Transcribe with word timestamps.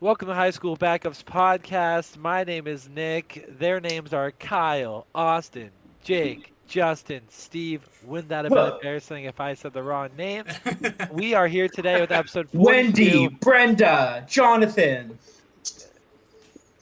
Welcome 0.00 0.28
to 0.28 0.34
High 0.34 0.50
School 0.50 0.76
Backups 0.78 1.22
Podcast. 1.22 2.16
My 2.16 2.42
name 2.42 2.66
is 2.66 2.88
Nick. 2.88 3.46
Their 3.58 3.80
names 3.80 4.14
are 4.14 4.30
Kyle, 4.30 5.06
Austin, 5.14 5.70
Jake, 6.02 6.54
Justin, 6.66 7.20
Steve. 7.28 7.86
Wouldn't 8.04 8.30
that 8.30 8.46
have 8.46 8.54
been 8.54 8.72
embarrassing 8.72 9.24
if 9.24 9.40
I 9.40 9.52
said 9.52 9.74
the 9.74 9.82
wrong 9.82 10.08
name? 10.16 10.44
We 11.12 11.34
are 11.34 11.46
here 11.46 11.68
today 11.68 12.00
with 12.00 12.12
episode 12.12 12.48
42. 12.50 12.64
Wendy, 12.64 13.28
Brenda, 13.28 14.24
Jonathan. 14.26 15.18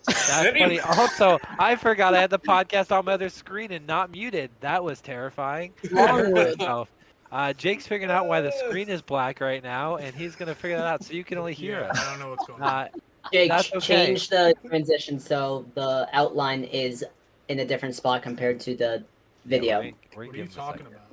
That's 0.07 0.57
funny. 0.59 0.79
Also, 0.81 1.39
I 1.59 1.75
forgot 1.75 2.15
I 2.15 2.21
had 2.21 2.31
the 2.31 2.39
podcast 2.39 2.97
on 2.97 3.05
my 3.05 3.13
other 3.15 3.29
screen 3.31 3.73
and 3.73 3.85
not 3.87 4.13
muted. 4.13 4.51
That 4.61 4.85
was 4.85 5.01
terrifying. 5.01 5.73
I 5.97 6.07
hurt. 6.07 6.89
Uh, 7.31 7.53
Jake's 7.53 7.87
figuring 7.87 8.11
out 8.11 8.27
why 8.27 8.41
the 8.41 8.51
screen 8.53 8.89
is 8.89 9.03
black 9.03 9.41
right 9.41 9.63
now, 9.63 9.97
and 9.97 10.15
he's 10.17 10.35
gonna 10.35 10.55
figure 10.55 10.79
that 10.79 10.87
out 10.87 11.05
so 11.05 11.13
you 11.13 11.25
can 11.25 11.37
only 11.37 11.53
hear 11.53 11.81
Yeah, 11.81 11.89
us. 11.89 11.99
I 12.01 12.11
don't 12.11 12.21
know 12.21 12.31
what's 12.31 12.47
going 12.47 12.63
on. 12.63 12.69
Uh, 12.87 12.89
Jake, 13.33 13.53
okay. 13.53 13.79
change 13.81 14.29
the 14.29 14.55
transition 14.67 15.19
so 15.19 15.67
the 15.75 16.09
outline 16.13 16.65
is 16.65 17.05
in 17.49 17.61
a 17.61 17.65
different 17.65 17.95
spot 17.95 18.23
compared 18.23 18.61
to 18.61 18.75
the 18.75 19.05
video. 19.45 19.81
yeah, 19.81 19.91
we're- 19.91 19.95
we're 20.17 20.17
what 20.17 20.21
are 20.21 20.25
you 20.25 20.33
giving 20.33 20.47
this 20.47 20.55
a 20.55 20.59
talking 20.59 20.87
about? 20.87 21.09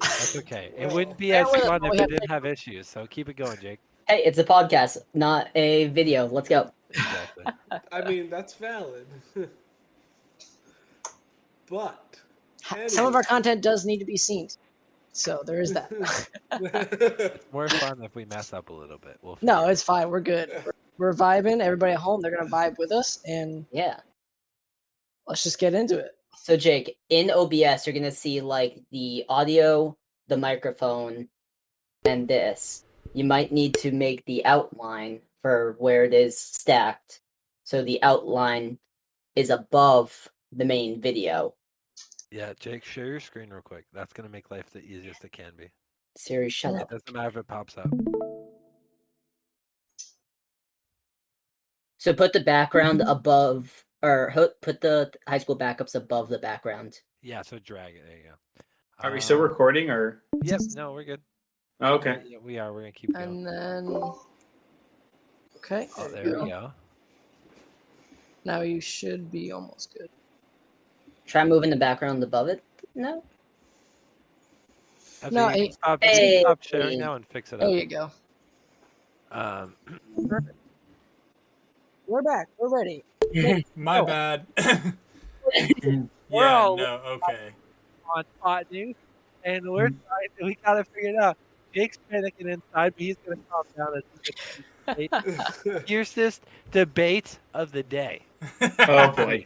That's 0.00 0.36
okay. 0.36 0.72
It 0.76 0.92
wouldn't 0.92 1.16
be 1.16 1.32
as 1.32 1.48
fun 1.48 1.84
if 1.84 1.90
we 1.92 1.98
it 1.98 2.08
didn't 2.08 2.30
have 2.30 2.44
issues. 2.44 2.86
So 2.88 3.06
keep 3.06 3.28
it 3.28 3.36
going, 3.36 3.58
Jake. 3.60 3.78
Hey, 4.08 4.22
it's 4.24 4.38
a 4.38 4.44
podcast, 4.44 4.98
not 5.14 5.48
a 5.54 5.86
video. 5.88 6.26
Let's 6.26 6.48
go. 6.48 6.70
Exactly. 6.90 7.44
I 7.92 8.08
mean, 8.08 8.28
that's 8.30 8.54
valid. 8.54 9.06
but 11.68 12.18
Some 12.88 13.06
of 13.06 13.14
our 13.14 13.22
content 13.22 13.62
does 13.62 13.84
need 13.86 13.98
to 13.98 14.04
be 14.04 14.16
seen. 14.16 14.48
So 15.12 15.42
there 15.44 15.60
is 15.60 15.72
that. 15.72 15.90
that. 16.50 17.40
More 17.52 17.68
fun 17.68 18.02
if 18.02 18.14
we 18.14 18.24
mess 18.26 18.52
up 18.52 18.70
a 18.70 18.72
little 18.72 18.98
bit. 18.98 19.18
We'll 19.22 19.38
no, 19.42 19.68
it's 19.68 19.82
fine. 19.82 20.08
We're 20.10 20.20
good. 20.20 20.50
We're, 20.64 20.72
we're 20.98 21.14
vibing. 21.14 21.60
Everybody 21.60 21.92
at 21.92 21.98
home, 21.98 22.20
they're 22.20 22.36
gonna 22.36 22.50
vibe 22.50 22.78
with 22.78 22.92
us, 22.92 23.18
and 23.26 23.66
Yeah. 23.72 24.00
let's 25.26 25.42
just 25.42 25.58
get 25.58 25.74
into 25.74 25.98
it. 25.98 26.16
So, 26.42 26.56
Jake, 26.56 26.96
in 27.10 27.30
OBS, 27.30 27.86
you're 27.86 27.92
going 27.92 28.02
to 28.02 28.10
see 28.10 28.40
like 28.40 28.78
the 28.90 29.26
audio, 29.28 29.94
the 30.28 30.38
microphone, 30.38 31.28
and 32.06 32.26
this. 32.26 32.84
You 33.12 33.24
might 33.24 33.52
need 33.52 33.74
to 33.74 33.92
make 33.92 34.24
the 34.24 34.44
outline 34.46 35.20
for 35.42 35.76
where 35.78 36.04
it 36.04 36.14
is 36.14 36.38
stacked. 36.38 37.20
So 37.64 37.82
the 37.82 38.02
outline 38.02 38.78
is 39.36 39.50
above 39.50 40.28
the 40.50 40.64
main 40.64 41.00
video. 41.00 41.54
Yeah, 42.30 42.52
Jake, 42.58 42.84
share 42.84 43.06
your 43.06 43.20
screen 43.20 43.50
real 43.50 43.62
quick. 43.62 43.86
That's 43.92 44.12
gonna 44.12 44.28
make 44.28 44.50
life 44.50 44.70
the 44.70 44.80
easiest 44.80 45.24
it 45.24 45.32
can 45.32 45.52
be. 45.56 45.70
Siri, 46.16 46.48
shut 46.48 46.74
Yeah. 46.74 46.82
up. 46.82 46.90
Doesn't 46.90 47.12
matter 47.12 47.28
if 47.28 47.36
it 47.38 47.46
pops 47.48 47.76
up. 47.76 47.90
So 51.98 52.14
put 52.14 52.32
the 52.32 52.40
background 52.40 53.02
above, 53.06 53.84
or 54.02 54.30
ho- 54.30 54.50
put 54.62 54.80
the 54.80 55.12
high 55.28 55.38
school 55.38 55.58
backups 55.58 55.94
above 55.94 56.28
the 56.28 56.38
background. 56.38 57.00
Yeah, 57.22 57.42
so 57.42 57.58
drag 57.58 57.96
it. 57.96 58.04
There 58.06 58.16
you 58.16 58.22
go. 58.24 58.62
Are 59.00 59.12
we 59.12 59.20
still 59.20 59.36
Um, 59.38 59.42
recording 59.42 59.90
or? 59.90 60.22
Yep. 60.42 60.60
No, 60.74 60.92
we're 60.92 61.04
good. 61.04 61.20
Oh, 61.80 61.94
okay. 61.94 62.22
Yeah, 62.26 62.38
we 62.38 62.58
are. 62.58 62.72
We're 62.72 62.80
gonna 62.80 62.92
keep 62.92 63.12
going. 63.12 63.46
And 63.46 63.46
then, 63.46 64.02
okay, 65.56 65.88
Oh, 65.98 66.08
there, 66.08 66.24
there 66.24 66.36
we 66.36 66.42
we 66.44 66.50
go. 66.50 66.60
go. 66.60 66.72
Now 68.44 68.60
you 68.62 68.80
should 68.80 69.30
be 69.30 69.52
almost 69.52 69.94
good. 69.94 70.08
Try 71.30 71.44
moving 71.44 71.70
the 71.70 71.76
background 71.76 72.20
above 72.24 72.48
it. 72.48 72.60
No. 72.96 73.22
Have 75.22 75.30
No, 75.30 75.48
you 75.50 75.66
it- 75.66 75.74
stop, 75.74 76.02
you 76.02 76.08
can 76.10 76.16
Hey. 76.18 76.40
stop 76.40 76.60
sharing 76.60 76.98
now 76.98 77.14
and 77.14 77.24
fix 77.28 77.52
it 77.52 77.60
There 77.60 77.68
you 77.68 77.86
go. 77.86 78.10
Um, 79.30 79.76
We're 82.08 82.22
back. 82.22 82.48
We're 82.58 82.68
ready. 82.76 83.04
My 83.76 84.00
Oh. 84.00 84.06
bad. 84.06 84.46
Yeah, 86.32 86.74
no, 86.78 87.00
okay. 87.06 87.50
on 88.14 88.24
Hot 88.38 88.70
News, 88.70 88.94
and 89.44 89.68
we're 89.68 89.88
trying. 89.88 90.28
We 90.42 90.56
gotta 90.64 90.84
figure 90.84 91.10
it 91.10 91.16
out. 91.16 91.36
Jake's 91.74 91.98
panicking 92.10 92.48
inside, 92.52 92.94
but 92.94 92.98
he's 92.98 93.16
gonna 93.26 93.40
calm 93.50 93.64
down. 93.76 93.96
as 94.86 94.96
he 94.96 95.08
the. 95.08 95.82
Fiercest 95.86 96.42
debate 96.70 97.40
of 97.52 97.72
the 97.72 97.82
day. 97.82 98.22
Oh 98.78 99.10
boy. 99.10 99.44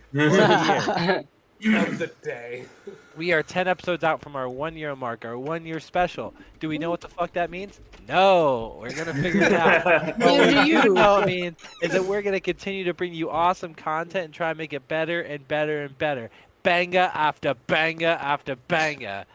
Of 1.64 1.98
the 1.98 2.10
day. 2.22 2.64
We 3.16 3.30
are 3.30 3.44
10 3.44 3.68
episodes 3.68 4.02
out 4.02 4.20
from 4.20 4.34
our 4.34 4.48
one 4.48 4.76
year 4.76 4.96
mark, 4.96 5.24
our 5.24 5.38
one 5.38 5.64
year 5.64 5.78
special. 5.78 6.34
Do 6.58 6.68
we 6.68 6.78
know 6.78 6.90
what 6.90 7.00
the 7.00 7.06
fuck 7.06 7.32
that 7.34 7.48
means? 7.48 7.78
No. 8.08 8.76
We're 8.80 8.90
going 8.90 9.06
to 9.06 9.14
figure 9.14 9.42
it 9.44 9.52
out. 9.52 9.84
What 10.18 10.50
do 10.50 10.64
do 10.64 10.68
you. 10.68 10.92
know 10.92 11.20
it 11.20 11.26
means 11.26 11.56
is 11.80 11.92
that 11.92 12.04
we're 12.04 12.22
going 12.22 12.32
to 12.32 12.40
continue 12.40 12.82
to 12.82 12.92
bring 12.92 13.14
you 13.14 13.30
awesome 13.30 13.72
content 13.72 14.24
and 14.24 14.34
try 14.34 14.48
and 14.50 14.58
make 14.58 14.72
it 14.72 14.88
better 14.88 15.20
and 15.20 15.46
better 15.46 15.84
and 15.84 15.96
better. 15.96 16.28
Banga 16.64 17.08
after 17.14 17.54
banga 17.54 18.18
after 18.20 18.56
banga. 18.56 19.26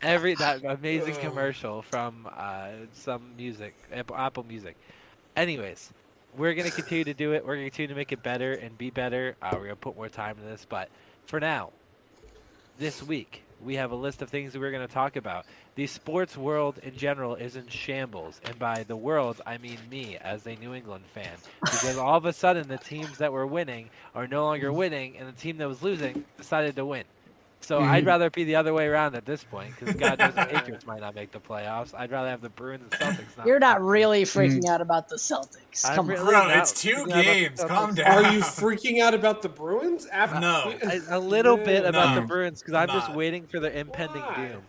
Every 0.00 0.34
that 0.36 0.64
amazing 0.64 1.16
commercial 1.20 1.82
from 1.82 2.26
uh, 2.34 2.68
some 2.94 3.36
music, 3.36 3.74
Apple 3.92 4.16
Apple 4.16 4.44
Music. 4.44 4.76
Anyways, 5.36 5.92
we're 6.38 6.54
gonna 6.54 6.70
continue 6.70 7.04
to 7.04 7.12
do 7.14 7.34
it. 7.34 7.44
We're 7.44 7.56
gonna 7.56 7.66
continue 7.68 7.88
to 7.88 7.94
make 7.96 8.12
it 8.12 8.22
better 8.22 8.52
and 8.54 8.78
be 8.78 8.88
better. 8.88 9.36
Uh, 9.42 9.50
we're 9.54 9.64
gonna 9.64 9.76
put 9.76 9.94
more 9.96 10.08
time 10.08 10.36
into 10.38 10.48
this, 10.48 10.64
but 10.66 10.88
for 11.26 11.40
now, 11.40 11.70
this 12.78 13.02
week 13.02 13.42
we 13.64 13.76
have 13.76 13.90
a 13.90 13.96
list 13.96 14.22
of 14.22 14.28
things 14.28 14.52
that 14.52 14.60
we're 14.60 14.70
going 14.70 14.86
to 14.86 14.92
talk 14.92 15.16
about. 15.16 15.46
The 15.74 15.86
sports 15.86 16.36
world 16.36 16.78
in 16.82 16.96
general 16.96 17.34
is 17.34 17.56
in 17.56 17.68
shambles, 17.68 18.40
and 18.44 18.58
by 18.58 18.84
the 18.84 18.96
world 18.96 19.40
I 19.46 19.58
mean 19.58 19.78
me 19.90 20.16
as 20.20 20.46
a 20.46 20.56
New 20.56 20.72
England 20.74 21.04
fan, 21.06 21.36
because 21.60 21.96
all 21.96 22.16
of 22.16 22.26
a 22.26 22.32
sudden 22.32 22.68
the 22.68 22.78
teams 22.78 23.18
that 23.18 23.32
were 23.32 23.46
winning 23.46 23.90
are 24.14 24.26
no 24.26 24.44
longer 24.44 24.72
winning, 24.72 25.16
and 25.16 25.28
the 25.28 25.38
team 25.38 25.58
that 25.58 25.68
was 25.68 25.82
losing 25.82 26.24
decided 26.38 26.76
to 26.76 26.86
win. 26.86 27.04
So 27.60 27.80
I'd 27.80 28.04
Mhm. 28.04 28.06
rather 28.06 28.30
be 28.30 28.44
the 28.44 28.54
other 28.54 28.72
way 28.72 28.86
around 28.86 29.16
at 29.16 29.24
this 29.24 29.42
point, 29.42 29.74
because 29.76 29.96
God 29.96 30.18
knows 30.20 30.34
the 30.34 30.44
Patriots 30.50 30.86
might 30.86 31.00
not 31.00 31.14
make 31.16 31.32
the 31.32 31.40
playoffs. 31.40 31.94
I'd 31.98 32.12
rather 32.12 32.28
have 32.28 32.40
the 32.40 32.48
Bruins 32.50 32.82
and 32.82 32.92
Celtics. 32.92 33.36
Not 33.36 33.46
You're 33.46 33.58
not 33.58 33.82
really 33.82 34.22
freaking 34.22 34.68
out 34.68 34.80
about 34.80 35.08
the 35.08 35.16
Celtics. 35.16 35.84
I'm 35.84 35.96
Come 35.96 36.06
really 36.08 36.34
on. 36.34 36.46
Bro, 36.48 36.58
it's 36.58 36.72
two 36.72 36.94
freaking 36.94 37.00
out 37.00 37.06
about 37.06 37.16
the 37.16 37.22
games. 37.24 37.64
Calm 37.64 37.90
Celtics. 37.90 37.96
down. 37.96 38.24
Are 38.24 38.32
you 38.32 38.40
freaking 38.40 39.00
out 39.02 39.14
about 39.14 39.42
the 39.42 39.48
Bruins? 39.48 40.06
After 40.06 40.38
No. 40.38 40.74
A, 40.82 41.16
a 41.16 41.18
little 41.18 41.56
bit 41.56 41.84
about 41.84 42.14
the 42.14 42.20
Bruins, 42.20 42.60
because 42.62 42.74
I'm 42.74 42.88
just 42.88 43.12
waiting 43.14 43.46
for 43.46 43.58
the 43.58 43.76
impending 43.76 44.22
Why? 44.22 44.48
doom. 44.48 44.62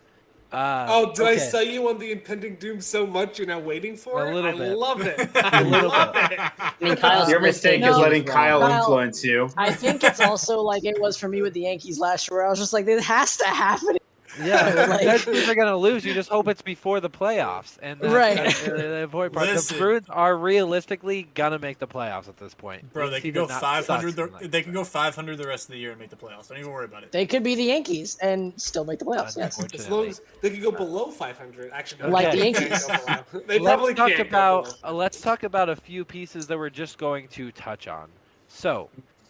Uh, 0.57 0.87
Oh, 0.89 1.13
did 1.13 1.27
I 1.27 1.37
sell 1.37 1.61
you 1.63 1.87
on 1.87 1.99
the 1.99 2.11
impending 2.11 2.55
doom 2.55 2.81
so 2.81 3.05
much 3.05 3.37
you're 3.37 3.47
now 3.47 3.59
waiting 3.59 3.95
for 3.95 4.25
A 4.25 4.29
it? 4.31 4.33
little 4.33 4.49
I 4.49 4.57
bit. 4.57 4.77
love 4.77 5.01
it. 5.01 5.19
A 5.35 5.45
I 5.55 5.61
little 5.61 5.89
love 5.89 6.13
bit. 6.13 6.31
it. 6.31 6.39
I 6.39 6.73
mean, 6.81 6.95
Kyle's 6.95 7.29
Your 7.29 7.39
mistake 7.39 7.81
to 7.81 7.89
is 7.89 7.95
you 7.95 8.01
letting 8.01 8.23
as 8.23 8.27
well. 8.27 8.35
Kyle 8.35 8.59
Kyle- 8.61 8.79
influence 8.79 9.23
you. 9.23 9.49
I 9.55 9.71
think 9.71 10.03
it's 10.03 10.19
also 10.19 10.59
like 10.61 10.83
it 10.83 10.99
was 10.99 11.15
for 11.15 11.27
me 11.29 11.41
with 11.43 11.53
the 11.53 11.61
Yankees 11.61 11.99
last 11.99 12.29
year, 12.29 12.39
where 12.39 12.47
I 12.47 12.49
was 12.49 12.57
just 12.59 12.73
like, 12.73 12.87
it 12.87 13.03
has 13.03 13.37
to 13.37 13.45
happen. 13.45 13.97
Yeah, 14.41 14.85
Like- 14.89 15.05
that 15.05 15.21
teams 15.21 15.47
are 15.49 15.55
gonna 15.55 15.75
lose. 15.77 16.05
You 16.05 16.13
just 16.13 16.29
hope 16.29 16.47
it's 16.47 16.61
before 16.61 16.99
the 16.99 17.09
playoffs, 17.09 17.77
and 17.81 17.99
that's, 17.99 18.13
Right. 18.13 18.35
that's 18.37 18.63
the, 18.63 18.71
the 18.71 18.95
important 18.97 19.33
part. 19.35 19.47
The 19.47 19.75
Bruins 19.77 20.05
are 20.09 20.37
realistically 20.37 21.27
gonna 21.33 21.59
make 21.59 21.79
the 21.79 21.87
playoffs 21.87 22.27
at 22.27 22.37
this 22.37 22.53
point. 22.53 22.91
Bro, 22.93 23.09
This 23.09 23.21
they 23.23 23.31
could 23.31 23.33
go 23.35 23.47
500. 23.47 24.15
The, 24.15 24.25
like, 24.27 24.51
they 24.51 24.61
could 24.63 24.73
go 24.73 24.83
500 24.83 25.37
the 25.37 25.47
rest 25.47 25.67
of 25.69 25.73
the 25.73 25.79
year 25.79 25.91
and 25.91 25.99
make 25.99 26.09
the 26.09 26.15
playoffs. 26.15 26.49
Don't 26.49 26.57
even 26.59 26.71
worry 26.71 26.85
about 26.85 27.03
it. 27.03 27.11
They 27.11 27.25
could 27.25 27.43
be 27.43 27.55
the 27.55 27.63
Yankees 27.63 28.17
and 28.21 28.53
still 28.59 28.85
make 28.85 28.99
the 28.99 29.05
playoffs. 29.05 29.37
Yes. 29.37 29.63
As 29.73 29.89
long 29.89 30.07
as 30.07 30.21
they 30.41 30.49
could 30.49 30.61
go 30.61 30.71
below 30.71 31.11
500. 31.11 31.71
Actually, 31.71 32.03
no, 32.03 32.09
Like 32.09 32.31
they 32.31 32.37
the 32.39 32.43
Yankees. 32.45 32.85
go 32.85 32.97
below. 33.05 33.43
They 33.47 33.59
let's 33.59 33.75
probably 33.75 33.93
talk 33.93 34.07
can't 34.09 34.17
go 34.19 34.27
about 34.29 34.63
below. 34.65 34.75
uh, 34.83 34.93
let's 34.93 35.21
talk 35.21 35.43
about 35.43 35.69
a 35.69 35.75
few 35.75 36.03
pieces 36.05 36.47
that 36.47 36.57
we're 36.57 36.69
just 36.69 36.97
going 36.97 37.27
to 37.29 37.51
touch 37.51 37.87
on. 37.87 38.07
So, 38.47 38.89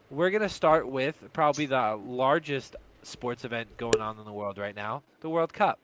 we're 0.09 0.29
gonna 0.29 0.47
start 0.49 0.87
with 0.87 1.23
probably 1.33 1.65
the 1.65 1.99
largest 2.05 2.75
sports 3.07 3.45
event 3.45 3.75
going 3.77 4.01
on 4.01 4.19
in 4.19 4.25
the 4.25 4.33
world 4.33 4.57
right 4.57 4.75
now, 4.75 5.01
the 5.21 5.29
World 5.29 5.53
Cup. 5.53 5.79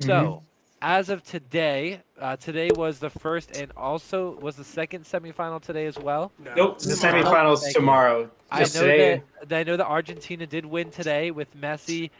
So, 0.00 0.42
as 0.82 1.10
of 1.10 1.22
today, 1.22 2.00
uh, 2.18 2.36
today 2.36 2.70
was 2.74 2.98
the 2.98 3.10
first 3.10 3.54
and 3.56 3.70
also 3.76 4.38
was 4.40 4.56
the 4.56 4.64
second 4.64 5.04
semifinal 5.04 5.60
today 5.60 5.86
as 5.86 5.98
well. 5.98 6.32
No. 6.42 6.54
Nope, 6.54 6.78
the 6.78 6.96
Tomorrow. 6.96 7.22
semifinals 7.22 7.60
Thank 7.60 7.74
tomorrow. 7.76 8.30
I 8.50 8.60
know 8.60 8.64
today. 8.64 9.22
that 9.46 9.60
I 9.60 9.62
know 9.62 9.76
that 9.76 9.86
Argentina 9.86 10.46
did 10.46 10.64
win 10.64 10.90
today 10.90 11.30
with 11.30 11.54
Messi 11.60 12.10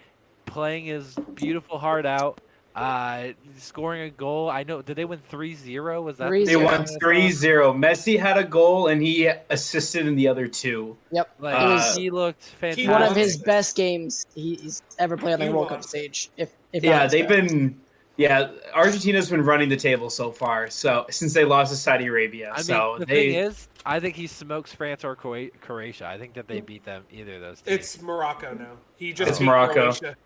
playing 0.46 0.84
his 0.86 1.16
beautiful 1.34 1.78
heart 1.78 2.04
out, 2.04 2.40
uh, 2.74 3.28
scoring 3.56 4.02
a 4.02 4.10
goal. 4.10 4.48
I 4.48 4.62
know. 4.62 4.80
Did 4.82 4.96
they 4.96 5.04
win 5.04 5.18
3-0? 5.30 6.02
Was 6.02 6.18
that 6.18 6.30
3-0. 6.30 6.46
They 6.46 6.52
score 6.52 6.64
won 6.64 6.74
I 6.82 6.84
3-0. 6.84 7.78
Messi 7.78 8.18
had 8.18 8.36
a 8.38 8.44
goal 8.44 8.88
and 8.88 9.02
he 9.02 9.26
assisted 9.50 10.06
in 10.06 10.14
the 10.16 10.28
other 10.28 10.46
two. 10.46 10.96
Yep. 11.12 11.30
Like 11.40 11.54
It 11.60 11.64
was- 11.66 11.96
he 11.96 12.10
looked 12.10 12.42
fantastic. 12.44 12.88
One 12.88 13.02
of 13.02 13.16
his 13.16 13.36
best 13.36 13.76
games 13.76 14.26
he's 14.34 14.82
ever 14.98 15.16
played 15.16 15.34
on 15.34 15.40
the 15.40 15.46
He 15.46 15.52
World 15.52 15.68
Cup 15.68 15.82
stage. 15.82 16.30
If, 16.36 16.50
if 16.72 16.84
Yeah, 16.84 17.06
they've 17.06 17.28
best. 17.28 17.48
been 17.48 17.80
yeah, 18.16 18.50
Argentina's 18.74 19.30
been 19.30 19.42
running 19.42 19.70
the 19.70 19.76
table 19.78 20.10
so 20.10 20.30
far. 20.30 20.68
So 20.68 21.06
since 21.10 21.32
they 21.32 21.44
lost 21.46 21.72
to 21.72 21.76
Saudi 21.78 22.06
Arabia. 22.06 22.50
I 22.52 22.56
mean, 22.58 22.64
so 22.64 22.96
the 22.98 23.06
they 23.06 23.32
thing 23.32 23.44
is, 23.46 23.68
I 23.86 23.98
think 23.98 24.14
he 24.14 24.26
smokes 24.26 24.74
France 24.74 25.04
or 25.04 25.16
Croatia. 25.16 26.06
I 26.06 26.18
think 26.18 26.34
that 26.34 26.46
they 26.46 26.60
beat 26.60 26.84
them 26.84 27.04
either 27.10 27.36
of 27.36 27.40
those. 27.40 27.62
Teams. 27.62 27.78
It's 27.78 28.02
Morocco 28.02 28.52
now. 28.52 28.72
He 28.96 29.14
just 29.14 29.30
It's 29.30 29.38
beat 29.38 29.46
Morocco. 29.46 29.92
Croatia. 29.92 30.16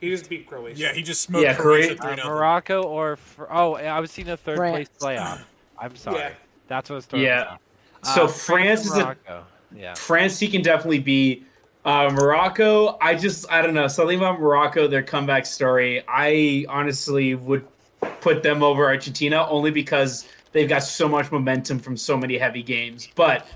He 0.00 0.10
just 0.10 0.28
beat 0.30 0.46
Croatia. 0.46 0.78
Yeah, 0.80 0.92
he 0.92 1.02
just 1.02 1.22
smoked 1.22 1.42
Yeah, 1.44 1.54
Croatia 1.54 1.96
Croatia- 1.96 2.24
uh, 2.24 2.28
Morocco 2.28 2.82
or 2.82 3.16
fr- 3.16 3.44
oh, 3.50 3.74
I 3.74 3.98
was 4.00 4.10
seeing 4.10 4.28
a 4.28 4.36
third 4.36 4.56
place 4.58 4.88
France. 5.00 5.18
playoff. 5.18 5.40
I'm 5.78 5.96
sorry. 5.96 6.18
Yeah. 6.18 6.30
That's 6.68 6.90
what's 6.90 7.06
throwing 7.06 7.24
Yeah. 7.24 7.52
me. 7.52 7.58
So 8.14 8.24
Uh, 8.24 8.28
France 8.28 8.90
and 8.92 9.00
is 9.10 9.16
a 9.28 9.44
yeah. 9.76 9.94
France, 9.94 10.38
he 10.38 10.48
can 10.48 10.62
definitely 10.62 11.00
be. 11.00 11.44
Uh, 11.84 12.10
Morocco, 12.12 12.98
I 13.00 13.14
just 13.14 13.50
I 13.50 13.62
don't 13.62 13.72
know 13.74 13.88
something 13.88 14.18
about 14.18 14.40
Morocco, 14.40 14.86
their 14.88 15.02
comeback 15.02 15.46
story. 15.46 16.02
I 16.06 16.66
honestly 16.68 17.34
would 17.34 17.66
put 18.20 18.42
them 18.42 18.62
over 18.62 18.84
Argentina 18.86 19.46
only 19.48 19.70
because 19.70 20.26
they've 20.52 20.68
got 20.68 20.82
so 20.82 21.08
much 21.08 21.32
momentum 21.32 21.78
from 21.78 21.96
so 21.96 22.16
many 22.16 22.36
heavy 22.36 22.62
games. 22.62 23.08
But 23.14 23.46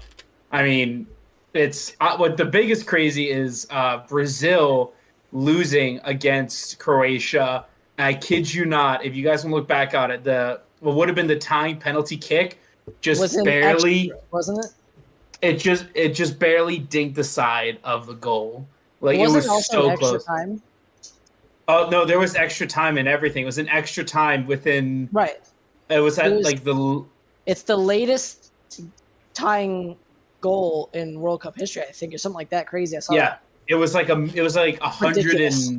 I 0.50 0.62
mean, 0.62 1.06
it's 1.52 1.94
uh, 2.00 2.16
what 2.16 2.36
the 2.36 2.44
biggest 2.46 2.86
crazy 2.86 3.28
is 3.30 3.66
uh, 3.70 3.98
Brazil 4.08 4.94
losing 5.32 6.00
against 6.04 6.78
Croatia. 6.78 7.66
I 7.98 8.14
kid 8.14 8.52
you 8.52 8.64
not. 8.64 9.04
If 9.04 9.14
you 9.14 9.24
guys 9.24 9.42
to 9.42 9.48
look 9.48 9.68
back 9.68 9.94
on 9.94 10.10
it, 10.10 10.24
the 10.24 10.60
what 10.80 10.96
would 10.96 11.08
have 11.08 11.14
been 11.14 11.26
the 11.26 11.38
tying 11.38 11.78
penalty 11.78 12.16
kick 12.16 12.58
just 13.00 13.20
Wasn't 13.20 13.44
barely 13.44 14.10
extra, 14.10 14.18
wasn't 14.30 14.64
it? 14.64 14.72
it 15.42 15.58
just 15.58 15.86
it 15.94 16.10
just 16.10 16.38
barely 16.38 16.80
dinked 16.80 17.14
the 17.14 17.24
side 17.24 17.78
of 17.84 18.06
the 18.06 18.14
goal. 18.14 18.66
Like 19.00 19.18
wasn't 19.18 19.34
it 19.34 19.36
was 19.36 19.48
also 19.48 19.90
so 19.90 19.96
close. 19.96 20.24
time. 20.24 20.62
Oh 21.68 21.88
no, 21.90 22.04
there 22.04 22.18
was 22.18 22.34
extra 22.34 22.66
time 22.66 22.98
and 22.98 23.06
everything. 23.06 23.42
It 23.42 23.46
was 23.46 23.58
an 23.58 23.68
extra 23.68 24.04
time 24.04 24.46
within. 24.46 25.08
Right. 25.12 25.40
It 25.88 26.00
was 26.00 26.18
at 26.18 26.32
It 26.32 26.36
was- 26.36 26.44
like 26.44 26.64
the 26.64 27.04
It's 27.46 27.62
the 27.62 27.76
latest 27.76 28.52
tying 29.34 29.96
goal 30.40 30.90
in 30.92 31.20
World 31.20 31.40
Cup 31.40 31.56
history, 31.56 31.82
I 31.82 31.92
think, 31.92 32.12
or 32.14 32.18
something 32.18 32.36
like 32.36 32.50
that. 32.50 32.66
Crazy. 32.66 32.96
I 32.96 33.00
saw 33.00 33.14
yeah. 33.14 33.20
that. 33.20 33.42
It 33.68 33.76
was 33.76 33.94
like 33.94 34.08
a 34.08 34.22
it 34.34 34.42
was 34.42 34.56
like 34.56 34.80
a 34.80 34.88
hundred 34.88 35.24
Ridiculous. 35.24 35.70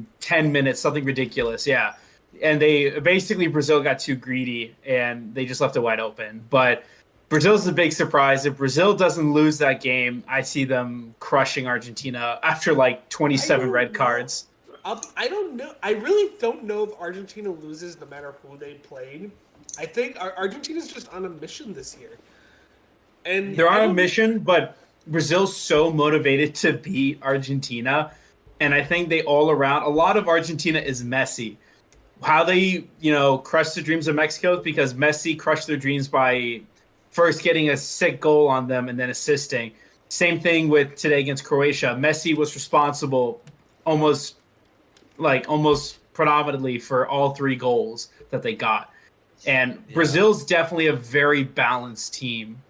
minutes, 0.51 0.79
something 0.79 1.03
ridiculous. 1.03 1.67
Yeah, 1.67 1.93
and 2.41 2.61
they 2.61 2.99
basically 2.99 3.47
Brazil 3.47 3.81
got 3.81 3.99
too 3.99 4.15
greedy 4.15 4.75
and 4.85 5.33
they 5.35 5.45
just 5.45 5.61
left 5.61 5.75
it 5.75 5.81
wide 5.81 5.99
open. 5.99 6.43
But 6.49 6.83
Brazil's 7.29 7.65
the 7.65 7.71
big 7.71 7.91
surprise. 7.91 8.45
If 8.45 8.57
Brazil 8.57 8.93
doesn't 8.93 9.33
lose 9.33 9.57
that 9.57 9.81
game, 9.81 10.23
I 10.27 10.41
see 10.41 10.63
them 10.63 11.13
crushing 11.19 11.67
Argentina 11.67 12.39
after 12.43 12.73
like 12.73 13.09
twenty 13.09 13.37
seven 13.37 13.69
red 13.69 13.91
know. 13.91 13.97
cards. 13.97 14.47
Um, 14.85 14.99
I'll, 15.15 15.29
don't 15.29 15.55
know. 15.55 15.73
I 15.81 15.91
really 15.91 16.33
don't 16.39 16.63
know 16.63 16.83
if 16.83 16.91
Argentina 16.99 17.49
loses 17.49 17.99
no 17.99 18.05
matter 18.07 18.35
who 18.43 18.57
they 18.57 18.75
played. 18.75 19.31
I 19.79 19.85
think 19.85 20.17
Ar- 20.19 20.33
Argentina's 20.37 20.87
just 20.91 21.11
on 21.13 21.25
a 21.25 21.29
mission 21.29 21.73
this 21.73 21.97
year. 21.99 22.11
And 23.25 23.55
They're 23.55 23.69
on 23.69 23.89
a 23.89 23.93
mission, 23.93 24.39
but 24.39 24.77
Brazil's 25.07 25.55
so 25.55 25.91
motivated 25.91 26.55
to 26.55 26.73
beat 26.73 27.21
Argentina, 27.21 28.11
and 28.59 28.73
I 28.73 28.83
think 28.83 29.09
they 29.09 29.23
all 29.23 29.51
around. 29.51 29.83
A 29.83 29.89
lot 29.89 30.17
of 30.17 30.27
Argentina 30.27 30.79
is 30.79 31.03
Messi. 31.03 31.57
How 32.21 32.43
they, 32.43 32.85
you 33.01 33.11
know, 33.11 33.37
crushed 33.37 33.75
the 33.75 33.81
dreams 33.81 34.07
of 34.07 34.15
Mexico 34.15 34.57
is 34.57 34.63
because 34.63 34.93
Messi 34.93 35.37
crushed 35.37 35.67
their 35.67 35.77
dreams 35.77 36.07
by 36.07 36.61
first 37.11 37.43
getting 37.43 37.69
a 37.69 37.77
sick 37.77 38.21
goal 38.21 38.47
on 38.47 38.67
them 38.67 38.87
and 38.87 38.97
then 38.97 39.09
assisting. 39.09 39.73
Same 40.09 40.39
thing 40.39 40.69
with 40.69 40.95
today 40.95 41.19
against 41.19 41.43
Croatia. 41.43 41.95
Messi 41.99 42.35
was 42.35 42.55
responsible 42.55 43.41
almost 43.85 44.35
like 45.17 45.49
almost 45.49 45.99
predominantly 46.13 46.79
for 46.79 47.07
all 47.07 47.33
three 47.33 47.55
goals 47.55 48.09
that 48.29 48.41
they 48.41 48.53
got. 48.55 48.91
And 49.45 49.83
Yeah. 49.87 49.95
Brazil's 49.95 50.45
definitely 50.45 50.87
a 50.87 50.93
very 50.93 51.43
balanced 51.43 52.13
team. 52.13 52.61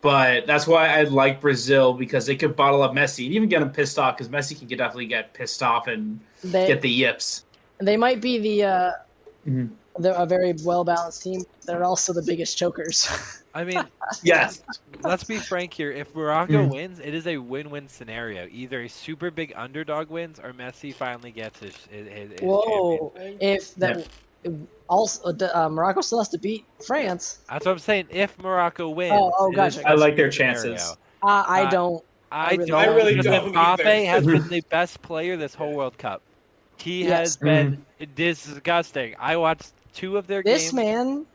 But 0.00 0.46
that's 0.46 0.66
why 0.66 0.88
I 0.88 1.02
like 1.04 1.40
Brazil 1.40 1.92
because 1.92 2.24
they 2.26 2.36
could 2.36 2.54
bottle 2.54 2.82
up 2.82 2.92
Messi 2.92 3.24
and 3.26 3.34
even 3.34 3.48
get 3.48 3.62
him 3.62 3.70
pissed 3.70 3.98
off 3.98 4.16
because 4.16 4.28
Messi 4.28 4.56
can 4.56 4.68
get, 4.68 4.78
definitely 4.78 5.06
get 5.06 5.34
pissed 5.34 5.62
off 5.62 5.88
and 5.88 6.20
They 6.44 6.66
get 6.68 6.80
the 6.82 6.90
yips. 6.90 7.44
they 7.80 7.96
might 7.96 8.20
be 8.20 8.38
the 8.38 8.62
uh, 8.64 8.90
Mhm. 9.46 9.70
they're 9.98 10.14
a 10.14 10.26
very 10.26 10.54
well 10.64 10.84
balanced 10.84 11.22
team. 11.22 11.40
They're 11.64 11.82
also 11.84 12.12
the 12.12 12.22
biggest 12.22 12.56
chokers. 12.56 13.08
I 13.54 13.64
mean, 13.64 13.88
Yes. 14.22 14.62
let's 15.02 15.24
be 15.24 15.38
frank 15.38 15.72
here. 15.72 15.90
If 15.90 16.14
Morocco 16.14 16.64
Mm. 16.64 16.72
wins, 16.72 17.00
it 17.00 17.12
is 17.14 17.26
a 17.26 17.38
win-win 17.38 17.88
scenario. 17.88 18.46
Either 18.50 18.82
a 18.82 18.88
super 18.88 19.30
big 19.32 19.52
underdog 19.56 20.10
wins, 20.10 20.38
or 20.38 20.52
Messi 20.52 20.94
finally 20.94 21.32
gets 21.32 21.58
his. 21.58 21.74
his, 21.90 22.06
his 22.06 22.30
his 22.32 22.40
Whoa! 22.42 23.12
champion. 23.16 23.38
If 23.40 23.74
that 23.76 24.06
also 24.88 25.32
uh, 25.54 25.68
Morocco 25.68 26.00
still 26.00 26.18
has 26.18 26.28
to 26.30 26.38
beat 26.38 26.64
France. 26.86 27.40
That's 27.48 27.66
what 27.66 27.72
I'm 27.72 27.78
saying. 27.78 28.06
If 28.10 28.38
Morocco 28.38 28.88
wins, 28.88 29.12
Oh, 29.16 29.32
oh, 29.38 29.46
it 29.48 29.50
is 29.52 29.76
gotcha. 29.76 29.80
a 29.88 29.90
I 29.90 29.94
like 29.94 30.16
their 30.16 30.30
chances. 30.30 30.96
Uh, 31.22 31.44
I 31.46 31.64
Uh, 31.64 31.70
don't. 31.70 32.04
I, 32.30 32.50
really- 32.52 32.66
don't. 32.66 32.78
I 32.80 32.86
really 32.86 33.14
because 33.16 33.26
don't 33.26 33.54
Mbappe 33.54 34.06
has 34.06 34.26
been 34.26 34.48
the 34.50 34.60
best 34.70 35.00
player 35.02 35.36
this 35.36 35.54
whole 35.54 35.74
World 35.74 35.96
Cup. 35.98 36.22
He 36.76 37.04
Yes. 37.04 37.10
has 37.18 37.36
been 37.38 37.84
disgusting. 38.14 39.16
I 39.18 39.36
watched 39.36 39.72
two 39.92 40.16
of 40.16 40.26
their 40.26 40.42
games. 40.42 40.54
This 40.62 40.72
games. 40.72 40.74
man, 40.74 41.26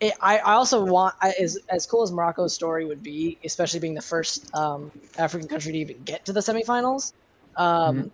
it, 0.00 0.12
I, 0.20 0.38
I 0.38 0.52
also 0.52 0.84
want 0.84 1.14
I, 1.20 1.32
as 1.40 1.58
as 1.70 1.84
cool 1.86 2.02
as 2.02 2.12
Morocco's 2.12 2.54
story 2.54 2.84
would 2.84 3.02
be, 3.02 3.36
especially 3.44 3.80
being 3.80 3.94
the 3.94 4.02
first 4.02 4.54
um, 4.54 4.90
African 5.18 5.48
country 5.48 5.72
to 5.72 5.78
even 5.78 6.00
get 6.04 6.24
to 6.26 6.32
the 6.32 6.40
semifinals. 6.40 7.12
Um, 7.56 8.10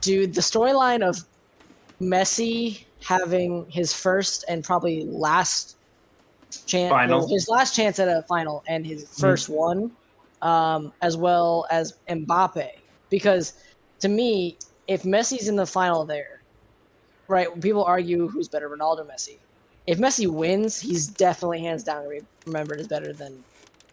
Dude, 0.00 0.34
the 0.34 0.40
storyline 0.40 1.02
of 1.06 1.18
Messi 2.00 2.84
having 3.02 3.66
his 3.70 3.92
first 3.92 4.44
and 4.48 4.62
probably 4.64 5.04
last 5.04 5.76
chance, 6.66 6.90
Final. 6.90 7.28
his 7.28 7.48
last 7.48 7.74
chance 7.74 7.98
at 7.98 8.08
a 8.08 8.22
final 8.22 8.62
and 8.66 8.86
his 8.86 9.04
1st 9.04 9.48
one, 9.48 9.90
um, 10.42 10.92
as 11.02 11.16
well 11.16 11.66
as 11.70 11.94
Mbappe, 12.08 12.68
because 13.10 13.54
to 14.00 14.08
me, 14.08 14.58
if 14.88 15.02
Messi's 15.02 15.48
in 15.48 15.56
the 15.56 15.66
final 15.66 16.04
there, 16.04 16.42
right? 17.28 17.48
People 17.60 17.84
argue 17.84 18.28
who's 18.28 18.48
better, 18.48 18.68
Ronaldo, 18.68 19.00
or 19.00 19.04
Messi. 19.04 19.38
If 19.86 19.98
Messi 19.98 20.26
wins, 20.26 20.80
he's 20.80 21.06
definitely 21.06 21.60
hands 21.60 21.84
down 21.84 22.06
remembered 22.44 22.80
as 22.80 22.88
better 22.88 23.12
than 23.12 23.42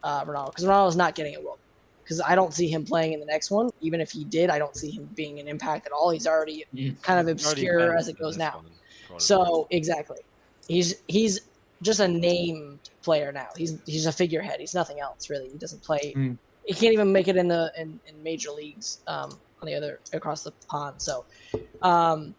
uh, 0.04 0.26
Ronaldo 0.26 0.48
because 0.48 0.66
Ronaldo's 0.66 0.96
not 0.96 1.16
getting 1.16 1.36
a 1.36 1.42
World. 1.42 1.60
Because 2.04 2.22
I 2.22 2.36
don't 2.36 2.54
see 2.54 2.68
him 2.68 2.86
playing 2.86 3.14
in 3.14 3.20
the 3.20 3.26
next 3.26 3.50
one. 3.50 3.70
Even 3.82 4.02
if 4.02 4.12
he 4.12 4.26
did, 4.26 4.50
I 4.50 4.60
don't 4.60 4.76
see 4.76 4.92
him 4.92 5.10
being 5.16 5.40
an 5.40 5.48
impact 5.48 5.86
at 5.86 5.92
all. 5.92 6.10
He's 6.10 6.28
already 6.28 6.66
kind 7.02 7.20
of 7.20 7.28
obscure 7.28 7.98
as 7.98 8.08
it 8.08 8.20
goes 8.20 8.38
now. 8.38 8.56
one, 8.56 8.66
for 9.08 9.14
what 9.14 9.16
it's 9.18 9.26
So 9.26 9.68
exactly, 9.72 10.20
he's 10.68 10.96
he's 11.08 11.42
just 11.82 12.00
a 12.00 12.08
named 12.08 12.90
player 13.02 13.32
now. 13.32 13.48
He's 13.56 13.78
he's 13.86 14.06
a 14.06 14.12
figurehead. 14.12 14.60
He's 14.60 14.76
nothing 14.76 15.00
else 15.00 15.30
really. 15.30 15.50
He 15.50 15.58
doesn't 15.58 15.82
play. 15.84 16.14
Mm. 16.16 16.38
He 16.66 16.74
can't 16.74 16.94
even 16.94 17.12
make 17.12 17.28
it 17.28 17.36
in 17.36 17.48
the 17.48 17.72
in, 17.78 18.00
in 18.08 18.22
major 18.24 18.52
leagues 18.52 19.00
um, 19.08 19.38
on 19.62 19.68
the 19.68 19.76
other 19.76 20.00
across 20.14 20.44
the 20.44 20.52
pond. 20.68 21.02
So, 21.02 21.26
um, 21.82 22.34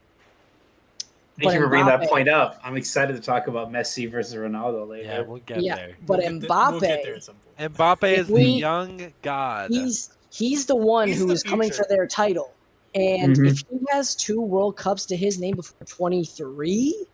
Thank 1.37 1.47
But 1.49 1.55
you 1.55 1.61
for 1.63 1.69
bringing 1.69 1.87
that 1.89 2.09
point 2.09 2.29
up. 2.29 2.61
I'm 2.63 2.77
excited 2.77 3.17
to 3.17 3.21
talk 3.23 3.49
about 3.49 3.73
Messi 3.73 4.09
versus 4.09 4.35
Ronaldo 4.37 4.87
later. 4.89 5.09
Yeah, 5.09 5.21
we'll 5.23 5.39
get 5.41 5.63
yeah, 5.63 5.75
there. 5.75 5.97
but 6.07 6.19
We'll 6.19 6.31
get 6.39 6.41
the- 6.43 6.47
Mbappe, 6.47 6.71
we'll 6.71 6.81
get 6.81 7.03
there 7.03 7.15
at 7.17 7.25
some 7.25 7.35
point. 7.59 7.75
Mbappe 7.75 8.19
is 8.19 8.29
we- 8.29 8.45
the 8.45 8.51
young 8.51 9.13
god. 9.23 9.71
he's 9.73 10.11
he's 10.31 10.65
the 10.67 10.77
one 10.77 11.09
He's 11.09 11.19
who 11.19 11.27
the 11.27 11.33
is 11.33 11.43
coming 11.43 11.73
for 11.73 11.85
their 11.89 12.07
title. 12.07 12.53
And 12.95 13.37
Mhm. 13.37 13.51
if 13.51 13.59
he 13.69 13.79
has 13.91 14.15
two 14.15 14.41
World 14.41 14.77
Cups 14.77 15.05
to 15.07 15.17
his 15.17 15.41
name 15.41 15.57
before 15.57 15.85
23, 15.87 17.05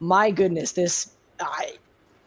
my 0.00 0.30
goodness, 0.30 0.72
this 0.72 1.12
I 1.40 1.76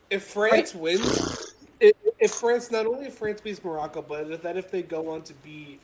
If 0.09 0.23
France 0.23 0.73
wins, 0.73 1.53
if, 1.79 1.93
if 2.17 2.31
France 2.31 2.71
not 2.71 2.87
only 2.87 3.05
if 3.07 3.13
France 3.13 3.41
beats 3.41 3.63
Morocco, 3.63 4.01
but 4.01 4.41
that 4.41 4.57
if 4.57 4.71
they 4.71 4.81
go 4.81 5.09
on 5.11 5.21
to 5.23 5.33
beat 5.35 5.79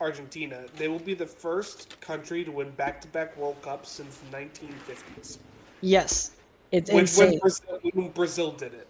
Argentina, 0.00 0.64
they 0.76 0.88
will 0.88 0.98
be 0.98 1.14
the 1.14 1.26
first 1.26 2.00
country 2.00 2.44
to 2.44 2.50
win 2.50 2.70
back-to-back 2.72 3.36
World 3.36 3.60
Cups 3.62 3.88
since 3.90 4.18
the 4.18 4.36
1950s. 4.36 5.38
yes, 5.80 6.32
it's 6.72 6.90
When, 6.90 7.00
insane. 7.00 7.30
when, 7.30 7.38
Brazil, 7.40 7.80
when 7.92 8.08
Brazil 8.10 8.50
did 8.52 8.74
it. 8.74 8.86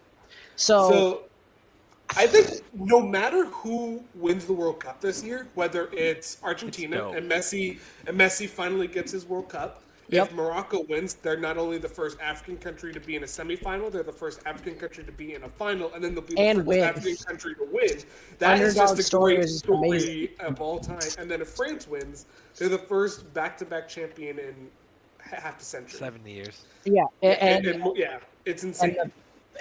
so, 0.55 0.89
So 0.89 1.23
I 2.17 2.27
think 2.27 2.61
no 2.73 3.01
matter 3.01 3.45
who 3.45 4.03
wins 4.15 4.45
the 4.45 4.53
World 4.53 4.79
Cup 4.79 5.01
this 5.01 5.23
year, 5.23 5.47
whether 5.55 5.89
it's 5.91 6.37
Argentina 6.43 6.97
dope. 6.97 7.15
and 7.15 7.29
Messi 7.29 7.79
and 8.07 8.17
Messi 8.17 8.47
finally 8.47 8.87
gets 8.87 9.11
his 9.11 9.25
World 9.25 9.49
Cup, 9.49 9.81
Yep. 10.09 10.27
if 10.29 10.33
Morocco 10.35 10.83
wins, 10.83 11.15
they're 11.15 11.35
not 11.37 11.57
only 11.57 11.77
the 11.79 11.89
first 11.89 12.19
African 12.21 12.57
country 12.57 12.93
to 12.93 12.99
be 12.99 13.15
in 13.15 13.23
a 13.23 13.25
semifinal, 13.25 13.91
they're 13.91 14.03
the 14.03 14.11
first 14.11 14.39
African 14.45 14.75
country 14.75 15.03
to 15.03 15.11
be 15.11 15.33
in 15.33 15.43
a 15.43 15.49
final, 15.49 15.91
and 15.93 16.03
then 16.03 16.13
they'll 16.13 16.23
be 16.23 16.35
the 16.35 16.41
And 16.41 16.59
first 16.59 16.67
win. 16.67 16.83
African 16.83 17.15
country 17.17 17.55
to 17.55 17.67
win. 17.71 17.89
That 18.39 18.59
is 18.61 18.77
Underdog 18.77 18.89
just 18.97 18.99
a 18.99 19.03
story 19.03 19.35
great 19.35 19.45
is 19.45 19.57
story 19.59 19.87
amazing. 19.89 20.29
of 20.41 20.61
all 20.61 20.79
time. 20.79 20.99
And 21.17 21.29
then 21.29 21.41
if 21.41 21.49
France 21.49 21.87
wins, 21.87 22.27
they're 22.55 22.69
the 22.69 22.77
first 22.77 23.33
back-to-back 23.33 23.87
champion 23.89 24.37
in 24.37 24.69
half 25.19 25.59
a 25.59 25.63
century. 25.63 25.97
Seventy 25.99 26.31
years. 26.33 26.65
yeah, 26.83 27.05
a- 27.23 27.43
And, 27.43 27.65
and 27.65 27.81
and- 27.83 27.97
yeah, 27.97 28.19
it's 28.45 28.63
insane. 28.63 28.93
the, 29.01 29.11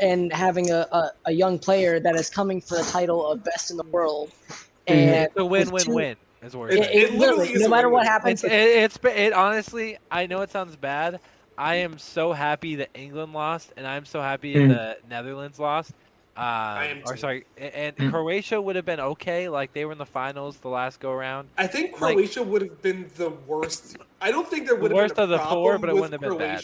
and 0.05 0.31
having 0.33 0.71
a, 0.71 0.87
a, 0.93 1.11
a 1.27 1.33
young 1.33 1.59
player 1.59 2.01
that 2.01 2.17
is 2.17 2.29
coming 2.29 2.61
for 2.61 2.77
the 2.77 2.85
title 2.85 3.27
of 3.31 3.43
best 3.45 3.71
in 3.71 3.79
the 3.79 3.85
world, 3.85 4.31
Mhm. 4.51 4.67
and 4.89 5.11
It's 5.27 5.37
a 5.39 5.45
with 5.45 5.73
win-win-win. 5.73 6.17
Is 6.45 6.55
what 6.57 6.71
It- 6.73 6.79
It, 6.79 6.83
it, 6.83 6.91
it 6.91 7.15
literally 7.15 7.39
literally, 7.49 7.63
no 7.63 7.69
matter 7.69 7.89
what 7.89 8.07
happens, 8.07 8.45
It's, 8.45 8.53
it, 8.53 8.53
it's 8.53 8.99
it 9.05 9.33
honestly. 9.33 9.99
I 10.11 10.27
know 10.27 10.43
it 10.43 10.51
sounds 10.51 10.77
bad. 10.77 11.21
I 11.57 11.77
am 11.77 11.99
so 11.99 12.33
happy 12.33 12.77
that 12.77 12.91
England 12.95 13.33
lost, 13.33 13.73
and 13.77 13.87
I'm 13.87 14.05
so 14.05 14.21
happy 14.21 14.55
Mm. 14.55 14.69
that 14.71 15.03
the 15.03 15.09
Netherlands 15.09 15.59
lost. 15.59 15.93
Um, 16.37 16.43
am 16.45 16.97
too. 16.97 17.03
or 17.13 17.17
sorry, 17.17 17.47
and 17.57 17.97
Mm. 17.97 18.11
Croatia 18.11 18.61
would 18.61 18.75
have 18.75 18.85
been 18.85 18.99
okay. 18.99 19.49
Like 19.49 19.73
they 19.73 19.85
were 19.85 19.93
in 19.93 19.99
the 19.99 20.05
finals 20.05 20.57
the 20.57 20.69
last 20.69 20.99
go 20.99 21.13
around. 21.13 21.49
I 21.57 21.69
think 21.69 22.01
Like- 22.01 22.15
Croatia 22.17 22.43
would 22.43 22.63
have 22.63 22.83
been 22.83 23.09
the 23.17 23.31
worst. 23.31 23.97
I 24.21 24.33
don't 24.33 24.49
think 24.49 24.67
there 24.67 24.75
The 24.75 24.83
would 24.83 24.91
have 24.91 24.97
worst 24.97 25.15
been 25.15 25.31
a 25.31 25.35
of 25.35 25.41
the 25.41 25.47
four, 25.47 25.79
but 25.79 25.91
it 25.91 25.95
wouldn't 25.95 26.13
have 26.13 26.21
been 26.21 26.37
bad. 26.37 26.61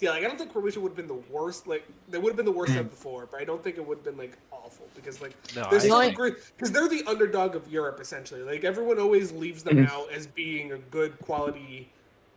Croatia 0.00 0.04
Yeah, 0.04 0.10
like 0.10 0.24
I 0.24 0.28
don't 0.28 0.38
think 0.38 0.52
Croatia 0.52 0.80
would 0.80 0.90
have 0.90 0.96
been 0.96 1.06
the 1.06 1.22
worst. 1.32 1.66
Like 1.66 1.86
they 2.08 2.18
would 2.18 2.30
have 2.30 2.36
been 2.36 2.46
the 2.46 2.52
worst 2.52 2.72
Mm. 2.72 2.80
of 2.80 2.90
before, 2.90 3.26
but 3.30 3.40
I 3.40 3.44
don't 3.44 3.62
think 3.62 3.76
it 3.76 3.86
would 3.86 3.98
have 3.98 4.04
been 4.04 4.16
like 4.16 4.36
awful 4.52 4.86
because 4.94 5.20
like 5.20 5.32
No, 5.54 5.62
they're 5.70 5.80
I 5.80 6.10
still 6.12 6.30
because 6.56 6.72
they're 6.72 6.88
the 6.88 7.02
underdog 7.06 7.54
of 7.56 7.68
Europe 7.68 8.00
essentially. 8.00 8.42
Like 8.42 8.64
everyone 8.64 8.98
always 8.98 9.32
leaves 9.32 9.62
them 9.62 9.76
Mhm. 9.78 9.90
out 9.90 10.10
as 10.12 10.26
being 10.26 10.72
a 10.72 10.78
good 10.78 11.18
quality 11.20 11.90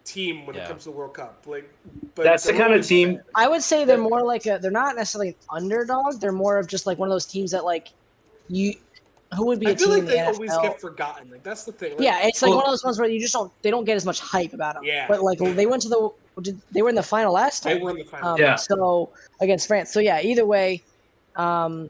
team 0.05 0.45
when 0.45 0.55
Yeah. 0.55 0.65
it 0.65 0.67
comes 0.67 0.83
to 0.83 0.89
the 0.89 0.95
World 0.95 1.13
Cup. 1.13 1.43
Like, 1.45 1.69
but 2.15 2.23
That's 2.23 2.43
the 2.43 2.51
kind 2.53 2.73
of 2.73 2.85
team- 2.85 3.15
bad. 3.15 3.25
I 3.35 3.47
would 3.47 3.63
say 3.63 3.85
they're 3.85 3.97
more 3.97 4.21
like 4.21 4.45
a. 4.45 4.59
They're 4.61 4.69
not 4.71 4.95
necessarily 4.97 5.29
an 5.29 5.35
underdog. 5.49 6.19
They're 6.19 6.33
more 6.33 6.57
of 6.57 6.67
just 6.67 6.85
like 6.85 6.97
one 6.97 7.07
of 7.07 7.13
those 7.13 7.25
teams 7.25 7.51
that 7.51 7.63
like 7.63 7.89
you. 8.49 8.73
Who 9.37 9.47
would 9.47 9.59
be 9.59 9.65
a 9.65 9.69
I 9.69 9.75
feel 9.75 9.87
team 9.87 9.89
like 9.93 9.99
in 10.01 10.05
the 10.05 10.11
they 10.11 10.17
NFL? 10.19 10.33
always 10.35 10.57
get 10.57 10.79
forgotten. 10.81 11.31
Like 11.31 11.41
that's 11.41 11.63
the 11.63 11.71
thing. 11.71 11.93
Like, 11.93 12.01
yeah, 12.01 12.27
it's 12.27 12.41
like 12.43 12.49
Well- 12.49 12.57
one 12.57 12.65
of 12.67 12.71
those 12.71 12.83
ones 12.83 12.99
where 12.99 13.09
you 13.09 13.19
just 13.19 13.33
don't. 13.33 13.51
They 13.63 13.71
don't 13.71 13.83
get 13.85 13.95
as 13.95 14.05
much 14.05 14.19
hype 14.19 14.53
about 14.53 14.75
them. 14.75 14.83
Yeah. 14.83 15.07
But 15.07 15.23
like 15.23 15.39
they 15.39 15.65
went 15.65 15.81
to 15.83 15.89
the. 15.89 16.09
Did- 16.41 16.61
They 16.71 16.81
were 16.81 16.89
in 16.89 16.95
the 16.95 17.03
final 17.03 17.33
last 17.33 17.63
they 17.63 17.73
time. 17.73 17.81
were 17.83 17.91
in 17.91 17.97
the 17.97 18.03
final. 18.05 18.29
Um, 18.29 18.39
Yeah. 18.39 18.55
So 18.55 19.09
against 19.39 19.67
France. 19.67 19.91
So 19.91 19.99
yeah, 19.99 20.21
either 20.21 20.45
way, 20.45 20.81
um, 21.35 21.89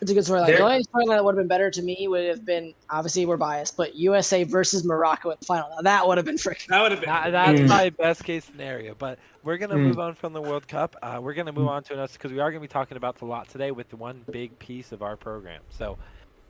it's 0.00 0.10
a 0.10 0.14
good 0.14 0.24
storyline. 0.24 0.46
There- 0.46 0.58
The 0.58 0.62
only 0.62 0.84
storyline 0.84 1.08
that 1.16 1.24
would 1.24 1.32
have 1.34 1.38
been 1.42 1.48
better 1.48 1.70
to 1.70 1.82
me 1.82 2.06
would 2.08 2.28
have 2.28 2.44
been 2.44 2.74
obviously 2.90 3.24
we're 3.24 3.38
biased, 3.38 3.76
but 3.76 3.94
USA 3.96 4.44
versus 4.44 4.84
Morocco 4.84 5.30
in 5.30 5.36
the 5.40 5.46
final. 5.46 5.68
Now 5.70 5.82
that 5.82 6.06
would 6.06 6.18
have 6.18 6.26
been 6.26 6.36
freaking. 6.36 6.66
that 6.68 6.82
would 6.82 6.92
have 6.92 7.00
been. 7.00 7.08
That, 7.08 7.30
that's 7.30 7.60
Mm. 7.60 7.68
my 7.68 7.90
best 7.90 8.22
case 8.24 8.44
scenario. 8.44 8.94
But 8.94 9.18
we're 9.42 9.56
gonna 9.56 9.74
Mm. 9.76 9.84
move 9.84 9.98
on 9.98 10.14
from 10.14 10.32
the 10.34 10.42
World 10.42 10.68
Cup. 10.68 10.96
Uh, 11.02 11.18
we're 11.22 11.32
gonna 11.34 11.52
move 11.52 11.68
on 11.68 11.82
to 11.84 11.94
another 11.94 12.12
because 12.12 12.30
we 12.32 12.40
are 12.40 12.50
gonna 12.50 12.60
be 12.60 12.68
talking 12.68 12.96
about 12.98 13.16
the 13.16 13.24
lot 13.24 13.48
today 13.48 13.70
with 13.70 13.94
one 13.94 14.22
big 14.30 14.58
piece 14.58 14.92
of 14.92 15.02
our 15.02 15.16
program. 15.16 15.62
So, 15.70 15.96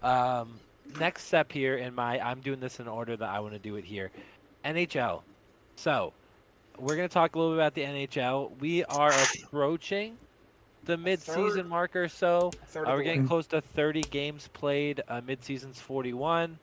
um, 0.02 0.58
next 0.98 1.24
step 1.26 1.52
here 1.52 1.76
in 1.76 1.94
my, 1.94 2.18
I'm 2.20 2.40
doing 2.40 2.58
this 2.60 2.80
in 2.80 2.88
order 2.88 3.16
that 3.16 3.28
I 3.28 3.38
want 3.40 3.52
to 3.54 3.58
do 3.60 3.76
it 3.76 3.84
here. 3.84 4.10
NHL. 4.64 5.22
So, 5.76 6.12
we're 6.78 6.96
gonna 6.96 7.08
talk 7.08 7.34
a 7.34 7.38
little 7.38 7.52
bit 7.54 7.58
about 7.58 7.74
the 7.74 7.82
NHL. 7.82 8.58
We 8.60 8.84
are 8.84 9.12
approaching 9.12 10.16
the 10.84 10.96
mid-season 10.96 11.68
mark 11.68 11.96
or 11.96 12.08
so. 12.08 12.50
Uh, 12.74 12.80
we're 12.86 13.02
getting 13.02 13.26
close 13.26 13.46
to 13.48 13.60
30 13.60 14.02
games 14.02 14.48
played. 14.52 15.02
Uh, 15.08 15.20
mid-season's 15.26 15.80
41. 15.80 16.58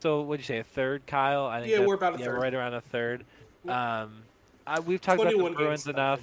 So 0.00 0.22
what'd 0.22 0.40
you 0.40 0.46
say? 0.46 0.58
A 0.58 0.64
third, 0.64 1.06
Kyle? 1.06 1.46
I 1.46 1.60
think 1.60 1.72
Yeah, 1.72 1.84
we're 1.86 1.94
about 1.94 2.16
a 2.16 2.18
yeah, 2.18 2.26
third. 2.26 2.34
we're 2.34 2.42
right 2.42 2.54
around 2.54 2.74
a 2.74 2.80
third. 2.80 3.24
Um, 3.68 4.22
I, 4.66 4.80
we've 4.80 5.00
talked 5.00 5.20
about 5.20 5.32
the 5.32 5.38
21 5.38 5.52
games 5.52 5.84
Bruins 5.84 5.86
enough. 5.88 6.20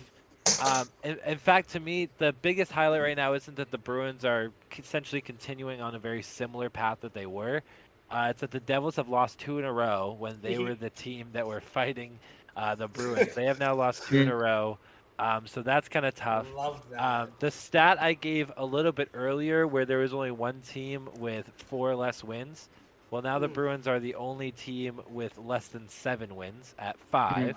Um, 0.64 0.88
in, 1.04 1.18
in 1.26 1.38
fact, 1.38 1.72
to 1.72 1.80
me, 1.80 2.10
the 2.18 2.34
biggest 2.42 2.72
highlight 2.72 3.02
right 3.02 3.18
now 3.18 3.34
isn't 3.34 3.58
that 3.58 3.72
the 3.72 3.78
Bruins 3.78 4.24
are 4.24 4.52
essentially 4.78 5.22
continuing 5.22 5.82
on 5.82 5.96
a 5.96 6.00
very 6.00 6.22
similar 6.22 6.70
path 6.70 7.00
that 7.02 7.14
they 7.14 7.26
were. 7.26 7.64
Uh, 8.12 8.28
it's 8.30 8.42
that 8.42 8.52
the 8.52 8.60
Devils 8.60 8.98
have 8.98 9.10
lost 9.10 9.40
two 9.40 9.58
in 9.60 9.66
a 9.66 9.74
row 9.74 10.16
when 10.18 10.40
they 10.42 10.58
were 10.60 10.76
the 10.76 10.92
team 10.92 11.30
that 11.34 11.48
were 11.48 11.60
fighting 11.74 12.20
uh, 12.56 12.76
the 12.76 12.88
Bruins. 12.88 13.34
they 13.36 13.46
have 13.46 13.60
now 13.60 13.76
lost 13.76 14.08
two 14.08 14.22
in 14.22 14.30
a 14.30 14.36
row. 14.50 14.78
Um, 15.18 15.48
so 15.48 15.62
that's 15.62 15.88
kind 15.88 16.06
of 16.06 16.14
tough. 16.14 16.46
Love 16.56 16.84
that. 16.92 17.00
Um, 17.02 17.30
the 17.40 17.50
stat 17.50 18.02
I 18.02 18.14
gave 18.14 18.52
a 18.58 18.66
little 18.66 18.92
bit 18.92 19.10
earlier, 19.14 19.66
where 19.66 19.86
there 19.86 20.00
was 20.00 20.14
only 20.14 20.32
one 20.32 20.60
team 20.62 21.08
with 21.20 21.50
four 21.56 21.96
less 21.96 22.22
wins, 22.24 22.68
well, 23.12 23.22
now 23.22 23.40
the 23.40 23.48
Hmm. 23.48 23.54
Bruins 23.54 23.88
are 23.88 24.00
the 24.00 24.16
only 24.16 24.52
team 24.52 25.00
with 25.10 25.38
less 25.38 25.68
than 25.68 25.88
seven 25.88 26.36
wins 26.36 26.76
at 26.78 27.00
five, 27.00 27.56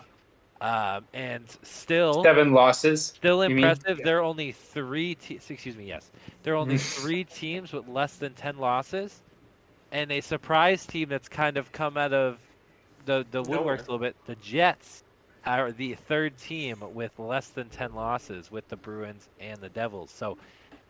um, 0.61 1.05
and 1.13 1.45
still, 1.63 2.23
Seven 2.23 2.53
losses. 2.53 3.07
still 3.07 3.43
impressive. 3.43 3.99
Yeah. 3.99 4.05
There 4.05 4.19
are 4.19 4.23
only 4.23 4.53
three. 4.53 5.17
Te- 5.17 5.41
excuse 5.49 5.75
me. 5.77 5.87
Yes, 5.87 6.11
there 6.45 6.55
are 6.55 6.59
only 6.59 6.79
three 7.01 7.25
teams 7.25 7.73
with 7.73 7.89
less 7.89 8.17
than 8.17 8.35
ten 8.35 8.59
losses, 8.59 9.21
and 9.91 10.13
a 10.13 10.21
surprise 10.21 10.87
team 10.87 11.09
that's 11.09 11.29
kind 11.29 11.57
of 11.57 11.73
come 11.73 11.97
out 11.97 12.13
of 12.13 12.39
the 13.05 13.27
the 13.31 13.43
Nowhere. 13.47 13.79
woodworks 13.79 13.79
a 13.89 13.93
little 13.93 13.99
bit. 13.99 14.17
The 14.27 14.37
Jets 14.37 15.05
are 15.45 15.73
the 15.73 15.95
third 15.95 16.37
team 16.37 16.83
with 16.93 17.19
less 17.19 17.49
than 17.49 17.69
10 17.71 17.95
losses 17.95 18.51
with 18.51 18.69
the 18.69 18.77
Bruins 18.77 19.29
and 19.41 19.61
the 19.61 19.69
Devils. 19.71 20.11
So 20.11 20.39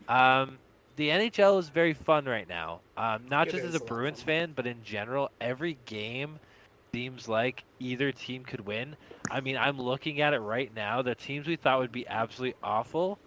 um, 0.08 0.58
the 0.96 1.08
NHL 1.10 1.58
is 1.58 1.68
very 1.68 1.94
fun 1.94 2.24
right 2.24 2.48
now. 2.48 2.80
Um, 2.96 3.28
not 3.28 3.48
It 3.48 3.52
just 3.52 3.64
as 3.64 3.74
a 3.74 3.78
a 3.78 3.80
lot 3.80 3.82
of 3.82 3.86
Bruins 3.86 4.22
fan, 4.22 4.52
but 4.54 4.66
in 4.66 4.82
general, 4.82 5.30
every 5.40 5.78
game 5.86 6.40
seems 6.94 7.28
like 7.28 7.64
either 7.78 8.12
team 8.12 8.44
could 8.44 8.60
win. 8.66 8.96
I 9.30 9.40
mean, 9.40 9.56
I'm 9.56 9.78
looking 9.80 10.20
at 10.20 10.34
it 10.34 10.40
right 10.40 10.74
now. 10.74 11.02
The 11.02 11.14
teams 11.14 11.46
we 11.46 11.56
thought 11.56 11.78
would 11.80 11.92
be 11.92 12.06
absolutely 12.08 12.56
awful. 12.62 13.18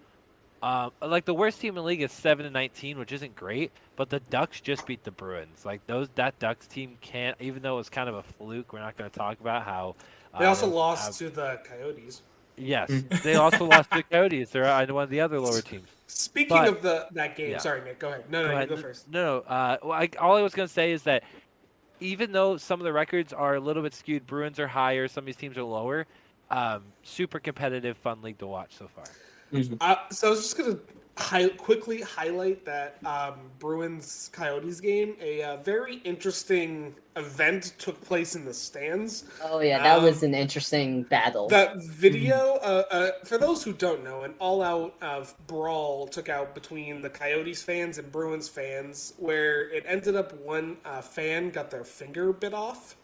Um, 0.64 0.92
like 1.02 1.26
the 1.26 1.34
worst 1.34 1.60
team 1.60 1.70
in 1.70 1.76
the 1.76 1.84
league 1.84 2.02
is 2.04 2.12
seven 2.12 2.46
and 2.46 2.54
nineteen, 2.54 3.00
which 3.00 3.12
isn't 3.12 3.36
great. 3.36 3.72
But 3.96 4.10
the 4.10 4.20
Ducks 4.20 4.62
just 4.62 4.86
beat 4.86 5.04
the 5.04 5.12
Bruins. 5.12 5.66
Like 5.66 5.86
those, 5.88 6.08
that 6.16 6.38
Ducks 6.40 6.68
team 6.68 6.98
can't. 7.02 7.36
Even 7.42 7.62
though 7.64 7.76
it 7.76 7.78
was 7.78 7.90
kind 7.90 8.08
of 8.08 8.16
a 8.16 8.24
fluke, 8.24 8.72
we're 8.74 8.80
not 8.80 8.96
going 8.98 9.10
to 9.10 9.18
talk 9.18 9.40
about 9.40 9.64
how. 9.64 9.96
they 10.38 10.46
uh, 10.46 10.50
also 10.50 10.68
lost 10.68 11.10
uh, 11.22 11.26
to 11.26 11.30
the 11.32 11.60
Coyotes. 11.68 12.22
Yes, 12.58 12.92
Mm. 12.92 13.24
they 13.24 13.36
also 13.36 13.66
lost 13.66 13.90
to 13.92 13.98
the 13.98 14.04
Coyotes. 14.04 14.52
They're 14.52 14.68
on 14.68 14.94
one 14.94 15.04
of 15.06 15.10
the 15.10 15.22
other 15.22 15.40
lower 15.40 15.62
teams. 15.62 15.88
Speaking 16.08 16.58
But- 16.58 16.68
of 16.68 16.82
the 16.84 17.08
that 17.14 17.36
game, 17.36 17.52
Yeah. 17.52 17.58
sorry 17.58 17.82
Nick, 17.82 17.98
go 17.98 18.10
ahead. 18.10 18.26
No, 18.30 18.42
no, 18.42 18.48
Go 18.48 18.52
you 18.52 18.56
ahead. 18.58 18.70
go 18.70 18.76
N- 18.76 18.82
first. 18.82 19.10
No, 19.10 19.38
no. 19.48 19.54
Uh, 19.56 19.78
well, 19.82 19.92
I, 19.94 20.10
all 20.20 20.36
I 20.38 20.42
was 20.44 20.54
going 20.54 20.68
to 20.68 20.74
say 20.74 20.92
is 20.92 21.02
that 21.04 21.24
even 22.02 22.32
though 22.32 22.58
some 22.58 22.80
of 22.80 22.84
the 22.84 22.94
records 22.94 23.32
are 23.34 23.56
a 23.56 23.60
little 23.60 23.82
bit 23.82 23.94
skewed, 23.96 24.28
Bruins 24.28 24.60
are 24.60 24.68
higher, 24.68 25.08
some 25.08 25.24
of 25.24 25.26
these 25.26 25.36
teams 25.38 25.58
are 25.58 25.64
lower. 25.64 26.06
Um, 26.52 26.84
super 27.04 27.40
competitive, 27.40 27.96
fun 27.98 28.22
league 28.22 28.38
to 28.40 28.48
watch 28.48 28.76
so 28.78 28.88
far. 28.90 29.06
Uh, 29.82 29.96
so 30.12 30.28
I 30.28 30.30
was 30.30 30.42
just 30.42 30.58
gonna 30.58 30.78
hi- 31.18 31.50
quickly 31.50 32.02
highlight 32.02 32.66
that 32.66 32.98
um, 33.06 33.36
Bruins 33.60 34.30
Coyotes 34.34 34.80
game. 34.80 35.16
A 35.22 35.44
uh, 35.44 35.58
very 35.58 35.98
interesting 35.98 36.96
event 37.18 37.74
took 37.78 38.00
place 38.02 38.36
in 38.36 38.46
the 38.46 38.54
stands. 38.54 39.26
Oh 39.44 39.60
yeah, 39.60 39.84
that 39.84 39.98
Um, 39.98 40.04
was 40.06 40.24
an 40.24 40.34
interesting 40.34 41.04
battle. 41.04 41.48
That 41.50 41.76
video, 41.84 42.58
uh, 42.64 42.84
uh, 42.90 43.12
for 43.26 43.38
those 43.38 43.64
who 43.64 43.74
don't 43.74 44.04
know, 44.04 44.22
an 44.24 44.34
all-out 44.40 44.96
uh, 45.02 45.26
brawl 45.48 46.08
took 46.08 46.30
out 46.30 46.56
between 46.56 47.02
the 47.02 47.10
Coyotes 47.10 47.62
fans 47.62 47.98
and 47.98 48.10
Bruins 48.12 48.48
fans, 48.48 49.14
where 49.18 49.70
it 49.72 49.84
ended 49.86 50.16
up 50.16 50.34
one 50.40 50.78
uh, 50.86 51.02
fan 51.02 51.50
got 51.50 51.70
their 51.70 51.84
finger 51.84 52.32
bit 52.32 52.54
off. 52.54 52.96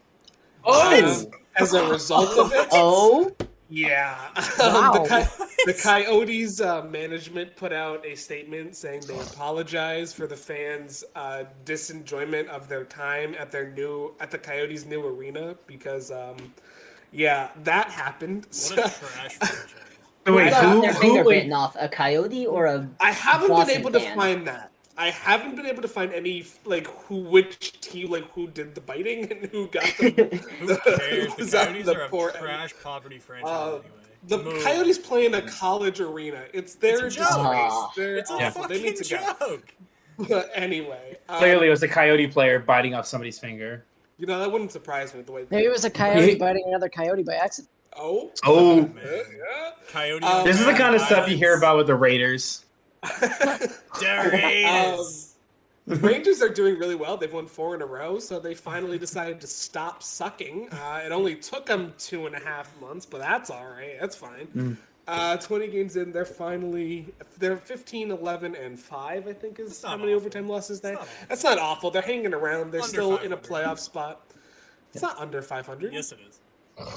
Oh! 0.63 1.25
As 1.59 1.73
a 1.73 1.89
result 1.89 2.37
of 2.37 2.51
it. 2.53 2.67
oh, 2.71 3.31
Yeah. 3.69 4.17
Wow. 4.59 4.91
Um, 4.93 5.03
the, 5.03 5.09
Coy- 5.09 5.45
the 5.65 5.73
Coyotes 5.73 6.61
uh, 6.61 6.83
management 6.83 7.55
put 7.55 7.71
out 7.73 8.05
a 8.05 8.15
statement 8.15 8.75
saying 8.75 9.01
they 9.07 9.19
apologize 9.19 10.13
for 10.13 10.25
the 10.27 10.35
fans' 10.35 11.03
uh, 11.15 11.43
disenjoyment 11.65 12.47
of 12.47 12.67
their 12.67 12.85
time 12.85 13.35
at 13.37 13.51
their 13.51 13.71
new 13.71 14.13
at 14.19 14.31
the 14.31 14.37
Coyotes' 14.37 14.85
new 14.85 15.05
arena 15.05 15.55
because, 15.67 16.11
um, 16.11 16.37
yeah, 17.11 17.49
that 17.63 17.89
happened. 17.91 18.47
What 18.69 18.71
a 18.71 18.75
trash 18.75 19.35
franchise. 19.39 19.65
Wait, 20.27 20.47
I 20.47 20.49
got 20.49 20.65
who? 20.73 20.81
their 20.81 20.93
finger 20.93 21.23
who 21.23 21.29
wait, 21.29 21.35
bitten 21.41 21.53
off. 21.53 21.75
A 21.79 21.87
coyote 21.87 22.45
or 22.45 22.65
a 22.65 22.89
I 22.99 23.11
haven't 23.11 23.49
Boston 23.49 23.67
been 23.67 23.81
able 23.81 23.99
to 23.99 24.15
find 24.15 24.47
that. 24.47 24.71
I 24.97 25.11
haven't 25.11 25.55
been 25.55 25.65
able 25.67 25.81
to 25.83 25.87
find 25.87 26.11
any 26.13 26.45
like 26.65 26.87
who 26.87 27.17
which 27.17 27.79
team 27.81 28.09
like 28.09 28.29
who 28.31 28.47
did 28.47 28.73
the 28.75 28.81
biting 28.81 29.31
and 29.31 29.45
who 29.51 29.67
got 29.67 29.83
the. 29.99 30.09
Who 30.59 30.77
cares? 30.77 31.35
The 31.35 31.43
was 31.43 31.53
Coyotes 31.53 31.85
the 31.85 31.95
are 31.95 32.01
a 32.05 32.09
poor- 32.09 32.31
trash 32.31 32.73
poverty 32.83 33.19
franchise 33.19 33.51
Uh, 33.51 33.67
anyway. 33.75 33.81
The 34.27 34.37
Move. 34.39 34.63
Coyotes 34.63 34.97
play 34.97 35.25
in 35.27 35.33
a 35.35 35.41
college 35.43 35.99
arena. 36.01 36.43
It's 36.53 36.73
their 36.75 37.05
It's 37.07 37.15
a 37.15 37.19
joke. 37.19 37.27
disgrace. 37.27 37.71
Ah. 37.71 37.91
They're 37.95 38.17
It's 38.17 38.31
a 38.31 38.33
awful. 38.33 38.67
They 38.67 38.75
fucking 38.79 38.83
need 38.83 38.95
to 39.03 39.15
go. 39.15 39.35
joke. 39.47 39.73
But 40.27 40.49
anyway, 40.55 41.17
um, 41.29 41.37
Clearly, 41.37 41.67
it 41.67 41.69
was 41.69 41.83
a 41.83 41.87
coyote 41.87 42.27
player 42.27 42.57
biting 42.59 42.95
off 42.95 43.05
somebody's 43.05 43.37
finger. 43.37 43.85
you 44.17 44.25
know 44.25 44.39
that 44.39 44.51
wouldn't 44.51 44.71
surprise 44.71 45.13
me 45.13 45.21
the 45.21 45.31
way. 45.31 45.45
Maybe 45.51 45.65
it 45.65 45.71
was 45.71 45.85
a 45.85 45.89
coyote 45.91 46.35
biting 46.35 46.63
another 46.67 46.89
coyote 46.89 47.21
by 47.23 47.35
accident. 47.35 47.69
Oh, 47.95 48.31
Oh, 48.45 48.81
Man. 48.81 48.95
yeah. 49.05 49.71
Coyote. 49.89 50.23
Um, 50.23 50.43
this 50.45 50.59
is 50.59 50.65
the 50.65 50.73
kind 50.73 50.95
of 50.95 51.01
stuff 51.01 51.29
you 51.29 51.37
hear 51.37 51.55
about 51.55 51.77
with 51.77 51.87
the 51.87 51.95
Raiders. 51.95 52.65
Darius. 54.01 55.35
The 55.85 55.95
Rangers 55.95 56.41
are 56.41 56.49
doing 56.49 56.77
really 56.77 56.95
well. 56.95 57.15
They've 57.15 57.31
won 57.31 57.47
four 57.47 57.73
in 57.73 57.81
a 57.81 57.85
row, 57.85 58.19
so 58.19 58.39
they 58.39 58.53
finally 58.53 58.97
decided 58.99 59.39
to 59.39 59.47
stop 59.47 60.03
sucking. 60.03 60.67
Uh, 60.69 61.01
it 61.05 61.13
only 61.13 61.35
took 61.35 61.65
them 61.65 61.93
two 61.97 62.25
and 62.25 62.35
a 62.35 62.39
half 62.39 62.69
months, 62.81 63.05
but 63.05 63.19
that's 63.19 63.49
all 63.49 63.65
right. 63.65 63.95
That's 63.99 64.15
fine. 64.15 64.47
Mm. 64.53 64.77
Uh, 65.07 65.37
20 65.37 65.67
games 65.69 65.95
in, 65.95 66.11
they're 66.11 66.25
finally 66.25 67.07
they're 67.39 67.55
15, 67.55 68.11
11, 68.11 68.55
and 68.55 68.77
five. 68.77 69.25
I 69.27 69.31
think 69.33 69.57
is 69.59 69.69
That's 69.69 69.83
how 69.85 69.95
many 69.95 70.11
awful. 70.11 70.17
overtime 70.17 70.49
losses 70.49 70.81
they. 70.81 70.91
That's 70.91 70.99
not 70.99 71.07
awful. 71.07 71.27
That's 71.29 71.43
not 71.45 71.59
awful. 71.59 71.91
They're 71.91 72.01
hanging 72.01 72.33
around. 72.33 72.71
They're 72.71 72.81
Under 72.81 72.91
still 72.91 73.17
in 73.17 73.31
a 73.31 73.37
playoff 73.37 73.79
spot. 73.79 74.21
It's 74.93 75.01
not 75.01 75.17
under 75.19 75.41
500. 75.41 75.93
yes, 75.93 76.11
it 76.11 76.19
is. 76.27 76.39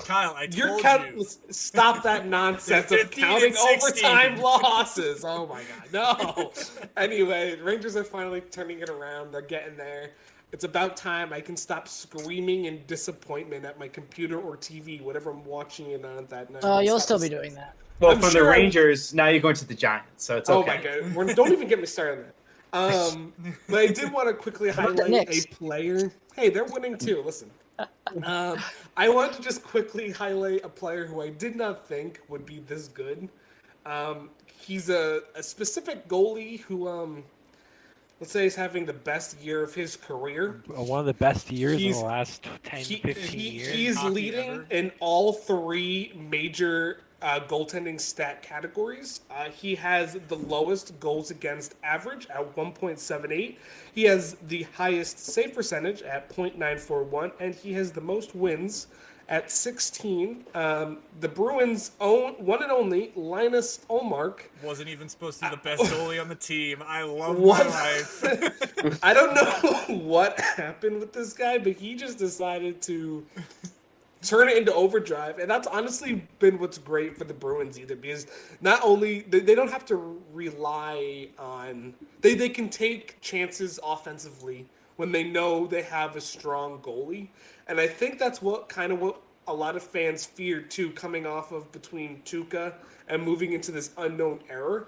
Kyle, 0.05 0.35
I 0.37 0.47
told 0.47 0.55
You're 0.57 0.79
count- 0.81 1.17
you. 1.17 1.25
stop 1.51 2.03
that 2.03 2.27
nonsense 2.29 2.93
of 2.93 3.11
counting 3.11 3.55
overtime 3.57 4.39
losses. 4.41 5.25
Oh 5.25 5.47
my 5.47 5.63
god, 5.93 5.93
no. 5.93 6.53
anyway, 6.97 7.59
Rangers 7.61 7.97
are 7.97 8.05
finally 8.05 8.41
turning 8.43 8.81
it 8.81 8.91
around. 8.91 9.33
They're 9.33 9.41
getting 9.41 9.77
there. 9.77 10.11
It's 10.53 10.65
about 10.65 10.97
time 10.97 11.33
I 11.33 11.41
can 11.41 11.57
stop 11.57 11.87
screaming 11.89 12.65
in 12.67 12.83
disappointment 12.89 13.65
at 13.65 13.79
my 13.79 13.87
computer 13.89 14.39
or 14.41 14.57
TV, 14.57 15.01
whatever 15.01 15.31
I'm 15.31 15.45
watching 15.45 15.93
it 15.93 16.05
on 16.05 16.27
that 16.27 16.51
night. 16.51 16.63
Oh, 16.65 16.81
you'll 16.81 16.99
still 17.01 17.21
be 17.21 17.29
doing 17.29 17.55
that. 17.55 17.75
Well, 18.01 18.11
I'm 18.13 18.21
from 18.21 18.31
sure 18.31 18.43
the 18.45 18.49
I- 18.51 18.53
Rangers, 18.53 19.15
now 19.15 19.29
you're 19.29 19.41
going 19.41 19.55
to 19.57 19.67
the 19.67 19.75
Giants, 19.75 20.25
so 20.25 20.37
it's 20.37 20.51
Oh 20.51 20.59
okay. 20.61 20.77
my 20.77 20.83
god! 20.83 21.15
We're, 21.15 21.33
don't 21.35 21.53
even 21.53 21.69
get 21.69 21.79
me 21.81 21.87
started 21.87 22.19
on 22.19 22.91
that. 22.91 23.13
Um, 23.13 23.33
but 23.69 23.79
I 23.79 23.87
did 23.89 24.13
want 24.13 24.29
to 24.29 24.35
quickly 24.35 24.71
highlight 24.71 25.11
a 25.11 25.47
player. 25.55 26.13
Hey, 26.37 26.51
they're 26.51 26.65
winning 26.65 26.97
too. 26.99 27.23
Listen, 27.25 27.51
um, 28.25 28.59
I 28.97 29.09
want 29.09 29.33
to 29.35 29.43
just 29.43 29.63
quickly 29.63 30.11
highlight 30.11 30.65
a 30.65 30.69
player 30.69 31.07
who 31.07 31.21
I 31.21 31.31
did 31.31 31.57
not 31.57 31.87
think 31.87 32.21
would 32.29 32.47
be 32.47 32.61
this 32.61 32.89
good. 32.89 33.29
Um, 33.87 34.31
he's 34.47 34.91
a, 34.91 35.23
a 35.35 35.43
specific 35.43 36.09
goalie 36.09 36.61
who, 36.61 36.89
um, 36.89 37.25
let's 38.21 38.33
say, 38.33 38.47
is 38.47 38.55
having 38.55 38.85
the 38.85 38.93
best 38.93 39.41
year 39.41 39.63
of 39.63 39.75
his 39.75 39.97
career. 39.97 40.63
One 40.67 41.01
of 41.01 41.07
the 41.07 41.15
best 41.15 41.51
years 41.51 41.83
in 41.83 41.93
the 41.93 41.99
last 41.99 42.47
10, 42.65 42.81
He, 42.81 42.97
15 42.97 43.39
he, 43.39 43.49
years. 43.49 43.75
He's 43.75 44.03
leading 44.05 44.51
ever. 44.51 44.67
in 44.71 44.93
all 45.01 45.33
three 45.33 46.13
major 46.17 47.01
uh, 47.23 47.41
goaltending 47.41 48.01
stat 48.01 48.43
categories. 48.43 49.21
Uh, 49.31 49.45
he 49.51 49.75
has 49.77 50.19
the 50.29 50.37
lowest 50.37 50.99
goals 51.01 51.31
against 51.31 51.75
average 51.83 52.27
at 52.31 52.57
1.78. 52.57 53.57
He 53.95 54.05
has 54.05 54.37
the 54.49 54.63
highest 54.75 55.19
save 55.19 55.55
percentage 55.55 56.03
at 56.03 56.29
0.941, 56.35 57.33
and 57.41 57.55
he 57.55 57.73
has 57.75 57.93
the 57.93 58.01
most 58.01 58.35
wins 58.35 58.87
at 59.29 59.49
16. 59.51 60.45
Um, 60.57 60.99
the 61.21 61.29
Bruins' 61.29 61.93
own 62.01 62.33
one 62.33 62.63
and 62.65 62.73
only 62.73 63.13
Linus 63.15 63.79
Ullmark 63.89 64.41
Wasn't 64.63 64.89
even 64.89 65.09
supposed 65.09 65.39
to 65.39 65.45
be 65.45 65.51
the 65.55 65.63
best 65.63 65.83
goalie 65.85 66.21
on 66.21 66.29
the 66.29 66.35
team. 66.35 66.83
I 66.85 67.03
love 67.05 67.39
What? 67.39 67.65
my 67.69 67.73
life. 67.73 68.99
I 69.05 69.15
don't 69.15 69.35
know 69.35 69.95
what 70.05 70.41
happened 70.41 70.99
with 70.99 71.13
this 71.13 71.33
guy, 71.33 71.59
but 71.59 71.75
he 71.75 71.95
just 71.95 72.19
decided 72.19 72.83
to 72.83 73.25
turn 74.23 74.49
it 74.49 74.57
into 74.57 74.73
overdrive, 74.75 75.39
and 75.39 75.51
that's 75.51 75.67
honestly 75.67 76.27
been 76.39 76.59
what's 76.59 76.79
great 76.79 77.17
for 77.17 77.25
the 77.25 77.35
Bruins 77.35 77.79
either 77.79 77.97
because 77.97 78.27
not 78.61 78.81
only 78.83 79.23
they, 79.23 79.41
they 79.41 79.55
don't 79.55 79.71
have 79.71 79.85
to 79.87 80.21
rely 80.33 81.29
on 81.39 81.95
they 82.21 82.35
they 82.35 82.49
can 82.49 82.69
take 82.69 83.21
chances 83.21 83.81
offensively 83.83 84.67
when 84.97 85.13
they 85.13 85.25
know 85.25 85.67
they 85.67 85.83
have 85.83 86.17
a 86.17 86.21
strong 86.21 86.79
goalie, 86.79 87.29
and 87.67 87.81
I 87.81 87.87
think 87.87 88.19
that's 88.19 88.43
what 88.43 88.69
kind 88.69 88.93
of 88.93 89.01
what 89.01 89.21
a 89.47 89.55
lot 89.55 89.75
of 89.75 89.83
fans 89.83 90.25
feared 90.25 90.71
too, 90.71 90.91
coming 90.91 91.27
off 91.27 91.51
of 91.51 91.73
between 91.73 92.23
Tuukka 92.25 92.75
and 93.09 93.23
moving 93.23 93.53
into 93.53 93.73
this 93.73 93.91
unknown 93.97 94.41
era 94.49 94.85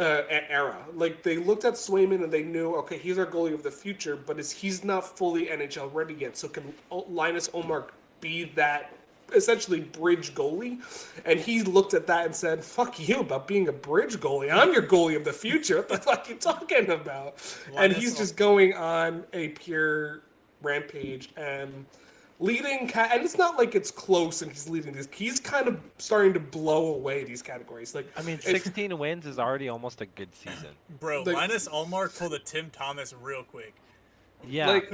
uh, 0.00 0.22
era. 0.48 0.78
Like 0.94 1.22
they 1.22 1.36
looked 1.36 1.64
at 1.64 1.74
Swayman 1.74 2.24
and 2.24 2.32
they 2.32 2.42
knew, 2.42 2.74
okay, 2.76 2.96
he's 2.96 3.18
our 3.18 3.26
goalie 3.26 3.52
of 3.52 3.62
the 3.62 3.70
future, 3.70 4.16
but 4.16 4.38
is 4.38 4.50
he's 4.50 4.82
not 4.82 5.16
fully 5.18 5.46
NHL 5.46 5.92
ready 5.92 6.14
yet. 6.14 6.36
So 6.36 6.48
can 6.48 6.72
Linus 6.90 7.48
Ullmark 7.50 7.90
be 8.20 8.44
that 8.56 8.92
essentially 9.34 9.80
bridge 9.80 10.34
goalie? 10.34 10.80
And 11.24 11.38
he 11.38 11.62
looked 11.62 11.94
at 11.94 12.06
that 12.08 12.26
and 12.26 12.34
said, 12.34 12.64
"Fuck 12.64 13.06
you 13.08 13.20
about 13.20 13.46
being 13.46 13.68
a 13.68 13.72
bridge 13.72 14.16
goalie. 14.16 14.52
I'm 14.52 14.72
your 14.72 14.82
goalie 14.82 15.16
of 15.16 15.24
the 15.24 15.32
future. 15.32 15.82
What 15.88 15.88
the 15.88 15.98
fuck 15.98 16.28
you 16.28 16.34
talking 16.36 16.90
about?" 16.90 17.36
and 17.76 17.92
he's 17.92 18.12
Ol- 18.12 18.18
just 18.18 18.36
going 18.36 18.74
on 18.74 19.24
a 19.32 19.48
pure 19.48 20.20
rampage 20.62 21.30
and 21.36 21.86
leading 22.38 22.88
ca- 22.88 23.08
and 23.12 23.22
it's 23.22 23.36
not 23.38 23.56
like 23.58 23.74
it's 23.74 23.90
close 23.90 24.42
and 24.42 24.50
he's 24.50 24.68
leading 24.68 24.92
this 24.92 25.08
he's 25.12 25.38
kind 25.40 25.68
of 25.68 25.78
starting 25.98 26.32
to 26.32 26.40
blow 26.40 26.94
away 26.94 27.22
these 27.24 27.42
categories 27.42 27.94
like 27.94 28.06
I 28.16 28.22
mean, 28.22 28.38
16 28.40 28.96
wins 28.98 29.26
is 29.26 29.38
already 29.38 29.68
almost 29.68 30.00
a 30.00 30.06
good 30.06 30.34
season. 30.34 30.70
Bro, 31.00 31.22
Like- 31.24 31.36
Linus 31.36 31.68
Ullmark 31.68 32.18
pulled 32.18 32.34
a 32.34 32.38
Tim 32.38 32.70
Thomas 32.70 33.14
real 33.22 33.42
quick. 33.42 33.74
Yeah. 34.48 34.66
like 34.68 34.92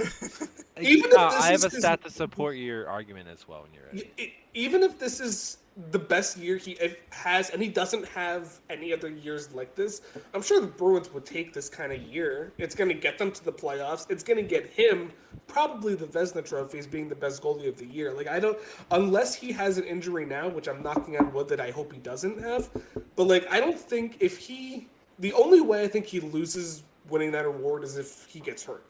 even 0.81 1.11
if 1.11 1.19
uh, 1.19 1.31
I 1.33 1.47
have 1.47 1.55
is 1.55 1.65
a 1.65 1.71
his- 1.71 1.79
stat 1.81 2.03
to 2.05 2.11
support 2.11 2.57
your 2.57 2.89
argument 2.89 3.29
as 3.29 3.47
well 3.49 3.63
when 3.63 3.73
you're 3.75 3.87
ready. 3.93 4.35
even 4.55 4.83
if 4.83 4.99
this 4.99 5.21
is 5.21 5.59
the 5.91 5.99
best 5.99 6.39
year 6.39 6.57
he 6.57 6.79
has 7.11 7.51
and 7.51 7.61
he 7.61 7.69
doesn't 7.69 8.07
have 8.09 8.61
any 8.71 8.95
other 8.95 9.11
years 9.11 9.53
like 9.53 9.75
this 9.75 10.01
i'm 10.33 10.41
sure 10.41 10.59
the 10.59 10.67
bruins 10.67 11.13
would 11.13 11.27
take 11.27 11.53
this 11.53 11.69
kind 11.69 11.93
of 11.93 12.01
year 12.01 12.51
it's 12.57 12.75
going 12.75 12.89
to 12.89 12.95
get 12.95 13.19
them 13.19 13.31
to 13.31 13.45
the 13.45 13.53
playoffs 13.53 14.11
it's 14.11 14.23
going 14.23 14.39
to 14.39 14.43
get 14.43 14.67
him 14.67 15.13
probably 15.49 15.95
the 15.95 16.07
vezina 16.07 16.43
trophy 16.43 16.79
as 16.79 16.87
being 16.87 17.11
the 17.11 17.15
best 17.15 17.43
goalie 17.43 17.69
of 17.69 17.77
the 17.77 17.85
year 17.85 18.11
like 18.15 18.27
i 18.27 18.41
don't 18.41 18.59
unless 18.93 19.35
he 19.35 19.53
has 19.53 19.77
an 19.77 19.85
injury 19.85 20.25
now 20.25 20.49
which 20.49 20.67
i'm 20.67 20.83
knocking 20.83 21.19
on 21.19 21.31
wood 21.31 21.47
that 21.47 21.61
i 21.61 21.71
hope 21.71 21.93
he 21.93 21.99
doesn't 21.99 22.41
have 22.41 22.71
but 23.15 23.25
like 23.25 23.47
i 23.53 23.61
don't 23.61 23.79
think 23.79 24.17
if 24.21 24.39
he 24.39 24.89
the 25.19 25.33
only 25.35 25.61
way 25.61 25.85
i 25.85 25.89
think 25.89 26.07
he 26.07 26.21
loses 26.21 26.85
winning 27.11 27.31
that 27.31 27.45
award 27.45 27.85
is 27.85 27.99
if 27.99 28.25
he 28.31 28.41
gets 28.41 28.65
hurt 28.65 28.83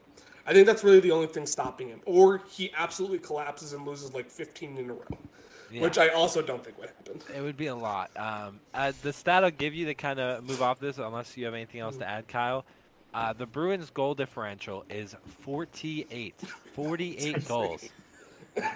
I 0.46 0.52
think 0.52 0.66
that's 0.66 0.84
really 0.84 1.00
the 1.00 1.10
only 1.10 1.26
thing 1.26 1.46
stopping 1.46 1.88
him. 1.88 2.00
Or 2.06 2.42
he 2.48 2.70
absolutely 2.76 3.18
collapses 3.18 3.72
and 3.72 3.84
loses 3.86 4.14
like 4.14 4.30
15 4.30 4.76
in 4.78 4.90
a 4.90 4.92
row, 4.92 5.02
Yeah. 5.70 5.82
which 5.82 5.98
I 5.98 6.08
also 6.08 6.40
don't 6.42 6.64
think 6.64 6.78
would 6.78 6.88
happen. 6.90 7.20
It 7.36 7.40
would 7.42 7.56
be 7.56 7.66
a 7.66 7.74
lot. 7.74 8.10
Um, 8.16 8.60
uh, 8.72 8.92
the 9.02 9.12
stat 9.12 9.42
I'll 9.44 9.50
give 9.50 9.74
you 9.74 9.86
to 9.86 9.94
kind 9.94 10.20
of 10.20 10.44
move 10.44 10.62
off 10.62 10.78
this, 10.78 10.98
unless 10.98 11.36
you 11.36 11.44
have 11.46 11.54
anything 11.54 11.80
else 11.80 11.96
to 11.96 12.08
add, 12.08 12.28
Kyle. 12.28 12.64
Uh, 13.12 13.32
the 13.32 13.46
Bruins' 13.46 13.90
goal 13.90 14.14
differential 14.14 14.84
is 14.90 15.16
48. 15.40 16.34
48 16.74 17.48
goals. 17.48 17.88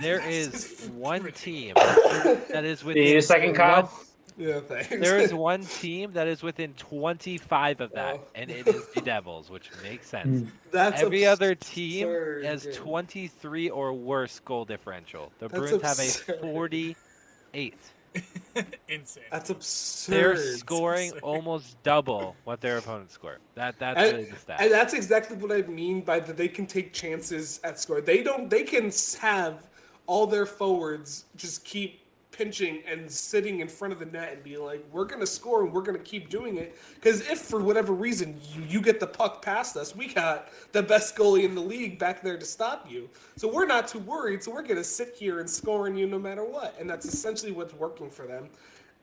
There 0.01 0.21
is 0.29 0.89
one 0.95 1.31
team 1.33 1.75
that 1.75 2.65
is 2.65 2.83
within. 2.85 3.03
Need 3.05 3.17
a 3.17 3.23
second, 3.23 3.49
one- 3.51 3.57
Kyle? 3.57 3.93
Yeah, 4.41 4.61
thanks. 4.61 4.89
There 4.89 5.19
is 5.19 5.35
one 5.51 5.63
team 5.65 6.13
that 6.13 6.27
is 6.27 6.43
within 6.43 6.73
25 6.75 7.81
of 7.83 7.93
that, 7.93 8.15
Oh. 8.17 8.27
and 8.35 8.51
it 8.51 8.67
is 8.67 8.87
the 8.95 9.03
Devils, 9.03 9.51
which 9.51 9.71
makes 9.83 10.07
hmm. 10.11 10.17
sense. 10.17 10.51
that's 10.71 11.03
Every 11.03 11.27
abs- 11.27 11.41
other 11.41 11.55
team 11.55 12.09
absurd, 12.09 12.45
has 12.47 12.69
23 12.75 13.69
or 13.69 13.93
worse 13.93 14.41
goal 14.41 14.65
differential. 14.65 15.31
The 15.41 15.49
That's 15.49 15.71
Bruins 15.71 15.83
have 15.83 16.37
a 16.39 16.41
48. 16.41 17.75
Insane. 18.89 19.23
That's 19.31 19.51
absurd. 19.51 20.13
They're 20.15 20.37
scoring 20.57 21.11
absurd. 21.11 21.23
almost 21.23 21.81
double 21.83 22.35
what 22.45 22.61
their 22.61 22.79
opponents 22.79 23.15
score. 23.15 23.39
That 23.55 23.79
that's 23.79 24.01
And, 24.01 24.17
really 24.17 24.31
the 24.31 24.37
stat. 24.37 24.61
and 24.61 24.73
that's 24.73 24.95
exactly 24.95 25.37
what 25.37 25.53
I 25.53 25.63
mean 25.69 26.01
by 26.01 26.19
that 26.19 26.37
they 26.37 26.49
can 26.49 26.67
take 26.67 26.93
chances 26.93 27.61
at 27.63 27.79
score. 27.79 28.01
They 28.01 28.23
don't. 28.23 28.49
They 28.51 28.65
can 28.65 28.91
have 29.21 29.69
all 30.07 30.27
their 30.27 30.47
forwards 30.47 31.27
just 31.37 31.65
keep 31.65 32.00
pinching 32.41 32.83
and 32.91 33.11
sitting 33.11 33.61
in 33.61 33.69
front 33.69 33.93
of 33.93 33.99
the 33.99 34.07
net 34.07 34.33
and 34.33 34.43
be 34.43 34.57
like, 34.57 34.83
"We're 34.93 35.05
gonna 35.05 35.27
score 35.27 35.63
and 35.63 35.71
we're 35.71 35.83
gonna 35.83 35.99
keep 35.99 36.31
doing 36.31 36.57
it." 36.57 36.75
Because 36.95 37.21
if 37.29 37.39
for 37.39 37.61
whatever 37.61 37.93
reason 37.93 38.41
you 38.55 38.63
you 38.67 38.81
get 38.81 38.99
the 38.99 39.07
puck 39.07 39.43
past 39.43 39.77
us, 39.77 39.95
we 39.95 40.07
got 40.15 40.49
the 40.73 40.83
best 40.83 41.15
goalie 41.17 41.45
in 41.45 41.55
the 41.55 41.61
league 41.61 41.99
back 41.99 42.23
there 42.23 42.39
to 42.39 42.47
stop 42.47 42.91
you. 42.91 43.11
So 43.37 43.47
we're 43.47 43.67
not 43.67 43.89
too 43.89 43.99
worried. 43.99 44.43
So 44.43 44.53
we're 44.53 44.63
gonna 44.63 44.83
sit 44.83 45.15
here 45.15 45.41
and 45.41 45.51
score 45.51 45.87
on 45.87 45.99
you 45.99 46.07
no 46.07 46.19
matter 46.19 46.43
what. 46.43 46.75
And 46.81 46.89
that's 46.89 47.05
essentially 47.05 47.53
what's 47.53 47.75
working 47.75 48.09
for 48.09 48.27
them. 48.27 48.49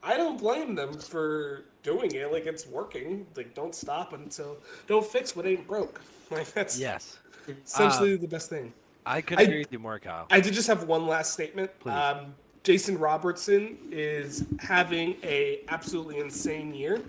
I 0.02 0.18
don't 0.18 0.40
blame 0.40 0.74
them 0.74 0.98
for 0.98 1.66
doing 1.84 2.16
it. 2.16 2.32
Like 2.32 2.48
it's 2.48 2.66
working. 2.66 3.28
Like 3.36 3.54
don't 3.54 3.76
stop 3.76 4.14
until 4.14 4.58
don't 4.88 5.06
fix 5.06 5.36
what 5.36 5.46
ain't 5.46 5.68
broke. 5.68 6.02
Like 6.30 6.52
that's 6.52 6.78
yes, 6.78 7.20
essentially 7.48 8.18
the 8.18 8.28
best 8.28 8.50
thing. 8.50 8.74
I 9.06 9.22
could 9.22 9.40
I- 9.40 9.44
agree 9.44 9.60
with 9.60 9.72
you 9.72 9.80
more, 9.80 9.98
Kyle. 9.98 10.28
I 10.30 10.42
did 10.42 10.54
just 10.54 10.68
have 10.68 10.84
one 10.84 11.08
last 11.08 11.32
statement. 11.32 11.72
Please. 11.80 11.94
Um, 11.94 12.36
Jason 12.68 12.98
Robertson 13.00 13.78
is 13.92 14.44
having 14.60 15.16
a 15.24 15.62
absolutely 15.70 16.20
insane 16.20 16.74
year. 16.74 17.02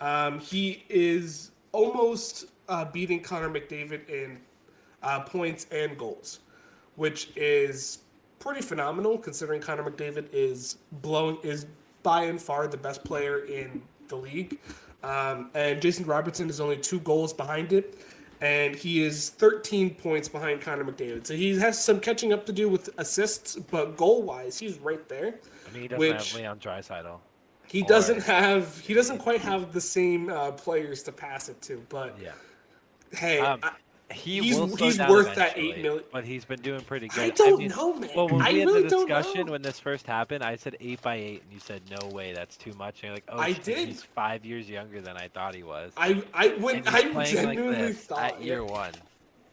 Um, 0.00 0.38
he 0.38 0.84
is 0.88 1.50
almost 1.72 2.44
uh, 2.68 2.84
beating 2.84 3.20
Connor 3.20 3.50
McDavid 3.50 4.08
in 4.08 4.38
uh, 5.02 5.18
points 5.22 5.66
and 5.72 5.98
goals, 5.98 6.38
which 6.94 7.32
is 7.34 7.98
pretty 8.38 8.60
phenomenal 8.60 9.18
considering 9.18 9.60
Connor 9.60 9.90
McDavid 9.90 10.26
is 10.32 10.76
blowing 10.92 11.38
is 11.42 11.66
by 12.04 12.26
and 12.26 12.40
far 12.40 12.68
the 12.68 12.76
best 12.76 13.02
player 13.02 13.40
in 13.46 13.82
the 14.06 14.14
league, 14.14 14.60
um, 15.02 15.50
and 15.54 15.82
Jason 15.82 16.06
Robertson 16.06 16.48
is 16.48 16.60
only 16.60 16.76
two 16.76 17.00
goals 17.00 17.32
behind 17.32 17.72
it, 17.72 17.98
and 18.42 18.74
he 18.74 19.02
is 19.04 19.30
13 19.30 19.94
points 19.94 20.28
behind 20.28 20.60
Connor 20.60 20.84
McDavid. 20.84 21.26
So 21.26 21.34
he 21.34 21.56
has 21.58 21.82
some 21.82 22.00
catching 22.00 22.32
up 22.32 22.44
to 22.46 22.52
do 22.52 22.68
with 22.68 22.90
assists, 22.98 23.54
but 23.56 23.96
goal 23.96 24.22
wise, 24.22 24.58
he's 24.58 24.78
right 24.80 25.08
there. 25.08 25.36
I 25.68 25.72
mean, 25.72 25.82
he 25.82 25.88
doesn't 25.88 25.98
which- 26.00 26.32
have 26.32 26.40
Leon 26.40 26.58
Draisaitl. 26.58 27.18
He 27.68 27.82
Or- 27.82 27.86
doesn't 27.88 28.20
have 28.24 28.78
he 28.80 28.92
doesn't 28.92 29.18
quite 29.18 29.40
have 29.40 29.72
the 29.72 29.80
same 29.80 30.28
uh, 30.28 30.50
players 30.52 31.02
to 31.04 31.12
pass 31.12 31.48
it 31.48 31.62
to, 31.62 31.82
but 31.88 32.14
Yeah, 32.20 32.32
hey, 33.16 33.38
Um, 33.38 33.60
I, 33.62 33.70
He 34.12 34.40
He's- 34.40 34.58
will 34.58 34.74
he's 34.76 34.98
worth 34.98 35.34
that 35.34 35.56
eight 35.56 35.78
million- 35.78 36.04
but 36.12 36.24
he's 36.24 36.44
been 36.44 36.60
doing 36.60 36.80
pretty 36.82 37.08
good. 37.08 37.20
I 37.20 37.30
don't 37.30 37.58
mean, 37.58 37.68
know, 37.68 37.94
man. 37.94 38.10
Well, 38.14 38.28
when 38.28 38.42
I 38.42 38.52
we 38.52 38.58
had 38.60 38.68
really 38.68 38.82
the 38.84 38.88
discussion 38.88 39.50
when 39.50 39.62
this 39.62 39.78
first 39.78 40.06
happened, 40.06 40.42
I 40.44 40.56
said 40.56 40.76
eight 40.80 41.02
by 41.02 41.16
eight, 41.16 41.42
and 41.42 41.52
you 41.52 41.60
said 41.60 41.82
no 41.90 42.08
way, 42.08 42.32
that's 42.32 42.56
too 42.56 42.72
much. 42.74 43.02
And 43.02 43.04
you're 43.04 43.14
like, 43.14 43.24
oh, 43.28 43.38
I 43.38 43.52
shit, 43.54 43.64
did. 43.64 43.88
He's 43.88 44.02
five 44.02 44.44
years 44.44 44.68
younger 44.68 45.00
than 45.00 45.16
I 45.16 45.28
thought 45.28 45.54
he 45.54 45.62
was. 45.62 45.92
I 45.96 46.22
I 46.32 46.48
when 46.48 46.86
I 46.86 47.24
genuinely 47.24 47.86
like 47.88 47.96
thought 47.96 48.18
at 48.34 48.42
year 48.42 48.62
yeah, 48.64 48.70
one. 48.70 48.92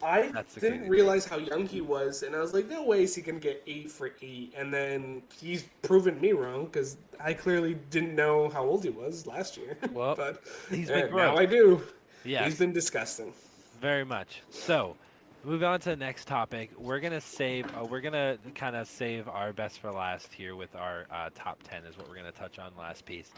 I 0.01 0.31
didn't 0.59 0.87
realize 0.87 1.25
how 1.25 1.37
young 1.37 1.67
he 1.67 1.81
was, 1.81 2.23
and 2.23 2.35
I 2.35 2.39
was 2.39 2.53
like, 2.53 2.69
no 2.69 2.85
way 2.85 3.03
is 3.03 3.15
he 3.15 3.21
gonna 3.21 3.39
get 3.39 3.61
eight 3.67 3.91
for 3.91 4.11
eight. 4.21 4.53
And 4.55 4.73
then 4.73 5.21
he's 5.41 5.65
proven 5.81 6.19
me 6.21 6.31
wrong 6.31 6.65
because 6.65 6.97
I 7.19 7.33
clearly 7.33 7.77
didn't 7.89 8.15
know 8.15 8.49
how 8.49 8.63
old 8.63 8.83
he 8.83 8.89
was 8.89 9.27
last 9.27 9.57
year. 9.57 9.77
Well, 9.91 10.15
but 10.15 10.41
he's 10.69 10.89
eh, 10.89 11.07
been 11.07 11.15
now. 11.15 11.35
I 11.35 11.45
do. 11.45 11.81
Yes. 12.23 12.45
He's 12.45 12.59
been 12.59 12.71
disgusting. 12.71 13.33
Very 13.81 14.03
much. 14.03 14.41
So, 14.49 14.95
move 15.43 15.63
on 15.63 15.79
to 15.81 15.89
the 15.89 15.95
next 15.95 16.27
topic, 16.27 16.71
we're 16.77 16.99
gonna 16.99 17.21
save. 17.21 17.65
Uh, 17.77 17.85
we're 17.85 18.01
gonna 18.01 18.37
kind 18.55 18.75
of 18.75 18.87
save 18.87 19.27
our 19.27 19.53
best 19.53 19.79
for 19.79 19.91
last 19.91 20.33
here 20.33 20.55
with 20.55 20.75
our 20.75 21.05
uh, 21.11 21.29
top 21.33 21.59
ten 21.63 21.85
is 21.85 21.97
what 21.97 22.09
we're 22.09 22.15
gonna 22.15 22.31
touch 22.31 22.59
on 22.59 22.71
last 22.77 23.05
piece. 23.05 23.31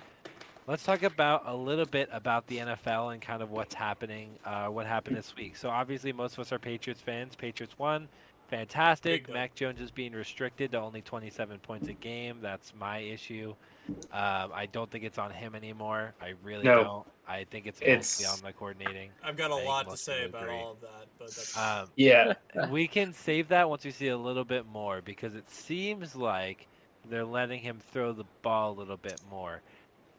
Let's 0.68 0.84
talk 0.84 1.04
about 1.04 1.44
a 1.46 1.56
little 1.56 1.86
bit 1.86 2.10
about 2.12 2.48
the 2.48 2.58
NFL 2.58 3.14
and 3.14 3.22
kind 3.22 3.42
of 3.42 3.52
what's 3.52 3.74
happening, 3.74 4.30
uh, 4.46 4.68
what 4.68 4.86
happened 4.86 5.18
this 5.18 5.36
week. 5.36 5.58
So 5.58 5.70
obviously, 5.70 6.14
most 6.14 6.34
of 6.34 6.40
us 6.40 6.52
are 6.52 6.60
Patriots 6.60 7.02
fans. 7.02 7.36
Patriots 7.36 7.78
won, 7.78 8.08
fantastic. 8.50 9.28
Mac 9.32 9.56
Jones 9.56 9.82
is 9.82 9.92
being 9.92 10.14
restricted 10.14 10.72
to 10.72 10.80
only 10.80 11.02
27 11.02 11.60
points 11.60 11.88
a 11.88 11.94
game. 11.94 12.40
That's 12.42 12.74
my 12.80 13.00
issue. 13.00 13.56
Um, 13.90 14.52
I 14.54 14.68
don't 14.72 14.90
think 14.90 15.04
it's 15.04 15.18
on 15.18 15.32
him 15.32 15.56
anymore. 15.56 16.14
I 16.22 16.34
really 16.44 16.64
No. 16.64 16.84
don't. 16.84 17.08
I 17.28 17.46
think 17.46 17.66
it's 17.66 17.80
mostly 17.80 17.94
It's- 17.94 18.34
on 18.40 18.46
the 18.46 18.54
coordinating. 18.54 19.12
I've 19.24 19.38
got 19.38 19.52
a 19.52 19.54
I 19.54 19.58
think 19.58 19.68
lot 19.70 19.90
to 19.90 19.98
say 19.98 20.26
about 20.26 20.44
agree. 20.44 20.56
all 20.56 20.72
of 20.72 20.82
that, 20.82 21.08
but 21.18 21.28
that's 21.28 21.58
Um, 21.58 21.90
Yeah. 21.96 22.34
we 22.70 22.88
can 22.88 23.14
save 23.14 23.48
that 23.50 23.70
once 23.70 23.84
we 23.86 23.92
see 23.92 24.08
a 24.10 24.18
little 24.18 24.44
bit 24.46 24.66
more 24.68 25.02
because 25.02 25.36
it 25.36 25.50
seems 25.50 26.16
like 26.16 26.68
they're 27.10 27.26
letting 27.26 27.60
him 27.60 27.80
throw 27.80 28.12
the 28.14 28.26
ball 28.42 28.72
a 28.72 28.76
little 28.78 28.98
bit 28.98 29.20
more. 29.30 29.62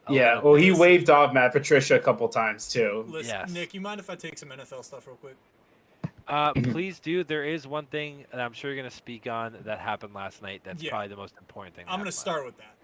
A 0.09 0.13
Yeah. 0.13 0.41
Well, 0.41 0.55
bit. 0.55 0.65
he 0.65 0.73
waved 0.73 1.11
off 1.11 1.33
Matt 1.33 1.53
Patricia 1.53 1.95
a 1.97 2.01
couple 2.01 2.29
times 2.29 2.69
too. 2.69 3.05
Listen, 3.09 3.31
Yes. 3.41 3.51
Nick, 3.51 3.75
you 3.75 3.81
mind 3.81 4.01
if 4.01 4.11
I 4.11 4.17
take 4.17 4.37
some 4.39 4.51
NFL 4.51 4.83
stuff 4.83 5.07
real 5.07 5.17
quick? 5.17 5.37
Uh, 6.29 6.53
Mhm. 6.55 6.73
please 6.73 6.99
do. 6.99 7.25
There 7.25 7.45
is 7.45 7.67
one 7.67 7.87
thing 7.87 8.27
that 8.31 8.41
I'm 8.41 8.53
sure 8.53 8.71
you're 8.71 8.81
going 8.81 8.91
to 8.91 8.97
speak 8.97 9.27
on 9.27 9.59
that 9.65 9.79
happened 9.81 10.15
last 10.15 10.41
night. 10.43 10.63
That's 10.65 10.83
Yeah. 10.83 10.91
probably 10.91 11.09
the 11.09 11.17
most 11.17 11.37
important 11.39 11.75
thing. 11.77 11.85
I'm 11.89 11.99
going 11.99 12.07
to 12.07 12.13
start 12.13 12.45
with 12.45 12.57
that. 12.59 12.75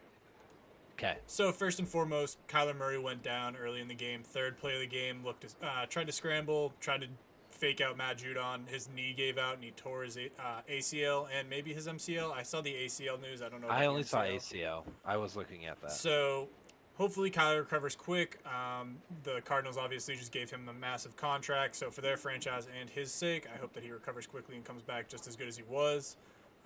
Okay. 0.98 1.16
So 1.26 1.52
first 1.52 1.78
and 1.78 1.86
foremost, 1.86 2.38
Kyler 2.48 2.76
Murray 2.76 2.98
went 2.98 3.22
down 3.22 3.56
early 3.56 3.80
in 3.80 3.86
the 3.86 3.94
game. 3.94 4.22
Third 4.24 4.58
play 4.58 4.74
of 4.74 4.80
the 4.80 4.86
game, 4.86 5.24
looked 5.24 5.46
uh, 5.62 5.86
tried 5.86 6.08
to 6.08 6.12
scramble, 6.12 6.72
tried 6.80 7.02
to 7.02 7.06
fake 7.52 7.80
out 7.80 7.96
Matt 7.96 8.18
Judon. 8.18 8.68
His 8.68 8.88
knee 8.94 9.14
gave 9.16 9.38
out, 9.38 9.54
and 9.54 9.62
he 9.62 9.70
tore 9.70 10.02
his 10.02 10.16
uh, 10.16 10.60
ACL 10.68 11.28
and 11.32 11.48
maybe 11.48 11.72
his 11.72 11.86
MCL. 11.86 12.32
I 12.32 12.42
saw 12.42 12.60
the 12.60 12.72
ACL 12.72 13.20
news. 13.20 13.42
I 13.42 13.48
don't 13.48 13.60
know. 13.60 13.68
I 13.68 13.86
only 13.86 14.02
saw 14.02 14.22
ACL. 14.22 14.82
I 15.04 15.16
was 15.16 15.36
looking 15.36 15.66
at 15.66 15.80
that. 15.82 15.92
So 15.92 16.48
hopefully 16.94 17.30
Kyler 17.30 17.60
recovers 17.60 17.94
quick. 17.94 18.40
Um, 18.44 18.96
the 19.22 19.40
Cardinals 19.44 19.76
obviously 19.76 20.16
just 20.16 20.32
gave 20.32 20.50
him 20.50 20.68
a 20.68 20.72
massive 20.72 21.16
contract. 21.16 21.76
So 21.76 21.92
for 21.92 22.00
their 22.00 22.16
franchise 22.16 22.66
and 22.78 22.90
his 22.90 23.12
sake, 23.12 23.46
I 23.54 23.56
hope 23.56 23.72
that 23.74 23.84
he 23.84 23.92
recovers 23.92 24.26
quickly 24.26 24.56
and 24.56 24.64
comes 24.64 24.82
back 24.82 25.08
just 25.08 25.28
as 25.28 25.36
good 25.36 25.46
as 25.46 25.56
he 25.56 25.62
was. 25.68 26.16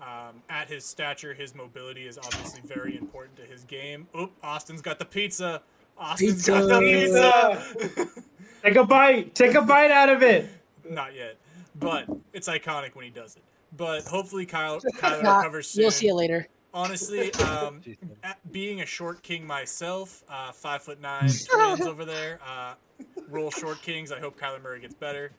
Um, 0.02 0.42
at 0.50 0.68
his 0.68 0.84
stature, 0.84 1.32
his 1.32 1.54
mobility 1.54 2.08
is 2.08 2.18
obviously 2.18 2.60
very 2.64 2.96
important 2.96 3.36
to 3.36 3.42
his 3.42 3.62
game. 3.64 4.08
Oop, 4.18 4.32
Austin's 4.42 4.82
got 4.82 4.98
the 4.98 5.04
pizza. 5.04 5.62
Austin's 5.96 6.44
got 6.44 6.68
the 6.68 6.80
pizza. 6.80 8.08
Take 8.64 8.76
a 8.76 8.84
bite. 8.84 9.34
Take 9.34 9.54
a 9.54 9.62
bite 9.62 9.92
out 9.92 10.08
of 10.08 10.22
it. 10.22 10.48
Not 10.88 11.14
yet, 11.14 11.36
but 11.78 12.06
it's 12.32 12.48
iconic 12.48 12.96
when 12.96 13.04
he 13.04 13.10
does 13.10 13.36
it. 13.36 13.42
But 13.76 14.04
hopefully 14.04 14.44
Kyle, 14.44 14.80
Kyler 14.96 15.22
Nah, 15.22 15.38
recovers 15.38 15.68
soon. 15.68 15.82
You'll 15.82 15.90
see 15.92 16.08
it 16.08 16.14
later. 16.14 16.48
Honestly, 16.74 17.32
um, 17.34 17.80
being 18.50 18.80
a 18.80 18.86
short 18.86 19.22
king 19.22 19.46
myself, 19.46 20.24
uh, 20.28 20.50
five 20.50 20.82
foot 20.82 21.00
nine 21.00 21.30
twins 21.50 21.82
over 21.82 22.04
there, 22.04 22.40
uh, 22.44 22.74
roll 23.28 23.50
short 23.52 23.80
kings. 23.82 24.10
I 24.10 24.18
hope 24.18 24.38
Kyler 24.38 24.60
Murray 24.60 24.80
gets 24.80 24.94
better. 24.94 25.30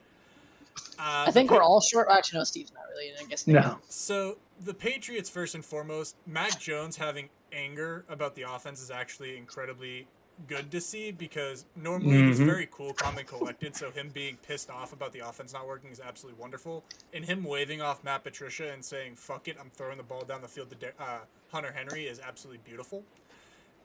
Uh, 0.99 1.25
I 1.27 1.31
think 1.31 1.49
the 1.49 1.55
we're 1.55 1.62
all 1.63 1.81
short. 1.81 2.07
Actually, 2.09 2.39
no, 2.39 2.43
Steve's 2.43 2.71
not 2.73 2.83
really. 2.91 3.12
I 3.19 3.23
guess 3.25 3.47
No. 3.47 3.77
So 3.89 4.38
the 4.63 4.73
Patriots, 4.73 5.29
first 5.29 5.55
and 5.55 5.63
foremost, 5.65 6.15
Mac 6.25 6.59
Jones 6.59 6.97
having 6.97 7.29
anger 7.51 8.05
about 8.09 8.36
the 8.36 8.43
offense 8.43 8.81
is 8.81 8.89
actually 8.91 9.38
incredibly 9.38 10.07
good 10.47 10.71
to 10.71 10.81
see 10.81 11.12
because 11.12 11.65
normally 11.75 12.23
he's 12.23 12.39
Mhm. 12.39 12.45
very 12.45 12.67
cool, 12.71 12.91
calm, 12.93 13.17
and 13.19 13.27
collected. 13.27 13.75
So 13.75 13.91
him 13.91 14.09
being 14.09 14.36
pissed 14.38 14.69
off 14.71 14.91
about 14.91 15.12
the 15.13 15.19
offense 15.19 15.53
not 15.53 15.67
working 15.67 15.91
is 15.91 15.99
absolutely 15.99 16.41
wonderful. 16.41 16.83
And 17.13 17.23
him 17.23 17.43
waving 17.43 17.81
off 17.83 18.03
Matt 18.03 18.23
Patricia 18.23 18.71
and 18.71 18.83
saying 18.83 19.15
"fuck 19.15 19.47
it, 19.47 19.57
I'm 19.59 19.69
throwing 19.69 19.97
the 19.97 20.03
ball 20.03 20.23
down 20.23 20.41
the 20.41 20.47
field 20.47 20.69
to 20.71 20.75
De- 20.75 20.93
uh, 21.01 21.19
Hunter 21.51 21.71
Henry" 21.71 22.07
is 22.07 22.19
absolutely 22.19 22.62
beautiful. 22.65 23.03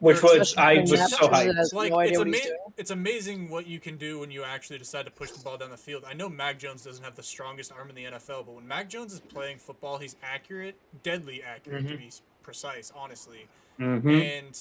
Which 0.00 0.22
was 0.22 0.54
I 0.56 0.72
Especially 0.74 0.80
was 0.80 1.10
so 1.10 1.28
Matt 1.28 1.30
Patricia 1.30 1.50
hyped. 1.52 1.56
has 1.56 1.72
like 1.74 1.92
no 1.92 2.00
it's, 2.00 2.18
ama- 2.18 2.54
it's 2.76 2.90
amazing 2.92 3.48
what 3.50 3.66
you 3.66 3.80
can 3.80 3.96
do 3.96 4.20
when 4.20 4.30
you 4.30 4.44
actually 4.44 4.78
decide 4.78 5.04
to 5.06 5.10
push 5.10 5.30
the 5.32 5.42
ball 5.42 5.56
down 5.58 5.70
the 5.70 5.76
field. 5.76 6.04
I 6.06 6.12
know 6.14 6.28
Mac 6.28 6.58
Jones 6.58 6.84
doesn't 6.84 7.02
have 7.02 7.16
the 7.16 7.22
strongest 7.22 7.72
arm 7.72 7.88
in 7.90 7.96
the 7.96 8.04
NFL, 8.04 8.46
but 8.46 8.54
when 8.54 8.68
Mac 8.68 8.88
Jones 8.88 9.12
is 9.12 9.18
playing 9.20 9.58
football, 9.58 9.98
he's 9.98 10.14
accurate, 10.22 10.76
deadly 11.02 11.42
accurate 11.42 11.88
to 11.88 11.94
Mhm. 11.94 11.98
be 11.98 12.10
precise, 12.42 12.92
honestly. 12.94 13.48
Mhm. 13.80 14.38
And 14.38 14.58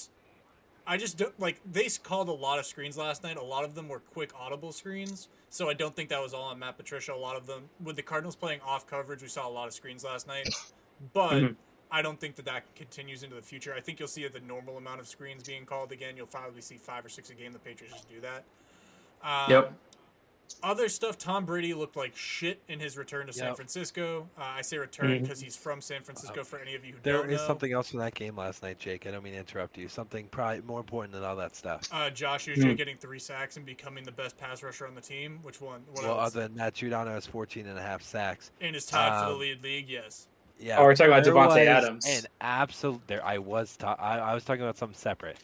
I 0.86 0.96
just 0.96 1.16
don't 1.16 1.38
like 1.38 1.60
they 1.70 1.88
called 2.02 2.28
a 2.28 2.32
lot 2.32 2.58
of 2.58 2.66
screens 2.66 2.96
last 2.98 3.22
night. 3.22 3.36
A 3.36 3.42
lot 3.42 3.64
of 3.64 3.74
them 3.76 3.88
were 3.88 4.00
quick 4.00 4.32
audible 4.34 4.72
screens. 4.72 5.28
So 5.50 5.70
I 5.70 5.74
don't 5.74 5.94
think 5.94 6.08
that 6.10 6.20
was 6.20 6.34
all 6.34 6.44
on 6.44 6.58
Matt 6.58 6.76
Patricia. 6.76 7.12
A 7.12 7.14
lot 7.14 7.36
of 7.36 7.46
them 7.46 7.70
with 7.82 7.94
the 7.96 8.02
Cardinals 8.02 8.34
playing 8.36 8.60
off 8.62 8.86
coverage, 8.86 9.22
we 9.22 9.28
saw 9.28 9.46
a 9.48 9.50
lot 9.50 9.68
of 9.68 9.72
screens 9.74 10.02
last 10.02 10.26
night. 10.26 10.48
But 11.12 11.30
Mhm. 11.42 11.56
I 11.90 12.02
don't 12.02 12.20
think 12.20 12.36
that 12.36 12.44
that 12.46 12.64
continues 12.76 13.22
into 13.22 13.34
the 13.36 13.42
future. 13.42 13.72
I 13.74 13.80
think 13.80 13.98
you'll 13.98 14.08
see 14.08 14.26
the 14.28 14.40
normal 14.40 14.76
amount 14.76 15.00
of 15.00 15.08
screens 15.08 15.42
being 15.42 15.64
called 15.64 15.90
again. 15.92 16.16
You'll 16.16 16.26
probably 16.26 16.60
see 16.60 16.76
five 16.76 17.04
or 17.04 17.08
six 17.08 17.30
a 17.30 17.34
game. 17.34 17.52
The 17.52 17.58
Patriots 17.58 17.94
just 17.94 18.08
do 18.08 18.20
that. 18.20 18.44
Um, 19.22 19.50
Yep. 19.50 19.72
Other 20.62 20.88
stuff. 20.88 21.18
Tom 21.18 21.44
Brady 21.44 21.74
looked 21.74 21.94
like 21.94 22.16
shit 22.16 22.62
in 22.68 22.80
his 22.80 22.96
return 22.96 23.26
to 23.26 23.34
San 23.34 23.54
Francisco. 23.54 24.30
Uh, 24.36 24.44
I 24.44 24.62
say 24.62 24.78
return 24.78 25.20
because 25.20 25.40
he's 25.40 25.54
from 25.56 25.82
San 25.82 26.02
Francisco. 26.02 26.42
For 26.42 26.58
any 26.58 26.74
of 26.74 26.86
you 26.86 26.94
who 26.94 26.98
There 27.02 27.18
don't 27.18 27.30
is 27.30 27.38
know, 27.38 27.46
something 27.46 27.70
else 27.70 27.90
from 27.90 28.00
that 28.00 28.14
game 28.14 28.34
last 28.34 28.62
night, 28.62 28.78
Jake. 28.78 29.06
I 29.06 29.10
don't 29.10 29.22
mean 29.22 29.34
to 29.34 29.40
interrupt 29.40 29.76
you. 29.76 29.88
Something 29.88 30.26
probably 30.28 30.62
more 30.62 30.80
important 30.80 31.12
than 31.12 31.22
all 31.22 31.36
that 31.36 31.54
stuff. 31.54 31.82
uh, 31.92 32.08
Josh 32.08 32.46
Uche 32.46 32.62
Hmm. 32.70 32.74
getting 32.76 32.96
three 32.96 33.18
sacks 33.18 33.58
and 33.58 33.66
becoming 33.66 34.04
the 34.04 34.10
best 34.12 34.38
pass 34.38 34.62
rusher 34.62 34.86
on 34.86 34.94
the 34.94 35.02
team. 35.02 35.40
Which 35.42 35.60
one? 35.60 35.82
What 35.92 36.04
well, 36.04 36.18
else? 36.18 36.34
other 36.34 36.48
than 36.48 36.56
that, 36.56 36.74
Judano 36.74 37.08
has 37.08 37.26
14 37.26 37.66
and 37.66 37.78
a 37.78 37.82
half 37.82 38.02
sacks. 38.02 38.50
and 38.58 38.74
is 38.74 38.86
tied 38.86 39.20
for 39.20 39.26
the 39.28 39.34
um, 39.34 39.40
lead 39.40 39.62
league. 39.62 39.88
Yes. 39.90 40.28
Yeah. 40.58 40.78
Oh, 40.78 40.84
we're 40.84 40.94
talking 40.96 41.12
about 41.12 41.24
there 41.24 41.34
Davante 41.34 41.48
was 41.48 41.56
Adams. 41.56 42.06
An 42.06 42.26
absolute. 42.40 43.06
There, 43.06 43.24
I 43.24 43.38
was. 43.38 43.76
Ta- 43.76 43.96
I, 43.98 44.18
I 44.18 44.34
was 44.34 44.44
talking 44.44 44.62
about 44.62 44.76
something 44.76 44.96
separate. 44.98 45.38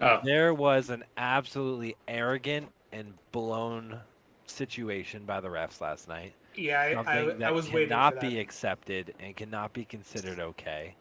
Oh. 0.00 0.20
There 0.24 0.54
was 0.54 0.90
an 0.90 1.04
absolutely 1.16 1.96
arrogant 2.08 2.68
and 2.92 3.12
blown 3.32 3.98
situation 4.46 5.24
by 5.24 5.40
the 5.40 5.48
refs 5.48 5.80
last 5.80 6.08
night. 6.08 6.32
Yeah, 6.56 6.94
Something 6.94 7.12
I, 7.12 7.20
I, 7.20 7.24
that 7.34 7.42
I 7.42 7.50
was 7.52 7.70
waiting 7.70 7.90
cannot 7.90 8.14
for 8.14 8.20
that. 8.20 8.30
be 8.30 8.38
accepted 8.40 9.14
and 9.20 9.36
cannot 9.36 9.72
be 9.72 9.84
considered 9.84 10.40
okay. 10.40 10.94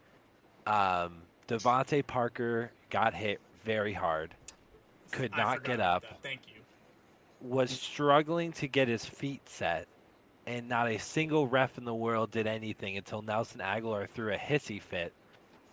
Um, 0.68 1.22
DeVante 1.48 2.06
Parker 2.06 2.72
got 2.90 3.14
hit 3.14 3.40
very 3.64 3.94
hard. 3.94 4.36
Could 5.12 5.32
not 5.36 5.64
get 5.64 5.80
up. 5.80 6.04
that. 6.04 6.22
Thank 6.22 6.42
you. 6.48 6.62
was 7.42 7.72
struggling 7.72 8.52
to 8.54 8.68
get 8.68 8.88
his 8.88 9.06
feet 9.06 9.48
set, 9.50 9.88
and 10.50 10.68
not 10.68 10.88
a 10.88 10.98
single 10.98 11.48
ref 11.48 11.78
in 11.78 11.86
the 11.86 11.94
world 11.94 12.32
did 12.32 12.48
anything 12.48 12.98
until 12.98 13.22
Nelson 13.22 13.62
Agholor 13.62 14.10
threw 14.10 14.34
a 14.34 14.38
hissy 14.38 14.82
fit, 14.82 15.14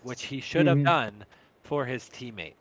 which 0.03 0.25
he 0.25 0.39
should 0.39 0.67
have 0.67 0.77
Mhm. 0.77 0.85
done 0.85 1.25
for 1.63 1.87
his 1.87 2.05
teammate. 2.05 2.57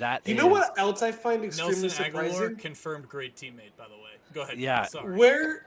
That 0.00 0.26
You 0.26 0.34
know 0.34 0.48
what 0.48 0.76
else 0.76 1.02
I 1.02 1.12
find 1.12 1.44
extremely 1.44 1.82
Nelson 1.82 2.04
Agholor 2.04 2.58
confirmed 2.58 3.08
great 3.08 3.36
teammate. 3.36 3.76
By 3.76 3.86
the 3.86 3.94
way, 3.94 4.16
go 4.34 4.42
ahead. 4.42 4.58
Yeah. 4.58 4.86
Sorry. 4.86 5.16
Where, 5.16 5.66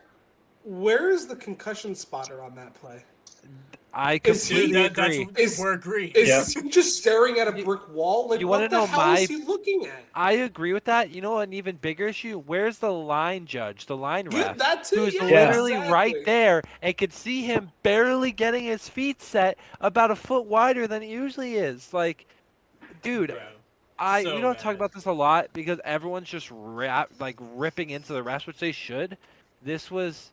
where 0.66 1.10
is 1.10 1.28
the 1.28 1.38
concussion 1.38 1.96
spotter 1.96 2.44
on 2.44 2.56
that 2.56 2.74
play? 2.74 3.06
I 3.92 4.20
Is 4.24 4.48
he- 4.48 4.56
completely 4.56 4.84
Dude, 4.84 4.96
that, 4.96 4.96
that's 4.96 5.16
Is- 5.40 5.54
agree. 5.60 5.64
we're 5.66 5.74
agreed. 5.74 6.16
Is 6.16 6.30
Yeah. 6.56 6.62
he 6.62 6.70
just 6.70 6.98
staring 7.00 7.40
at 7.40 7.48
a 7.48 7.52
brick 7.52 7.90
wall? 7.90 8.30
Like, 8.30 8.40
you 8.40 8.48
what 8.48 8.58
wanna 8.60 8.70
the 8.70 8.78
know 8.78 8.86
hell 8.86 9.00
my- 9.00 9.18
is 9.20 9.30
he 9.30 9.38
looking 9.38 9.88
at? 9.88 10.04
I 10.14 10.34
agree 10.34 10.74
with 10.74 10.84
that. 10.84 11.10
You 11.10 11.22
know, 11.22 11.40
an 11.40 11.54
even 11.54 11.76
bigger 11.78 12.08
issue. 12.08 12.40
Where's 12.40 12.78
the 12.78 12.92
line 12.94 13.48
judge, 13.48 13.88
the 13.88 13.98
line 13.98 14.28
Yeah, 14.32 14.50
ref, 14.50 14.58
that 14.60 14.84
too. 14.84 14.98
who's 15.06 15.16
yeah, 15.16 15.24
literally 15.24 15.72
exactly. 15.72 15.94
right 15.94 16.16
there 16.26 16.62
and 16.84 16.96
could 16.96 17.12
see 17.12 17.42
him 17.42 17.72
barely 17.82 18.32
getting 18.32 18.64
his 18.66 18.88
feet 18.88 19.24
set 19.24 19.58
about 19.82 20.12
a 20.12 20.16
foot 20.16 20.46
wider 20.46 20.86
than 20.86 21.02
it 21.02 21.10
usually 21.10 21.56
is? 21.56 21.92
Like, 21.92 22.28
dude, 23.02 23.30
Bro. 23.32 23.40
I 23.98 24.24
So 24.24 24.36
we 24.36 24.42
don't 24.42 24.58
talk 24.60 24.76
about 24.76 24.94
this 24.94 25.06
a 25.06 25.12
lot 25.12 25.50
because 25.52 25.80
everyone's 25.84 26.30
just 26.30 26.48
rap, 26.52 27.10
like 27.20 27.38
ripping 27.40 27.90
into 27.90 28.14
the 28.14 28.24
refs, 28.24 28.46
which 28.46 28.60
they 28.60 28.72
should. 28.72 29.18
This 29.64 29.90
was 29.90 30.30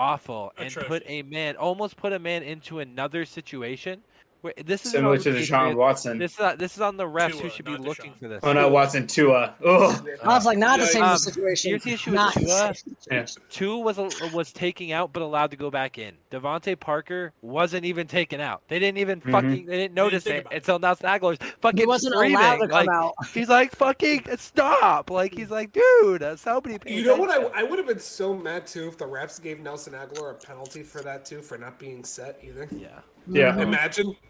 awful 0.00 0.52
and 0.58 0.80
put 0.80 1.02
a 1.06 1.22
man 1.22 1.56
almost 1.56 1.96
put 1.96 2.12
a 2.12 2.18
man 2.18 2.42
into 2.42 2.78
another 2.80 3.24
situation. 3.26 4.04
Where, 4.42 4.54
this 4.64 4.86
is 4.86 4.92
Similar 4.92 5.18
to 5.18 5.32
Deshaun 5.32 5.74
Watson. 5.76 6.18
This 6.18 6.32
is 6.38 6.56
this 6.56 6.74
is 6.76 6.80
on 6.80 6.96
the 6.96 7.04
refs 7.04 7.38
who 7.38 7.50
should 7.50 7.66
be 7.66 7.72
not 7.72 7.80
looking 7.80 8.12
Deshaun. 8.12 8.18
for 8.18 8.28
this. 8.28 8.40
Oh 8.42 8.52
no, 8.52 8.68
Watson 8.68 9.06
Tua. 9.06 9.54
Ugh. 9.64 10.08
I 10.22 10.28
was 10.28 10.46
like, 10.46 10.56
not 10.58 10.80
the 10.80 10.86
same 10.86 11.02
um, 11.02 11.18
situation. 11.18 11.70
here's 11.72 11.82
the 11.84 11.92
issue 11.92 12.10
with 12.10 12.16
not 12.16 12.34
the 12.34 12.40
Tua. 12.40 12.74
Yeah. 13.10 13.24
situation. 13.26 13.42
Tua 13.50 13.78
was 13.78 13.98
was 14.32 14.52
taking 14.52 14.92
out 14.92 15.12
but 15.12 15.22
allowed 15.22 15.50
to 15.50 15.56
go 15.58 15.70
back 15.70 15.98
in. 15.98 16.14
DeVante 16.30 16.78
Parker 16.80 17.32
wasn't 17.42 17.84
even 17.84 18.06
taken 18.06 18.40
out. 18.40 18.62
They 18.68 18.78
didn't 18.78 18.98
even 18.98 19.20
Mhm. 19.20 19.30
fucking 19.32 19.66
they 19.66 19.76
didn't 19.76 19.94
notice 19.94 20.24
think 20.24 20.36
it 20.36 20.40
about 20.40 20.52
it. 20.52 20.56
until 20.56 20.78
Nelson 20.78 21.06
Agholor's 21.06 21.38
fucking 21.60 21.78
He 21.80 21.86
wasn't 21.86 22.14
screaming. 22.14 22.36
allowed 22.36 22.56
to 22.56 22.68
come 22.68 22.86
like, 22.86 22.88
out. 22.88 23.12
He's 23.34 23.48
like 23.48 23.74
fucking 23.76 24.24
stop. 24.38 25.10
Like 25.10 25.34
he's 25.34 25.50
like, 25.50 25.72
dude, 25.72 26.22
uh, 26.22 26.36
somebody. 26.36 26.78
pay 26.78 26.94
You 26.94 27.04
know 27.04 27.16
what? 27.16 27.30
I, 27.30 27.60
I 27.60 27.62
would 27.62 27.78
have 27.78 27.86
been 27.88 27.98
so 28.00 28.32
mad 28.34 28.66
too 28.66 28.88
if 28.88 28.96
the 28.96 29.04
refs 29.06 29.40
gave 29.42 29.60
Nelson 29.60 29.92
Agholor 29.92 30.30
a 30.30 30.34
penalty 30.34 30.82
for 30.82 31.02
that 31.02 31.24
too, 31.26 31.42
for 31.42 31.58
not 31.58 31.78
being 31.78 32.04
set 32.04 32.38
either. 32.42 32.68
Yeah. 32.70 33.00
Yeah. 33.26 33.60
Imagine, 33.60 34.06
and 34.06 34.14
ju- 34.14 34.20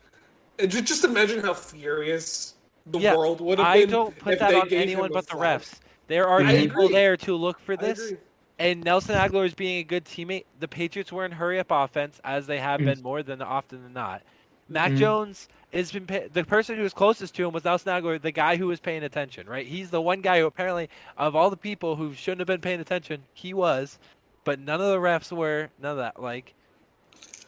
just 0.66 1.04
imagine 1.04 1.40
how 1.40 1.54
furious 1.54 2.54
the 2.86 2.98
Yeah, 2.98 3.16
world 3.16 3.40
would 3.40 3.58
have 3.58 3.66
I 3.66 3.80
been. 3.80 3.88
I 3.88 3.92
don't 3.92 4.18
put 4.18 4.32
if 4.34 4.38
that 4.40 4.50
they 4.50 4.56
on 4.60 4.68
anyone 4.72 5.06
him 5.06 5.10
a 5.12 5.14
but 5.14 5.26
the 5.28 5.36
flag. 5.36 5.60
refs. 5.60 5.80
There 6.08 6.26
are 6.28 6.40
I 6.42 6.56
people 6.56 6.84
agree. 6.86 6.94
there 6.94 7.16
to 7.18 7.34
look 7.36 7.58
for 7.60 7.76
this. 7.76 8.12
And 8.58 8.84
Nelson 8.84 9.14
Agholor 9.16 9.46
is 9.46 9.54
being 9.54 9.78
a 9.78 9.84
good 9.84 10.04
teammate. 10.04 10.44
The 10.58 10.68
Patriots 10.68 11.10
were 11.12 11.24
in 11.24 11.32
hurry 11.32 11.58
up 11.58 11.68
offense 11.70 12.20
as 12.24 12.46
they 12.46 12.58
have 12.58 12.80
been 12.80 13.00
more 13.02 13.22
than 13.22 13.40
often 13.40 13.82
than 13.82 13.92
not. 13.94 14.22
Mac 14.68 14.92
Mhm. 14.92 14.98
Jones 14.98 15.48
has 15.72 15.90
been 15.90 16.06
pay- 16.06 16.28
the 16.28 16.44
person 16.44 16.76
who 16.76 16.82
was 16.82 16.92
closest 16.92 17.34
to 17.36 17.46
him 17.46 17.52
was 17.52 17.64
Nelson 17.64 17.92
Agholor, 17.92 18.20
the 18.20 18.30
guy 18.32 18.56
who 18.56 18.66
was 18.66 18.78
paying 18.78 19.02
attention. 19.02 19.48
Right? 19.48 19.66
He's 19.66 19.90
the 19.90 20.00
one 20.02 20.20
guy 20.20 20.40
who 20.40 20.46
apparently, 20.46 20.90
of 21.16 21.34
all 21.34 21.48
the 21.48 21.56
people 21.56 21.96
who 21.96 22.12
shouldn't 22.12 22.40
have 22.40 22.46
been 22.46 22.60
paying 22.60 22.80
attention, 22.80 23.22
he 23.32 23.54
was. 23.54 23.98
But 24.44 24.58
none 24.58 24.80
of 24.80 24.88
the 24.88 24.98
refs 24.98 25.32
were. 25.32 25.70
None 25.80 25.92
of 25.92 25.96
that. 25.98 26.20
Like, 26.20 26.54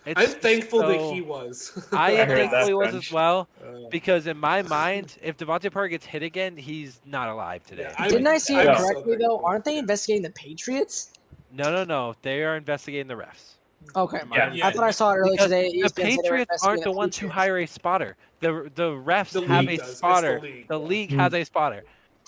It's 0.04 0.20
I'm 0.20 0.40
thankful 0.40 0.80
so- 0.80 0.88
that 0.88 1.14
he 1.14 1.20
was. 1.20 1.86
I 1.92 1.96
I 2.08 2.10
am 2.12 2.28
thankful 2.28 2.66
he 2.66 2.74
was 2.74 2.94
as 2.94 3.10
well 3.12 3.48
Uh, 3.62 3.88
because 3.90 4.26
in 4.26 4.36
my 4.36 4.62
mind, 4.62 5.16
if 5.22 5.36
DeVante 5.36 5.70
Parker 5.72 5.88
gets 5.88 6.04
hit 6.06 6.22
again, 6.22 6.56
he's 6.56 7.00
not 7.06 7.28
alive 7.28 7.64
today. 7.64 7.82
Yeah, 7.88 7.94
I- 7.98 8.08
Didn't 8.08 8.26
I 8.26 8.38
see 8.38 8.56
I'm 8.56 8.68
it 8.68 8.78
so 8.78 8.84
correctly 8.84 9.16
though? 9.16 9.38
Aren't 9.44 9.64
they 9.64 9.78
investigating 9.78 10.22
the 10.22 10.30
Patriots? 10.30 11.12
No, 11.52 11.70
no, 11.70 11.84
no. 11.84 12.14
They 12.22 12.42
are 12.42 12.56
investigating 12.56 13.06
the 13.06 13.14
refs. 13.14 13.54
Okay. 13.96 14.20
Yeah. 14.32 14.66
I 14.66 14.72
thought 14.72 14.84
I 14.84 14.90
saw 14.90 15.12
it 15.12 15.16
earlier 15.16 15.32
Because 15.32 15.46
today. 15.46 15.70
the 15.70 15.78
ESPN 15.82 15.82
said 15.82 15.94
they 15.96 16.04
were 16.06 16.22
Patriots 16.22 16.62
aren't 16.62 16.78
investigating 16.78 16.82
the 16.84 16.90
ones 16.96 17.18
who 17.18 17.28
hire 17.28 17.58
a 17.58 17.66
spotter. 17.66 18.16
The 18.40 18.70
the 18.74 18.90
refs 18.90 19.32
The 19.32 19.42
have 19.42 19.64
a 19.68 19.76
does. 19.76 19.78
It's 19.80 19.88
the 19.90 19.96
spotter. 19.96 20.40
league. 20.40 20.68
The 20.68 20.78
league 20.80 21.10
Mhm. 21.10 21.16
has 21.18 21.34
a 21.34 21.44
spotter. 21.44 21.84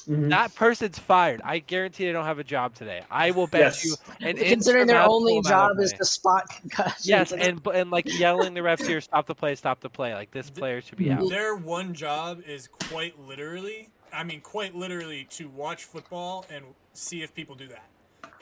Mhm. 0.09 0.29
That 0.31 0.55
person's 0.55 0.99
fired. 0.99 1.41
I 1.45 1.59
guarantee 1.61 2.05
they 2.07 2.13
don't 2.13 2.25
have 2.27 2.39
a 2.39 2.45
job 2.45 2.75
today. 2.75 3.03
I 3.11 3.31
will 3.31 3.47
bet 3.47 3.61
Yes. 3.61 3.85
you. 3.85 3.95
An 4.21 4.37
Considering 4.37 4.87
their 4.87 5.03
only 5.03 5.41
job 5.43 5.79
is 5.81 5.93
money. 5.93 5.99
to 5.99 6.05
spot 6.05 6.49
concussions. 6.61 7.07
Yes, 7.07 7.33
and 7.33 7.61
and 7.75 7.91
like 7.91 8.07
yelling 8.19 8.55
the 8.55 8.61
refs 8.61 8.87
here, 8.87 9.01
stop 9.01 9.27
the 9.27 9.35
play, 9.35 9.55
stop 9.55 9.81
the 9.81 9.89
play. 9.91 10.13
Like 10.15 10.31
this 10.31 10.51
player 10.51 10.81
should 10.83 10.99
be 10.99 11.11
out. 11.11 11.29
Their 11.29 11.55
one 11.57 11.95
job 11.95 12.41
is 12.47 12.69
quite 12.69 13.19
literally, 13.19 13.89
I 14.13 14.25
mean, 14.25 14.41
quite 14.43 14.75
literally, 14.75 15.25
to 15.31 15.49
watch 15.49 15.85
football 15.85 16.45
and 16.51 16.65
see 16.93 17.23
if 17.23 17.35
people 17.35 17.55
do 17.55 17.69
that. 17.69 17.85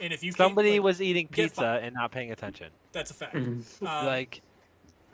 And 0.01 0.11
if 0.11 0.23
you 0.23 0.31
Somebody 0.33 0.73
like, 0.73 0.83
was 0.83 1.01
eating 1.01 1.27
pizza 1.29 1.79
and 1.81 1.93
not 1.95 2.11
paying 2.11 2.31
attention. 2.31 2.69
that's 2.91 3.11
a 3.11 3.13
fact. 3.13 3.35
Mhm. 3.35 3.63
Um, 3.87 4.05
like 4.05 4.41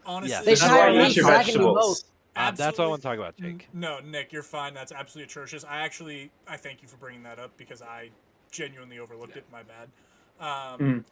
honestly, 0.06 0.32
yeah. 0.36 0.42
they 0.42 0.56
should 0.56 0.68
hire 0.70 0.92
me 0.92 1.08
eat 1.08 1.16
your 1.16 1.28
I 1.30 1.44
can 1.44 1.54
do 1.56 1.60
both. 1.60 2.02
Vegetables. 2.40 2.60
uh, 2.60 2.66
that's 2.66 2.78
what 2.78 2.86
I 2.86 2.88
want 2.90 3.02
to 3.02 3.08
talk 3.08 3.18
about, 3.18 3.38
Jake. 3.38 3.68
No, 3.74 4.00
Nick, 4.00 4.32
you're 4.34 4.44
fine. 4.44 4.74
That's 4.74 4.92
absolutely 4.92 5.30
atrocious. 5.30 5.64
I 5.64 5.82
actually, 5.82 6.32
I 6.48 6.58
thank 6.58 6.82
you 6.82 6.88
for 6.88 6.98
bringing 6.98 7.24
that 7.24 7.40
up 7.40 7.52
because 7.58 7.82
I 7.82 8.10
genuinely 8.52 9.00
overlooked 9.00 9.36
it. 9.38 9.46
My 9.52 9.62
bad. 9.64 9.90
Um, 10.40 10.80
Mm. 10.80 11.04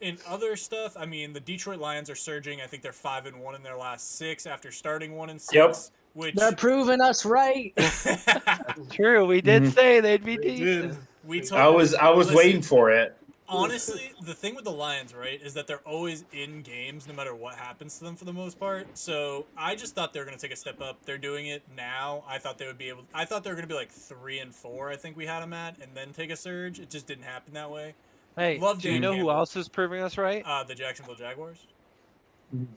In 0.00 0.18
other 0.28 0.56
stuff, 0.56 0.96
I 0.98 1.06
mean, 1.06 1.32
the 1.32 1.40
Detroit 1.40 1.78
Lions 1.78 2.10
are 2.10 2.14
surging. 2.16 2.60
I 2.60 2.66
think 2.66 2.82
they're 2.82 2.92
five 2.92 3.24
and 3.26 3.40
one 3.40 3.54
in 3.54 3.62
their 3.62 3.76
last 3.76 4.16
six 4.16 4.44
after 4.44 4.70
starting 4.72 5.14
one 5.16 5.30
and 5.30 5.40
six. 5.40 5.54
Yep. 5.54 5.76
Which 6.14 6.34
They're 6.34 6.52
proving 6.52 7.00
us 7.00 7.24
right. 7.24 7.72
True, 8.90 9.24
we 9.26 9.40
did 9.40 9.62
Mhm. 9.64 9.72
say 9.74 10.00
they'd 10.00 10.24
be 10.24 10.36
They 10.36 10.42
decent. 10.56 10.92
did. 10.92 10.98
we 11.24 11.40
told 11.40 11.60
I 11.60 11.68
was 11.68 11.94
I 11.94 12.10
was 12.10 12.26
Listen, 12.26 12.36
waiting 12.36 12.62
for 12.62 12.90
it. 12.90 13.16
Honestly, 13.48 14.12
the 14.22 14.34
thing 14.34 14.54
with 14.54 14.64
the 14.64 14.70
Lions, 14.72 15.14
right, 15.14 15.40
is 15.40 15.54
that 15.54 15.66
they're 15.66 15.86
always 15.86 16.24
in 16.32 16.62
games 16.62 17.06
no 17.06 17.14
matter 17.14 17.34
what 17.34 17.54
happens 17.54 17.98
to 17.98 18.04
them 18.04 18.16
for 18.16 18.24
the 18.24 18.32
most 18.32 18.58
part. 18.58 18.86
So 18.96 19.46
I 19.56 19.74
just 19.74 19.94
thought 19.94 20.12
they 20.12 20.20
were 20.20 20.26
going 20.26 20.36
to 20.36 20.42
take 20.42 20.52
a 20.52 20.56
step 20.56 20.80
up. 20.80 21.04
They're 21.04 21.18
doing 21.18 21.46
it 21.46 21.62
now. 21.76 22.24
I 22.28 22.38
thought 22.38 22.58
they 22.58 22.66
would 22.66 22.78
be 22.78 22.88
able. 22.88 23.04
I 23.12 23.24
thought 23.24 23.44
they 23.44 23.50
were 23.50 23.56
going 23.56 23.68
to 23.68 23.72
be 23.72 23.78
like 23.78 23.90
three 23.90 24.38
and 24.38 24.54
four. 24.54 24.90
I 24.90 24.96
think 24.96 25.16
we 25.16 25.26
had 25.26 25.40
them 25.40 25.52
at, 25.52 25.78
and 25.78 25.94
then 25.94 26.12
take 26.12 26.30
a 26.30 26.36
surge. 26.36 26.80
It 26.80 26.90
just 26.90 27.06
didn't 27.06 27.24
happen 27.24 27.54
that 27.54 27.70
way. 27.70 27.94
Hey, 28.36 28.58
Love 28.58 28.80
do 28.80 28.88
you 28.88 28.94
Dan 28.94 29.02
know 29.02 29.16
who 29.16 29.30
else 29.30 29.54
is 29.56 29.68
proving 29.68 30.00
us 30.00 30.18
right? 30.18 30.42
Uh, 30.44 30.64
the 30.64 30.74
Jacksonville 30.74 31.14
Jaguars. 31.14 31.66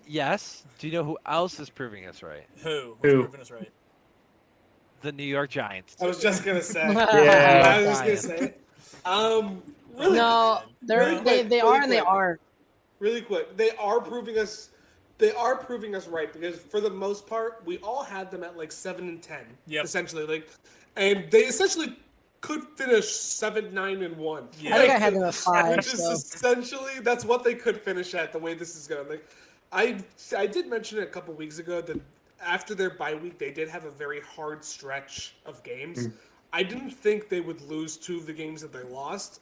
Yes. 0.07 0.63
Do 0.79 0.87
you 0.87 0.93
know 0.93 1.03
who 1.03 1.17
else 1.25 1.59
is 1.59 1.69
proving 1.69 2.05
us 2.05 2.21
right? 2.23 2.45
Who? 2.63 2.97
Who's 3.01 3.11
Who? 3.11 3.21
proving 3.23 3.41
us 3.41 3.51
right? 3.51 3.71
The 5.01 5.11
New 5.11 5.23
York 5.23 5.49
Giants. 5.49 5.95
I 6.01 6.07
was 6.07 6.19
just 6.21 6.43
gonna 6.43 6.61
say. 6.61 6.81
Yeah. 6.93 7.63
I 7.65 7.87
was 7.87 7.99
just 8.01 8.27
gonna 8.27 8.37
say. 8.39 8.53
Um, 9.05 9.61
really, 9.97 10.17
no, 10.17 10.61
they're 10.81 10.99
Really 10.99 11.15
they, 11.15 11.21
quick, 11.21 11.49
they 11.49 11.57
really 11.61 11.77
are 11.77 11.81
and 11.83 11.91
they 11.91 11.99
aren't. 11.99 12.41
really 12.99 13.21
quick. 13.21 13.57
They 13.57 13.71
are 13.71 13.99
proving 13.99 14.37
us. 14.37 14.69
They 15.17 15.31
are 15.31 15.55
proving 15.55 15.95
us 15.95 16.07
right 16.07 16.31
because 16.31 16.57
for 16.59 16.79
the 16.79 16.89
most 16.91 17.25
part, 17.25 17.61
we 17.65 17.77
all 17.79 18.03
had 18.03 18.29
them 18.29 18.43
at 18.43 18.55
like 18.57 18.71
seven 18.71 19.07
and 19.07 19.21
ten. 19.21 19.45
Yep. 19.65 19.85
Essentially, 19.85 20.25
like, 20.25 20.49
and 20.95 21.29
they 21.31 21.39
essentially 21.45 21.97
could 22.41 22.63
finish 22.75 23.09
seven, 23.09 23.73
nine, 23.73 24.03
and 24.03 24.15
one. 24.15 24.47
Yeah. 24.59 24.75
I 24.75 24.77
think 24.79 24.93
I 24.93 24.99
had 24.99 25.15
them 25.15 25.23
at 25.23 25.33
five. 25.49 25.75
Which 25.75 25.87
is 25.87 26.03
So. 26.03 26.11
essentially 26.11 26.99
that's 27.01 27.25
what 27.25 27.43
they 27.43 27.55
could 27.55 27.81
finish 27.81 28.13
at 28.13 28.31
the 28.31 28.37
way 28.39 28.53
this 28.53 28.75
is 28.75 28.87
going. 28.87 29.09
Like, 29.09 29.27
I 29.71 29.97
I 30.37 30.45
did 30.45 30.67
mention 30.67 30.99
it 30.99 31.03
a 31.03 31.07
couple 31.07 31.33
weeks 31.33 31.57
ago 31.57 31.81
that 31.81 31.99
after 32.45 32.75
their 32.75 32.91
bye 32.91 33.15
week, 33.15 33.39
they 33.39 33.49
did 33.51 33.67
have 33.69 33.85
a 33.85 33.89
very 33.91 34.21
hard 34.21 34.63
stretch 34.63 35.33
of 35.47 35.63
games. 35.63 36.07
Mm. 36.07 36.13
I 36.57 36.63
didn't 36.63 36.89
think 36.89 37.29
they 37.29 37.39
would 37.39 37.61
lose 37.61 37.97
two 37.97 38.17
of 38.17 38.25
the 38.25 38.33
games 38.33 38.61
that 38.61 38.73
they 38.73 38.81
lost, 38.81 39.41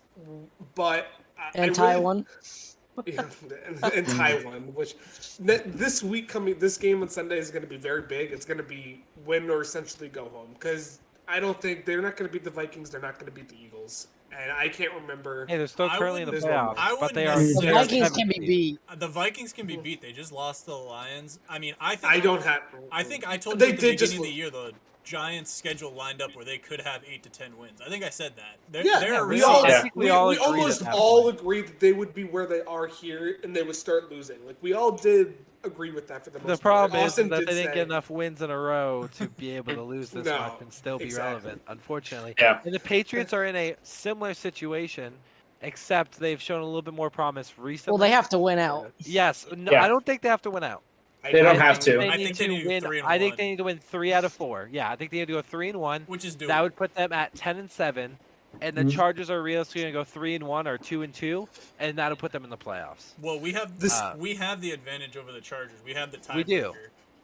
but 0.75 1.08
I, 1.39 1.43
I 1.43 1.49
And 1.56 1.62
really- 1.62 1.73
Taiwan. 1.93 2.25
yeah, 3.06 3.25
and, 3.67 3.84
and 3.93 4.08
Taiwan, 4.08 4.73
which 4.73 4.95
this 5.39 6.01
week 6.04 6.28
coming, 6.28 6.60
this 6.60 6.78
game 6.78 7.01
on 7.01 7.08
Sunday 7.10 7.38
is 7.38 7.51
going 7.51 7.62
to 7.62 7.67
be 7.69 7.78
very 7.78 8.01
big. 8.01 8.32
It's 8.34 8.45
going 8.45 8.58
to 8.58 8.63
be 8.63 9.04
win 9.25 9.49
or 9.49 9.62
essentially 9.62 10.08
go 10.10 10.25
home 10.25 10.47
because 10.54 10.99
I 11.28 11.39
don't 11.39 11.60
think 11.62 11.86
they're 11.86 12.01
not 12.01 12.17
going 12.17 12.30
to 12.30 12.34
beat 12.34 12.43
the 12.43 12.49
Vikings. 12.49 12.89
They're 12.89 13.01
not 13.01 13.13
going 13.15 13.25
to 13.28 13.32
beat 13.34 13.47
the 13.49 13.56
Eagles, 13.62 14.08
and 14.38 14.49
I 14.51 14.67
can't 14.69 14.93
remember. 14.93 15.45
Hey, 15.47 15.58
they're 15.58 15.67
still 15.67 15.89
currently 15.89 16.21
in 16.21 16.30
the 16.30 16.36
playoffs, 16.38 16.75
I 16.78 16.95
but 16.99 17.13
they 17.13 17.25
wouldn't 17.25 17.28
are. 17.28 17.39
The 17.39 17.43
necessarily- 17.43 17.65
they 17.65 17.71
are 17.71 17.84
Vikings 18.06 18.12
can 18.12 18.28
be 18.30 18.39
beat. 18.39 18.80
The 18.97 19.08
Vikings 19.10 19.54
can 19.54 19.67
be 19.67 19.78
beat. 19.78 20.01
They 20.01 20.12
just 20.13 20.32
lost 20.34 20.62
to 20.65 20.71
the 20.71 20.78
Lions. 20.78 21.39
I 21.49 21.60
mean, 21.60 21.75
I 21.82 21.95
think 21.97 22.12
I 22.13 22.19
don't 22.19 22.43
have. 22.43 22.62
I 22.93 23.04
think 23.04 23.25
I 23.28 23.36
told 23.38 23.60
They 23.60 23.67
you 23.67 23.73
at 23.73 23.80
the 23.80 23.88
did 23.91 23.99
just 23.99 24.15
of 24.15 24.21
the 24.21 24.30
year 24.30 24.49
the 24.49 24.71
Giants' 25.05 25.51
schedule 25.53 25.91
lined 25.93 26.21
up 26.21 26.35
where 26.35 26.43
they 26.43 26.57
could 26.57 26.81
have 26.81 27.01
eight 27.07 27.23
to 27.23 27.29
ten 27.29 27.57
wins. 27.57 27.79
I 27.85 27.89
think 27.89 28.03
I 28.03 28.09
said 28.09 28.33
that. 28.35 28.57
They're, 28.71 28.85
Yeah, 28.85 28.99
they're 28.99 29.13
yeah, 29.13 29.25
we 29.25 29.41
all, 29.43 29.65
Yeah. 29.67 29.83
we, 29.83 30.05
we 30.05 30.09
all 30.09 30.27
we 30.29 30.37
almost 30.37 30.85
all 30.87 31.23
point. 31.23 31.39
agreed 31.39 31.67
that 31.67 31.79
they 31.79 31.93
would 31.93 32.13
be 32.13 32.23
where 32.25 32.45
they 32.47 32.61
are 32.63 32.87
here, 32.87 33.37
and 33.43 33.55
they 33.55 33.63
would 33.63 33.75
start 33.75 34.11
losing. 34.11 34.45
Like 34.45 34.57
we 34.61 34.73
all 34.73 34.91
did 34.91 35.37
agree 35.63 35.91
with 35.91 36.07
that 36.07 36.23
for 36.23 36.31
the 36.31 36.39
most 36.39 36.47
The 36.47 36.51
part. 36.57 36.89
problem 36.91 37.05
is 37.05 37.11
Austin 37.13 37.29
that 37.29 37.39
did 37.39 37.47
they 37.47 37.53
didn't 37.53 37.67
say- 37.69 37.75
get 37.75 37.87
enough 37.87 38.09
wins 38.09 38.41
in 38.41 38.49
a 38.51 38.57
row 38.57 39.07
to 39.17 39.27
be 39.29 39.51
able 39.55 39.73
to 39.75 39.81
lose 39.93 40.09
this 40.09 40.25
No, 40.25 40.37
much 40.37 40.61
and 40.61 40.73
still 40.73 40.97
be 40.97 41.05
exactly. 41.05 41.29
relevant, 41.33 41.61
unfortunately. 41.67 42.35
Yeah. 42.37 42.59
And 42.65 42.73
the 42.73 42.79
Patriots 42.79 43.31
are 43.33 43.45
in 43.45 43.55
a 43.55 43.75
similar 43.83 44.33
situation, 44.33 45.13
except 45.61 46.19
they've 46.19 46.41
shown 46.41 46.61
a 46.61 46.65
little 46.65 46.81
bit 46.83 46.93
more 46.93 47.09
promise 47.09 47.57
recently. 47.57 47.93
Well, 47.93 47.97
they 48.07 48.11
have 48.13 48.29
to 48.29 48.37
win 48.39 48.59
out. 48.59 48.91
Yes. 48.99 49.47
No, 49.55 49.71
Yeah. 49.71 49.83
I 49.83 49.87
don't 49.87 50.05
think 50.05 50.21
they 50.21 50.29
have 50.29 50.41
to 50.43 50.51
win 50.51 50.63
out. 50.63 50.83
I 51.25 51.31
They 51.31 51.41
don't 51.41 51.55
know. 51.57 51.61
have 51.63 51.79
to. 51.79 51.97
They 51.97 52.09
I 52.09 52.17
need 52.17 52.23
think 52.25 52.38
they 52.38 52.47
need 52.47 52.61
to 52.63 52.67
win. 52.67 52.83
three 52.83 53.01
I 53.01 53.17
think 53.17 53.31
one. 53.33 53.38
they 53.38 53.49
need 53.49 53.57
to 53.57 53.63
win 53.63 53.79
three 53.79 54.13
out 54.13 54.25
of 54.25 54.33
four. 54.33 54.69
Yeah, 54.71 54.89
I 54.91 54.95
think 54.95 55.11
they 55.11 55.17
need 55.17 55.27
to 55.27 55.33
go 55.33 55.41
three 55.41 55.69
and 55.69 55.79
one. 55.79 56.03
which 56.07 56.23
is 56.23 56.35
doable. 56.35 56.47
That 56.47 56.61
would 56.61 56.75
put 56.75 56.93
them 56.93 57.11
at 57.11 57.33
ten 57.35 57.57
and 57.57 57.69
seven. 57.71 58.17
And 58.61 58.77
the 58.77 58.83
Mhm. 58.83 58.91
Chargers 58.95 59.29
are 59.29 59.41
realistically 59.43 59.81
going 59.81 59.93
to 59.93 59.99
go 59.99 60.03
three 60.05 60.33
and 60.35 60.45
one 60.47 60.65
or 60.65 60.77
two 60.77 61.01
and 61.01 61.13
two, 61.13 61.49
and 61.77 61.97
that'll 61.97 62.15
put 62.15 62.31
them 62.31 62.45
in 62.45 62.49
the 62.49 62.55
playoffs. 62.57 63.11
well, 63.21 63.38
we 63.38 63.51
have 63.51 63.79
This- 63.81 63.91
this. 63.99 64.15
we 64.17 64.35
have 64.35 64.61
the 64.61 64.71
advantage 64.71 65.17
over 65.17 65.31
the 65.33 65.41
Chargers. 65.41 65.77
We 65.83 65.93
have 65.93 66.11
the 66.11 66.17
time. 66.17 66.38
We 66.38 66.43
do. 66.45 66.73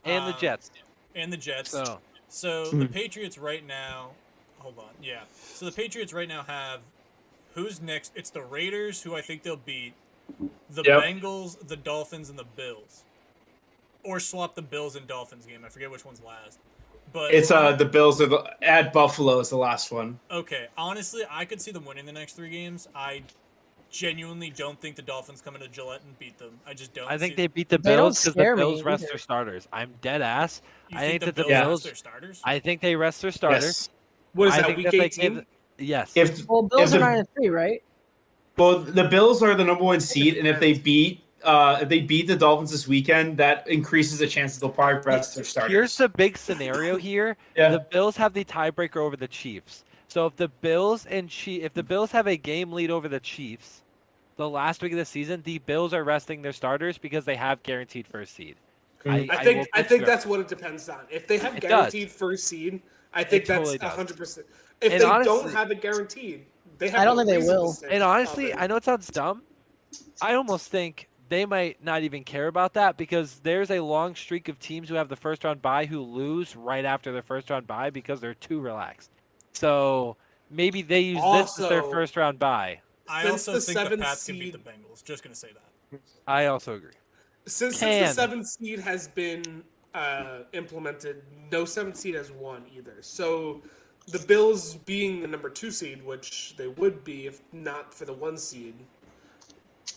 And 0.04 0.26
the 0.28 0.34
Um, 0.34 0.40
Jets. 0.42 0.72
and 1.16 1.32
the 1.32 1.38
Jets. 1.38 1.70
So 1.70 2.00
So 2.28 2.66
the 2.72 2.86
Patriots 2.88 3.38
right 3.38 3.66
now, 3.66 4.12
hold 4.60 4.78
on, 4.80 4.90
yeah. 5.02 5.22
So 5.54 5.66
the 5.66 5.72
Patriots 5.72 6.12
right 6.14 6.28
now 6.30 6.44
have 6.44 6.80
who's 7.56 7.82
next? 7.82 8.12
It's 8.16 8.30
the 8.30 8.42
Raiders, 8.42 9.02
who 9.04 9.16
I 9.16 9.22
think 9.22 9.44
they'll 9.44 9.56
beat, 9.58 9.94
the 10.70 10.84
Yep. 10.84 11.02
Bengals, 11.04 11.68
the 11.68 11.76
Dolphins, 11.78 12.30
and 12.30 12.40
the 12.40 12.46
Bills, 12.46 13.04
or 14.04 14.20
swap 14.20 14.56
the 14.56 14.62
Bills 14.62 14.96
and 14.96 15.08
Dolphins 15.08 15.46
game. 15.46 15.64
I 15.66 15.70
forget 15.70 15.90
which 15.92 16.06
one's 16.06 16.22
last. 16.22 16.60
But 17.14 17.34
It's 17.34 17.52
uh 17.52 17.74
the 17.74 17.86
Bills 17.86 18.22
are 18.22 18.28
the 18.28 18.56
at 18.62 18.94
Buffalo 18.94 19.40
is 19.40 19.50
the 19.50 19.58
last 19.58 19.92
one. 19.92 20.20
okay. 20.30 20.68
Honestly, 20.78 21.24
I 21.30 21.46
could 21.46 21.60
see 21.62 21.72
them 21.72 21.86
winning 21.86 22.06
the 22.06 22.12
next 22.14 22.34
three 22.34 22.50
games. 22.50 22.88
I 22.96 23.24
genuinely 23.90 24.50
don't 24.50 24.80
think 24.80 24.96
the 24.96 25.02
Dolphins 25.02 25.42
come 25.42 25.56
into 25.56 25.68
Gillette 25.68 26.02
and 26.06 26.18
beat 26.18 26.38
them. 26.38 26.58
I 26.66 26.74
just 26.74 26.94
don't. 26.94 27.10
I 27.12 27.18
think 27.18 27.34
see- 27.34 27.36
they 27.36 27.48
beat 27.48 27.68
the 27.68 27.78
They 27.78 27.96
Bills 27.96 28.20
because 28.22 28.34
the 28.36 28.40
scare 28.40 28.56
Bills 28.56 28.84
rest 28.84 29.04
either. 29.04 29.12
their 29.12 29.18
starters. 29.20 29.68
I'm 29.74 29.92
dead 30.02 30.22
ass. 30.22 30.62
You 30.90 30.98
I 30.98 31.02
think 31.02 31.12
think 31.12 31.20
the 31.22 31.26
that 31.26 31.36
the 31.36 31.44
Bills 31.54 31.70
rest 31.72 31.84
their 31.84 31.96
starters. 31.96 32.42
I 32.46 32.60
think 32.60 32.80
they 32.82 32.96
rest 32.96 33.22
their 33.22 33.32
starters. 33.32 33.64
Yes. 33.66 33.90
What 34.34 34.48
is 34.48 34.54
I 34.54 34.58
that 34.58 34.66
think 34.68 34.78
week 34.78 34.86
that 34.86 34.92
they 34.92 35.00
eighteen? 35.04 35.34
give- 35.36 35.46
Yes. 35.78 36.12
If 36.16 36.48
Well, 36.48 36.62
Bills 36.64 36.82
If 36.84 36.88
are 36.96 37.00
the- 37.00 37.00
nine 37.00 37.18
and 37.20 37.28
three, 37.36 37.50
right? 37.50 37.84
well 38.58 38.80
the 38.80 39.04
Bills 39.06 39.42
are 39.44 39.56
the 39.56 39.64
number 39.66 39.84
one 39.84 40.00
seed, 40.00 40.38
and 40.38 40.48
if 40.48 40.60
they 40.62 40.74
beat 40.74 41.22
uh 41.44 41.80
if 41.82 41.90
they 41.90 42.00
beat 42.02 42.28
the 42.28 42.36
Dolphins 42.36 42.72
this 42.72 42.88
weekend, 42.88 43.38
that 43.38 43.68
increases 43.68 44.20
the 44.20 44.28
chance 44.28 44.56
that 44.56 44.62
they'll 44.62 44.70
probably 44.74 45.02
rest 45.02 45.36
their 45.36 45.44
starters. 45.44 45.72
Here's 45.72 45.98
the 45.98 46.10
big 46.10 46.38
scenario 46.38 46.98
here. 47.10 47.38
Yeah. 47.56 47.70
The 47.70 47.80
Bills 47.80 48.18
have 48.18 48.34
the 48.34 48.44
tiebreaker 48.46 48.98
over 48.98 49.16
the 49.16 49.28
Chiefs. 49.28 49.84
So 50.08 50.26
if 50.26 50.36
the 50.36 50.50
Bills 50.50 51.06
and 51.06 51.30
Chief, 51.30 51.64
if 51.64 51.74
the 51.74 51.84
Bills 51.84 52.12
have 52.12 52.28
a 52.28 52.36
game 52.38 52.72
lead 52.74 52.92
over 52.92 53.08
the 53.08 53.20
Chiefs, 53.20 53.82
the 54.36 54.50
last 54.50 54.82
week 54.82 54.92
of 54.92 54.98
the 54.98 55.06
season, 55.06 55.42
the 55.44 55.60
Bills 55.60 55.94
are 55.94 56.04
resting 56.04 56.42
their 56.42 56.52
starters 56.54 56.98
because 56.98 57.26
they 57.26 57.36
have 57.36 57.64
guaranteed 57.64 58.08
first 58.08 58.36
seed. 58.36 58.56
Mhm. 59.06 59.30
I 59.32 59.44
think 59.44 59.68
I 59.74 59.82
put 59.82 59.90
think 59.90 60.00
you- 60.02 60.06
that's 60.06 60.26
what 60.26 60.40
it 60.42 60.48
depends 60.48 60.88
on. 60.90 61.00
If 61.10 61.28
they 61.28 61.38
have 61.40 61.56
It 61.56 61.62
does. 61.62 61.70
guaranteed 61.70 62.12
first 62.12 62.44
seed, 62.48 62.82
I 63.14 63.24
think 63.24 63.46
totally 63.46 63.78
that's 63.78 63.90
does. 63.92 63.96
hundred 63.98 64.18
percent. 64.18 64.46
If 64.80 64.92
And 64.94 65.02
they 65.02 65.06
honestly- 65.06 65.34
don't 65.44 65.54
have 65.54 65.72
it 65.72 65.82
guaranteed, 65.82 66.46
they 66.78 66.90
have. 66.90 67.00
I 67.00 67.06
don't 67.06 67.16
no 67.18 67.24
think 67.26 67.42
they 67.42 67.48
will. 67.48 67.76
And 67.90 68.04
honestly. 68.04 68.54
I 68.54 68.68
know 68.68 68.76
it 68.76 68.84
sounds 68.84 69.08
dumb. 69.08 69.44
I 70.22 70.34
almost 70.36 70.68
think 70.70 71.08
they 71.32 71.46
might 71.46 71.82
not 71.82 72.04
even 72.04 72.26
care 72.26 72.48
about 72.48 72.74
that 72.74 72.98
because 72.98 73.40
there's 73.40 73.72
a 73.72 73.80
long 73.80 74.16
streak 74.16 74.50
of 74.50 74.60
teams 74.60 74.90
who 74.90 74.96
have 74.96 75.08
the 75.08 75.16
first 75.16 75.46
round 75.46 75.62
bye 75.62 75.86
who 75.86 76.02
lose 76.02 76.58
right 76.58 76.84
after 76.84 77.14
their 77.14 77.22
first 77.22 77.50
round 77.50 77.66
bye 77.66 77.90
because 77.90 78.20
they're 78.20 78.34
too 78.34 78.60
relaxed. 78.60 79.10
So 79.54 80.18
maybe 80.50 80.82
they 80.82 81.00
use 81.00 81.22
this 81.22 81.58
as 81.58 81.70
their 81.70 81.84
first 81.84 82.18
round 82.18 82.38
bye. 82.38 82.82
I 83.08 83.22
since 83.22 83.32
also 83.32 83.54
the 83.54 83.62
think 83.62 83.78
the 83.78 83.84
seventh 83.84 84.02
Pats 84.02 84.26
can 84.26 84.40
beat 84.40 84.52
the 84.52 84.60
Bengals. 84.60 85.06
Just 85.06 85.24
gonna 85.24 85.34
say 85.34 85.52
that. 85.54 86.00
I 86.28 86.48
also 86.48 86.76
agree. 86.76 86.92
since, 87.46 87.78
since 87.78 88.10
the 88.10 88.14
seventh 88.14 88.48
seed 88.48 88.80
has 88.80 89.08
been 89.08 89.64
uh, 89.94 90.40
implemented, 90.52 91.24
no 91.50 91.64
seventh 91.64 91.96
seed 91.96 92.16
has 92.16 92.34
won 92.34 92.64
either. 92.76 92.98
So 93.00 93.62
the 94.10 94.20
Bills 94.20 94.76
being 94.76 95.22
the 95.22 95.30
number 95.30 95.50
two 95.50 95.72
seed, 95.72 96.04
which 96.06 96.58
they 96.58 96.68
would 96.68 97.06
be 97.06 97.28
if 97.28 97.42
not 97.54 97.94
for 97.94 98.04
the 98.04 98.14
one 98.14 98.38
seed, 98.38 98.76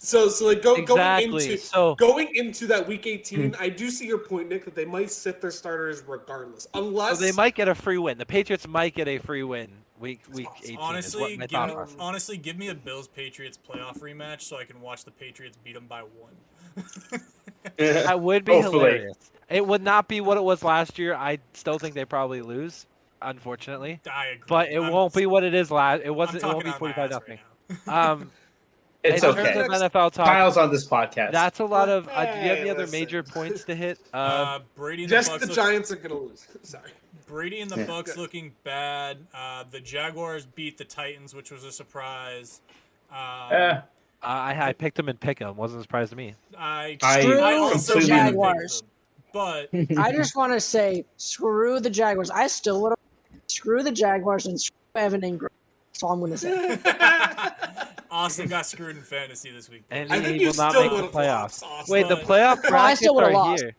So, 0.04 0.28
so 0.28 0.46
like 0.46 0.60
go, 0.62 0.74
exactly. 0.74 1.26
going 1.30 1.42
into 1.50 1.56
so 1.58 1.94
going 1.94 2.28
into 2.36 2.66
that 2.66 2.86
week 2.86 3.06
18, 3.06 3.56
I 3.58 3.70
do 3.70 3.88
see 3.90 4.06
your 4.06 4.18
point, 4.18 4.50
Nick, 4.50 4.66
that 4.66 4.74
they 4.74 4.84
might 4.84 5.10
sit 5.10 5.40
their 5.40 5.50
starters 5.50 6.02
regardless, 6.06 6.66
unless 6.74 7.18
they 7.18 7.32
might 7.32 7.54
get 7.54 7.68
a 7.68 7.74
free 7.74 7.96
win. 7.96 8.18
The 8.18 8.26
Patriots 8.26 8.68
might 8.68 8.94
get 8.94 9.08
a 9.08 9.16
free 9.18 9.42
win 9.44 9.68
week 9.98 10.20
week 10.32 10.48
18. 10.62 10.76
Honestly, 10.76 11.22
is 11.22 11.30
what 11.30 11.38
my 11.38 11.46
give, 11.46 11.50
thought 11.74 11.88
me- 11.88 11.94
honestly, 11.98 12.36
give 12.36 12.58
me 12.58 12.68
a 12.68 12.74
Bills 12.74 13.08
Patriots 13.08 13.58
playoff 13.58 13.98
rematch 14.00 14.42
so 14.42 14.58
I 14.58 14.64
can 14.64 14.80
watch 14.82 15.04
the 15.06 15.10
Patriots 15.10 15.56
beat 15.64 15.74
them 15.74 15.86
by 15.86 16.02
one. 16.02 17.20
That 17.78 18.20
would 18.20 18.44
be 18.44 18.52
Hopefully. 18.52 18.78
hilarious. 18.78 19.16
It 19.48 19.66
would 19.66 19.82
not 19.82 20.06
be 20.06 20.20
what 20.20 20.36
it 20.36 20.42
was 20.44 20.62
last 20.62 20.98
year. 20.98 21.14
I 21.14 21.38
still 21.54 21.78
think 21.78 21.94
they 21.94 22.04
probably 22.04 22.42
lose, 22.42 22.84
unfortunately. 23.22 24.00
I 24.12 24.26
agree. 24.26 24.44
But 24.48 24.68
it 24.68 24.80
I'm- 24.80 24.92
won't 24.92 25.14
be 25.14 25.24
what 25.24 25.44
it 25.44 25.54
is 25.54 25.70
last. 25.70 26.02
It 26.04 26.10
wasn't. 26.14 26.42
It 26.42 26.46
won't 26.46 26.64
be 26.64 26.72
forty-five 26.72 27.10
nothing. 27.10 27.38
right. 27.86 28.10
Um, 28.10 28.30
It's 29.04 29.22
in 29.22 29.30
okay. 29.30 29.52
terms 29.54 29.82
of 29.82 29.92
NFL 29.92 30.12
talk, 30.12 30.26
Kyle's 30.26 30.56
on 30.56 30.70
this 30.72 30.86
podcast. 30.86 31.32
that's 31.32 31.58
a 31.60 31.64
lot 31.64 31.88
of. 31.88 32.08
Uh, 32.08 32.24
do 32.24 32.30
you 32.40 32.48
have 32.48 32.58
any 32.58 32.60
Hey, 32.64 32.70
other 32.70 32.80
listen. 32.80 32.98
major 32.98 33.22
points 33.22 33.64
to 33.64 33.74
hit? 33.74 33.98
Uh, 34.14 34.16
Uh, 34.16 34.58
Brady 34.76 35.02
and 35.04 35.10
the 35.12 35.16
just 35.16 35.30
Bucks 35.30 35.40
the 35.42 35.46
look- 35.48 35.56
Giants 35.56 35.90
are 35.92 35.96
gonna 35.96 36.14
lose. 36.18 36.46
Sorry. 36.62 36.90
Brady 37.26 37.60
and 37.60 37.70
the 37.70 37.80
Yeah. 37.80 37.86
Bucks 37.86 38.16
looking 38.16 38.52
bad. 38.64 39.18
Uh, 39.34 39.64
the 39.70 39.80
Jaguars 39.80 40.46
beat 40.46 40.78
the 40.78 40.84
Titans, 40.84 41.34
which 41.34 41.50
was 41.50 41.64
a 41.64 41.72
surprise. 41.72 42.60
Um, 43.10 43.18
Eh, 43.50 43.80
I, 44.22 44.68
I 44.68 44.72
picked 44.72 44.96
them 44.96 45.08
and 45.08 45.18
pick 45.20 45.38
them. 45.38 45.56
Wasn't 45.56 45.80
a 45.80 45.82
surprise 45.82 46.10
to 46.10 46.16
me. 46.16 46.34
I, 46.56 46.96
I 47.02 47.20
Screw 47.22 47.40
also 47.40 48.00
the 48.00 48.06
Jaguars. 48.06 48.82
But 49.32 49.68
I 49.98 50.12
just 50.12 50.34
want 50.36 50.52
to 50.52 50.60
say, 50.60 51.04
screw 51.16 51.80
the 51.80 51.90
Jaguars. 51.90 52.30
I 52.30 52.46
still 52.46 52.80
would 52.82 52.90
have 52.90 52.98
screw 53.48 53.82
the 53.82 53.90
Jaguars 53.92 54.46
and 54.46 54.58
screw 54.60 54.76
Evan 54.94 55.20
Engram. 55.22 55.48
That's 55.92 56.02
all 56.02 56.12
I'm 56.12 56.20
going 56.20 56.32
to 56.32 56.38
say. 56.38 56.78
Austin 58.14 58.48
got 58.48 58.64
screwed 58.64 58.96
in 58.96 59.02
fantasy 59.02 59.50
this 59.50 59.68
week. 59.68 59.82
And 59.90 60.12
I 60.12 60.18
he 60.18 60.22
think 60.24 60.40
you 60.40 60.46
will 60.48 60.54
not 60.54 60.70
still 60.70 60.82
make 60.82 60.90
the 60.92 60.96
would've 61.02 61.14
lost, 61.14 61.62
playoffs. 61.64 61.88
Wait, 61.88 62.08
the 62.08 62.14
But- 62.16 62.24
playoff 62.26 62.58
oh, 62.62 62.66
I 62.66 62.70
brackets 62.70 63.00
still 63.00 63.14
would've 63.16 63.30
are 63.30 63.32
lost. 63.32 63.62
here. 63.64 63.74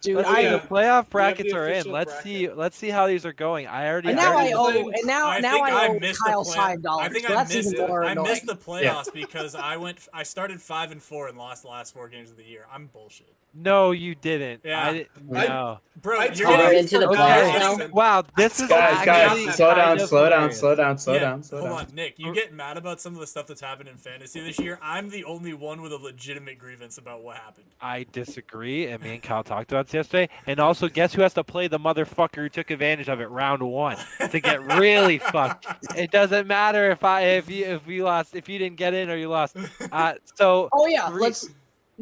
Dude, 0.00 0.16
Let's 0.16 0.28
see, 0.30 0.34
I 0.46 0.52
the 0.52 0.58
playoff 0.60 1.10
brackets 1.10 1.52
the 1.52 1.58
are 1.58 1.68
in. 1.68 1.90
Let's 1.90 2.10
bracket. 2.12 2.24
see. 2.24 2.48
Let's 2.50 2.76
see 2.76 2.88
how 2.88 3.06
these 3.06 3.26
are 3.26 3.34
going. 3.34 3.66
I 3.66 3.86
already. 3.88 4.08
and 4.10 4.18
I 4.18 4.22
now 4.24 4.32
already 4.34 4.52
I 4.54 4.56
owe 4.56 4.88
and 4.88 5.06
now 5.06 5.28
I 5.28 5.40
now 5.40 5.58
I 5.60 5.70
I 5.70 5.88
owe 5.88 5.98
missed 5.98 6.24
Kyle 6.24 6.42
the 6.44 6.52
five 6.52 6.82
dollars. 6.82 7.06
I 7.06 7.08
think 7.10 7.26
so 7.26 7.32
I 7.34 7.36
that's 7.36 7.54
missed 7.54 7.72
even 7.74 7.84
it. 7.84 7.88
more 7.88 8.04
I 8.04 8.14
missed 8.14 8.46
the 8.46 8.56
playoffs 8.56 9.12
because 9.12 9.54
I 9.54 9.76
went. 9.76 10.08
I 10.14 10.22
started 10.22 10.62
five 10.62 10.90
and 10.90 11.02
four 11.02 11.28
and 11.28 11.36
lost 11.36 11.62
the 11.62 11.68
last 11.68 11.92
four 11.92 12.08
games 12.08 12.30
of 12.30 12.38
the 12.38 12.44
year. 12.44 12.66
I'm 12.72 12.86
bullshit, 12.86 13.34
No, 13.54 13.90
you 13.90 14.14
didn't. 14.14 14.62
Yeah. 14.64 14.86
I 14.88 14.92
didn't. 14.92 15.08
I- 15.36 15.46
No. 15.48 15.80
bro. 16.00 16.18
I 16.18 16.24
you're 16.32 16.48
getting 16.48 16.78
into 16.78 16.98
the 16.98 17.06
playoffs 17.06 17.78
now? 17.80 17.86
Wow, 17.88 18.24
this 18.36 18.58
is 18.58 18.68
guys, 18.70 19.04
guys, 19.04 19.54
slow 19.56 19.74
down, 19.74 19.84
kind 19.84 20.00
of 20.00 20.08
slow 20.08 20.30
down, 20.30 20.52
slow 20.52 20.74
down, 20.74 20.96
slow 20.98 21.12
Yeah, 21.14 21.20
down, 21.20 21.42
slow 21.42 21.58
hold 21.60 21.70
down. 21.72 21.86
on, 21.88 21.94
Nick. 21.94 22.18
You 22.18 22.32
get 22.32 22.54
mad 22.54 22.78
about 22.78 23.02
some 23.02 23.12
of 23.12 23.20
the 23.20 23.26
stuff 23.26 23.46
that's 23.48 23.60
happened 23.60 23.90
in 23.90 23.96
fantasy 23.96 24.40
this 24.40 24.58
year. 24.58 24.78
I'm 24.80 25.10
the 25.10 25.24
only 25.24 25.52
one 25.52 25.82
with 25.82 25.92
a 25.92 25.98
legitimate 25.98 26.58
grievance 26.58 26.96
about 26.96 27.22
what 27.22 27.36
happened. 27.36 27.66
I 27.82 28.06
disagree, 28.12 28.86
and 28.86 29.02
me 29.02 29.14
and 29.14 29.22
Kyle 29.22 29.42
talked 29.42 29.72
about 29.72 29.88
this 29.90 29.94
yesterday. 30.06 30.28
And 30.46 30.60
also, 30.60 30.88
guess 30.88 31.12
who 31.14 31.22
has 31.22 31.34
to 31.34 31.44
play 31.44 31.68
the 31.68 31.78
motherfucker 31.78 32.36
who 32.36 32.48
took 32.48 32.70
advantage 32.70 33.08
of 33.08 33.20
it 33.20 33.26
round 33.30 33.62
one 33.62 33.96
to 34.30 34.40
get 34.40 34.62
really 34.78 35.18
fucked? 35.32 35.66
It 35.96 36.10
doesn't 36.10 36.46
matter 36.46 36.90
if 36.90 37.04
I 37.04 37.22
if 37.22 37.50
you 37.50 37.64
if 37.66 37.86
you 37.86 38.04
lost 38.04 38.34
if 38.34 38.48
you 38.48 38.58
didn't 38.58 38.76
get 38.76 38.94
in 38.94 39.10
or 39.10 39.16
you 39.16 39.28
lost. 39.28 39.56
Uh, 39.92 40.14
so 40.34 40.68
Oh 40.72 40.86
yeah, 40.86 41.08
Three- 41.08 41.22
let's. 41.22 41.48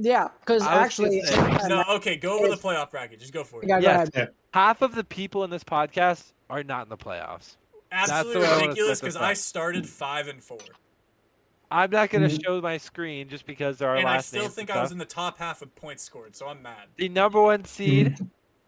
Yeah, 0.00 0.28
because 0.40 0.62
actually, 0.62 1.22
gonna 1.28 1.68
No, 1.68 1.82
okay, 1.96 2.14
go 2.16 2.38
over 2.38 2.46
the 2.48 2.54
playoff 2.54 2.92
bracket. 2.92 3.18
Just 3.18 3.32
go 3.32 3.42
for 3.42 3.62
it. 3.64 3.68
Yeah, 3.68 3.80
go 3.80 3.86
Yes. 3.88 4.08
ahead. 4.14 4.28
half 4.54 4.80
of 4.80 4.94
the 4.94 5.02
people 5.02 5.42
in 5.42 5.50
this 5.50 5.64
podcast 5.64 6.32
are 6.48 6.62
not 6.62 6.84
in 6.84 6.88
the 6.88 6.96
playoffs. 6.96 7.56
Absolutely 7.90 8.34
the 8.34 8.38
way 8.40 8.46
I 8.46 8.50
wanna 8.52 8.68
ridiculous 8.68 9.00
because 9.00 9.16
I 9.16 9.32
started 9.32 9.88
five 9.88 10.28
and 10.28 10.40
four, 10.44 10.58
I'm 11.70 11.90
not 11.90 12.10
going 12.10 12.28
to 12.28 12.34
Mhm. 12.34 12.44
show 12.44 12.60
my 12.60 12.78
screen 12.78 13.28
just 13.28 13.44
because 13.46 13.78
there 13.78 13.88
are 13.90 13.96
and 13.96 14.08
I 14.08 14.20
still 14.20 14.42
names 14.42 14.54
think 14.54 14.70
I 14.70 14.80
was 14.80 14.92
in 14.92 14.98
the 14.98 15.04
top 15.04 15.38
half 15.38 15.60
of 15.62 15.74
points 15.74 16.02
scored. 16.02 16.34
So 16.34 16.48
I'm 16.48 16.62
mad, 16.62 16.88
the 16.96 17.08
number 17.08 17.40
one 17.40 17.64
seed, 17.64 18.16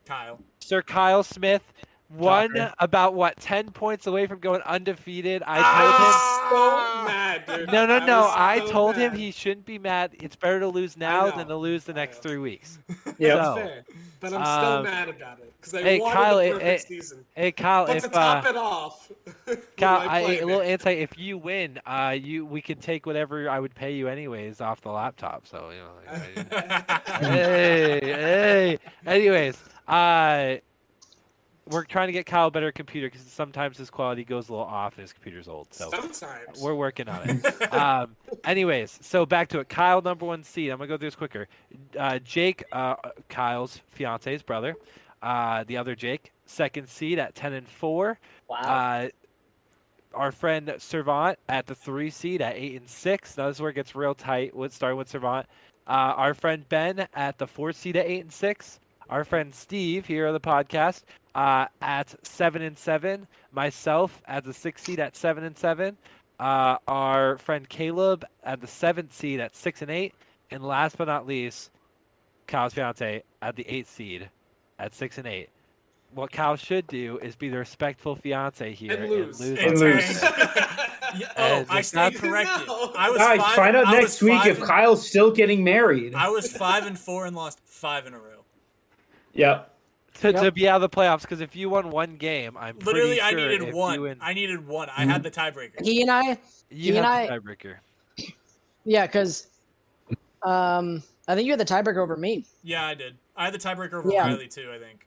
Kyle. 0.05 0.41
Sir 0.61 0.83
Kyle 0.83 1.23
Smith, 1.23 1.73
won 2.11 2.51
Shocker. 2.57 2.75
about 2.81 3.15
what 3.15 3.37
ten 3.39 3.71
points 3.71 4.07
away 4.07 4.27
from 4.27 4.39
going 4.41 4.61
undefeated. 4.63 5.43
I 5.47 5.61
I 5.61 6.49
told 6.51 6.73
him. 6.75 6.97
so 6.99 7.05
mad, 7.07 7.47
dude. 7.47 7.73
No, 7.73 7.87
no, 7.87 8.05
no. 8.05 8.21
was 8.23 8.33
I 8.37 8.59
so 8.61 8.67
told 8.73 8.97
him 8.97 9.15
he 9.15 9.31
shouldn't 9.31 9.67
be 9.67 9.79
mad. 9.79 10.13
It's 10.21 10.37
better 10.37 10.61
to 10.61 10.69
lose 10.69 10.97
now 10.97 11.31
than 11.31 11.47
to 11.49 11.57
lose 11.57 11.85
the 11.85 11.93
next 11.95 12.19
three 12.23 12.39
weeks. 12.39 12.79
Yep. 13.19 13.45
So- 13.45 13.55
fair, 13.57 13.85
but 14.21 14.33
I'm 14.33 14.43
still 14.45 14.73
Um, 14.79 14.85
mad 14.85 15.09
about 15.11 15.41
it 15.41 15.53
because 15.61 15.75
I 15.75 15.83
hey, 15.83 16.01
wanted 16.01 16.15
Kyle, 16.15 16.39
the 16.39 16.51
perfect 16.53 16.65
it- 16.85 16.87
season. 16.89 17.25
Hey, 17.35 17.53
Kyle, 17.53 17.87
But 17.87 17.97
if 17.97 18.03
to 18.05 18.09
top 18.09 18.47
uh, 18.47 18.49
it 18.49 18.57
off, 18.57 19.13
Kyle, 19.77 20.07
my 20.07 20.17
I, 20.21 20.23
play, 20.25 20.39
a 20.41 20.47
little 20.47 20.63
man. 20.63 20.71
insight. 20.71 20.99
If 20.99 21.19
you 21.19 21.37
win, 21.37 21.79
uh, 21.85 22.17
you 22.19 22.47
we 22.47 22.63
can 22.63 22.79
take 22.79 23.05
whatever 23.05 23.51
I 23.51 23.61
would 23.61 23.75
pay 23.75 23.93
you 23.93 24.09
anyways 24.09 24.63
off 24.63 24.81
the 24.81 24.91
laptop. 24.91 25.47
So 25.47 25.71
you 25.71 25.81
know. 25.81 26.47
like, 26.47 27.01
hey, 27.21 28.01
hey. 28.03 28.79
Anyways, 29.07 29.59
uh, 29.87 30.57
we're 31.71 31.85
trying 31.85 32.09
to 32.09 32.13
get 32.13 32.27
Kyle 32.27 32.49
a 32.49 32.51
better 32.51 32.73
computer 32.73 33.09
because 33.09 33.23
sometimes 33.23 33.79
his 33.79 33.91
quality 33.91 34.25
goes 34.25 34.49
a 34.49 34.53
little 34.53 34.67
off. 34.67 34.95
and 34.97 35.03
His 35.03 35.13
computer's 35.13 35.49
old, 35.49 35.73
so 35.73 35.91
Sometimes 35.91 36.61
we're 36.61 36.75
working 36.75 37.09
on 37.09 37.29
it. 37.29 37.73
um, 37.73 38.17
anyways, 38.45 38.99
so 39.03 39.25
back 39.25 39.49
to 39.49 39.61
it. 39.61 39.69
Kyle, 39.69 40.03
number 40.03 40.27
one 40.27 40.43
seed. 40.43 40.71
I'm 40.71 40.79
gonna 40.79 40.89
go 40.89 40.97
through 40.97 41.09
this 41.09 41.17
quicker. 41.17 41.49
Uh, 41.99 42.19
Jake, 42.19 42.65
uh, 42.73 42.97
Kyle's 43.29 43.81
fiance's 43.89 44.43
brother. 44.43 44.75
Uh, 45.23 45.65
the 45.65 45.77
other 45.77 45.95
Jake, 45.95 46.33
second 46.47 46.89
seed 46.89 47.19
at 47.19 47.35
ten 47.35 47.53
and 47.53 47.69
four. 47.69 48.19
Wow. 48.49 48.57
Uh, 48.59 49.09
our 50.15 50.33
friend 50.33 50.75
Servant 50.79 51.39
at 51.49 51.67
the 51.67 51.75
three 51.75 52.11
seed 52.11 52.43
at 52.43 52.57
eight 52.57 52.75
and 52.81 52.89
six. 52.89 53.37
Now 53.39 53.47
this 53.47 53.59
is 53.59 53.61
where 53.61 53.71
it 53.71 53.75
gets 53.75 53.95
real 53.95 54.15
tight. 54.15 54.55
With 54.55 54.73
starting 54.73 54.99
with 54.99 55.09
Servant. 55.09 55.47
Uh, 55.87 56.15
our 56.17 56.35
friend 56.35 56.69
Ben 56.69 57.07
at 57.15 57.39
the 57.39 57.47
four 57.47 57.73
seed 57.73 57.97
at 57.97 58.07
eight 58.07 58.21
and 58.21 58.33
six. 58.33 58.81
Our 59.09 59.25
friend 59.25 59.53
Steve 59.53 60.07
here 60.07 60.29
on 60.29 60.33
the 60.35 60.41
podcast 60.41 61.03
uh, 61.35 61.67
at 61.81 62.15
seven 62.27 62.63
and 62.63 62.77
seven. 62.79 63.27
Myself 63.53 64.23
at 64.27 64.45
the 64.45 64.53
six 64.55 64.83
seed 64.83 65.01
at 65.01 65.17
seven 65.17 65.45
and 65.45 65.57
seven. 65.57 65.97
Uh, 66.39 66.77
our 66.89 67.37
friend 67.39 67.69
Caleb 67.69 68.25
at 68.43 68.61
the 68.61 68.67
seventh 68.67 69.13
seed 69.15 69.41
at 69.41 69.55
six 69.55 69.83
and 69.83 69.91
eight. 69.91 70.15
And 70.51 70.63
last 70.65 70.97
but 70.99 71.07
not 71.07 71.27
least, 71.27 71.71
Kyle's 72.47 72.75
fiance 72.75 73.23
at 73.43 73.57
the 73.57 73.65
eighth 73.69 73.91
seed 73.91 74.29
at 74.79 74.95
six 74.95 75.19
and 75.19 75.27
eight. 75.27 75.49
What 76.13 76.33
Kyle 76.33 76.57
should 76.57 76.89
do 76.89 77.19
is 77.19 77.37
be 77.37 77.49
the 77.51 77.59
respectful 77.59 78.17
fiance 78.17 78.73
here 78.73 78.95
And 78.95 79.09
lose. 79.11 79.41
on 79.41 79.59
And 79.59 79.79
lose. 79.79 80.23
Yeah, 81.17 81.27
oh, 81.37 81.43
And 81.43 81.67
I 81.71 81.79
it's 81.81 81.89
stand 81.89 82.15
not- 82.15 82.23
corrected. 82.23 82.69
No. 82.69 82.93
I 82.97 83.11
was 83.11 83.19
Guys, 83.19 83.41
five, 83.41 83.55
find 83.57 83.77
out 83.77 83.89
I 83.89 83.93
next 83.99 84.23
week 84.23 84.47
if 84.47 84.59
and- 84.59 84.67
Kyle's 84.67 85.05
still 85.05 85.33
getting 85.33 85.65
married. 85.65 86.15
I 86.15 86.29
was 86.29 86.53
five 86.57 86.87
and 86.87 86.97
four 86.97 87.27
and 87.27 87.35
lost 87.35 87.59
five 87.65 88.07
in 88.07 88.15
a 88.15 88.19
row. 88.19 88.45
Yep. 89.35 89.75
To, 90.15 90.33
to 90.33 90.53
be 90.53 90.69
out 90.69 90.83
of 90.83 90.91
the 90.91 90.95
playoffs 90.97 91.23
because 91.23 91.41
if 91.41 91.55
you 91.57 91.71
won 91.71 91.91
one 91.91 92.17
game, 92.17 92.57
I'm 92.57 92.77
pretty 92.77 92.99
Literally, 93.01 93.21
I 93.21 93.31
sure 93.31 93.39
needed 93.41 93.69
if 93.69 93.75
one. 93.75 93.95
You, 93.95 94.01
win, 94.03 94.19
I 94.21 94.35
needed 94.35 94.67
one. 94.67 94.89
I 94.97 95.05
had 95.05 95.23
the 95.23 95.31
tiebreaker. 95.31 95.83
He 95.85 96.03
and 96.03 96.11
I, 96.11 96.39
you 96.71 96.93
he 96.93 96.97
and 96.99 97.07
have 97.07 97.29
the 97.29 97.41
tiebreaker. 97.41 97.75
yeah, 98.85 99.07
because 99.07 99.47
um, 100.43 101.03
I 101.29 101.35
think 101.35 101.47
you 101.47 101.53
had 101.53 101.61
the 101.61 101.65
tiebreaker 101.65 101.99
over 101.99 102.17
me. 102.17 102.45
Yeah, 102.63 102.87
I 102.87 102.95
did. 102.95 103.17
I 103.37 103.45
had 103.47 103.55
the 103.55 103.59
tiebreaker 103.59 103.95
over 103.95 104.11
Yeah. 104.13 104.27
Riley 104.27 104.49
too. 104.49 104.71
I 104.75 104.79
think 104.79 105.07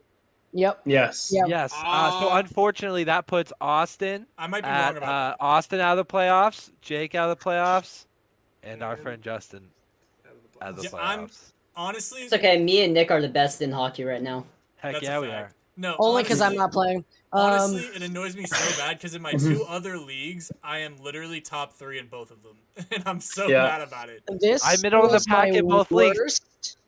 Yep. 0.56 0.82
Yes. 0.86 1.32
Yeah. 1.34 1.46
Yes. 1.48 1.74
Uh, 1.76 2.12
so 2.22 2.30
Ah. 2.30 2.38
unfortunately, 2.38 3.06
that 3.06 3.26
puts 3.26 3.52
Austin 3.60 4.28
I 4.38 4.46
might 4.48 4.62
be 4.64 4.70
wrong 4.70 4.98
about 4.98 5.34
uh, 5.34 5.44
Austin 5.44 5.80
out 5.80 5.98
of 5.98 6.08
the 6.08 6.14
playoffs, 6.14 6.70
Jake 6.82 7.16
out 7.16 7.30
of 7.32 7.38
the 7.40 7.44
playoffs, 7.44 8.06
and 8.62 8.84
our 8.84 8.96
friend 8.96 9.22
Justin 9.24 9.68
out 10.62 10.70
of 10.72 10.76
the 10.78 10.84
Yeah, 10.84 10.90
playoffs. 10.90 11.00
I'm- 11.00 11.30
Honestly, 11.76 12.22
it's 12.22 12.34
okay. 12.34 12.62
Me 12.62 12.84
and 12.84 12.94
Nick 12.94 13.10
are 13.10 13.20
the 13.20 13.28
best 13.28 13.64
in 13.64 13.72
hockey 13.72 14.04
right 14.04 14.22
now. 14.22 14.46
Heck 14.84 14.94
that's 14.96 15.04
yeah, 15.06 15.20
we 15.20 15.30
are. 15.30 15.50
No, 15.78 15.96
Only 15.98 16.24
because 16.24 16.42
I'm 16.42 16.56
not 16.56 16.74
playing. 16.74 17.06
Um, 17.32 17.52
Honestly, 17.54 17.80
it 17.96 18.02
annoys 18.04 18.36
me 18.36 18.46
so 18.46 18.78
bad 18.78 18.98
because 18.98 19.16
in 19.16 19.22
my 19.22 19.32
two 19.32 19.64
other 19.64 19.98
leagues, 19.98 20.52
I 20.62 20.80
am 20.80 20.98
literally 20.98 21.40
top 21.40 21.74
three 21.74 22.00
in 22.00 22.08
both 22.08 22.32
of 22.32 22.44
them, 22.44 22.58
and 22.92 23.02
I'm 23.08 23.22
so 23.22 23.48
Yeah. 23.48 23.64
mad 23.64 23.82
about 23.82 24.10
it. 24.10 24.24
this 24.42 24.62
I'm 24.64 24.82
middle 24.82 25.04
of 25.06 25.12
the 25.12 25.26
pack 25.26 25.48
in 25.48 25.66
both 25.68 25.90
leagues. 25.90 26.42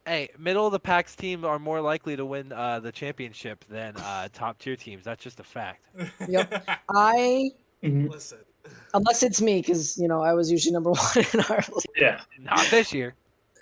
Hey, 0.06 0.30
middle 0.38 0.66
of 0.68 0.74
the 0.74 0.80
pack's 0.80 1.16
team 1.16 1.46
are 1.46 1.58
more 1.58 1.80
likely 1.80 2.16
to 2.18 2.26
win 2.26 2.52
uh, 2.52 2.80
the 2.82 2.92
championship 2.92 3.64
than 3.70 3.96
uh, 3.96 4.28
top 4.34 4.60
tier 4.60 4.76
teams. 4.76 5.04
That's 5.06 5.24
just 5.24 5.40
a 5.40 5.44
fact. 5.44 5.86
Yep. 6.28 6.68
I 6.94 7.52
Mhm. 7.82 8.10
Listen, 8.10 8.40
unless 8.94 9.24
it's 9.24 9.42
me 9.42 9.62
because 9.62 9.98
you 9.98 10.08
know 10.10 10.22
I 10.22 10.34
was 10.34 10.52
usually 10.52 10.74
number 10.74 10.92
one 10.92 11.26
in 11.34 11.40
our 11.50 11.64
league. 11.70 11.86
Yeah. 11.96 12.22
Not 12.40 12.68
this 12.70 12.94
year. 12.94 13.16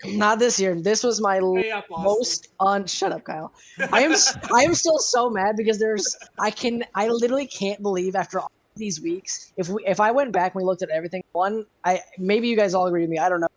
Not 0.06 0.39
this 0.39 0.60
year. 0.60 0.76
This 0.76 1.04
was 1.04 1.22
my 1.22 1.39
pay 1.39 1.72
up, 1.72 1.86
most 1.89 2.49
on. 2.60 2.86
Shut 2.86 3.12
up, 3.12 3.24
Kyle. 3.24 3.54
I 3.91 4.01
am. 4.04 4.12
s- 4.14 4.36
I 4.54 4.64
am 4.64 4.74
still 4.74 4.97
so 4.99 5.30
mad 5.30 5.56
because 5.58 5.80
there's. 5.80 6.16
I 6.39 6.51
can. 6.51 6.84
I 6.95 7.08
literally 7.08 7.47
can't 7.47 7.82
believe 7.82 8.16
after 8.16 8.39
all 8.39 8.51
these 8.76 9.01
weeks. 9.01 9.54
If 9.58 9.70
we, 9.70 9.84
if 9.86 9.99
I 9.99 10.12
went 10.12 10.32
back 10.32 10.54
and 10.56 10.62
we 10.62 10.66
looked 10.66 10.82
at 10.82 10.89
everything, 10.89 11.24
one, 11.32 11.66
I 11.86 12.01
maybe 12.18 12.47
you 12.47 12.56
guys 12.58 12.74
all 12.74 12.88
agree 12.88 13.01
with 13.01 13.10
me. 13.10 13.18
I 13.20 13.30
don't 13.30 13.39
know. 13.41 13.47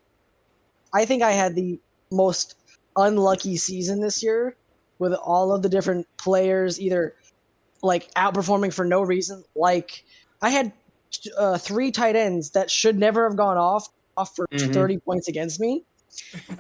I 0.95 1.05
think 1.05 1.23
I 1.23 1.33
had 1.33 1.55
the 1.55 1.79
most 2.13 2.55
unlucky 2.97 3.57
season 3.57 4.01
this 4.01 4.23
year 4.23 4.57
with 4.99 5.13
all 5.15 5.53
of 5.53 5.63
the 5.63 5.69
different 5.69 6.07
players 6.17 6.81
either 6.81 7.15
like 7.83 8.13
outperforming 8.15 8.73
for 8.73 8.85
no 8.85 9.03
reason. 9.03 9.45
Like 9.55 10.05
I 10.41 10.51
had 10.51 10.73
uh, 11.37 11.59
three 11.59 11.91
tight 11.91 12.17
ends 12.17 12.51
that 12.51 12.71
should 12.71 12.97
never 12.99 13.29
have 13.29 13.37
gone 13.37 13.59
off 13.59 13.89
off 14.17 14.35
for 14.35 14.47
Mhm. 14.53 14.73
30 14.73 14.99
points 14.99 15.29
against 15.29 15.61
me. 15.61 15.85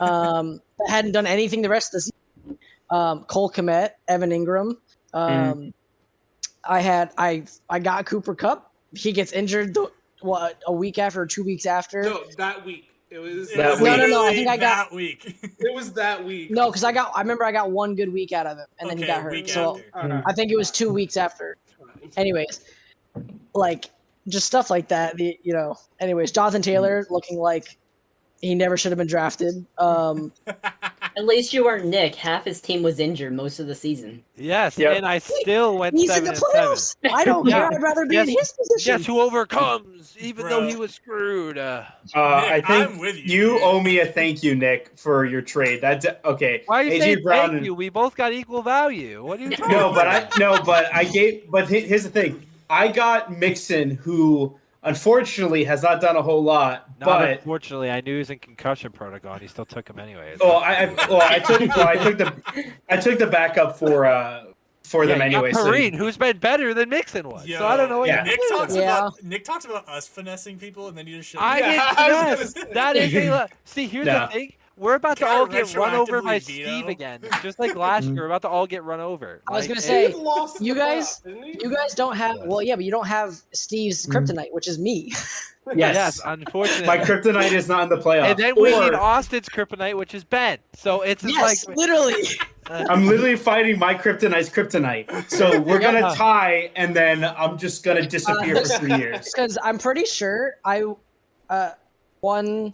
Um, 0.00 0.60
that 0.78 0.88
hadn't 0.90 1.12
done 1.12 1.26
anything 1.26 1.62
the 1.62 1.68
rest 1.68 1.88
of 1.88 1.98
the 1.98 2.00
season. 2.02 2.58
Um, 2.90 3.24
Cole 3.24 3.50
Kmet, 3.50 3.90
Evan 4.08 4.30
Engram. 4.30 4.76
Um, 5.14 5.72
I 6.68 6.80
had 6.80 7.12
I 7.18 7.44
I 7.68 7.78
got 7.78 8.06
Cooper 8.06 8.34
Kupp. 8.34 8.72
He 8.94 9.12
gets 9.12 9.32
injured 9.32 9.74
the, 9.74 9.90
what 10.20 10.60
a 10.66 10.72
week 10.72 10.98
after 10.98 11.20
or 11.22 11.26
two 11.26 11.44
weeks 11.44 11.66
after. 11.66 12.02
No, 12.02 12.24
that 12.38 12.64
week. 12.64 12.90
It 13.08 13.18
was 13.20 13.50
It 13.50 13.56
That 13.56 13.70
was 13.70 13.80
week. 13.80 13.90
No, 13.90 13.96
no, 13.98 14.06
no, 14.06 14.26
I 14.26 14.34
think 14.34 14.48
I 14.48 14.56
got- 14.56 14.90
that 14.90 14.94
week. 14.94 15.38
It 15.58 15.74
was 15.74 15.92
that 15.92 16.24
week. 16.24 16.50
No, 16.50 16.66
because 16.68 16.82
I 16.84 16.92
got 16.92 17.12
I 17.14 17.20
remember 17.20 17.44
I 17.44 17.52
got 17.52 17.70
one 17.70 17.94
good 17.94 18.12
week 18.12 18.32
out 18.32 18.46
of 18.46 18.58
him, 18.58 18.66
and 18.80 18.90
then 18.90 18.98
he 18.98 19.06
got 19.06 19.22
hurt. 19.22 19.48
So 19.48 19.76
after. 19.94 19.98
Alright, 19.98 20.24
I 20.26 20.32
think 20.32 20.50
it 20.50 20.56
was 20.56 20.70
two 20.70 20.92
weeks 20.92 21.16
after. 21.16 21.56
alright. 21.80 22.12
Anyways, 22.16 22.62
like 23.54 23.90
just 24.28 24.46
stuff 24.46 24.70
like 24.70 24.88
that. 24.88 25.16
The 25.16 25.38
you 25.42 25.52
know. 25.52 25.76
Anyways, 26.00 26.32
Jonathan 26.32 26.62
Taylor 26.62 27.06
looking 27.10 27.38
like 27.38 27.78
he 28.40 28.54
never 28.54 28.76
should 28.76 28.92
have 28.92 28.98
been 28.98 29.06
drafted. 29.06 29.64
Um, 29.78 30.32
At 31.16 31.24
least 31.24 31.54
you 31.54 31.64
weren't 31.64 31.86
Nick. 31.86 32.14
Half 32.14 32.44
his 32.44 32.60
team 32.60 32.82
was 32.82 33.00
injured 33.00 33.32
most 33.32 33.58
of 33.58 33.66
the 33.66 33.74
season. 33.74 34.22
Yes, 34.36 34.76
Yep. 34.76 34.98
and 34.98 35.06
I 35.06 35.18
still 35.18 35.78
went 35.78 35.96
he's 35.96 36.10
in 36.10 36.16
seven 36.16 36.24
the 36.24 36.30
and 36.30 36.38
seven. 36.38 36.60
playoffs. 36.74 36.96
I 37.18 37.24
don't 37.24 37.48
Yeah. 37.48 37.68
care. 37.70 37.72
I'd 37.78 37.82
rather 37.82 38.04
be 38.04 38.16
Yes. 38.16 38.28
in 38.28 38.34
his 38.38 38.52
position. 38.52 38.96
Guess 38.98 39.06
who 39.06 39.20
overcomes, 39.22 40.14
even 40.20 40.46
though 40.48 40.60
Bro. 40.60 40.68
he 40.68 40.76
was 40.76 40.92
screwed. 40.92 41.56
Uh, 41.56 41.84
Uh, 42.14 42.20
I 42.20 42.56
Nick, 42.56 42.66
think 42.66 42.90
I'm 42.90 42.98
with 42.98 43.16
you, 43.16 43.22
you 43.56 43.60
owe 43.62 43.80
me 43.80 44.00
a 44.00 44.06
thank 44.06 44.42
you, 44.42 44.54
Nick, 44.54 44.90
for 44.96 45.24
your 45.24 45.40
trade. 45.40 45.80
That's 45.80 46.04
okay. 46.26 46.62
why 46.66 46.80
are 46.80 46.84
you 46.84 46.92
AJ 46.92 47.00
saying 47.00 47.22
Brown 47.22 47.40
thank 47.46 47.52
and- 47.58 47.64
you? 47.66 47.74
We 47.74 47.88
both 47.88 48.14
got 48.14 48.32
equal 48.34 48.60
value. 48.60 49.24
What 49.24 49.40
are 49.40 49.44
you 49.44 49.50
talking 49.56 49.72
No, 49.74 49.92
but 49.94 50.06
I 50.06 50.18
about? 50.18 50.38
no, 50.38 50.62
but 50.62 50.94
I 50.94 51.04
gave. 51.04 51.50
But 51.50 51.68
he- 51.68 51.80
here's 51.80 52.04
the 52.04 52.10
thing: 52.10 52.44
I 52.68 52.88
got 52.88 53.32
Mixon, 53.38 53.92
who 53.92 54.58
unfortunately 54.86 55.64
has 55.64 55.82
not 55.82 56.00
done 56.00 56.16
a 56.16 56.22
whole 56.22 56.42
lot. 56.42 56.88
Not 57.00 57.06
but 57.06 57.30
unfortunately, 57.30 57.90
I 57.90 58.00
knew 58.00 58.12
he 58.14 58.18
was 58.18 58.30
in 58.30 58.38
concussion 58.38 58.92
protocol, 58.92 59.32
and 59.34 59.42
he 59.42 59.48
still 59.48 59.66
took 59.66 59.88
him 59.90 59.98
anyways. 59.98 60.38
oh, 60.40 60.56
I, 60.58 60.84
I 60.84 60.86
well, 61.08 61.20
I 61.22 61.38
took 61.40 61.60
well, 61.76 61.88
I 61.88 61.96
took 61.96 62.18
the 62.18 62.32
I 62.88 62.96
took 62.96 63.18
the 63.18 63.26
backup 63.26 63.78
for 63.78 64.06
uh 64.06 64.44
for 64.84 65.04
them 65.04 65.18
Yeah, 65.18 65.26
you 65.26 65.30
got 65.32 65.44
anyway. 65.44 65.52
So 65.52 65.64
Perine, 65.66 65.94
who's 65.96 66.16
been 66.16 66.38
better 66.38 66.72
than 66.72 66.88
Mixon 66.88 67.28
was. 67.28 67.44
Yo, 67.46 67.58
so 67.58 67.66
I 67.66 67.76
don't 67.76 67.88
know 67.88 67.98
what 67.98 68.08
Yeah. 68.08 68.22
Nick 68.22 68.36
doing. 68.38 68.48
talks 68.60 68.74
Yeah. 68.76 68.82
about 68.98 69.22
Nick 69.22 69.44
talks 69.44 69.64
about 69.64 69.88
us 69.88 70.06
finessing 70.06 70.58
people, 70.58 70.86
and 70.88 70.96
then 70.96 71.06
you 71.08 71.16
just 71.18 71.30
shut 71.30 71.42
I 71.42 71.56
me 71.56 71.60
Yeah, 71.66 71.70
didn't 71.72 71.98
I 71.98 72.34
was 72.34 72.36
finesse. 72.54 72.54
gonna 72.54 72.66
say. 72.68 72.72
That 72.74 72.96
is 72.96 73.14
a 73.14 73.48
see. 73.64 73.86
Here's 73.88 74.06
No. 74.06 74.20
the 74.20 74.26
thing: 74.32 74.52
we're 74.76 74.94
about 74.94 75.16
to 75.18 75.24
Gotta 75.24 75.38
all 75.40 75.46
get 75.46 75.74
run 75.74 75.94
over 75.94 76.20
by 76.20 76.38
retroactively 76.38 76.42
Steve 76.42 76.88
again, 76.88 77.20
just 77.42 77.58
like 77.58 77.74
last 77.74 78.04
year. 78.04 78.14
We're 78.22 78.26
about 78.26 78.42
to 78.42 78.48
all 78.48 78.66
get 78.66 78.84
run 78.84 79.00
over. 79.00 79.42
I 79.48 79.52
was 79.52 79.62
Like, 79.62 79.68
gonna 79.70 79.80
say, 79.80 80.08
you 80.60 80.74
guys- 80.74 81.20
playoffs. 81.20 81.62
You 81.62 81.70
guys 81.74 81.94
don't 81.94 82.16
have 82.16 82.36
well, 82.44 82.60
yeah, 82.62 82.76
but 82.76 82.84
you 82.84 82.90
don't 82.90 83.06
have 83.06 83.36
Steve's 83.52 84.06
Mhm. 84.06 84.12
kryptonite, 84.12 84.52
which 84.52 84.68
is 84.68 84.78
me. 84.78 85.12
yes, 85.74 85.94
yes, 85.94 86.20
unfortunately. 86.24 86.86
my 86.86 86.98
kryptonite 86.98 87.52
is 87.52 87.68
not 87.68 87.84
in 87.84 87.88
the 87.88 87.96
playoffs. 87.96 88.30
and 88.30 88.38
then 88.38 88.54
we 88.56 88.70
need 88.78 88.94
Austin's 88.94 89.48
kryptonite, 89.48 89.94
which 89.96 90.14
is 90.14 90.24
Ben. 90.24 90.58
So 90.74 91.00
it's 91.02 91.24
yes, 91.24 91.66
like 91.66 91.76
literally. 91.76 92.24
I'm 92.68 93.06
literally 93.06 93.36
fighting 93.36 93.78
my 93.78 93.94
kryptonite's 93.94 94.50
kryptonite. 94.50 95.30
So 95.30 95.60
we're 95.60 95.80
Yeah. 95.80 95.92
gonna 96.00 96.14
tie, 96.16 96.70
and 96.76 96.94
then 96.94 97.24
I'm 97.24 97.56
just 97.56 97.82
gonna 97.84 98.04
disappear 98.06 98.56
for 98.56 98.64
three 98.78 98.94
years. 98.96 99.24
because 99.34 99.56
I'm 99.62 99.78
pretty 99.78 100.04
sure 100.04 100.56
I 100.64 100.82
uh, 101.48 101.70
won 102.22 102.72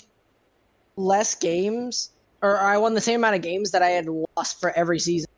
less 1.03 1.35
games, 1.35 2.11
or 2.43 2.59
I 2.59 2.77
won 2.79 2.95
the 2.95 3.01
same 3.01 3.21
amount 3.21 3.35
of 3.37 3.43
games 3.43 3.71
that 3.73 3.83
I 3.83 3.89
had 3.89 4.07
lost 4.37 4.61
for 4.61 4.71
every 4.73 4.99
season. 4.99 5.29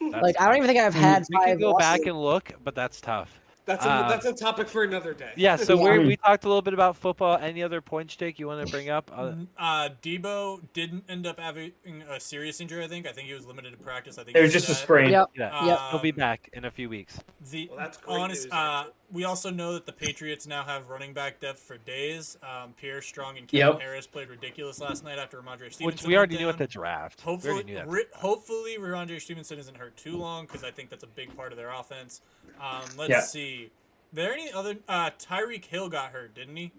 that's 0.00 0.22
Like 0.22 0.40
I 0.40 0.46
don't 0.46 0.56
even 0.56 0.66
think 0.68 0.78
I've 0.80 0.94
had 0.94 1.24
we 1.30 1.36
can 1.36 1.44
five 1.46 1.60
go 1.60 1.70
losses. 1.72 1.86
back 1.98 2.06
and 2.06 2.20
look, 2.20 2.52
but 2.62 2.74
that's 2.74 3.00
tough. 3.00 3.38
That's 3.64 3.86
a, 3.86 3.88
Uh, 3.88 4.08
that's 4.08 4.26
a 4.26 4.32
topic 4.32 4.66
for 4.68 4.82
another 4.82 5.14
day. 5.14 5.30
Yeah. 5.36 5.54
So 5.54 5.76
Yeah. 5.84 5.98
we 5.98 6.06
we 6.06 6.16
talked 6.16 6.44
a 6.44 6.48
little 6.48 6.62
bit 6.62 6.74
about 6.74 6.96
football. 6.96 7.38
Any 7.38 7.62
other 7.62 7.80
points, 7.80 8.16
Jake? 8.16 8.40
You 8.40 8.48
want 8.48 8.66
to 8.66 8.70
bring 8.72 8.90
up? 8.90 9.08
Uh, 9.14 9.34
Uh, 9.56 9.88
Deebo 10.02 10.60
didn't 10.72 11.04
end 11.08 11.28
up 11.28 11.38
having 11.38 11.70
a 12.10 12.18
serious 12.18 12.60
injury. 12.60 12.82
I 12.84 12.88
think. 12.88 13.06
I 13.06 13.12
think 13.12 13.28
he 13.28 13.34
was 13.34 13.46
limited 13.46 13.70
to 13.70 13.76
practice. 13.78 14.18
I 14.18 14.24
think 14.24 14.36
It 14.36 14.42
was 14.42 14.52
just 14.52 14.68
a 14.68 14.74
sprain. 14.74 15.10
Yep. 15.10 15.30
yeah. 15.36 15.64
Yep. 15.66 15.78
He'll 15.92 16.00
be 16.00 16.10
Um, 16.10 16.16
back 16.16 16.50
in 16.52 16.64
a 16.64 16.70
few 16.72 16.88
weeks. 16.88 17.20
The 17.52 17.68
Well, 17.68 17.78
that's 17.78 17.98
great 17.98 18.18
honest. 18.18 18.44
news, 18.46 18.52
uh, 18.52 18.56
actually. 18.56 18.92
We 19.12 19.24
also 19.24 19.50
know 19.50 19.74
that 19.74 19.84
the 19.84 19.92
Patriots 19.92 20.46
now 20.46 20.64
have 20.64 20.88
running 20.88 21.12
back 21.12 21.38
depth 21.38 21.60
for 21.60 21.76
days. 21.76 22.38
Um, 22.42 22.72
Pierre 22.80 23.02
Strong 23.02 23.36
and 23.38 23.46
Kevin 23.46 23.74
Yep. 23.74 23.80
Harris 23.80 24.06
played 24.06 24.28
ridiculous 24.30 24.80
last 24.80 25.04
night 25.04 25.18
after 25.18 25.36
Rhamondre 25.42 25.70
Stevenson. 25.72 25.86
Which 25.86 26.02
we 26.04 26.16
already 26.16 26.36
knew 26.36 26.44
down. 26.46 26.48
at 26.54 26.58
the 26.58 26.66
draft. 26.66 27.20
Hopefully, 27.20 27.62
knew 27.64 27.74
that. 27.74 27.88
ri- 27.88 28.06
hopefully, 28.14 28.78
Rhamondre 28.78 29.20
Stevenson 29.20 29.58
isn't 29.58 29.76
hurt 29.76 29.96
too 29.98 30.16
long 30.16 30.46
because 30.46 30.64
I 30.64 30.70
think 30.70 30.88
that's 30.88 31.04
a 31.04 31.08
big 31.08 31.36
part 31.36 31.52
of 31.52 31.58
their 31.58 31.70
offense. 31.70 32.22
Um, 32.60 32.82
let's 32.96 33.30
see. 33.30 33.70
There 34.14 34.32
any 34.32 34.50
other? 34.52 34.76
Uh, 34.88 35.10
Tyreek 35.18 35.64
Hill 35.66 35.88
got 35.88 36.12
hurt, 36.12 36.34
didn't 36.34 36.56
he? 36.56 36.72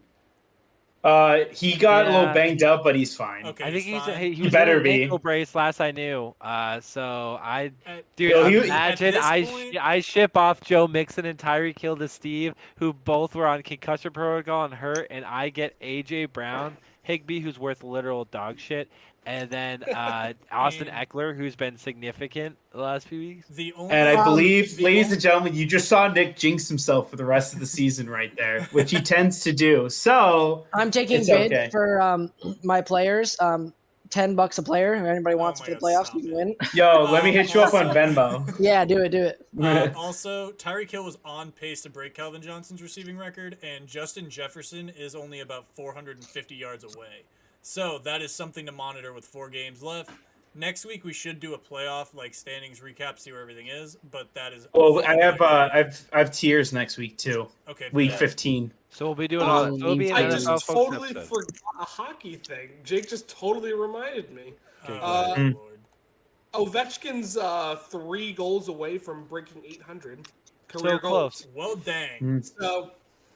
Uh, 1.04 1.40
he 1.52 1.76
got 1.76 2.08
a 2.08 2.12
little 2.12 2.34
banged 2.34 2.64
up, 2.64 2.82
but 2.84 2.96
he's 2.96 3.14
fine. 3.14 3.46
Okay, 3.46 3.66
I 3.66 3.72
think 3.72 3.84
he's 3.84 4.02
fine. 4.04 4.20
he, 4.22 4.34
He 4.34 4.42
was 4.44 4.54
better 4.54 4.72
in 4.74 4.78
an 4.78 4.84
be. 4.84 5.04
ankle 5.04 5.20
brace 5.20 5.54
last 5.54 5.82
I 5.82 5.92
knew. 5.92 6.34
Uh, 6.40 6.80
so 6.80 7.38
I 7.42 7.72
At- 7.86 8.06
dude, 8.16 8.32
Yo, 8.32 8.48
he- 8.48 8.58
at 8.60 8.66
imagine 9.02 9.16
I 9.22 9.44
point- 9.44 9.78
I 9.86 10.00
ship 10.00 10.38
off 10.38 10.62
Joe 10.62 10.88
Mixon 10.88 11.26
and 11.26 11.38
Tyreek 11.38 11.78
Hill 11.78 11.98
to 11.98 12.08
Steve, 12.08 12.54
who 12.78 12.94
both 12.94 13.36
were 13.36 13.46
on 13.48 13.62
concussion 13.64 14.12
protocol 14.14 14.64
and 14.64 14.74
hurt, 14.74 15.08
and 15.10 15.26
I 15.26 15.50
get 15.50 15.76
AJ 15.82 16.32
Brown, 16.32 16.78
Higbee, 17.04 17.40
who's 17.42 17.60
worth 17.60 17.84
literal 17.84 18.26
dog 18.26 18.60
shit, 18.60 18.90
and 19.26 19.50
then 19.50 19.84
uh, 19.96 20.34
Austin 20.52 20.88
Man. 20.88 21.06
Ekeler, 21.06 21.36
who's 21.36 21.56
been 21.56 21.78
significant 21.78 22.58
the 22.72 22.80
last 22.80 23.08
few 23.08 23.20
weeks. 23.20 23.48
The 23.50 23.74
only 23.74 23.94
And 23.94 24.18
I 24.18 24.24
believe, 24.24 24.78
the 24.78 24.84
ladies 24.84 25.06
only- 25.06 25.14
and 25.16 25.22
gentlemen, 25.22 25.56
you 25.56 25.66
just 25.66 25.88
saw 25.88 26.08
Nick 26.08 26.36
jinx 26.38 26.68
himself 26.68 27.10
for 27.10 27.16
the 27.18 27.26
rest 27.26 27.54
of 27.54 27.60
the 27.60 27.66
season 27.66 28.10
right 28.10 28.36
there, 28.36 28.64
which 28.72 28.92
he 28.92 29.00
tends 29.02 29.42
to 29.42 29.52
do. 29.54 29.90
So, 29.90 30.66
I'm 30.74 30.92
taking 30.92 31.20
It's 31.20 31.28
bid 31.30 31.54
okay. 31.54 31.70
for 31.72 32.02
um, 32.02 32.32
my 32.64 32.82
players. 32.82 33.38
Um, 33.40 33.74
ten 34.14 34.36
bucks 34.36 34.60
a 34.60 34.64
player. 34.64 34.94
If 34.94 35.04
anybody 35.04 35.34
Oh 35.36 35.40
wants 35.40 35.60
my 35.60 35.66
to 35.66 35.74
the 35.74 35.80
playoffs, 35.80 36.06
stop 36.06 36.18
you 36.18 36.30
can 36.30 36.32
win. 36.36 36.56
yo, 36.76 37.04
let 37.12 37.24
me 37.24 37.32
hit 37.32 37.52
you 37.54 37.62
up 37.62 37.74
on 37.74 37.88
also- 37.88 38.00
Venmo. 38.00 38.56
yeah, 38.60 38.86
do 38.86 39.00
it, 39.00 39.10
do 39.10 39.24
it. 39.24 39.46
Uh, 39.60 39.90
also, 39.98 40.52
Tyreek 40.52 40.92
Hill 40.92 41.04
was 41.04 41.18
on 41.26 41.52
pace 41.52 41.82
to 41.82 41.90
break 41.90 42.14
Calvin 42.14 42.42
Johnson's 42.42 42.82
receiving 42.84 43.18
record, 43.18 43.58
and 43.64 43.88
Justin 43.88 44.30
Jefferson 44.30 44.90
is 44.90 45.16
only 45.16 45.40
about 45.40 45.66
450 45.74 46.54
yards 46.56 46.84
away. 46.84 47.24
So 47.64 48.00
that 48.04 48.22
is 48.22 48.32
something 48.32 48.66
to 48.68 48.72
monitor 48.72 49.14
with 49.14 49.26
four 49.26 49.50
games 49.50 49.82
left. 49.82 50.12
Next 50.56 50.86
week 50.86 51.04
we 51.04 51.14
should 51.14 51.40
do 51.40 51.54
a 51.56 51.58
playoff 51.58 52.14
like 52.14 52.34
standings 52.34 52.80
recap, 52.80 53.18
see 53.20 53.32
where 53.32 53.42
everything 53.42 53.68
is. 53.68 53.98
But 54.12 54.34
that 54.36 54.54
is 54.54 54.68
well, 54.74 55.04
I 55.06 55.16
have 55.16 55.42
uh, 55.42 55.70
I've 55.74 56.10
I 56.14 56.20
have 56.20 56.32
tiers 56.32 56.72
next 56.74 56.98
week 56.98 57.18
too. 57.18 57.48
okay 57.68 57.90
Week 57.92 58.12
yeah. 58.12 58.18
15. 58.18 58.72
So 58.90 59.06
we'll 59.06 59.16
be 59.16 59.28
doing 59.28 59.44
all. 59.44 59.64
Oh, 59.66 59.70
So 59.70 59.76
it'll 59.86 59.96
be 59.96 60.12
I 60.12 60.28
I 60.28 60.30
just 60.30 60.48
NFL 60.48 60.68
totally 60.74 61.10
episode. 61.10 61.28
forgot 61.28 61.82
a 61.82 61.86
hockey 61.86 62.36
thing. 62.36 62.70
Jake 62.84 63.10
just 63.10 63.28
totally 63.28 63.74
reminded 63.74 64.32
me. 64.32 64.54
Oh, 64.88 64.94
Uh, 64.94 65.36
Mm. 65.36 65.56
Lord. 65.56 65.70
Ovechkin's 66.54 67.36
uh, 67.36 67.76
three 67.90 68.32
goals 68.32 68.68
away 68.68 69.00
from 69.00 69.26
breaking 69.26 69.64
800 69.66 70.28
career 70.68 70.96
So 70.96 71.00
goals. 71.00 71.02
close. 71.02 71.48
Well, 71.56 71.76
dang. 71.78 72.20
Mm. 72.22 72.52
So 72.60 72.92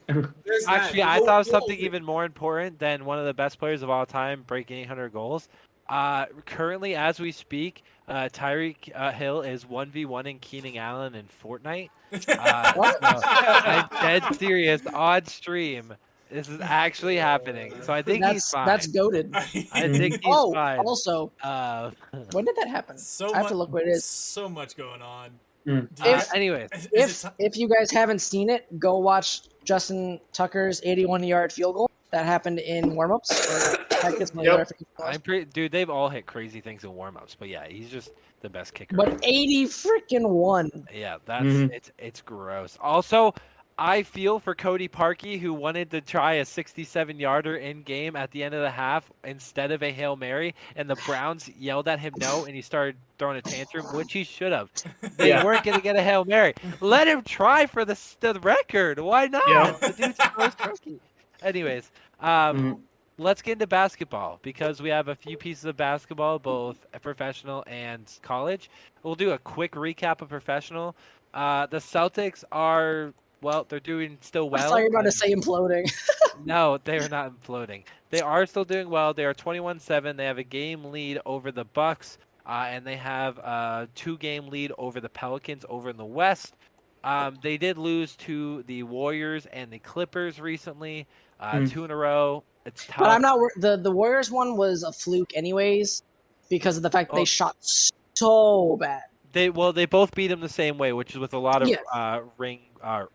there's 0.08 0.66
that. 0.66 0.84
Actually, 0.84 1.04
I 1.04 1.20
thought 1.20 1.42
of 1.42 1.48
something 1.48 1.78
even 1.80 2.04
more 2.06 2.24
important 2.26 2.78
than 2.78 3.04
one 3.06 3.18
of 3.18 3.26
the 3.26 3.34
best 3.34 3.58
players 3.58 3.82
of 3.82 3.90
all 3.90 4.06
time 4.06 4.44
breaking 4.46 4.78
800 4.78 5.12
goals. 5.12 5.50
Uh, 5.90 6.26
currently, 6.46 6.96
as 6.96 7.20
we 7.20 7.32
speak, 7.32 7.84
uh, 8.08 8.30
Tyreek 8.32 8.92
uh, 8.96 9.12
Hill 9.12 9.42
is 9.42 9.66
1v1 9.66 10.26
in 10.26 10.40
Keenan 10.40 10.78
Allen 10.78 11.16
in 11.16 11.26
Fortnite. 11.44 11.90
Uh, 12.30 12.74
What? 12.76 12.98
so 13.02 13.08
I'm 13.28 13.88
dead 14.02 14.36
serious 14.36 14.86
on 14.88 15.26
stream. 15.26 15.94
This 16.32 16.48
is 16.50 16.60
actually 16.62 17.16
happening. 17.18 17.74
So 17.84 17.92
I 17.94 18.02
think 18.02 18.24
he's 18.26 18.34
That's 18.34 18.52
fine. 18.52 18.66
that's 18.66 18.88
goaded. 18.88 19.30
I 19.36 19.42
think 19.42 20.14
he's 20.16 20.20
Oh, 20.26 20.54
fine. 20.54 20.80
also, 20.80 21.32
Uh, 21.42 21.92
when 22.32 22.46
did 22.46 22.56
that 22.58 22.68
happen? 22.70 22.98
so 22.98 23.34
I 23.34 23.38
have 23.40 23.48
to 23.50 23.56
look 23.56 23.72
what 23.74 23.84
it 23.84 23.90
is. 23.90 24.04
So 24.06 24.48
much 24.50 24.76
going 24.78 25.02
on. 25.02 25.32
Mm. 25.66 25.88
Do 25.96 26.10
you- 26.10 26.16
uh, 26.16 26.22
anyways, 26.34 26.70
If 26.94 27.22
ti- 27.24 27.28
if 27.40 27.58
you 27.58 27.68
guys 27.70 27.92
haven't 27.92 28.20
seen 28.20 28.50
it, 28.50 28.66
go 28.80 28.98
watch 29.00 29.42
Justin 29.66 30.20
Tucker's 30.32 30.82
81 30.86 31.24
yard 31.24 31.52
field 31.52 31.76
goal 31.76 31.90
that 32.12 32.26
happened 32.26 32.60
in 32.60 32.92
warmups. 32.92 33.78
Or 34.04 34.12
That 34.12 34.20
gets 34.20 34.34
my 34.34 34.44
Yep. 34.44 34.70
I'm 35.04 35.22
pretty 35.22 35.46
dude. 35.46 35.72
They've 35.72 35.90
all 35.90 36.10
hit 36.10 36.26
crazy 36.26 36.62
things 36.62 36.84
in 36.84 36.94
warm-ups, 36.94 37.36
but 37.38 37.48
yeah, 37.50 37.68
he's 37.68 37.90
just 37.90 38.12
the 38.42 38.50
best 38.50 38.74
kicker. 38.74 38.96
But 38.96 39.20
80 39.24 39.66
freaking 39.66 40.30
one. 40.30 40.70
Yeah, 40.94 41.18
that's 41.26 41.46
Mhm. 41.46 41.72
it's 41.72 41.92
it's 41.98 42.22
gross. 42.22 42.78
Also, 42.82 43.34
I 43.80 44.02
feel 44.02 44.40
for 44.40 44.56
Cody 44.56 44.88
Parkey 44.88 45.40
who 45.40 45.54
wanted 45.54 45.92
to 45.92 46.02
try 46.02 46.34
a 46.34 46.46
67 46.46 47.20
yarder 47.20 47.58
in 47.58 47.84
game 47.84 48.16
at 48.16 48.32
the 48.32 48.44
end 48.44 48.56
of 48.56 48.62
the 48.62 48.72
half 48.72 49.12
instead 49.24 49.72
of 49.72 49.84
a 49.84 49.92
Hail 49.92 50.16
Mary, 50.16 50.56
and 50.76 50.90
the 50.90 50.96
Browns 51.06 51.48
yelled 51.50 51.88
at 51.88 52.00
him 52.00 52.14
no, 52.18 52.46
and 52.46 52.56
he 52.56 52.62
started 52.64 52.96
throwing 53.20 53.38
a 53.38 53.42
tantrum, 53.44 53.86
which 53.96 54.14
he 54.14 54.24
should 54.24 54.52
have. 54.52 54.72
They 55.18 55.30
Yeah. 55.30 55.44
weren't 55.46 55.64
gonna 55.64 55.80
get 55.82 55.96
a 55.96 56.02
Hail 56.02 56.26
Mary. 56.26 56.56
Let 56.82 57.08
him 57.08 57.22
try 57.22 57.68
for 57.68 57.86
the 57.86 57.96
the 58.20 58.40
record. 58.40 58.98
Why 59.00 59.28
not? 59.28 59.44
Yeah. 59.48 59.72
The 59.74 59.94
dude's 59.94 60.18
the 60.18 60.32
most 60.38 60.60
rookie. 60.66 61.00
Anyways, 61.44 61.92
um, 62.20 62.30
Mhm. 62.58 62.82
Let's 63.18 63.42
get 63.42 63.54
into 63.54 63.68
basketball 63.68 64.40
because 64.42 64.82
we 64.82 64.90
have 64.90 65.08
a 65.08 65.16
few 65.16 65.38
pieces 65.38 65.66
of 65.66 65.78
basketball, 65.78 66.40
both 66.40 66.86
professional 67.02 67.64
and 67.68 68.12
college. 68.22 68.70
We'll 69.04 69.16
do 69.16 69.32
a 69.32 69.38
quick 69.40 69.74
recap 69.74 70.22
of 70.22 70.30
professional. 70.30 70.96
Uh, 71.34 71.66
the 71.68 71.78
Celtics 71.78 72.44
are 72.52 73.14
well, 73.42 73.66
they're 73.70 73.80
doing 73.80 74.18
still 74.22 74.50
well. 74.50 74.62
I 74.62 74.64
well. 74.64 74.72
thought 74.72 74.78
you 74.78 74.84
were 74.86 74.90
about 74.90 75.02
to 75.04 75.12
say 75.12 75.32
imploding. 75.34 75.92
no, 76.46 76.80
they 76.84 76.98
are 76.98 77.10
not 77.10 77.40
imploding. 77.40 77.84
They 78.10 78.22
are 78.22 78.46
still 78.48 78.66
doing 78.66 78.90
well. 78.90 79.14
They 79.14 79.26
are 79.26 79.34
21-7. 79.34 80.18
They 80.18 80.26
have 80.26 80.40
a 80.40 80.44
game 80.44 80.86
lead 80.86 81.20
over 81.26 81.52
the 81.52 81.66
Bucks, 81.66 82.18
uh, 82.48 82.66
and 82.70 82.86
they 82.86 82.96
have 82.96 83.38
a 83.38 83.88
two-game 83.94 84.48
lead 84.48 84.72
over 84.80 85.00
the 85.00 85.10
Pelicans 85.10 85.66
over 85.70 85.90
in 85.92 85.98
the 85.98 86.06
West. 86.06 86.56
Um, 87.04 87.38
they 87.44 87.58
did 87.58 87.78
lose 87.78 88.16
to 88.18 88.64
the 88.64 88.82
Warriors 88.84 89.46
and 89.54 89.72
the 89.72 89.80
Clippers 89.80 90.40
recently, 90.40 91.06
uh, 91.40 91.60
Hmm. 91.60 91.66
two 91.68 91.86
in 91.86 91.92
a 91.92 91.96
row. 91.96 92.44
It's 92.68 92.86
tough. 92.86 92.98
but 93.00 93.10
I'm 93.10 93.22
not 93.22 93.40
the 93.56 93.78
the 93.78 93.92
Warriors 93.92 94.30
one 94.30 94.58
was 94.58 94.84
a 94.84 94.92
fluke 94.92 95.32
anyways 95.36 96.04
because 96.50 96.78
of 96.78 96.84
the 96.84 96.90
fact 96.90 97.10
that 97.10 97.16
Oh. 97.16 97.20
they 97.20 97.26
shot 97.26 97.56
so 97.62 98.78
bad. 98.78 99.04
They 99.34 99.50
well, 99.50 99.72
they 99.74 99.86
both 99.86 100.14
beat 100.14 100.28
them 100.28 100.42
the 100.42 100.50
same 100.50 100.78
way, 100.78 100.92
which 100.94 101.12
is 101.12 101.18
with 101.18 101.34
a 101.34 101.38
lot 101.40 101.62
of 101.62 101.68
Yes. 101.70 101.82
uh, 101.94 102.22
ring 102.38 102.60
uh, 102.84 103.06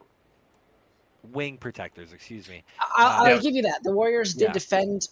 wing 1.33 1.57
protectors. 1.59 2.13
Excuse 2.13 2.49
me. 2.49 2.65
I, 2.81 3.05
I'll 3.19 3.29
Yeah. 3.29 3.39
give 3.39 3.55
you 3.55 3.63
that. 3.63 3.83
The 3.83 3.93
Warriors 3.93 4.33
did 4.35 4.49
Yeah. 4.49 4.53
defend 4.53 5.09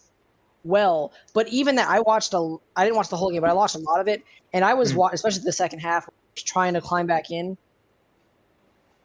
well, 0.64 1.12
but 1.34 1.48
even 1.48 1.76
that, 1.76 1.88
I 1.88 2.00
watched 2.00 2.34
a. 2.34 2.56
I 2.76 2.84
didn't 2.84 2.96
watch 2.96 3.08
the 3.08 3.16
whole 3.16 3.30
game, 3.30 3.40
but 3.42 3.50
I 3.50 3.54
watched 3.54 3.76
a 3.76 3.78
lot 3.78 4.00
of 4.00 4.08
it, 4.08 4.22
and 4.52 4.64
I 4.64 4.74
was 4.74 4.92
Mhm. 4.92 4.96
wa- 4.96 5.10
especially 5.12 5.42
the 5.44 5.52
second 5.52 5.78
half, 5.80 6.08
trying 6.34 6.74
to 6.74 6.80
climb 6.80 7.06
back 7.06 7.30
in. 7.30 7.56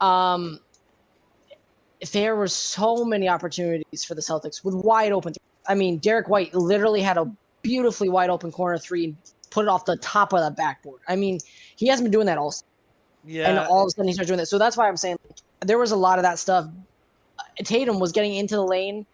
Um, 0.01 0.59
there 2.11 2.35
were 2.35 2.47
so 2.47 3.03
many 3.05 3.27
opportunities 3.29 4.03
for 4.03 4.15
the 4.15 4.21
Celtics 4.21 4.63
with 4.63 4.75
wide 4.75 5.11
open. 5.11 5.33
Th- 5.33 5.41
I 5.67 5.75
mean, 5.75 5.97
Derrick 5.97 6.27
White 6.29 6.53
literally 6.53 7.01
had 7.01 7.17
a 7.17 7.31
beautifully 7.61 8.09
wide 8.09 8.29
open 8.29 8.51
corner 8.51 8.77
three 8.77 9.05
and 9.05 9.17
put 9.49 9.63
it 9.63 9.69
off 9.69 9.85
the 9.85 9.97
top 9.97 10.33
of 10.33 10.43
the 10.43 10.51
backboard. 10.51 11.01
I 11.07 11.15
mean, 11.15 11.39
he 11.75 11.87
hasn't 11.87 12.05
been 12.05 12.11
doing 12.11 12.25
that 12.27 12.37
all 12.37 12.51
season 12.51 12.67
Yeah. 13.25 13.49
and 13.49 13.59
all 13.59 13.83
of 13.83 13.87
a 13.87 13.89
sudden 13.91 14.07
he 14.07 14.13
starts 14.13 14.27
doing 14.27 14.37
that. 14.37 14.47
So 14.47 14.57
that's 14.57 14.77
why 14.77 14.87
I'm 14.87 14.97
saying 14.97 15.17
like, 15.27 15.39
there 15.61 15.77
was 15.77 15.91
a 15.91 15.95
lot 15.95 16.19
of 16.19 16.23
that 16.23 16.37
stuff. 16.39 16.67
Tatum 17.63 17.99
was 17.99 18.11
getting 18.11 18.35
into 18.35 18.55
the 18.55 18.63
lane 18.63 19.05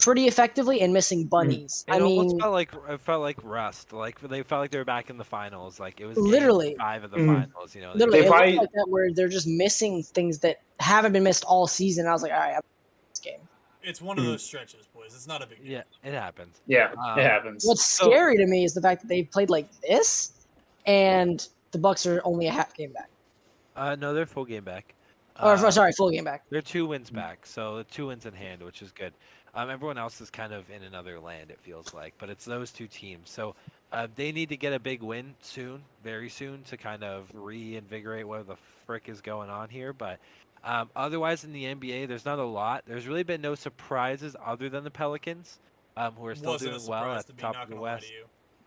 pretty 0.00 0.26
effectively 0.26 0.80
and 0.80 0.92
missing 0.92 1.24
bunnies. 1.26 1.84
It 1.86 1.92
I 1.92 2.00
almost 2.00 2.30
mean, 2.34 2.40
felt 2.40 2.52
like 2.52 2.70
it 2.88 3.00
felt 3.00 3.20
like 3.22 3.36
rust. 3.44 3.92
Like 3.92 4.18
they 4.20 4.42
felt 4.42 4.60
like 4.62 4.70
they 4.70 4.78
were 4.78 4.84
back 4.84 5.10
in 5.10 5.16
the 5.18 5.24
finals. 5.24 5.78
Like 5.78 6.00
it 6.00 6.06
was 6.06 6.16
Literally. 6.16 6.74
five 6.78 7.04
of 7.04 7.10
the 7.10 7.18
Mm. 7.18 7.44
finals. 7.44 7.74
You 7.74 7.82
know, 7.82 7.92
literally, 7.94 8.20
If 8.20 8.26
it 8.26 8.32
I- 8.32 8.50
like 8.56 8.72
that 8.72 8.86
where 8.88 9.12
they're 9.12 9.28
just 9.28 9.46
missing 9.46 10.02
things 10.02 10.38
that 10.40 10.60
haven't 10.80 11.12
been 11.12 11.22
missed 11.22 11.44
all 11.44 11.66
season. 11.66 12.06
I 12.06 12.12
was 12.12 12.22
like, 12.22 12.32
all 12.32 12.38
right, 12.40 12.54
I'm 12.56 12.62
this 13.10 13.20
game. 13.20 13.40
It's 13.82 14.00
one 14.02 14.18
of 14.18 14.24
Hmm. 14.24 14.30
those 14.32 14.42
stretches, 14.44 14.86
boys. 14.94 15.14
It's 15.14 15.26
not 15.26 15.42
a 15.42 15.46
big 15.46 15.62
deal. 15.62 15.70
yeah, 15.72 15.82
it 16.02 16.12
happens. 16.14 16.60
Yeah, 16.66 16.92
Um, 16.98 17.18
it 17.18 17.22
happens. 17.24 17.64
What's 17.66 17.84
So- 17.86 18.06
scary 18.10 18.36
to 18.38 18.46
me 18.46 18.64
is 18.64 18.74
the 18.74 18.80
fact 18.82 19.02
that 19.02 19.08
they 19.08 19.22
played 19.22 19.48
like 19.50 19.68
this, 19.80 20.32
and 20.86 21.46
the 21.72 21.78
Bucks 21.78 22.04
are 22.06 22.20
only 22.24 22.46
a 22.46 22.52
half 22.52 22.74
game 22.74 22.92
back. 22.92 23.08
Uh, 23.76 23.94
no, 23.96 24.12
they're 24.12 24.26
full 24.26 24.44
game 24.44 24.64
back. 24.64 24.94
Or 25.42 25.52
Uh, 25.54 25.70
sorry, 25.70 25.92
full 25.92 26.10
game 26.10 26.24
back. 26.24 26.44
They're 26.50 26.62
two 26.62 26.86
wins 26.86 27.10
back, 27.10 27.46
so 27.46 27.82
two 27.90 28.08
wins 28.08 28.26
in 28.26 28.34
hand, 28.34 28.62
which 28.62 28.82
is 28.82 28.92
good. 28.92 29.12
Um, 29.54 29.68
everyone 29.68 29.98
else 29.98 30.20
is 30.20 30.30
kind 30.30 30.52
of 30.52 30.70
in 30.70 30.84
another 30.84 31.18
land, 31.18 31.50
it 31.50 31.58
feels 31.60 31.92
like, 31.92 32.14
but 32.18 32.30
it's 32.30 32.44
those 32.44 32.70
two 32.70 32.86
teams. 32.86 33.30
So 33.30 33.56
uh, 33.90 34.06
they 34.14 34.30
need 34.30 34.48
to 34.50 34.56
get 34.56 34.72
a 34.72 34.78
big 34.78 35.02
win 35.02 35.34
soon, 35.40 35.82
very 36.04 36.28
soon, 36.28 36.62
to 36.64 36.76
kind 36.76 37.02
of 37.02 37.28
reinvigorate 37.34 38.28
what 38.28 38.46
the 38.46 38.56
frick 38.86 39.08
is 39.08 39.20
going 39.20 39.50
on 39.50 39.68
here. 39.68 39.92
But 39.92 40.20
um, 40.62 40.90
otherwise, 40.94 41.42
in 41.42 41.52
the 41.52 41.64
NBA, 41.64 42.06
there's 42.06 42.24
not 42.24 42.38
a 42.38 42.44
lot. 42.44 42.84
There's 42.86 43.08
really 43.08 43.24
been 43.24 43.40
no 43.40 43.54
surprises 43.56 44.36
other 44.44 44.68
than 44.68 44.84
the 44.84 44.90
Pelicans, 44.90 45.58
um, 45.96 46.14
who 46.14 46.26
are 46.26 46.34
still 46.34 46.52
Wasn't 46.52 46.72
doing 46.72 46.86
well 46.86 47.12
at 47.12 47.26
the 47.26 47.32
top 47.32 47.56
of 47.56 47.68
the 47.68 47.74
gonna 47.74 47.82
West. 47.82 48.12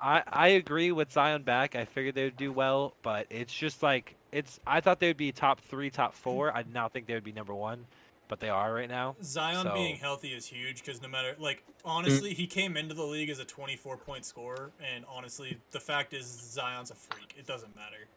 To 0.03 0.07
you. 0.09 0.13
I, 0.15 0.23
I 0.27 0.47
agree 0.49 0.91
with 0.91 1.11
Zion 1.11 1.43
back. 1.43 1.75
I 1.75 1.85
figured 1.85 2.15
they 2.15 2.25
would 2.25 2.37
do 2.37 2.51
well, 2.51 2.93
but 3.01 3.27
it's 3.29 3.53
just 3.53 3.81
like 3.83 4.15
it's. 4.31 4.59
I 4.67 4.81
thought 4.81 4.99
they 4.99 5.07
would 5.07 5.17
be 5.17 5.31
top 5.31 5.61
three, 5.61 5.89
top 5.89 6.13
four. 6.13 6.55
I 6.55 6.63
now 6.73 6.89
think 6.89 7.07
they 7.07 7.13
would 7.13 7.23
be 7.23 7.31
number 7.31 7.53
one, 7.53 7.85
but 8.27 8.39
they 8.39 8.49
are 8.49 8.73
right 8.73 8.89
now. 8.89 9.15
Zion 9.23 9.63
So- 9.63 9.73
being 9.73 9.95
healthy 9.97 10.29
is 10.33 10.45
huge 10.45 10.83
because 10.83 11.01
no 11.01 11.07
matter 11.07 11.35
like 11.39 11.63
honestly, 11.85 12.33
he 12.33 12.47
came 12.47 12.75
into 12.77 12.93
the 12.95 13.03
league 13.03 13.29
as 13.29 13.39
a 13.39 13.45
24 13.45 13.97
point 13.97 14.25
scorer, 14.25 14.71
and 14.93 15.05
honestly, 15.09 15.57
the 15.71 15.79
fact 15.79 16.13
is 16.13 16.25
Zion's 16.25 16.91
a 16.91 16.95
freak. 16.95 17.33
It 17.37 17.45
doesn't 17.47 17.75
matter. 17.75 18.07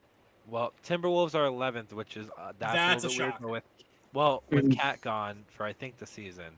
Well, 0.48 0.72
Timberwolves 0.86 1.34
are 1.34 1.46
11th, 1.48 1.92
which 1.92 2.16
is 2.16 2.28
uh, 2.38 2.52
that's, 2.58 2.74
That's 2.74 3.04
a 3.04 3.06
a 3.08 3.10
weird. 3.10 3.32
shock. 3.34 3.40
With 3.48 3.64
well, 4.12 4.42
with. 4.50 4.76
KAT 4.76 5.00
gone 5.00 5.44
for 5.48 5.64
I 5.66 5.72
think 5.72 5.98
the 5.98 6.06
season, 6.06 6.52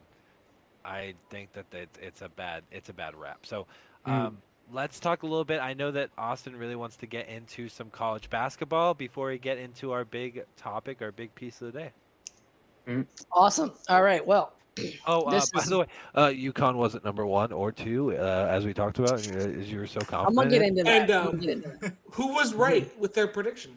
I 0.85 1.15
think 1.31 1.53
that 1.55 1.67
it, 1.73 1.89
it's 2.01 2.23
a 2.23 2.29
bad 2.29 2.63
it's 2.71 2.89
a 2.89 2.93
bad 2.93 3.15
rap. 3.17 3.47
So, 3.47 3.67
Mhm. 4.07 4.13
um, 4.13 4.39
let's 4.73 5.01
talk 5.01 5.23
a 5.23 5.27
little 5.27 5.45
bit. 5.45 5.61
I 5.61 5.75
know 5.75 5.91
that 5.91 6.11
Austin 6.19 6.57
really 6.57 6.77
wants 6.77 6.97
to 6.99 7.07
get 7.07 7.29
into 7.29 7.69
some 7.69 7.91
college 7.91 8.31
basketball 8.31 8.95
before 8.95 9.29
we 9.29 9.39
get 9.39 9.59
into 9.59 9.93
our 9.93 10.05
big 10.05 10.45
topic, 10.57 11.03
our 11.03 11.13
big 11.13 11.35
piece 11.35 11.61
of 11.63 11.73
the 11.73 11.79
day. 11.81 13.05
Awesome. 13.33 13.73
All 13.89 14.03
right. 14.03 14.25
Well, 14.27 14.53
Oh, 15.07 15.23
uh, 15.23 15.31
This 15.31 15.51
by 15.51 15.61
is- 15.63 15.69
the 15.69 15.79
way, 15.81 15.87
uh, 16.15 16.29
UConn 16.29 16.75
wasn't 16.77 17.05
number 17.05 17.27
one 17.27 17.53
or 17.53 17.73
two, 17.73 18.13
uh, 18.17 18.47
as 18.51 18.65
we 18.65 18.73
talked 18.73 18.99
about. 18.99 19.15
As 19.15 19.71
you 19.71 19.79
were 19.79 19.87
so 19.87 20.01
confident. 20.01 20.29
I'm 20.29 20.35
gonna 20.35 20.51
get 20.51 20.63
into 20.63 20.85
that. 20.85 21.03
And, 21.03 21.11
I'm 21.11 21.27
um, 21.29 21.39
get 21.39 21.51
into 21.51 21.69
that. 21.81 21.95
Who 22.13 22.29
was 22.29 22.55
right 22.55 22.97
with 22.99 23.13
their 23.13 23.27
prediction? 23.27 23.73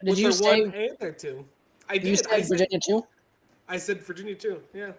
Did 0.00 0.10
with 0.10 0.18
you 0.18 0.24
their 0.24 0.32
say 0.32 0.60
one 0.62 0.74
and 0.74 0.98
their 0.98 1.12
two? 1.12 1.44
I 1.88 1.94
you 1.94 2.00
did. 2.00 2.18
said 2.18 2.26
I 2.32 2.42
said, 2.42 2.48
Virginia 2.58 2.80
too? 2.86 3.06
I 3.68 3.76
said 3.78 4.02
Virginia 4.02 4.34
too. 4.34 4.60
Yeah. 4.74 4.92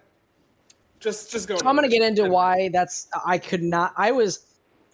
Just 1.00 1.32
just 1.32 1.48
go. 1.48 1.58
So 1.58 1.68
I'm 1.68 1.76
gonna 1.76 1.88
get 1.88 2.02
into 2.02 2.26
why 2.28 2.70
that's 2.74 3.08
I 3.26 3.38
could 3.38 3.62
not. 3.62 3.94
I 3.96 4.12
was, 4.12 4.47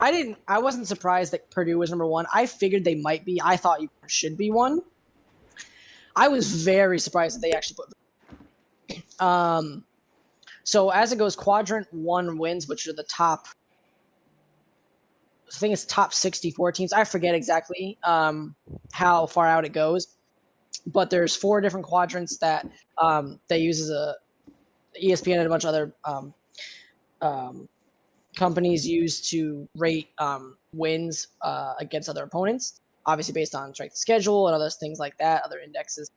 I 0.03 0.11
didn't. 0.11 0.37
I 0.49 0.59
wasn't 0.59 0.85
surprised 0.85 1.31
that 1.31 1.49
Purdue 1.49 1.77
was 1.77 1.89
number 1.89 2.05
one. 2.05 2.25
I 2.33 2.45
figured 2.45 2.83
they 2.83 2.95
might 2.95 3.23
be. 3.23 3.41
I 3.41 3.55
thought 3.55 3.81
you 3.81 3.89
should 4.05 4.35
be 4.35 4.51
one. 4.51 4.81
I 6.13 6.27
was 6.27 6.61
very 6.65 6.99
surprised 6.99 7.37
that 7.37 7.41
they 7.41 7.53
actually 7.53 7.77
put. 8.89 9.21
Um, 9.25 9.85
so 10.65 10.89
as 10.89 11.13
it 11.13 11.19
goes, 11.19 11.37
quadrant 11.37 11.87
one 11.91 12.37
wins, 12.37 12.67
which 12.67 12.85
are 12.85 12.91
the 12.91 13.05
top. 13.05 13.47
I 15.47 15.57
think 15.57 15.71
it's 15.71 15.85
top 15.85 16.13
64 16.13 16.73
teams. 16.73 16.91
I 16.91 17.05
forget 17.05 17.33
exactly 17.33 17.97
um, 18.03 18.55
how 18.91 19.25
far 19.25 19.47
out 19.47 19.63
it 19.63 19.71
goes, 19.71 20.17
but 20.85 21.11
there's 21.11 21.33
four 21.33 21.61
different 21.61 21.85
quadrants 21.85 22.39
that 22.39 22.67
um, 22.97 23.39
they 23.47 23.59
use 23.59 23.79
as 23.79 23.89
a 23.89 24.15
ESPN 25.01 25.37
and 25.37 25.45
a 25.45 25.49
bunch 25.49 25.63
of 25.63 25.69
other 25.69 25.95
um, 26.03 26.33
um, 27.21 27.69
companies 28.35 28.87
use 28.87 29.29
to 29.29 29.67
rate 29.75 30.09
um, 30.17 30.57
wins 30.73 31.27
uh, 31.41 31.73
against 31.79 32.09
other 32.09 32.23
opponents, 32.23 32.79
obviously 33.05 33.33
based 33.33 33.55
on 33.55 33.73
strength 33.73 33.93
of 33.93 33.97
schedule 33.97 34.47
and 34.47 34.55
other 34.55 34.69
things 34.69 34.99
like 34.99 35.17
that, 35.17 35.43
other 35.43 35.59
indexes. 35.59 36.09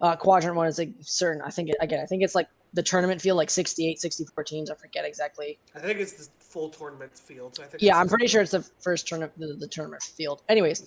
Uh, 0.00 0.16
quadrant 0.16 0.56
one 0.56 0.66
is 0.66 0.78
like 0.78 0.92
certain. 1.00 1.42
I 1.42 1.50
think 1.50 1.68
it, 1.68 1.76
again, 1.80 2.00
I 2.00 2.06
think 2.06 2.22
it's 2.22 2.34
like 2.34 2.48
the 2.72 2.82
tournament 2.82 3.20
field, 3.20 3.36
like 3.36 3.50
68, 3.50 4.00
64 4.00 4.44
teams. 4.44 4.70
I 4.70 4.74
forget 4.74 5.04
exactly. 5.04 5.58
I 5.74 5.80
think 5.80 6.00
it's 6.00 6.12
the 6.14 6.28
full 6.38 6.70
tournament 6.70 7.16
field. 7.16 7.56
So 7.56 7.62
I 7.62 7.66
think. 7.66 7.82
Yeah, 7.82 7.98
I'm 7.98 8.08
pretty 8.08 8.26
sure 8.26 8.40
it's 8.40 8.52
the 8.52 8.66
first 8.80 9.06
tournament, 9.06 9.38
the, 9.38 9.54
the 9.54 9.68
tournament 9.68 10.02
field. 10.02 10.42
Anyways, 10.48 10.86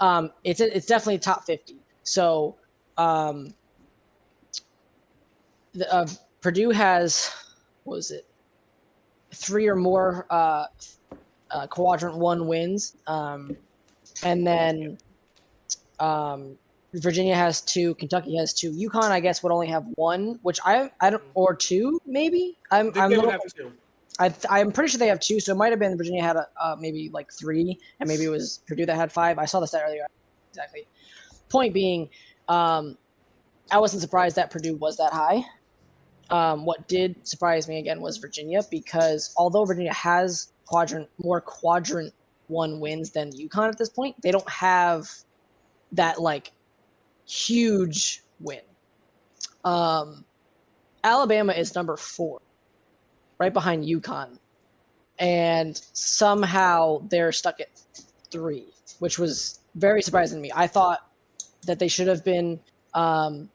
um, 0.00 0.30
it's 0.44 0.60
it's 0.60 0.86
definitely 0.86 1.18
top 1.18 1.44
50. 1.44 1.76
So, 2.02 2.56
um, 2.98 3.54
the, 5.72 5.92
uh, 5.92 6.06
Purdue 6.40 6.70
has 6.70 7.30
what 7.84 7.96
was 7.96 8.10
it, 8.10 8.26
three 9.34 9.68
or 9.68 9.76
more 9.76 10.26
uh, 10.30 10.66
uh, 11.50 11.66
quadrant 11.66 12.16
one 12.16 12.46
wins, 12.46 12.96
um, 13.06 13.56
and 14.22 14.46
then 14.46 14.98
um, 15.98 16.56
Virginia 16.94 17.34
has 17.34 17.60
two, 17.60 17.94
Kentucky 17.94 18.36
has 18.36 18.52
two, 18.52 18.72
UConn 18.72 19.10
I 19.10 19.20
guess 19.20 19.42
would 19.42 19.52
only 19.52 19.68
have 19.68 19.84
one, 19.94 20.38
which 20.42 20.58
I 20.64 20.90
I 21.00 21.10
don't 21.10 21.22
or 21.34 21.54
two 21.54 22.00
maybe. 22.06 22.58
I'm 22.70 22.92
I 22.94 23.08
they 23.08 23.16
little. 23.16 23.32
I 24.18 24.34
I'm 24.50 24.72
pretty 24.72 24.90
sure 24.90 24.98
they 24.98 25.06
have 25.06 25.20
two, 25.20 25.40
so 25.40 25.52
it 25.52 25.56
might 25.56 25.70
have 25.70 25.78
been 25.78 25.96
Virginia 25.96 26.22
had 26.22 26.36
a, 26.36 26.46
uh, 26.60 26.76
maybe 26.78 27.10
like 27.12 27.32
three, 27.32 27.78
and 28.00 28.08
maybe 28.08 28.24
it 28.24 28.28
was 28.28 28.60
Purdue 28.66 28.86
that 28.86 28.96
had 28.96 29.12
five. 29.12 29.38
I 29.38 29.44
saw 29.44 29.60
the 29.60 29.66
stat 29.66 29.82
earlier. 29.86 30.06
Exactly. 30.50 30.86
Point 31.48 31.72
being, 31.72 32.08
um, 32.48 32.98
I 33.70 33.78
wasn't 33.78 34.02
surprised 34.02 34.36
that 34.36 34.50
Purdue 34.50 34.76
was 34.76 34.96
that 34.98 35.12
high. 35.12 35.44
Um, 36.30 36.64
what 36.64 36.86
did 36.88 37.26
surprise 37.26 37.68
me 37.68 37.78
again 37.78 38.00
was 38.00 38.16
Virginia 38.18 38.60
because 38.70 39.34
although 39.36 39.64
Virginia 39.64 39.92
has 39.92 40.52
quadrant 40.64 41.08
more 41.22 41.40
quadrant 41.40 42.14
one 42.46 42.80
wins 42.80 43.10
than 43.10 43.32
UConn 43.32 43.68
at 43.68 43.78
this 43.78 43.88
point, 43.88 44.20
they 44.22 44.30
don't 44.30 44.48
have 44.48 45.08
that 45.92 46.20
like 46.20 46.52
huge 47.26 48.22
win. 48.40 48.60
Um, 49.64 50.24
Alabama 51.02 51.52
is 51.52 51.74
number 51.74 51.96
four 51.96 52.40
right 53.38 53.52
behind 53.52 53.84
UConn, 53.84 54.38
and 55.18 55.80
somehow 55.92 57.02
they're 57.08 57.32
stuck 57.32 57.60
at 57.60 57.68
three, 58.30 58.68
which 58.98 59.18
was 59.18 59.60
very 59.74 60.02
surprising 60.02 60.38
to 60.38 60.42
me. 60.42 60.52
I 60.54 60.66
thought 60.66 61.10
that 61.66 61.78
they 61.78 61.88
should 61.88 62.06
have 62.08 62.24
been 62.24 62.60
um, 62.94 63.48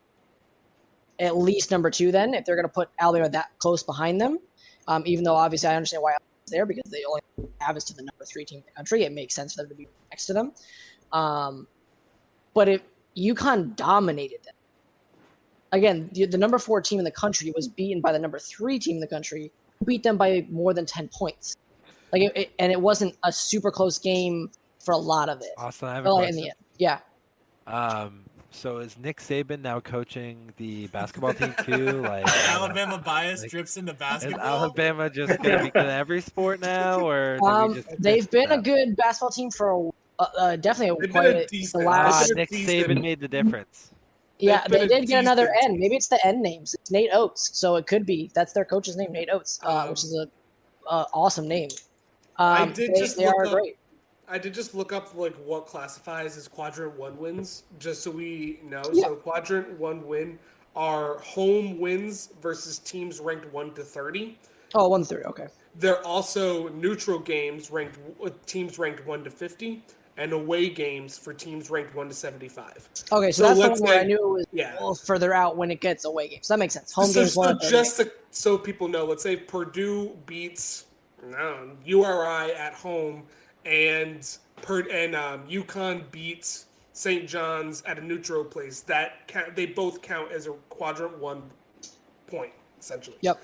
at 1.19 1.37
least 1.37 1.71
number 1.71 1.89
two 1.89 2.11
then, 2.11 2.33
if 2.33 2.45
they're 2.45 2.55
going 2.55 2.67
to 2.67 2.73
put 2.73 2.89
Alabama 2.99 3.29
that 3.29 3.47
close 3.59 3.83
behind 3.83 4.19
them. 4.19 4.39
Um, 4.87 5.03
even 5.05 5.23
though 5.23 5.35
obviously 5.35 5.69
I 5.69 5.75
understand 5.75 6.03
why 6.03 6.11
Alabama's 6.11 6.51
there 6.51 6.65
because 6.65 6.91
they 6.91 7.03
only 7.09 7.21
have 7.59 7.75
us 7.75 7.83
to 7.85 7.93
the 7.93 8.03
number 8.03 8.25
three 8.25 8.45
team 8.45 8.59
in 8.59 8.65
the 8.65 8.71
country. 8.75 9.03
It 9.03 9.11
makes 9.13 9.33
sense 9.33 9.53
for 9.55 9.63
them 9.63 9.69
to 9.69 9.75
be 9.75 9.87
next 10.11 10.25
to 10.27 10.33
them. 10.33 10.51
Um, 11.11 11.67
but 12.53 12.69
if 12.69 12.81
UConn 13.17 13.75
dominated 13.75 14.43
them, 14.43 14.53
again, 15.71 16.09
the, 16.13 16.25
the 16.25 16.37
number 16.37 16.59
four 16.59 16.81
team 16.81 16.99
in 16.99 17.05
the 17.05 17.11
country 17.11 17.51
was 17.55 17.67
beaten 17.67 18.01
by 18.01 18.11
the 18.11 18.19
number 18.19 18.37
three 18.39 18.77
team 18.77 18.97
in 18.97 19.01
the 19.01 19.07
country, 19.07 19.51
beat 19.85 20.03
them 20.03 20.17
by 20.17 20.45
more 20.49 20.73
than 20.73 20.85
ten 20.85 21.07
points. 21.13 21.55
Like, 22.11 22.21
it, 22.23 22.31
it- 22.35 22.51
and 22.59 22.71
it 22.71 22.79
wasn't 22.79 23.15
a 23.23 23.31
super 23.31 23.71
close 23.71 23.97
game 23.97 24.51
for 24.83 24.91
a 24.91 24.97
lot 24.97 25.29
of 25.29 25.41
it. 25.41 25.49
Austin, 25.57 25.87
I 25.89 25.95
have 25.95 26.05
a 26.05 26.09
question. 26.11 26.35
the 26.35 26.41
end, 26.43 26.53
yeah. 26.77 26.99
Um, 27.65 28.24
so 28.55 28.77
is 28.77 28.97
Nick 28.97 29.19
Saban 29.21 29.61
now 29.61 29.79
coaching 29.79 30.51
the 30.57 30.87
basketball 30.93 31.33
team 31.33 31.53
too? 31.63 32.01
Like 32.01 32.25
Alabama 32.49 32.97
bias 32.97 33.41
Like, 33.41 33.51
drips 33.51 33.77
into 33.77 33.91
Is 33.91 33.97
basketball. 33.97 34.39
Alabama 34.41 35.09
just 35.09 35.37
gonna 35.41 35.63
be 35.63 35.69
good 35.69 35.85
at 35.85 35.99
every 35.99 36.21
sport 36.21 36.59
now, 36.61 36.99
or 37.07 37.37
Um, 37.43 37.83
they've 37.99 38.17
miss 38.17 38.27
been 38.27 38.51
a 38.51 38.61
good 38.61 38.95
basketball 38.95 39.29
team 39.31 39.51
for 39.51 39.69
a, 39.71 39.89
uh, 40.23 40.25
uh, 40.37 40.55
definitely 40.55 40.97
They've 41.01 41.11
quite 41.11 41.25
a 41.27 41.43
a, 41.43 41.47
the 41.47 41.79
Ah, 41.79 41.89
last. 41.89 42.33
Nick 42.35 42.49
decent. 42.49 42.87
Saban 42.89 43.01
made 43.01 43.19
the 43.19 43.27
difference. 43.27 43.91
Yeah, 44.39 44.63
They've 44.69 44.81
they 44.89 44.99
did 44.99 45.07
get 45.07 45.19
another 45.19 45.53
N. 45.63 45.79
Maybe 45.79 45.95
it's 45.95 46.07
the 46.09 46.19
N 46.25 46.41
names. 46.41 46.73
It's 46.73 46.91
Nate 46.91 47.09
Oats, 47.13 47.51
so 47.53 47.75
it 47.77 47.87
could 47.87 48.05
be 48.05 48.31
that's 48.33 48.51
their 48.53 48.65
coach's 48.65 48.95
name, 48.97 49.11
Nate 49.13 49.29
Oats, 49.31 49.59
uh, 49.63 49.83
Um, 49.83 49.89
which 49.89 50.03
is 50.03 50.13
a 50.17 50.27
uh, 50.89 51.05
awesome 51.13 51.47
name. 51.47 51.69
I 52.37 52.63
Um, 52.63 52.73
did 52.73 52.93
they, 52.93 52.99
just 52.99 53.17
they 53.17 53.25
look 53.25 53.35
are 53.35 53.45
up- 53.45 53.53
great. 53.53 53.77
I 54.27 54.37
did 54.37 54.53
just 54.53 54.73
look 54.73 54.91
up 54.91 55.13
like 55.15 55.35
what 55.35 55.67
classifies 55.67 56.37
as 56.37 56.47
quadrant 56.47 56.97
one 56.97 57.17
wins, 57.17 57.63
just 57.79 58.03
so 58.03 58.11
we 58.11 58.59
know. 58.63 58.81
Yeah. 58.91 59.05
So 59.05 59.15
quadrant 59.15 59.79
one 59.79 60.05
win 60.07 60.39
are 60.75 61.19
home 61.19 61.79
wins 61.79 62.29
versus 62.41 62.79
teams 62.79 63.19
ranked 63.19 63.51
one 63.53 63.73
to 63.75 63.83
thirty. 63.83 64.37
Oh, 64.73 64.89
one 64.89 65.03
thirty. 65.03 65.25
Okay. 65.25 65.47
They're 65.75 66.05
also 66.05 66.69
neutral 66.69 67.19
games 67.19 67.69
ranked 67.69 67.99
uh, 68.23 68.29
teams 68.45 68.79
ranked 68.79 69.05
one 69.05 69.23
to 69.25 69.29
fifty, 69.29 69.83
and 70.17 70.33
away 70.33 70.69
games 70.69 71.17
for 71.17 71.33
teams 71.33 71.69
ranked 71.69 71.93
one 71.93 72.07
to 72.07 72.13
seventy-five. 72.15 72.89
Okay, 73.11 73.31
so, 73.31 73.43
So 73.43 73.47
that's 73.47 73.59
the 73.59 73.67
let's 73.67 73.81
one 73.81 73.89
where 73.89 73.99
I 74.01 74.03
knew 74.03 74.17
it 74.17 74.27
was 74.27 74.45
Yeah. 74.51 74.73
a 74.73 74.75
little 74.75 74.95
further 74.95 75.33
out 75.33 75.55
when 75.55 75.69
it 75.69 75.81
gets 75.81 76.05
away 76.05 76.29
games. 76.29 76.47
That 76.47 76.59
makes 76.59 76.73
sense. 76.73 76.91
Home 76.93 77.05
so, 77.05 77.21
games 77.21 77.33
so 77.33 77.41
one. 77.41 77.59
just 77.61 77.97
to, 77.97 78.11
so 78.31 78.57
people 78.57 78.87
know, 78.87 79.05
let's 79.05 79.23
say 79.23 79.35
Purdue 79.35 80.17
beats 80.25 80.85
no, 81.31 81.71
URI 81.85 82.53
at 82.53 82.73
home, 82.73 83.23
and 83.65 84.37
per, 84.61 84.81
and 84.89 85.15
um, 85.15 85.47
UConn 85.47 86.09
beats 86.11 86.65
St. 86.93 87.27
John's 87.27 87.81
at 87.83 87.97
a 87.97 88.01
neutral 88.01 88.43
place. 88.43 88.81
That 88.81 89.27
count, 89.27 89.55
they 89.55 89.65
both 89.65 90.01
count 90.01 90.31
as 90.31 90.47
a 90.47 90.51
quadrant 90.69 91.17
one 91.19 91.43
point 92.27 92.53
essentially. 92.79 93.17
Yep. 93.21 93.41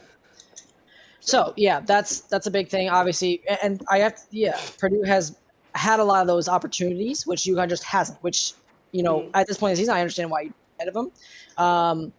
So 1.19 1.53
yeah, 1.55 1.82
that's 1.82 2.22
that's 2.22 2.47
a 2.47 2.51
big 2.51 2.69
thing, 2.69 2.89
obviously, 2.89 3.41
A- 3.47 3.63
and 3.63 3.82
I 3.89 3.99
have 3.99 4.19
yeah, 4.32 4.59
Purdue 4.80 5.03
has 5.03 5.38
had 5.76 5.99
a 5.99 6.03
lot 6.03 6.22
of 6.22 6.28
those 6.28 6.47
opportunities, 6.49 7.28
which 7.28 7.41
UConn 7.43 7.69
just 7.69 7.84
hasn't. 7.84 8.22
Which 8.24 8.53
you 8.91 9.03
know, 9.03 9.22
Mhm. 9.22 9.32
at 9.36 9.47
this 9.47 9.57
point 9.57 9.72
in 9.72 9.74
the 9.76 9.78
season, 9.82 9.95
I 9.95 10.01
understand 10.01 10.30
why 10.32 10.41
you 10.41 10.53
ahead 10.80 10.88
of 10.88 10.93
them. 10.93 11.11
Um, 11.57 12.13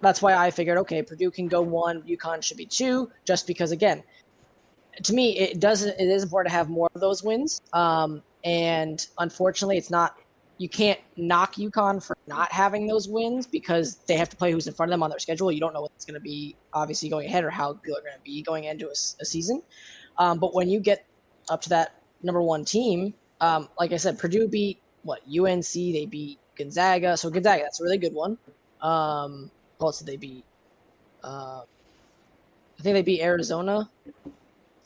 that's 0.00 0.20
why 0.20 0.34
I 0.34 0.50
figured, 0.50 0.78
okay, 0.78 1.02
Purdue 1.02 1.30
can 1.30 1.48
go 1.48 1.62
one, 1.62 2.02
UConn 2.02 2.42
should 2.42 2.56
be 2.56 2.66
two, 2.66 3.10
just 3.24 3.46
because 3.46 3.72
again, 3.72 4.02
to 5.02 5.12
me, 5.12 5.38
it 5.38 5.60
doesn't. 5.60 5.98
It 5.98 6.08
is 6.08 6.22
important 6.22 6.50
to 6.50 6.56
have 6.56 6.68
more 6.68 6.90
of 6.94 7.00
those 7.00 7.22
wins. 7.22 7.62
Um, 7.72 8.22
and 8.44 9.06
unfortunately, 9.18 9.78
it's 9.78 9.90
not. 9.90 10.16
You 10.58 10.68
can't 10.68 11.00
knock 11.16 11.54
UConn 11.54 12.04
for 12.04 12.16
not 12.28 12.52
having 12.52 12.86
those 12.86 13.08
wins 13.08 13.46
because 13.46 13.96
they 14.06 14.16
have 14.16 14.28
to 14.28 14.36
play 14.36 14.52
who's 14.52 14.68
in 14.68 14.74
front 14.74 14.90
of 14.90 14.94
them 14.94 15.02
on 15.02 15.10
their 15.10 15.18
schedule. 15.18 15.50
You 15.50 15.58
don't 15.58 15.72
know 15.72 15.80
what's 15.80 16.04
going 16.04 16.14
to 16.14 16.20
be 16.20 16.54
obviously 16.72 17.08
going 17.08 17.26
ahead 17.26 17.42
or 17.42 17.50
how 17.50 17.72
good 17.72 17.96
they're 17.96 18.12
going 18.12 18.14
to 18.14 18.24
be 18.24 18.42
going 18.42 18.64
into 18.64 18.88
a 18.88 19.24
season. 19.24 19.62
Um, 20.18 20.38
but 20.38 20.54
when 20.54 20.68
you 20.68 20.78
get 20.78 21.04
up 21.48 21.62
to 21.62 21.68
that 21.70 21.96
number 22.22 22.42
one 22.42 22.64
team, 22.64 23.14
um, 23.40 23.68
like 23.80 23.92
I 23.92 23.96
said, 23.96 24.18
Purdue 24.18 24.46
beat 24.46 24.78
what 25.02 25.20
UNC. 25.26 25.72
They 25.72 26.06
beat 26.06 26.38
Gonzaga. 26.56 27.16
So 27.16 27.28
Gonzaga, 27.30 27.64
that's 27.64 27.80
a 27.80 27.84
really 27.84 27.98
good 27.98 28.14
one. 28.14 28.38
Um, 28.80 29.50
did 29.80 30.06
they 30.06 30.16
beat? 30.16 30.44
Uh, 31.24 31.62
I 32.78 32.82
think 32.82 32.94
they 32.94 33.02
beat 33.02 33.20
Arizona. 33.20 33.90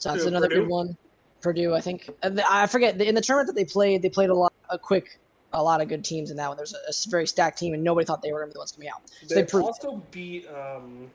So 0.07 0.13
that's 0.13 0.27
another 0.27 0.49
Purdue? 0.49 0.61
good 0.63 0.69
one. 0.69 0.97
Purdue, 1.41 1.75
I 1.75 1.81
think. 1.81 2.11
Uh, 2.23 2.31
I 2.49 2.67
forget 2.67 3.01
in 3.01 3.15
the 3.15 3.21
tournament 3.21 3.49
that 3.49 3.57
they 3.57 3.65
played. 3.65 4.03
They 4.03 4.09
played 4.09 4.31
a 4.31 4.35
lot, 4.35 4.53
a 4.71 4.79
quick, 4.79 5.19
a 5.53 5.63
lot 5.63 5.81
of 5.81 5.89
good 5.89 6.05
teams 6.05 6.31
in 6.31 6.37
that 6.37 6.49
one. 6.49 6.57
There's 6.57 6.75
a 6.75 7.11
very 7.11 7.27
stacked 7.27 7.59
team, 7.59 7.75
and 7.75 7.83
nobody 7.83 8.05
thought 8.05 8.23
they 8.23 8.33
were 8.33 8.41
going 8.41 8.51
to 8.51 8.53
be 8.53 8.55
the 8.55 8.61
ones 8.61 8.73
coming 8.73 8.89
out. 8.89 9.03
So 9.27 9.35
They 9.35 9.43
they 9.43 9.59
also 9.59 10.03
beat 10.11 10.49
um, 10.49 11.11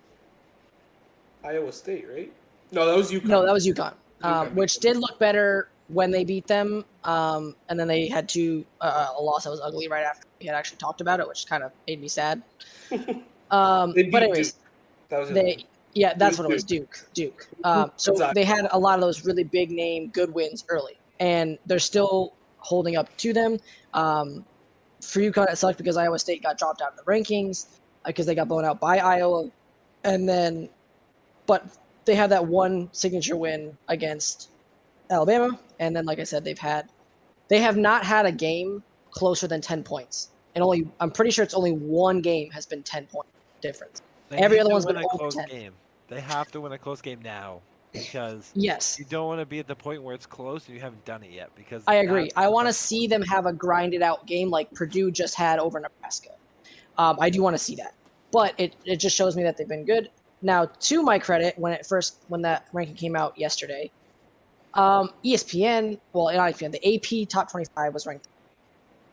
Iowa 1.43 1.71
State, 1.71 2.05
right? 2.13 2.31
No, 2.71 2.85
that 2.85 2.95
was 2.95 3.11
UConn. 3.11 3.25
No, 3.25 3.45
that 3.45 3.53
was 3.53 3.67
UConn, 3.67 3.93
um, 4.21 4.47
UConn. 4.47 4.53
which 4.53 4.77
did 4.79 4.97
look 4.97 5.19
better 5.19 5.69
when 5.89 6.11
they 6.11 6.23
beat 6.23 6.47
them. 6.47 6.85
Um, 7.03 7.55
and 7.69 7.79
then 7.79 7.87
they 7.87 8.07
had 8.07 8.29
to 8.29 8.65
uh, 8.79 9.09
a 9.17 9.21
loss 9.21 9.43
that 9.43 9.49
was 9.49 9.59
ugly 9.61 9.87
right 9.87 10.03
after 10.03 10.27
we 10.39 10.45
had 10.47 10.55
actually 10.55 10.77
talked 10.77 11.01
about 11.01 11.19
it, 11.19 11.27
which 11.27 11.45
kind 11.47 11.63
of 11.63 11.71
made 11.87 12.01
me 12.01 12.07
sad. 12.07 12.41
Um, 13.51 13.93
but 14.11 14.23
anyways, 14.23 14.53
Duke. 14.53 14.61
That 15.09 15.19
was 15.19 15.29
they 15.31 15.65
yeah, 15.93 16.13
that's 16.15 16.37
was 16.37 16.39
what 16.45 16.51
it 16.51 16.53
was. 16.53 16.63
Duke, 16.63 16.99
Duke. 17.13 17.47
Um, 17.63 17.91
so 17.95 18.13
Exactly. 18.13 18.41
they 18.41 18.45
had 18.45 18.67
a 18.71 18.79
lot 18.79 18.95
of 18.95 19.01
those 19.01 19.25
really 19.25 19.43
big 19.43 19.71
name 19.71 20.09
good 20.09 20.33
wins 20.33 20.65
early, 20.69 20.97
and 21.19 21.57
they're 21.65 21.79
still 21.79 22.33
holding 22.57 22.95
up 22.95 23.15
to 23.17 23.33
them. 23.33 23.57
Um, 23.93 24.45
for 25.01 25.19
UConn, 25.19 25.51
it 25.51 25.57
sucked 25.57 25.77
because 25.77 25.97
Iowa 25.97 26.19
State 26.19 26.43
got 26.43 26.57
dropped 26.57 26.81
out 26.81 26.91
of 26.91 26.97
the 26.97 27.03
rankings 27.03 27.65
because 28.05 28.25
they 28.25 28.35
got 28.35 28.47
blown 28.47 28.65
out 28.65 28.79
by 28.79 28.99
Iowa, 28.99 29.49
and 30.03 30.27
then, 30.29 30.69
but 31.45 31.65
they 32.05 32.15
had 32.15 32.29
that 32.29 32.45
one 32.45 32.89
signature 32.91 33.35
win 33.35 33.77
against 33.87 34.49
Alabama, 35.09 35.59
and 35.79 35.95
then 35.95 36.05
like 36.05 36.19
I 36.19 36.23
said, 36.23 36.43
they've 36.43 36.57
had 36.57 36.89
they 37.49 37.59
have 37.59 37.77
not 37.77 38.05
had 38.05 38.25
a 38.25 38.31
game 38.31 38.83
closer 39.11 39.47
than 39.47 39.59
ten 39.59 39.83
points, 39.83 40.29
and 40.55 40.63
only 40.63 40.87
I'm 40.99 41.11
pretty 41.11 41.31
sure 41.31 41.43
it's 41.43 41.53
only 41.53 41.71
one 41.71 42.21
game 42.21 42.49
has 42.51 42.65
been 42.65 42.81
ten 42.83 43.07
point 43.07 43.27
difference. 43.61 44.01
They 44.32 44.38
Every 44.38 44.61
other 44.61 44.69
one's 44.69 44.86
win 44.86 44.95
been 44.95 45.03
a 45.03 45.09
close 45.09 45.36
10. 45.36 45.49
game. 45.49 45.73
They 46.07 46.21
have 46.21 46.49
to 46.51 46.61
win 46.61 46.71
a 46.71 46.77
close 46.77 47.01
game 47.01 47.19
now 47.21 47.59
because 47.91 48.49
Yes, 48.55 48.97
you 48.97 49.03
don't 49.03 49.27
want 49.27 49.41
to 49.41 49.45
be 49.45 49.59
at 49.59 49.67
the 49.67 49.75
point 49.75 50.01
where 50.01 50.15
it's 50.15 50.25
close 50.25 50.67
and 50.67 50.75
you 50.75 50.82
haven't 50.82 51.03
done 51.03 51.21
it 51.21 51.32
yet. 51.32 51.51
Because 51.53 51.84
I 51.86 51.95
agree. 51.95 52.32
I 52.38 52.47
want 52.47 52.69
to 52.69 52.73
see 52.73 53.07
them 53.07 53.21
have 53.23 53.45
a 53.45 53.51
grinded 53.51 54.01
out 54.01 54.25
game 54.25 54.49
like 54.49 54.71
Purdue 54.73 55.11
just 55.11 55.36
had 55.36 55.59
over 55.59 55.82
Nebraska. 55.82 56.29
Um, 56.97 57.17
I 57.19 57.29
do 57.29 57.41
want 57.41 57.55
to 57.55 57.57
see 57.57 57.75
that, 57.75 57.93
but 58.32 58.53
it, 58.57 58.73
it 58.86 58.97
just 58.97 59.17
shows 59.17 59.36
me 59.36 59.43
that 59.43 59.57
they've 59.57 59.67
been 59.67 59.86
good. 59.86 60.09
Now, 60.41 60.65
to 60.65 61.03
my 61.03 61.19
credit, 61.19 61.59
when 61.59 61.73
it 61.73 61.86
first 61.86 62.23
when 62.29 62.41
that 62.43 62.67
ranking 62.71 62.95
came 62.95 63.17
out 63.17 63.38
yesterday, 63.38 63.91
um, 64.75 65.09
ESPN, 65.25 65.99
well, 66.13 66.34
not 66.34 66.53
ESPN, 66.53 66.71
the 66.71 66.95
AP 66.95 67.27
top 67.27 67.51
twenty 67.51 67.65
five 67.75 67.93
was 67.93 68.07
ranked, 68.07 68.29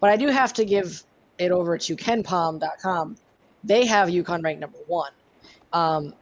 but 0.00 0.10
I 0.10 0.16
do 0.16 0.28
have 0.28 0.52
to 0.54 0.64
give 0.64 1.02
it 1.38 1.50
over 1.50 1.76
to 1.76 1.96
KenPom.com. 1.96 3.16
They 3.68 3.86
have 3.86 4.08
UConn 4.08 4.42
ranked 4.42 4.60
number 4.60 4.78
one. 4.86 5.12
Um, 5.72 6.14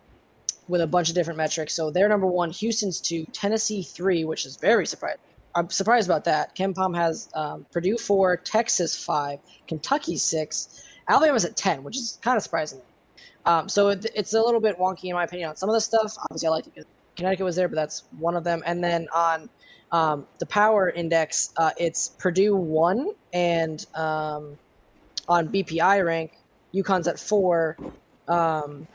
with 0.69 0.81
a 0.81 0.87
bunch 0.87 1.09
of 1.09 1.15
different 1.15 1.37
metrics. 1.37 1.75
So 1.75 1.91
they're 1.91 2.09
number 2.09 2.27
one, 2.27 2.51
Houston's 2.51 3.01
two, 3.01 3.25
Tennessee 3.27 3.83
three, 3.83 4.25
which 4.25 4.47
is 4.47 4.57
very 4.57 4.87
surprising. 4.87 5.21
I'm 5.55 5.71
surprised 5.71 6.09
about 6.09 6.25
that. 6.25 6.55
KenPom 6.55 6.95
has 6.97 7.31
um, 7.35 7.65
Purdue 7.73 7.97
four, 7.97 8.37
Texas 8.37 9.03
five, 9.03 9.39
Kentucky 9.69 10.17
six, 10.17 10.85
Alabama's 11.09 11.45
at 11.45 11.57
ten, 11.57 11.83
which 11.83 11.97
is 11.97 12.19
kind 12.21 12.37
of 12.37 12.43
surprising. 12.43 12.81
Um, 13.47 13.69
so 13.69 13.89
it, 13.89 14.07
it's 14.15 14.35
a 14.35 14.41
little 14.41 14.61
bit 14.61 14.77
wonky 14.79 15.05
in 15.05 15.15
my 15.15 15.25
opinion 15.25 15.51
on 15.51 15.57
some 15.57 15.69
of 15.69 15.75
the 15.75 15.81
stuff. 15.81 16.15
Obviously, 16.23 16.49
I 16.49 16.51
like 16.51 16.67
it. 16.75 16.87
Connecticut 17.17 17.45
was 17.45 17.57
there, 17.57 17.69
but 17.69 17.77
that's 17.77 18.05
one 18.19 18.37
of 18.37 18.45
them. 18.45 18.63
And 18.67 18.83
then 18.83 19.09
on 19.15 19.49
um, 19.93 20.27
the 20.39 20.47
power 20.47 20.91
index, 20.91 21.55
uh, 21.57 21.71
it's 21.79 22.09
Purdue 22.19 22.57
one, 22.57 23.13
and 23.33 23.87
um, 23.95 24.59
on 25.29 25.49
BPI 25.49 26.05
rank, 26.05 26.33
UConn's 26.77 27.09
at 27.09 27.19
four. 27.19 27.77
Um, 28.29 28.87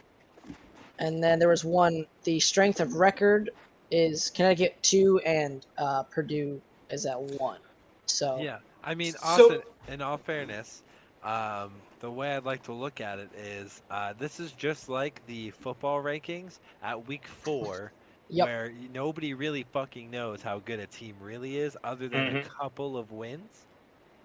and 0.99 1.23
then 1.23 1.39
there 1.39 1.49
was 1.49 1.65
one. 1.65 2.05
The 2.23 2.39
strength 2.39 2.79
of 2.79 2.93
record 2.95 3.49
is 3.89 4.29
Connecticut 4.29 4.77
two, 4.83 5.19
and 5.25 5.65
uh, 5.77 6.03
Purdue 6.03 6.61
is 6.89 7.05
at 7.05 7.19
one. 7.19 7.59
So 8.05 8.39
Yeah, 8.39 8.59
I 8.83 8.93
mean, 8.95 9.13
So- 9.13 9.63
in 9.87 10.01
all 10.01 10.17
fairness, 10.17 10.83
um, 11.23 11.71
the 12.01 12.11
way 12.11 12.35
I'd 12.35 12.45
like 12.45 12.63
to 12.63 12.73
look 12.73 13.01
at 13.01 13.19
it 13.19 13.29
is 13.37 13.81
uh, 13.89 14.13
this 14.17 14.39
is 14.39 14.51
just 14.53 14.89
like 14.89 15.21
the 15.27 15.51
football 15.51 16.01
rankings 16.03 16.59
at 16.83 17.07
week 17.07 17.25
four, 17.27 17.91
Yep. 18.29 18.47
where 18.47 18.73
nobody 18.93 19.33
really 19.33 19.65
fucking 19.73 20.09
knows 20.11 20.41
how 20.41 20.59
good 20.59 20.79
a 20.79 20.87
team 20.87 21.15
really 21.19 21.57
is, 21.57 21.75
other 21.83 22.07
than 22.07 22.37
a 22.37 22.39
Mhm. 22.41 22.49
couple 22.49 22.95
of 22.97 23.11
wins. 23.11 23.65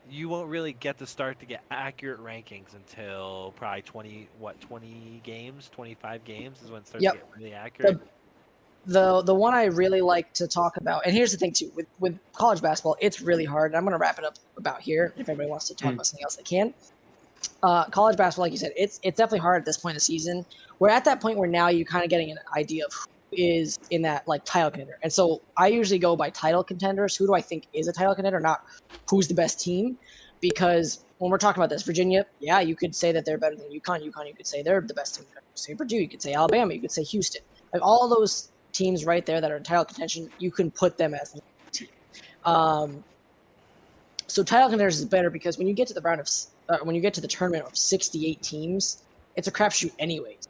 You 0.08 0.28
won't 0.28 0.48
really 0.48 0.72
get 0.72 0.98
to 0.98 1.06
start 1.06 1.40
to 1.40 1.46
get 1.46 1.64
accurate 1.70 2.20
rankings 2.20 2.74
until 2.74 3.52
probably 3.56 3.82
twenty 3.82 4.28
what 4.38 4.60
twenty 4.60 5.20
games, 5.24 5.68
twenty 5.70 5.94
five 5.94 6.24
games 6.24 6.62
is 6.62 6.70
when 6.70 6.80
it 6.82 6.86
starts 6.86 7.02
Yep. 7.04 7.12
to 7.12 7.18
get 7.18 7.26
really 7.36 7.52
accurate. 7.54 8.00
the 8.86 9.22
the 9.22 9.34
one 9.34 9.52
I 9.54 9.64
really 9.64 10.00
like 10.00 10.32
to 10.34 10.46
talk 10.46 10.76
about, 10.76 11.04
and 11.06 11.14
here's 11.14 11.32
the 11.32 11.38
thing 11.38 11.52
too, 11.52 11.72
with 11.74 11.86
with 11.98 12.18
college 12.36 12.62
basketball, 12.62 12.96
it's 13.00 13.20
really 13.20 13.44
hard. 13.44 13.72
And 13.72 13.78
I'm 13.78 13.84
gonna 13.84 13.98
wrap 13.98 14.18
it 14.18 14.24
up 14.24 14.34
about 14.56 14.80
here. 14.80 15.12
If 15.16 15.28
anybody 15.28 15.48
wants 15.48 15.66
to 15.68 15.74
talk 15.74 15.92
Mm. 15.92 15.94
about 15.94 16.06
something 16.06 16.24
else, 16.24 16.36
they 16.36 16.42
can. 16.44 16.74
Uh, 17.62 17.84
college 17.86 18.16
basketball, 18.16 18.44
like 18.44 18.52
you 18.52 18.58
said, 18.58 18.72
it's 18.76 19.00
it's 19.02 19.16
definitely 19.18 19.40
hard 19.40 19.60
at 19.62 19.66
this 19.66 19.78
point 19.78 19.92
in 19.92 19.96
the 19.96 20.00
season. 20.00 20.46
We're 20.78 20.90
at 20.90 21.04
that 21.06 21.20
point 21.20 21.38
where 21.38 21.48
now 21.48 21.68
you're 21.68 21.86
kind 21.86 22.04
of 22.04 22.10
getting 22.10 22.30
an 22.30 22.38
idea 22.56 22.84
of 22.86 22.92
who 22.92 23.06
is 23.36 23.78
in 23.90 24.02
that 24.02 24.26
like 24.26 24.44
title 24.44 24.70
contender. 24.70 24.98
And 25.02 25.12
so 25.12 25.42
I 25.56 25.68
usually 25.68 25.98
go 25.98 26.16
by 26.16 26.30
title 26.30 26.64
contenders. 26.64 27.16
Who 27.16 27.26
do 27.26 27.34
I 27.34 27.40
think 27.40 27.66
is 27.72 27.88
a 27.88 27.92
title 27.92 28.14
contender, 28.14 28.40
not 28.40 28.64
who's 29.08 29.28
the 29.28 29.34
best 29.34 29.60
team? 29.60 29.98
Because 30.40 31.04
when 31.18 31.30
we're 31.30 31.38
talking 31.38 31.62
about 31.62 31.70
this, 31.70 31.82
Virginia, 31.82 32.26
yeah, 32.40 32.60
you 32.60 32.76
could 32.76 32.94
say 32.94 33.12
that 33.12 33.24
they're 33.24 33.38
better 33.38 33.56
than 33.56 33.70
UConn. 33.70 34.08
UConn, 34.10 34.26
you 34.26 34.34
could 34.34 34.46
say 34.46 34.62
they're 34.62 34.80
the 34.80 34.94
best 34.94 35.16
team. 35.16 35.26
You 35.28 35.34
could 35.34 35.58
say 35.58 35.74
Purdue, 35.74 35.96
you 35.96 36.08
could 36.08 36.22
say 36.22 36.34
Alabama, 36.34 36.74
you 36.74 36.80
could 36.80 36.92
say 36.92 37.02
Houston. 37.04 37.42
Like 37.72 37.82
all 37.82 38.08
those 38.08 38.50
teams 38.72 39.04
right 39.04 39.24
there 39.24 39.40
that 39.40 39.50
are 39.50 39.56
in 39.56 39.62
title 39.62 39.84
contention, 39.84 40.30
you 40.38 40.50
can 40.50 40.70
put 40.70 40.98
them 40.98 41.14
as 41.14 41.32
the 41.32 41.40
team. 41.72 41.88
Um, 42.44 43.04
so 44.26 44.42
title 44.42 44.68
contenders 44.68 44.98
is 44.98 45.04
better 45.04 45.30
because 45.30 45.58
when 45.58 45.66
you 45.66 45.74
get 45.74 45.88
to 45.88 45.94
the 45.94 46.00
round 46.00 46.20
of 46.20 46.28
uh, 46.68 46.78
when 46.82 46.94
you 46.94 47.00
get 47.00 47.14
to 47.14 47.20
the 47.20 47.28
tournament 47.28 47.64
of 47.64 47.76
68 47.76 48.42
teams, 48.42 49.04
it's 49.36 49.48
a 49.48 49.52
crapshoot 49.52 49.92
anyways. 49.98 50.48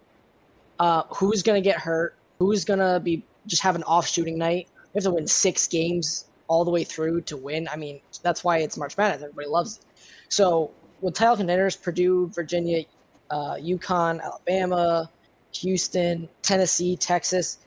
Uh, 0.79 1.03
who's 1.15 1.43
gonna 1.43 1.61
get 1.61 1.79
hurt? 1.79 2.17
Who's 2.39 2.65
gonna 2.65 3.01
be 3.01 3.25
just 3.47 3.63
have 3.63 3.77
an 3.77 3.83
off 3.85 4.07
shooting 4.07 4.39
night? 4.39 4.69
You 4.95 4.99
have 4.99 5.05
to 5.05 5.11
win 5.13 5.27
six 5.27 5.67
games 5.67 6.27
all 6.49 6.65
the 6.65 6.71
way 6.71 6.85
through 6.85 7.23
to 7.23 7.37
win. 7.37 7.69
I 7.69 7.77
mean, 7.77 8.01
that's 8.23 8.45
why 8.45 8.59
it's 8.59 8.77
March 8.77 8.97
Madness. 8.97 9.23
Everybody 9.23 9.49
loves 9.49 9.79
it. 9.79 9.85
So 10.29 10.71
with 11.01 11.15
title 11.15 11.37
contenders, 11.37 11.77
Purdue, 11.77 12.29
Virginia, 12.29 12.85
uh, 13.31 13.55
UConn, 13.57 14.23
Alabama, 14.23 15.11
Houston, 15.53 16.29
Tennessee, 16.43 16.97
Texas. 16.97 17.59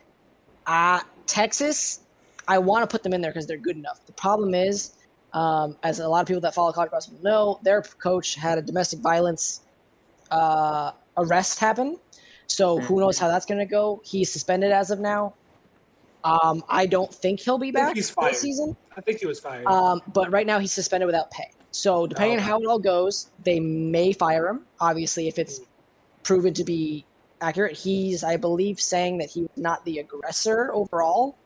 Uh, 0.66 1.02
Texas, 1.26 2.02
I 2.48 2.58
want 2.58 2.88
to 2.88 2.92
put 2.92 3.04
them 3.04 3.14
in 3.14 3.22
there 3.22 3.32
because 3.32 3.48
they're 3.48 3.58
good 3.58 3.78
enough. 3.78 4.06
The 4.06 4.14
problem 4.14 4.54
is, 4.54 4.94
um, 5.34 5.78
as 5.84 6.00
a 6.00 6.08
lot 6.08 6.22
of 6.22 6.28
people 6.28 6.42
that 6.42 6.54
follow 6.56 6.72
college 6.72 6.92
basketball 6.92 7.24
know, 7.24 7.60
their 7.64 7.82
coach 7.82 8.36
had 8.36 8.58
a 8.58 8.62
domestic 8.62 9.00
violence 9.00 9.62
uh, 10.32 10.92
arrest 11.18 11.60
happen. 11.60 12.00
So 12.50 12.80
who 12.80 13.00
knows 13.00 13.18
how 13.18 13.28
that's 13.28 13.46
going 13.46 13.60
to 13.60 13.66
go? 13.66 14.02
He's 14.04 14.32
suspended 14.32 14.72
as 14.72 14.92
of 14.92 15.00
now. 15.00 15.34
Um, 16.24 16.64
I 16.68 16.86
don't 16.86 17.14
think 17.14 17.40
he'll 17.40 17.58
be 17.58 17.72
back 17.72 17.96
he's 17.96 18.10
fired. 18.10 18.34
this 18.34 18.42
season. 18.42 18.76
I 18.98 19.02
think 19.02 19.20
he 19.20 19.26
was 19.26 19.40
fired. 19.40 19.66
Um, 19.66 20.02
but 20.14 20.32
right 20.32 20.46
now 20.46 20.60
he's 20.60 20.74
suspended 20.74 21.06
without 21.06 21.32
pay. 21.32 21.52
So 21.72 22.08
depending 22.08 22.40
on 22.40 22.44
how 22.44 22.60
it 22.60 22.66
all 22.66 22.80
goes, 22.80 23.30
they 23.44 23.60
may 23.60 24.12
fire 24.12 24.48
him. 24.48 24.66
Obviously, 24.82 25.28
if 25.28 25.40
it's 25.40 25.62
proven 26.24 26.54
to 26.56 26.64
be 26.64 27.06
accurate, 27.42 27.78
he's 27.78 28.24
I 28.24 28.36
believe 28.36 28.80
saying 28.80 29.20
that 29.20 29.30
he 29.30 29.44
was 29.44 29.52
not 29.56 29.86
the 29.86 30.00
aggressor 30.00 30.72
overall. 30.74 31.38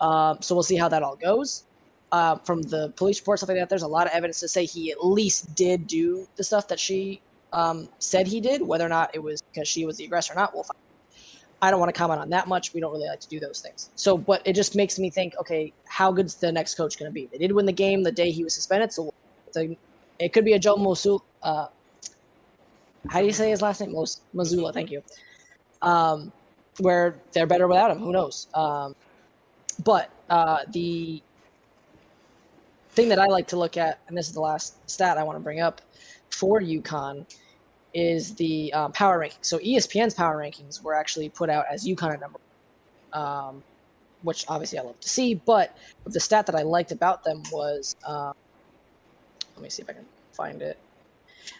Um, 0.00 0.38
so 0.42 0.54
we'll 0.54 0.64
see 0.64 0.76
how 0.76 0.88
that 0.88 1.02
all 1.02 1.16
goes. 1.16 1.64
Uh, 2.10 2.36
from 2.36 2.62
the 2.62 2.90
police 2.96 3.20
report 3.20 3.38
stuff 3.38 3.50
like 3.50 3.58
that, 3.58 3.68
there's 3.68 3.82
a 3.82 3.88
lot 3.88 4.06
of 4.06 4.12
evidence 4.12 4.40
to 4.40 4.48
say 4.48 4.64
he 4.64 4.90
at 4.90 5.04
least 5.04 5.54
did 5.54 5.86
do 5.86 6.26
the 6.36 6.44
stuff 6.44 6.66
that 6.68 6.80
she 6.80 7.20
um, 7.52 7.88
said 7.98 8.26
he 8.26 8.40
did. 8.40 8.66
Whether 8.66 8.84
or 8.84 8.88
not 8.88 9.10
it 9.14 9.22
was 9.22 9.42
because 9.42 9.68
she 9.68 9.86
was 9.86 9.96
the 9.96 10.04
aggressor 10.04 10.32
or 10.32 10.36
not, 10.36 10.54
we'll 10.54 10.64
find. 10.64 10.78
I 11.60 11.70
don't 11.70 11.80
want 11.80 11.92
to 11.92 11.98
comment 11.98 12.20
on 12.20 12.30
that 12.30 12.46
much. 12.46 12.72
We 12.72 12.80
don't 12.80 12.92
really 12.92 13.08
like 13.08 13.20
to 13.20 13.28
do 13.28 13.40
those 13.40 13.60
things. 13.60 13.90
So, 13.96 14.16
but 14.16 14.42
it 14.44 14.54
just 14.54 14.76
makes 14.76 14.96
me 14.98 15.10
think, 15.10 15.34
okay, 15.40 15.72
how 15.86 16.12
good's 16.12 16.36
the 16.36 16.52
next 16.52 16.76
coach 16.76 16.98
going 16.98 17.10
to 17.10 17.12
be? 17.12 17.26
They 17.26 17.38
did 17.38 17.50
win 17.50 17.66
the 17.66 17.72
game 17.72 18.04
the 18.04 18.12
day 18.12 18.30
he 18.30 18.44
was 18.44 18.54
suspended, 18.54 18.92
so 18.92 19.12
it 20.20 20.32
could 20.32 20.44
be 20.44 20.52
a 20.52 20.58
Joe 20.58 20.76
Mosul. 20.76 21.24
Uh, 21.42 21.66
how 23.08 23.20
do 23.20 23.26
you 23.26 23.32
say 23.32 23.50
his 23.50 23.62
last 23.62 23.80
name? 23.80 23.92
Mos- 23.92 24.20
Mazzulla. 24.34 24.72
Thank 24.72 24.90
you. 24.90 25.02
Um, 25.82 26.32
where 26.78 27.16
they're 27.32 27.46
better 27.46 27.66
without 27.66 27.90
him. 27.90 27.98
Who 27.98 28.12
knows? 28.12 28.48
Um, 28.54 28.94
but 29.84 30.10
uh, 30.30 30.58
the 30.72 31.22
thing 32.90 33.08
that 33.08 33.18
I 33.18 33.26
like 33.26 33.46
to 33.48 33.56
look 33.56 33.76
at, 33.76 34.00
and 34.08 34.16
this 34.16 34.28
is 34.28 34.34
the 34.34 34.40
last 34.40 34.88
stat 34.90 35.18
I 35.18 35.22
want 35.22 35.36
to 35.36 35.42
bring 35.42 35.60
up 35.60 35.80
for 36.30 36.60
UConn, 36.60 37.26
is 37.94 38.34
the 38.34 38.72
um, 38.72 38.92
power 38.92 39.18
rankings. 39.18 39.44
So 39.44 39.58
ESPN's 39.58 40.14
power 40.14 40.36
rankings 40.36 40.82
were 40.82 40.94
actually 40.94 41.28
put 41.28 41.50
out 41.50 41.64
as 41.70 41.86
UConn 41.86 42.14
at 42.14 42.20
number, 42.20 42.38
um, 43.12 43.62
which 44.22 44.44
obviously 44.48 44.78
I 44.78 44.82
love 44.82 45.00
to 45.00 45.08
see. 45.08 45.34
But 45.34 45.76
the 46.04 46.20
stat 46.20 46.46
that 46.46 46.54
I 46.54 46.62
liked 46.62 46.92
about 46.92 47.24
them 47.24 47.42
was, 47.50 47.96
um, 48.06 48.34
let 49.56 49.62
me 49.62 49.70
see 49.70 49.82
if 49.82 49.90
I 49.90 49.94
can 49.94 50.06
find 50.32 50.62
it, 50.62 50.78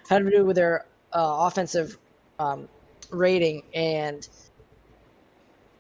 had 0.09 0.25
to 0.25 0.31
do 0.31 0.45
with 0.45 0.57
their 0.57 0.85
uh, 1.13 1.47
offensive 1.47 1.99
um, 2.39 2.69
rating, 3.11 3.63
and 3.75 4.29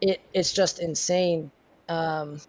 it 0.01 0.21
it's 0.33 0.53
just 0.53 0.81
insane. 0.81 1.51
Um, 1.89 2.41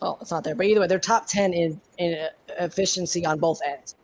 well, 0.00 0.18
it's 0.20 0.30
not 0.30 0.44
there, 0.44 0.54
but 0.54 0.66
either 0.66 0.80
way, 0.80 0.86
they're 0.86 0.98
top 0.98 1.26
ten 1.26 1.52
in 1.52 1.80
in 1.98 2.14
uh, 2.14 2.28
efficiency 2.58 3.24
on 3.24 3.38
both 3.38 3.60
ends. 3.66 3.94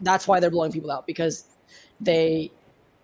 That's 0.00 0.26
why 0.26 0.40
they're 0.40 0.50
blowing 0.50 0.72
people 0.72 0.90
out 0.90 1.06
because 1.06 1.44
they 2.00 2.50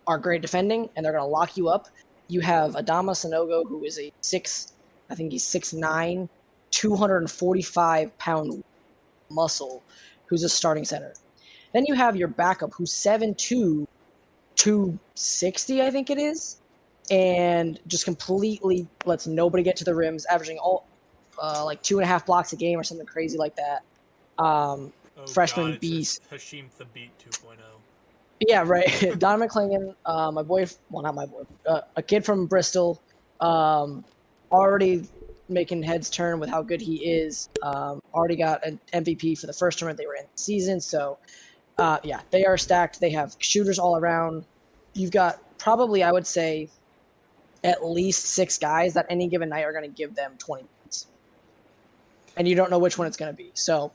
are 0.07 0.17
great 0.17 0.41
defending 0.41 0.89
and 0.95 1.05
they're 1.05 1.13
going 1.13 1.23
to 1.23 1.27
lock 1.27 1.55
you 1.55 1.69
up. 1.69 1.87
You 2.27 2.41
have 2.41 2.73
Adama 2.73 3.11
Sanogo, 3.11 3.67
who 3.67 3.83
is 3.83 3.99
a 3.99 4.11
six, 4.21 4.73
I 5.09 5.15
think 5.15 5.31
he's 5.31 5.45
6'9", 5.45 6.27
245 6.71 8.17
pound 8.17 8.63
muscle, 9.29 9.83
who's 10.25 10.43
a 10.43 10.49
starting 10.49 10.83
center. 10.83 11.13
Then 11.73 11.85
you 11.85 11.93
have 11.93 12.15
your 12.15 12.27
backup, 12.27 12.73
who's 12.73 12.91
7'2", 12.91 13.87
260, 14.55 15.81
I 15.81 15.91
think 15.91 16.09
it 16.09 16.17
is, 16.17 16.59
and 17.11 17.79
just 17.87 18.05
completely 18.05 18.87
lets 19.05 19.27
nobody 19.27 19.63
get 19.63 19.75
to 19.77 19.83
the 19.83 19.95
rims, 19.95 20.25
averaging 20.25 20.57
all 20.57 20.85
uh, 21.41 21.63
like 21.65 21.81
two 21.81 21.97
and 21.99 22.05
a 22.05 22.07
half 22.07 22.25
blocks 22.25 22.53
a 22.53 22.55
game 22.55 22.79
or 22.79 22.83
something 22.83 23.05
crazy 23.05 23.37
like 23.37 23.55
that. 23.55 23.83
Um, 24.43 24.93
Oh, 25.19 25.27
Freshman 25.27 25.71
God, 25.71 25.79
beast. 25.79 26.21
Hashim 26.31 26.65
the 26.77 26.85
Beat 26.85 27.11
oh. 27.27 27.47
2.0. 27.51 27.57
yeah, 28.47 28.63
right. 28.65 28.87
Donovan 29.19 29.49
Clingan, 29.49 29.95
uh, 30.05 30.31
my 30.31 30.43
boy, 30.43 30.65
well, 30.89 31.03
not 31.03 31.15
my 31.15 31.25
boy, 31.25 31.43
uh, 31.67 31.81
a 31.95 32.01
kid 32.01 32.23
from 32.23 32.45
Bristol, 32.45 33.01
um, 33.41 34.03
already 34.51 35.07
making 35.49 35.83
heads 35.83 36.09
turn 36.09 36.39
with 36.39 36.49
how 36.49 36.61
good 36.61 36.79
he 36.79 36.97
is. 36.97 37.49
Um, 37.63 38.01
already 38.13 38.35
got 38.35 38.65
an 38.65 38.79
MVP 38.93 39.39
for 39.39 39.47
the 39.47 39.53
first 39.53 39.79
tournament 39.79 39.97
they 39.97 40.05
were 40.05 40.15
in 40.15 40.23
the 40.23 40.41
season. 40.41 40.79
So, 40.79 41.17
uh, 41.77 41.97
yeah, 42.03 42.21
they 42.29 42.45
are 42.45 42.57
stacked. 42.57 42.99
They 42.99 43.09
have 43.09 43.35
shooters 43.39 43.79
all 43.79 43.97
around. 43.97 44.45
You've 44.93 45.11
got 45.11 45.39
probably, 45.57 46.03
I 46.03 46.11
would 46.11 46.27
say, 46.27 46.69
at 47.63 47.85
least 47.85 48.25
six 48.25 48.57
guys 48.57 48.93
that 48.93 49.05
any 49.09 49.27
given 49.27 49.49
night 49.49 49.63
are 49.65 49.73
going 49.73 49.83
to 49.83 49.95
give 49.95 50.15
them 50.15 50.35
20 50.37 50.63
points. 50.63 50.78
And 52.37 52.47
you 52.47 52.55
don't 52.55 52.69
know 52.69 52.79
which 52.79 52.97
one 52.97 53.07
it's 53.07 53.17
going 53.17 53.31
to 53.31 53.35
be. 53.37 53.51
So, 53.53 53.91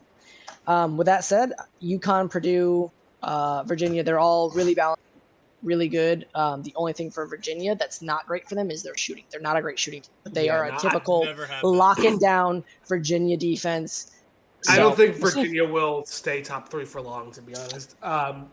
um, 0.67 0.97
with 0.97 1.05
that 1.05 1.23
said, 1.23 1.53
UConn, 1.81 2.29
Purdue, 2.29 2.91
uh, 3.23 3.63
Virginia, 3.63 4.03
they're 4.03 4.19
all 4.19 4.49
really 4.51 4.75
balanced, 4.75 5.01
really 5.63 5.87
good. 5.87 6.27
Um, 6.35 6.61
the 6.63 6.73
only 6.75 6.93
thing 6.93 7.09
for 7.09 7.25
Virginia 7.25 7.75
that's 7.75 8.01
not 8.01 8.27
great 8.27 8.47
for 8.47 8.55
them 8.55 8.69
is 8.69 8.83
their 8.83 8.95
shooting. 8.97 9.23
They're 9.31 9.41
not 9.41 9.57
a 9.57 9.61
great 9.61 9.79
shooting 9.79 10.01
team, 10.01 10.11
but 10.23 10.33
they 10.33 10.45
Yeah, 10.45 10.57
are 10.57 10.63
a 10.65 10.71
not- 10.71 10.79
typical 10.79 11.23
Never 11.25 11.45
happened. 11.45 11.71
locking 11.77 12.17
down 12.19 12.63
Virginia 12.87 13.37
defense. 13.37 14.11
I 14.69 14.77
don't 14.77 14.95
think. 14.97 15.15
Virginia 15.17 15.63
will 15.63 16.03
stay 16.05 16.41
top 16.41 16.69
three 16.69 16.85
for 16.85 16.99
long, 17.01 17.31
to 17.33 17.41
be 17.41 17.55
honest. 17.55 17.95
Um, 18.01 18.49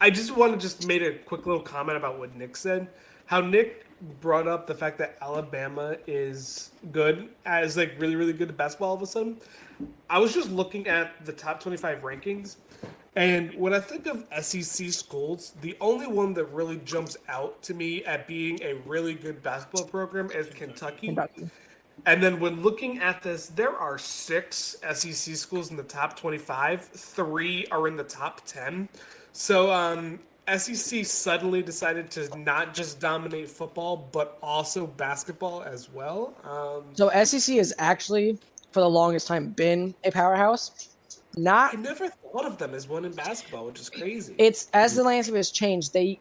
I 0.00 0.10
just 0.10 0.36
want 0.36 0.52
to 0.52 0.58
just 0.58 0.86
made 0.86 1.02
a 1.02 1.14
quick 1.18 1.46
little 1.46 1.62
comment 1.62 1.96
about 1.96 2.18
what 2.18 2.34
Nick 2.36 2.56
said. 2.56 2.88
How 3.26 3.40
Nick 3.40 3.86
brought 4.20 4.46
up 4.46 4.66
the 4.66 4.74
fact 4.74 4.98
that 4.98 5.16
Alabama 5.20 5.96
is 6.06 6.70
good, 6.92 7.28
as 7.46 7.76
like 7.76 7.94
really, 7.98 8.16
really 8.16 8.32
good 8.32 8.48
at 8.48 8.56
basketball 8.56 8.90
all 8.90 8.96
of 8.96 9.02
a 9.02 9.06
sudden. 9.06 9.38
I 10.08 10.18
was 10.18 10.32
just 10.32 10.50
looking 10.50 10.86
at 10.86 11.24
the 11.24 11.32
top 11.32 11.60
25 11.60 12.02
rankings, 12.02 12.56
and 13.16 13.54
when 13.54 13.72
I 13.72 13.80
think 13.80 14.06
of 14.06 14.24
SEC 14.42 14.90
schools, 14.90 15.54
the 15.60 15.76
only 15.80 16.06
one 16.06 16.34
that 16.34 16.46
really 16.46 16.78
jumps 16.84 17.16
out 17.28 17.62
to 17.62 17.74
me 17.74 18.04
at 18.04 18.26
being 18.26 18.60
a 18.62 18.74
really 18.86 19.14
good 19.14 19.42
basketball 19.42 19.86
program 19.86 20.30
is 20.32 20.48
Kentucky. 20.48 21.08
Kentucky. 21.08 21.50
And 22.06 22.22
then 22.22 22.40
when 22.40 22.62
looking 22.62 22.98
at 22.98 23.22
this, 23.22 23.46
there 23.46 23.74
are 23.74 23.98
six 23.98 24.76
SEC 24.92 25.36
schools 25.36 25.70
in 25.70 25.76
the 25.76 25.84
top 25.84 26.16
25. 26.16 26.82
Three 26.82 27.66
are 27.70 27.86
in 27.86 27.96
the 27.96 28.04
top 28.04 28.42
10. 28.44 28.88
So 29.32 29.72
um, 29.72 30.18
SEC 30.48 31.04
suddenly 31.06 31.62
decided 31.62 32.10
to 32.12 32.38
not 32.38 32.74
just 32.74 33.00
dominate 33.00 33.48
football, 33.48 34.08
but 34.12 34.38
also 34.42 34.86
basketball 34.86 35.62
as 35.62 35.90
well. 35.90 36.34
Um, 36.44 36.84
So 36.94 37.10
SEC 37.24 37.56
has 37.56 37.72
actually, 37.78 38.38
for 38.72 38.80
the 38.80 38.88
longest 38.88 39.26
time, 39.26 39.50
been 39.50 39.94
a 40.04 40.10
powerhouse. 40.10 40.90
Not 41.36 41.76
I 41.76 41.80
never 41.80 42.08
thought 42.08 42.44
of 42.44 42.58
them 42.58 42.74
as 42.74 42.88
one 42.88 43.04
in 43.04 43.12
basketball, 43.12 43.66
which 43.66 43.80
is 43.80 43.90
crazy. 43.90 44.34
it's 44.38 44.68
as 44.72 44.94
the 44.94 45.02
landscape 45.02 45.34
has 45.36 45.50
changed. 45.50 45.92
They 45.92 46.20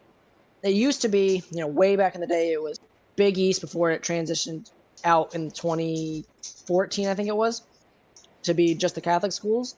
they 0.61 0.71
used 0.71 1.01
to 1.01 1.09
be, 1.09 1.43
you 1.51 1.59
know, 1.59 1.67
way 1.67 1.95
back 1.95 2.15
in 2.15 2.21
the 2.21 2.28
day, 2.28 2.53
it 2.53 2.61
was 2.61 2.80
Big 3.15 3.38
East 3.38 3.61
before 3.61 3.91
it 3.91 4.01
transitioned 4.01 4.71
out 5.03 5.36
in 5.36 5.51
2014, 5.51 7.07
I 7.07 7.13
think 7.13 7.28
it 7.28 7.36
was, 7.36 7.63
to 8.43 8.53
be 8.53 8.74
just 8.74 8.95
the 8.95 9.01
Catholic 9.01 9.34
schools. 9.34 9.76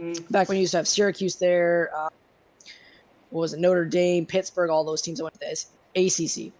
Mm. 0.00 0.30
Back 0.30 0.48
when 0.48 0.56
you 0.56 0.62
used 0.62 0.72
to 0.72 0.78
have 0.78 0.88
Syracuse 0.88 1.36
there, 1.36 1.90
uh, 1.96 2.08
what 3.30 3.40
was 3.42 3.54
it, 3.54 3.60
Notre 3.60 3.84
Dame, 3.84 4.26
Pittsburgh, 4.26 4.70
all 4.70 4.84
those 4.84 5.02
teams 5.02 5.18
that 5.18 5.24
went 5.24 5.34
to 5.34 5.66
the 5.94 6.06
ACC. 6.06 6.52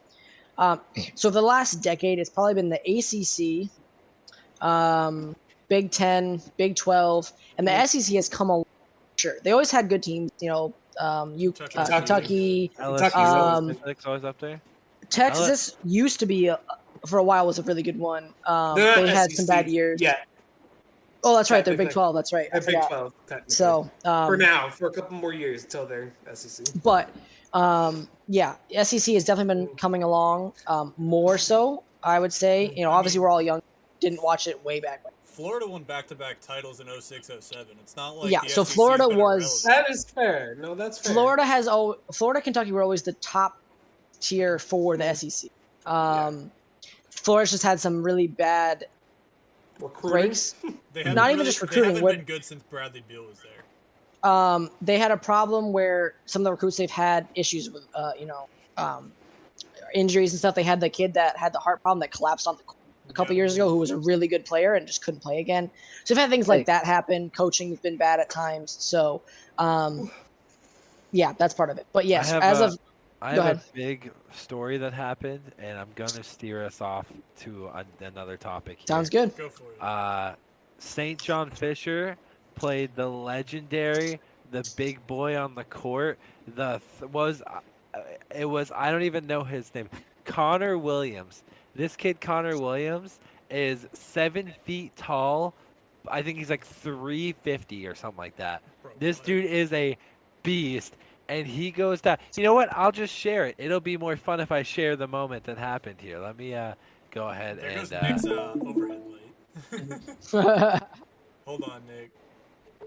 Um, 0.58 0.80
so 1.14 1.28
for 1.28 1.34
the 1.34 1.42
last 1.42 1.82
decade, 1.82 2.18
it's 2.18 2.30
probably 2.30 2.54
been 2.54 2.70
the 2.70 2.80
ACC, 2.86 3.70
um, 4.66 5.36
Big 5.68 5.90
Ten, 5.90 6.40
Big 6.56 6.76
Twelve, 6.76 7.32
and 7.58 7.66
the 7.66 7.86
SEC 7.86 8.14
has 8.14 8.28
come 8.28 8.50
a 8.50 8.64
sure. 9.16 9.34
They 9.42 9.52
always 9.52 9.70
had 9.70 9.88
good 9.88 10.02
teams, 10.02 10.30
you 10.40 10.48
know, 10.48 10.74
um, 11.00 11.34
you 11.36 11.52
Kentucky. 11.52 11.78
uh, 11.78 11.98
Kentucky, 11.98 12.68
Kentucky's 12.76 13.14
Um, 13.14 13.68
Kentucky's 13.68 14.06
always 14.06 14.24
up 14.24 14.38
there. 14.38 14.60
Texas 15.10 15.76
used 15.84 16.18
to 16.20 16.26
be 16.26 16.46
a, 16.46 16.58
for 17.06 17.18
a 17.18 17.22
while 17.22 17.46
was 17.46 17.58
a 17.58 17.62
really 17.62 17.82
good 17.82 17.98
one. 17.98 18.32
Um, 18.46 18.76
They're 18.76 18.96
they 18.96 19.04
not 19.04 19.14
had 19.14 19.32
some 19.32 19.46
bad 19.46 19.68
years. 19.68 20.00
Yeah, 20.00 20.16
Oh, 21.26 21.36
that's 21.36 21.50
right. 21.50 21.64
They're 21.64 21.76
Big 21.76 21.88
Big 21.88 21.92
Twelve. 21.92 22.14
That's 22.14 22.32
right. 22.32 22.48
They're 22.52 22.60
Big. 22.60 22.76
Twelve. 22.86 23.12
So 23.48 23.90
um, 24.04 24.26
for 24.28 24.36
now, 24.36 24.70
for 24.70 24.86
a 24.86 24.92
couple 24.92 25.16
more 25.16 25.32
years 25.32 25.64
until 25.64 25.84
they're 25.84 26.12
SEC. 26.32 26.66
but 26.82 27.10
um, 27.52 28.08
yeah, 28.28 28.54
SEC 28.82 29.12
has 29.14 29.24
definitely 29.24 29.54
been 29.66 29.76
coming 29.76 30.02
along 30.02 30.52
um, 30.68 30.94
more 30.96 31.36
so. 31.36 31.82
I 32.02 32.20
would 32.20 32.32
say. 32.32 32.72
You 32.76 32.84
know, 32.84 32.90
obviously 32.92 33.18
we're 33.20 33.28
all 33.28 33.42
young. 33.42 33.60
Didn't 34.00 34.22
watch 34.22 34.46
it 34.46 34.64
way 34.64 34.78
back. 34.80 35.04
when. 35.04 35.12
Florida 35.24 35.66
won 35.66 35.82
back-to-back 35.82 36.40
titles 36.40 36.80
in 36.80 36.86
06, 36.86 37.30
07. 37.40 37.66
It's 37.82 37.94
not 37.94 38.16
like 38.16 38.30
Yeah, 38.30 38.40
the 38.42 38.48
so 38.48 38.64
SEC 38.64 38.70
's 38.70 38.74
Florida 38.74 39.06
was- 39.08 39.16
irrelevant. 39.16 39.62
That 39.64 39.90
is 39.90 40.04
fair. 40.04 40.54
No, 40.58 40.74
that's 40.74 40.98
fair. 40.98 41.12
Florida 41.12 41.44
has 41.44 41.68
oh, 41.68 41.98
Florida, 42.12 42.40
Kentucky 42.40 42.72
were 42.72 42.82
always 42.82 43.02
the 43.02 43.12
top 43.14 43.58
tier 44.20 44.58
for 44.58 44.96
the 44.96 45.12
SEC. 45.14 45.50
Um, 45.84 46.50
Florida's 47.10 47.50
just 47.50 47.62
had 47.64 47.80
some 47.80 48.02
really 48.02 48.28
bad 48.28 48.86
Recruiting. 49.80 50.28
breaks. 50.28 50.54
They 50.92 51.00
haven't 51.02 51.14
not 51.16 51.26
even 51.30 51.38
really- 51.40 51.44
just 51.50 51.60
recruiting, 51.60 51.82
They 51.82 51.88
haven't 51.88 52.02
what- 52.04 52.16
been 52.16 52.24
good 52.24 52.44
since 52.44 52.62
Bradley 52.62 53.02
Beal 53.06 53.24
was 53.24 53.38
there. 53.40 54.30
Um, 54.30 54.70
they 54.80 54.98
had 54.98 55.10
a 55.10 55.16
problem 55.16 55.72
where 55.72 56.14
some 56.24 56.40
of 56.40 56.44
the 56.44 56.50
recruits 56.52 56.78
they've 56.78 56.90
had 56.90 57.28
issues 57.34 57.70
with, 57.70 57.86
uh, 57.94 58.12
you 58.18 58.24
know, 58.26 58.48
um, 58.78 59.12
injuries 59.94 60.32
and 60.32 60.38
stuff. 60.38 60.54
They 60.54 60.62
had 60.62 60.80
the 60.80 60.88
kid 60.88 61.14
that 61.14 61.36
had 61.36 61.52
the 61.52 61.58
heart 61.58 61.82
problem 61.82 62.00
that 62.00 62.10
collapsed 62.12 62.46
on 62.48 62.56
the 62.56 62.62
court 62.62 62.78
a 63.08 63.12
couple 63.12 63.34
Yeah. 63.34 63.38
years 63.42 63.54
ago, 63.54 63.68
who 63.68 63.76
was 63.76 63.90
a 63.90 63.96
really 63.96 64.26
good 64.26 64.44
player 64.44 64.74
and 64.74 64.86
just 64.86 65.04
couldn't 65.04 65.20
play 65.20 65.38
again. 65.38 65.70
So 66.04 66.14
they've 66.14 66.20
had 66.22 66.30
things 66.30 66.48
like 66.48 66.66
that 66.66 66.84
happen. 66.86 67.30
Coaching's 67.30 67.78
been 67.78 67.96
bad 67.96 68.18
at 68.18 68.28
times. 68.30 68.74
So, 68.80 69.22
um, 69.58 70.10
yeah, 71.12 71.32
that's 71.38 71.54
part 71.54 71.70
of 71.70 71.78
it. 71.78 71.86
But 71.92 72.06
yes, 72.06 72.30
have 72.30 72.42
as 72.42 72.60
a- 72.60 72.64
of 72.64 72.78
I 73.22 73.34
Go 73.34 73.42
have 73.42 73.56
ahead. 73.56 73.68
a 73.72 73.76
big 73.76 74.10
story 74.32 74.76
that 74.78 74.92
happened, 74.92 75.40
and 75.58 75.78
I'm 75.78 75.88
gonna 75.94 76.22
steer 76.22 76.64
us 76.64 76.80
off 76.80 77.06
to 77.40 77.68
an 77.74 77.86
another 78.00 78.36
topic. 78.36 78.78
Here. 78.78 78.86
sounds 78.88 79.08
good. 79.10 79.36
Go 79.36 79.48
for 79.48 79.64
it. 79.72 79.82
Uh, 79.82 80.34
St. 80.78 81.20
John 81.20 81.50
Fisher 81.50 82.16
played 82.54 82.94
the 82.94 83.08
legendary, 83.08 84.20
the 84.50 84.68
big 84.76 85.04
boy 85.06 85.36
on 85.38 85.54
the 85.54 85.64
court. 85.64 86.18
The 86.54 86.80
th- 87.00 87.10
was 87.10 87.42
uh, 87.46 88.00
it 88.34 88.44
was 88.44 88.70
I 88.74 88.90
don't 88.90 89.02
even 89.02 89.26
know 89.26 89.44
his 89.44 89.74
name. 89.74 89.88
Connor 90.24 90.76
Williams. 90.76 91.42
This 91.74 91.96
kid 91.96 92.20
Connor 92.20 92.58
Williams 92.58 93.18
is 93.50 93.86
seven 93.94 94.52
feet 94.64 94.94
tall. 94.96 95.54
I 96.08 96.22
think 96.22 96.38
he's 96.38 96.50
like 96.50 96.64
350 96.64 97.86
or 97.86 97.94
something 97.94 98.18
like 98.18 98.36
that. 98.36 98.62
Bro, 98.82 98.92
This 98.98 99.18
dude 99.20 99.44
is 99.44 99.72
a 99.72 99.96
beast, 100.42 100.96
and 101.28 101.46
he 101.46 101.70
goes 101.70 102.00
down. 102.00 102.18
You 102.36 102.42
know 102.44 102.54
what? 102.54 102.68
I'll 102.72 102.92
just 102.92 103.14
share 103.14 103.46
it. 103.46 103.54
It'll 103.58 103.80
be 103.80 103.96
more 103.96 104.16
fun 104.16 104.40
if 104.40 104.52
I 104.52 104.62
share 104.62 104.96
the 104.96 105.08
moment 105.08 105.44
that 105.44 105.58
happened 105.58 106.00
here. 106.00 106.18
Let 106.18 106.36
me 106.36 106.54
uh 106.54 106.74
go 107.10 107.28
ahead 107.28 107.58
There 107.60 107.74
goes 107.74 107.92
and 107.92 108.02
Nick's 108.08 108.26
uh, 108.26 108.34
uh, 108.34 108.68
overhead 108.68 109.02
light. 109.06 110.82
Hold 111.46 111.62
on, 111.64 111.82
Nick. 111.86 112.10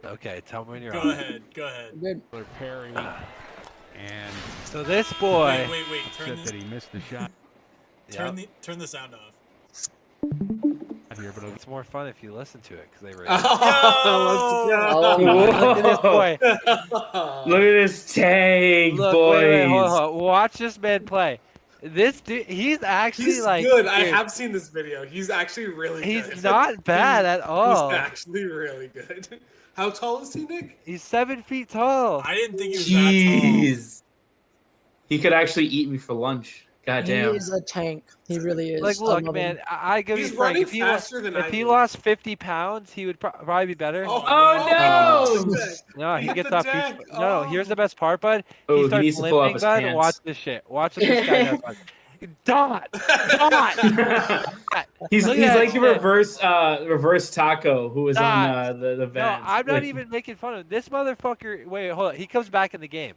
okay. 0.06 0.42
Tell 0.46 0.66
me 0.66 0.72
when 0.72 0.82
you're 0.84 0.92
Go 0.94 1.00
on. 1.02 1.10
ahead. 1.12 1.42
Go 1.54 1.68
ahead. 1.68 2.00
good. 2.00 2.22
Perry, 2.58 2.94
and 3.96 4.34
So 4.66 4.84
this 4.84 5.12
boy, 5.14 5.68
Wait, 5.68 5.70
wait, 5.70 5.90
wait. 5.92 6.02
Turn 6.18 6.28
said 6.28 6.38
this. 6.38 6.46
that 6.52 6.54
he 6.56 6.64
missed 6.66 6.92
the 6.92 7.00
shot 7.02 7.32
Turn 8.12 8.28
Yep. 8.28 8.36
the 8.36 8.50
turn 8.62 8.80
the 8.80 8.88
sound 8.88 9.14
off. 9.16 9.34
Here, 11.18 11.32
but 11.34 11.43
it's 11.45 11.68
more 11.68 11.84
fun 11.84 12.07
if 12.07 12.22
you 12.22 12.34
listen 12.34 12.62
to 12.62 12.76
it 12.76 12.88
because 12.91 13.01
they 13.01 13.20
raise. 13.20 13.30
Oh, 13.32 15.16
let's 15.18 15.24
Look 15.62 15.78
at 15.78 15.84
this 15.84 15.99
boy. 15.99 16.38
Look 17.49 17.62
at 17.62 17.74
this 17.82 18.14
tank, 18.14 18.99
Look, 18.99 19.14
boys. 19.14 19.43
wait, 19.43 19.49
wait, 19.62 19.68
hold 19.68 19.89
hold. 19.89 20.22
Watch 20.22 20.53
this 20.53 20.80
man 20.80 21.05
play. 21.05 21.39
This 21.82 22.20
dude, 22.20 22.45
he's 22.45 22.84
actually 22.84 23.26
He's 23.26 23.43
like 23.45 23.64
good. 23.66 23.88
I 23.88 24.01
have 24.01 24.30
seen 24.30 24.51
this 24.51 24.68
video. 24.70 25.05
He's 25.05 25.30
actually 25.30 25.68
really 25.68 26.03
He's 26.03 26.28
good. 26.28 26.43
not 26.43 26.84
bad 26.84 27.26
at 27.26 27.41
all. 27.41 27.89
He's 27.89 27.97
actually 27.97 28.43
really 28.45 28.88
good. 28.89 29.39
How 29.76 29.89
tall 29.89 30.22
is 30.22 30.34
he, 30.34 30.43
Nick? 30.45 30.78
He's 30.86 31.01
seven 31.01 31.41
feet 31.41 31.70
tall. 31.70 32.22
I 32.26 32.36
didn't 32.36 32.57
think 32.57 32.74
he 32.76 32.78
was 32.78 32.88
that 32.88 33.41
tall. 33.41 33.62
Jeez. 33.62 34.03
He 35.07 35.20
could 35.20 35.32
actually 35.34 35.68
eat 35.68 35.89
me 35.89 35.97
for 35.97 36.14
lunch. 36.14 36.68
God 36.90 37.08
He 37.08 37.14
is 37.14 37.52
a 37.52 37.62
tank. 37.62 38.04
He 38.28 38.40
really 38.40 38.72
is. 38.74 38.82
Like, 38.82 39.00
look, 39.00 39.24
love 39.24 39.34
man, 39.34 39.58
him. 39.58 39.64
I, 39.70 39.98
I 39.98 40.02
give 40.02 40.18
He's 40.18 40.32
you 40.32 40.36
frank. 40.38 40.50
running 40.56 40.62
If 40.64 40.72
he, 40.72 40.82
lost, 40.82 40.92
faster 41.04 41.22
than 41.22 41.36
if 41.36 41.46
I 41.46 41.50
he 41.50 41.64
lost 41.64 41.98
50 41.98 42.36
pounds, 42.36 42.92
he 42.94 43.06
would 43.06 43.20
pro- 43.20 43.32
probably 43.32 43.68
be 43.68 43.74
better. 43.76 44.06
Oh, 44.08 44.24
Oh, 44.28 45.46
no! 45.46 45.56
no, 45.96 46.18
he 46.18 46.28
Hit 46.28 46.36
gets 46.36 46.52
off. 46.52 46.66
Each, 46.66 46.72
deck. 46.72 47.00
no, 47.14 47.44
here's 47.44 47.68
the 47.68 47.76
best 47.76 47.96
part, 47.98 48.22
bud. 48.22 48.44
Oh, 48.68 48.76
he 48.76 48.82
he 48.84 48.88
starts 48.88 49.04
needs 49.04 49.18
to 49.18 49.30
pull 49.30 49.40
up 49.40 49.46
limping, 49.54 49.62
bud. 49.62 49.80
pants. 49.82 49.96
Watch 49.96 50.16
this 50.24 50.38
shit. 50.38 50.64
Watch 50.70 50.96
this 50.96 51.28
guy 51.28 51.56
bud. 51.58 51.78
Dot, 52.44 52.90
dot. 52.92 53.78
he's 55.10 55.26
Look 55.26 55.38
he's 55.38 55.46
like 55.48 55.72
that 55.72 55.74
the 55.74 55.80
reverse 55.80 56.38
uh 56.44 56.84
reverse 56.86 57.32
taco 57.32 57.88
who 57.88 58.04
was 58.04 58.18
on 58.18 58.24
Nah. 58.24 58.52
uh, 58.60 58.74
the 58.74 58.96
the 58.98 59.08
No. 59.08 59.22
I'm 59.42 59.66
not 59.66 59.76
Like, 59.76 59.84
even 59.86 60.10
making 60.10 60.36
fun 60.36 60.54
of 60.56 60.60
him. 60.62 60.66
this 60.68 60.90
motherfucker. 60.90 61.66
Wait, 61.66 61.90
hold 61.92 62.10
on. 62.10 62.16
He 62.18 62.28
comes 62.28 62.50
back 62.50 62.74
in 62.74 62.82
the 62.82 62.90
game. 62.90 63.14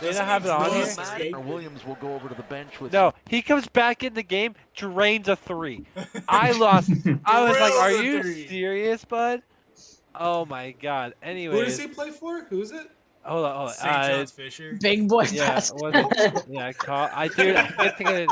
They 0.00 0.12
don't 0.12 0.24
have 0.26 0.42
he 0.42 0.48
it 0.48 0.52
on 0.52 0.70
here. 0.72 0.86
skate? 0.86 1.38
Williams 1.38 1.84
will 1.86 1.94
go 1.96 2.14
over 2.14 2.28
to 2.28 2.34
the 2.34 2.42
bench 2.44 2.80
with 2.80 2.92
No, 2.92 3.12
he 3.28 3.42
comes 3.42 3.68
back 3.68 4.02
in 4.02 4.14
the 4.14 4.22
game, 4.22 4.54
drains 4.74 5.28
a 5.28 5.36
three. 5.36 5.86
I 6.28 6.52
lost. 6.52 6.90
I 7.24 7.42
was 7.42 7.58
like, 7.60 7.72
"Are 7.74 7.92
you 7.92 8.22
three." 8.22 8.48
serious, 8.48 9.04
bud?" 9.04 9.42
Oh 10.14 10.44
my 10.44 10.72
god. 10.72 11.14
Anyway, 11.22 11.54
who 11.56 11.64
does 11.64 11.78
he 11.78 11.86
play 11.86 12.10
for? 12.10 12.44
Who's 12.44 12.70
it? 12.72 12.90
hold 13.24 13.44
on, 13.44 13.54
hold 13.56 13.68
on. 13.68 13.74
St. 13.74 13.92
Uh, 13.94 14.08
John's 14.08 14.30
Fisher. 14.30 14.78
Big 14.80 15.06
boy 15.06 15.24
yeah, 15.30 15.48
basketball. 15.50 15.92
was 15.92 16.04
it- 16.16 16.44
yeah, 16.48 16.72
call, 16.72 17.10
I 17.12 17.28
dude, 17.28 17.56
I 17.56 17.66
couldn't 17.68 17.96
think 17.98 18.08
of 18.08 18.16
it. 18.16 18.30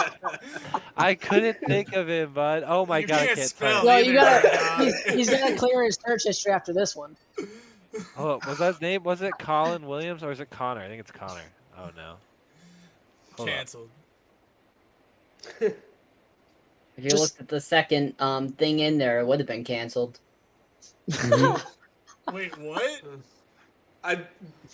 I 0.97 1.15
couldn't 1.15 1.59
think 1.67 1.93
of 1.93 2.09
him, 2.09 2.33
bud. 2.33 2.65
Oh 2.67 2.87
my 2.87 3.01
You 3.01 3.07
god, 3.07 3.21
I 3.21 3.27
can't 3.27 3.37
can't 3.39 3.49
spell 3.51 3.71
spell. 3.83 3.85
Well, 3.87 4.03
you 4.03 4.15
gotta. 4.15 4.83
is 4.85 5.03
He's, 5.05 5.15
he's 5.29 5.31
gonna 5.39 5.55
clear 5.57 5.85
his 5.85 5.99
search 6.05 6.25
history 6.25 6.53
after 6.53 6.73
this 6.73 6.97
one. 6.97 7.15
Hold 8.15 8.43
on, 8.43 8.49
was 8.49 8.59
that 8.59 8.73
his 8.73 8.81
name? 8.81 9.03
Was 9.05 9.21
it 9.23 9.33
Colin 9.39 9.87
Williams 9.87 10.23
or 10.23 10.31
is 10.31 10.41
it 10.41 10.49
Connor? 10.51 10.81
I 10.81 10.89
think 10.89 11.01
it's 11.01 11.11
Connor. 11.11 11.43
Oh 11.79 11.91
no. 11.97 12.15
Hold 13.37 13.49
on. 13.49 13.55
Canceled. 13.55 13.91
If 16.99 17.05
you 17.05 17.11
Just- 17.11 17.23
looked 17.23 17.41
at 17.41 17.49
the 17.49 17.61
second 17.61 18.15
um 18.21 18.49
thing 18.49 18.79
in 18.81 18.97
there, 18.97 19.21
it 19.21 19.27
would 19.27 19.39
have 19.39 19.47
been 19.47 19.65
canceled. 19.65 20.19
Wait, 22.33 22.57
what? 22.59 23.03
I 24.03 24.21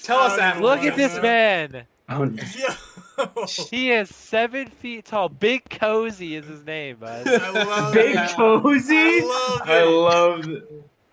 tell 0.03 0.21
us 0.21 0.39
after. 0.39 0.63
Look 0.63 0.81
at 0.85 0.95
this 0.97 1.21
man. 1.21 1.85
Oh, 2.09 2.23
Yo. 3.19 3.47
He 3.71 3.91
is 3.91 4.15
seven 4.15 4.69
feet 4.69 5.07
tall. 5.07 5.29
Big 5.31 5.69
Cozy 5.69 6.37
is 6.37 6.47
his 6.47 6.65
name, 6.65 6.97
bud. 7.01 7.27
I 7.27 7.51
love 7.65 7.93
Big 7.95 8.15
it. 8.17 8.31
cozy. 8.37 8.95
I 8.97 9.21
love 9.25 9.69
I 9.69 9.83
it. 9.83 9.87
love. 9.87 10.63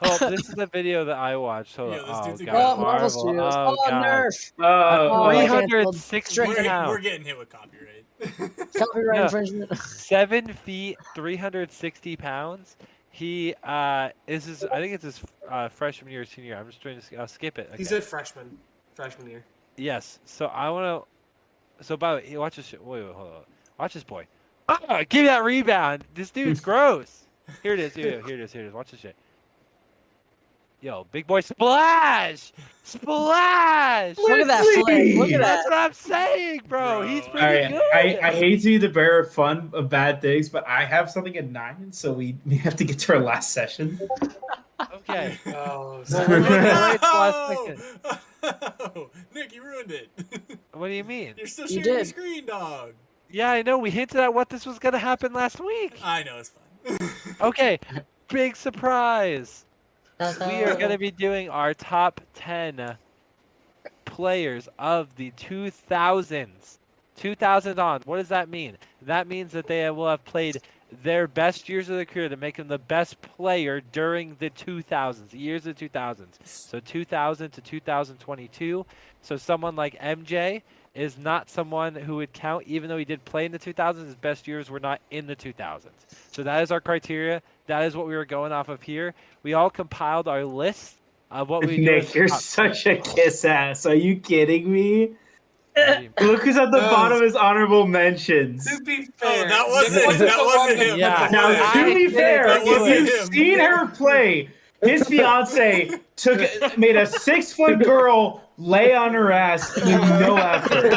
Th- 0.01 0.19
Hold 0.19 0.31
this 0.33 0.47
is 0.49 0.55
the 0.55 0.65
video 0.67 1.05
that 1.05 1.17
I 1.17 1.35
watched. 1.37 1.75
Hold 1.75 1.93
Yeah, 1.93 1.99
on. 2.01 2.07
this 2.07 2.17
Oh, 2.19 2.25
dude's 2.29 2.41
a 2.41 2.45
God. 2.45 2.55
Oh, 2.55 2.59
Marvel 2.59 2.83
Marvel. 2.83 3.09
Studios. 3.09 3.53
Oh, 3.55 3.77
Oh, 3.79 3.89
God. 3.89 4.05
Nerf. 4.05 4.51
Oh, 4.59 4.63
Oh, 4.65 5.29
Three 5.29 5.37
I 5.39 5.45
hundred 5.45 5.69
canceled. 5.71 5.95
sixty 5.97 6.41
We're, 6.41 6.63
pounds. 6.63 6.89
we're 6.89 6.99
getting 6.99 7.23
hit 7.25 7.37
with 7.37 7.49
copyright. 7.49 8.05
Copyright 8.75 9.17
Yeah. 9.17 9.23
infringement. 9.23 9.77
Seven 9.77 10.47
feet, 10.53 10.97
three 11.15 11.35
hundred 11.35 11.71
sixty 11.71 12.15
pounds. 12.15 12.77
He 13.11 13.55
uh, 13.63 14.09
is 14.27 14.45
his. 14.45 14.63
I 14.65 14.79
think 14.79 14.93
it's 14.93 15.03
his 15.03 15.21
uh, 15.49 15.67
freshman 15.69 16.11
year, 16.11 16.21
or 16.21 16.25
senior. 16.25 16.49
year. 16.51 16.57
I'm 16.59 16.67
just 16.67 16.81
trying 16.81 17.01
to 17.01 17.17
uh, 17.21 17.25
skip 17.27 17.57
it. 17.59 17.69
He's 17.75 17.91
a 17.91 17.99
freshman. 18.01 18.57
Freshman 18.95 19.29
year. 19.29 19.43
Yes. 19.77 20.19
So 20.25 20.45
I 20.47 20.69
want 20.69 21.05
to. 21.79 21.85
So 21.85 21.97
by 21.97 22.15
the 22.15 22.21
way, 22.31 22.37
watch 22.37 22.55
this. 22.57 22.67
Shit. 22.67 22.83
Wait, 22.83 23.03
wait, 23.03 23.13
hold 23.13 23.27
on. 23.31 23.41
Watch 23.79 23.93
this 23.93 24.03
boy. 24.03 24.27
Ah, 24.67 25.03
give 25.09 25.21
me 25.23 25.27
that 25.27 25.43
rebound. 25.43 26.03
This 26.13 26.29
dude's 26.29 26.59
gross. 26.59 27.25
Here 27.63 27.73
it 27.73 27.79
is. 27.79 27.95
Here, 27.95 28.21
here 28.25 28.35
it 28.35 28.41
is. 28.41 28.51
Here 28.53 28.63
it 28.63 28.67
is. 28.67 28.73
Watch 28.73 28.91
this 28.91 28.99
shit. 28.99 29.15
Yo, 30.81 31.05
big 31.11 31.27
boy 31.27 31.41
splash! 31.41 32.53
Splash! 32.83 34.17
Look 34.17 34.29
at 34.31 34.47
that 34.47 34.63
flag. 34.85 35.17
Look 35.17 35.31
at 35.31 35.41
that. 35.41 35.41
That's 35.41 35.65
what 35.69 35.73
I'm 35.73 35.93
saying, 35.93 36.61
bro. 36.69 36.99
Bro. 36.99 37.07
He's 37.07 37.23
pretty 37.27 37.45
right, 37.45 37.69
good. 37.69 37.81
I, 37.93 38.19
I 38.29 38.31
hate 38.33 38.61
to 38.61 38.65
be 38.67 38.77
the 38.77 38.87
bearer 38.87 39.19
of 39.19 39.33
fun 39.33 39.71
of 39.73 39.89
bad 39.89 40.21
things, 40.21 40.47
but 40.47 40.65
I 40.65 40.85
have 40.85 41.11
something 41.11 41.35
at 41.35 41.49
nine, 41.49 41.91
so 41.91 42.13
we, 42.13 42.37
we 42.45 42.55
have 42.57 42.77
to 42.77 42.85
get 42.85 42.97
to 42.99 43.13
our 43.15 43.19
last 43.19 43.51
session. 43.51 43.99
Okay. 44.95 45.37
Oh, 45.47 46.03
Well, 46.09 46.29
we're 46.29 46.39
gonna 46.41 46.89
wait 46.89 47.01
till 47.01 47.13
last 47.13 47.51
No! 47.51 47.75
second. 48.41 49.09
Nick, 49.35 49.53
you 49.53 49.63
ruined 49.63 49.91
it. 49.91 50.09
What 50.71 50.87
do 50.87 50.93
you 50.93 51.03
mean? 51.03 51.33
You're 51.37 51.47
still 51.47 51.65
You 51.67 51.83
sharing 51.83 51.97
the 51.99 52.03
did. 52.05 52.07
screen, 52.07 52.45
dog. 52.45 52.93
Yeah, 53.29 53.51
I 53.51 53.63
know. 53.63 53.77
We 53.77 53.89
hinted 53.89 54.21
at 54.21 54.33
what 54.33 54.47
this 54.49 54.65
was 54.65 54.79
gonna 54.79 54.97
happen 54.99 55.33
last 55.33 55.59
week. 55.59 55.99
I 56.01 56.23
know 56.23 56.37
it's 56.39 56.51
fine. 56.87 57.09
Okay, 57.41 57.79
big 58.29 58.55
surprise. 58.55 59.65
We 60.19 60.63
are 60.65 60.75
going 60.75 60.91
to 60.91 60.97
be 60.97 61.11
doing 61.11 61.49
our 61.49 61.73
top 61.73 62.19
10 62.33 62.97
players 64.03 64.67
of 64.77 65.15
the 65.15 65.31
2000s. 65.31 66.77
2000 67.15 67.79
on. 67.79 68.01
What 68.03 68.17
does 68.17 68.27
that 68.27 68.49
mean? 68.49 68.77
That 69.03 69.27
means 69.27 69.53
that 69.53 69.67
they 69.67 69.89
will 69.89 70.09
have 70.09 70.25
played 70.25 70.61
their 71.03 71.25
best 71.27 71.69
years 71.69 71.87
of 71.87 71.95
their 71.95 72.03
career 72.03 72.27
to 72.27 72.35
make 72.35 72.57
them 72.57 72.67
the 72.67 72.77
best 72.77 73.21
player 73.21 73.79
during 73.79 74.35
the 74.39 74.49
2000s, 74.49 75.29
the 75.29 75.37
years 75.37 75.65
of 75.67 75.77
2000s. 75.77 76.27
So 76.43 76.81
2000 76.81 77.51
to 77.51 77.61
2022. 77.61 78.85
So 79.21 79.37
someone 79.37 79.77
like 79.77 79.97
MJ 80.01 80.63
is 80.95 81.17
not 81.17 81.49
someone 81.49 81.95
who 81.95 82.17
would 82.17 82.33
count, 82.33 82.65
even 82.67 82.89
though 82.89 82.97
he 82.97 83.05
did 83.05 83.23
play 83.23 83.45
in 83.45 83.53
the 83.53 83.59
2000s. 83.59 84.05
His 84.05 84.15
best 84.15 84.49
years 84.49 84.69
were 84.69 84.81
not 84.81 84.99
in 85.11 85.27
the 85.27 85.35
2000s. 85.35 85.87
So 86.31 86.43
that 86.43 86.61
is 86.61 86.71
our 86.71 86.81
criteria. 86.81 87.41
That 87.69 87.83
is 87.83 87.95
what 87.95 88.07
we 88.07 88.15
were 88.15 88.25
going 88.25 88.51
off 88.51 88.67
of 88.67 88.81
here. 88.81 89.13
We 89.43 89.53
all 89.53 89.69
compiled 89.69 90.27
our 90.27 90.43
list 90.43 90.95
of 91.29 91.49
what 91.49 91.63
we 91.67 91.77
do 91.77 91.83
Nick, 91.91 92.03
as 92.05 92.15
you're 92.15 92.27
top 92.27 92.41
such 92.41 92.87
a 92.87 92.97
kiss 92.97 93.45
ass. 93.45 93.85
Are 93.85 93.93
you 93.93 94.15
kidding 94.19 94.71
me? 94.71 95.11
Look 96.19 96.41
who's 96.41 96.57
at 96.57 96.71
the 96.71 96.81
No. 96.81 96.89
bottom 96.89 97.17
of 97.17 97.23
his 97.23 97.35
honorable 97.35 97.85
mentions. 97.85 98.65
To 98.65 98.83
be 98.83 99.07
Oh, 99.21 99.25
fair, 99.35 99.47
that 99.49 99.65
wasn't 99.69 100.07
Nick 100.07 100.17
that 100.17 100.31
the 100.31 100.37
one 100.43 100.45
wasn't 100.57 100.79
him. 100.79 100.97
Yeah. 100.99 101.27
Now, 101.31 101.49
wasn't 101.49 101.75
I 101.75 101.89
to 101.89 101.95
be 101.95 102.09
fair, 102.09 102.57
if 102.57 102.65
you've 102.65 103.07
him. 103.21 103.27
seen 103.31 103.59
her 103.59 103.85
play, 103.89 104.49
his 104.81 105.07
fiance 105.07 105.91
took 106.15 106.41
made 106.77 106.95
a 106.97 107.05
six 107.05 107.53
foot 107.53 107.79
girl 107.83 108.48
lay 108.59 108.93
on 108.93 109.13
her 109.13 109.31
ass 109.31 109.73
with 109.75 109.85
no 109.85 110.35
effort. 110.35 110.91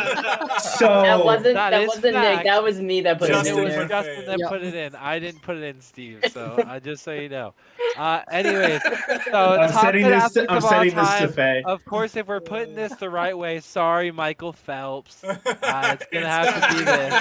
So 0.61 1.03
That 1.03 1.25
wasn't 1.25 1.55
that 1.55 1.71
that, 1.71 1.83
is 1.83 1.89
wasn't 1.89 2.15
fact. 2.15 2.37
Nick. 2.39 2.45
That 2.47 2.63
was 2.63 2.81
me 2.81 3.01
that 3.03 3.19
put 3.19 3.29
Justin 3.29 3.59
it 3.59 3.61
it 3.61 3.65
was 3.65 3.75
in 3.75 3.89
Justin 3.89 4.27
that 4.27 4.39
Yep. 4.41 4.49
put 4.49 4.63
it 4.63 4.75
in. 4.75 4.95
I 4.97 5.19
didn't 5.19 5.43
put 5.43 5.57
it 5.57 5.63
in, 5.63 5.81
Steve. 5.81 6.25
So 6.33 6.45
uh, 6.67 6.81
just 6.81 7.05
so 7.05 7.13
you 7.13 7.29
know. 7.29 7.55
Uh, 7.97 8.21
anyways, 8.31 8.83
so 8.83 8.91
I'm 9.35 9.71
top 9.71 9.83
setting 9.83 10.07
this. 10.07 10.25
athlete 10.25 10.47
I'm 10.49 10.57
of 10.59 10.63
setting 10.65 10.95
this 10.95 11.09
time. 11.09 11.29
to 11.29 11.33
Faye. 11.35 11.63
Of 11.65 11.85
course, 11.85 12.17
if 12.17 12.27
we're 12.27 12.41
putting 12.41 12.75
this 12.75 12.95
the 12.97 13.11
right 13.11 13.37
way, 13.37 13.61
sorry, 13.61 14.11
Michael 14.11 14.53
Phelps. 14.53 15.23
Uh, 15.23 15.37
it's 16.01 16.07
gonna 16.13 16.27
have 16.29 16.71
to 16.71 16.77
be 16.79 16.85
this. 16.85 17.13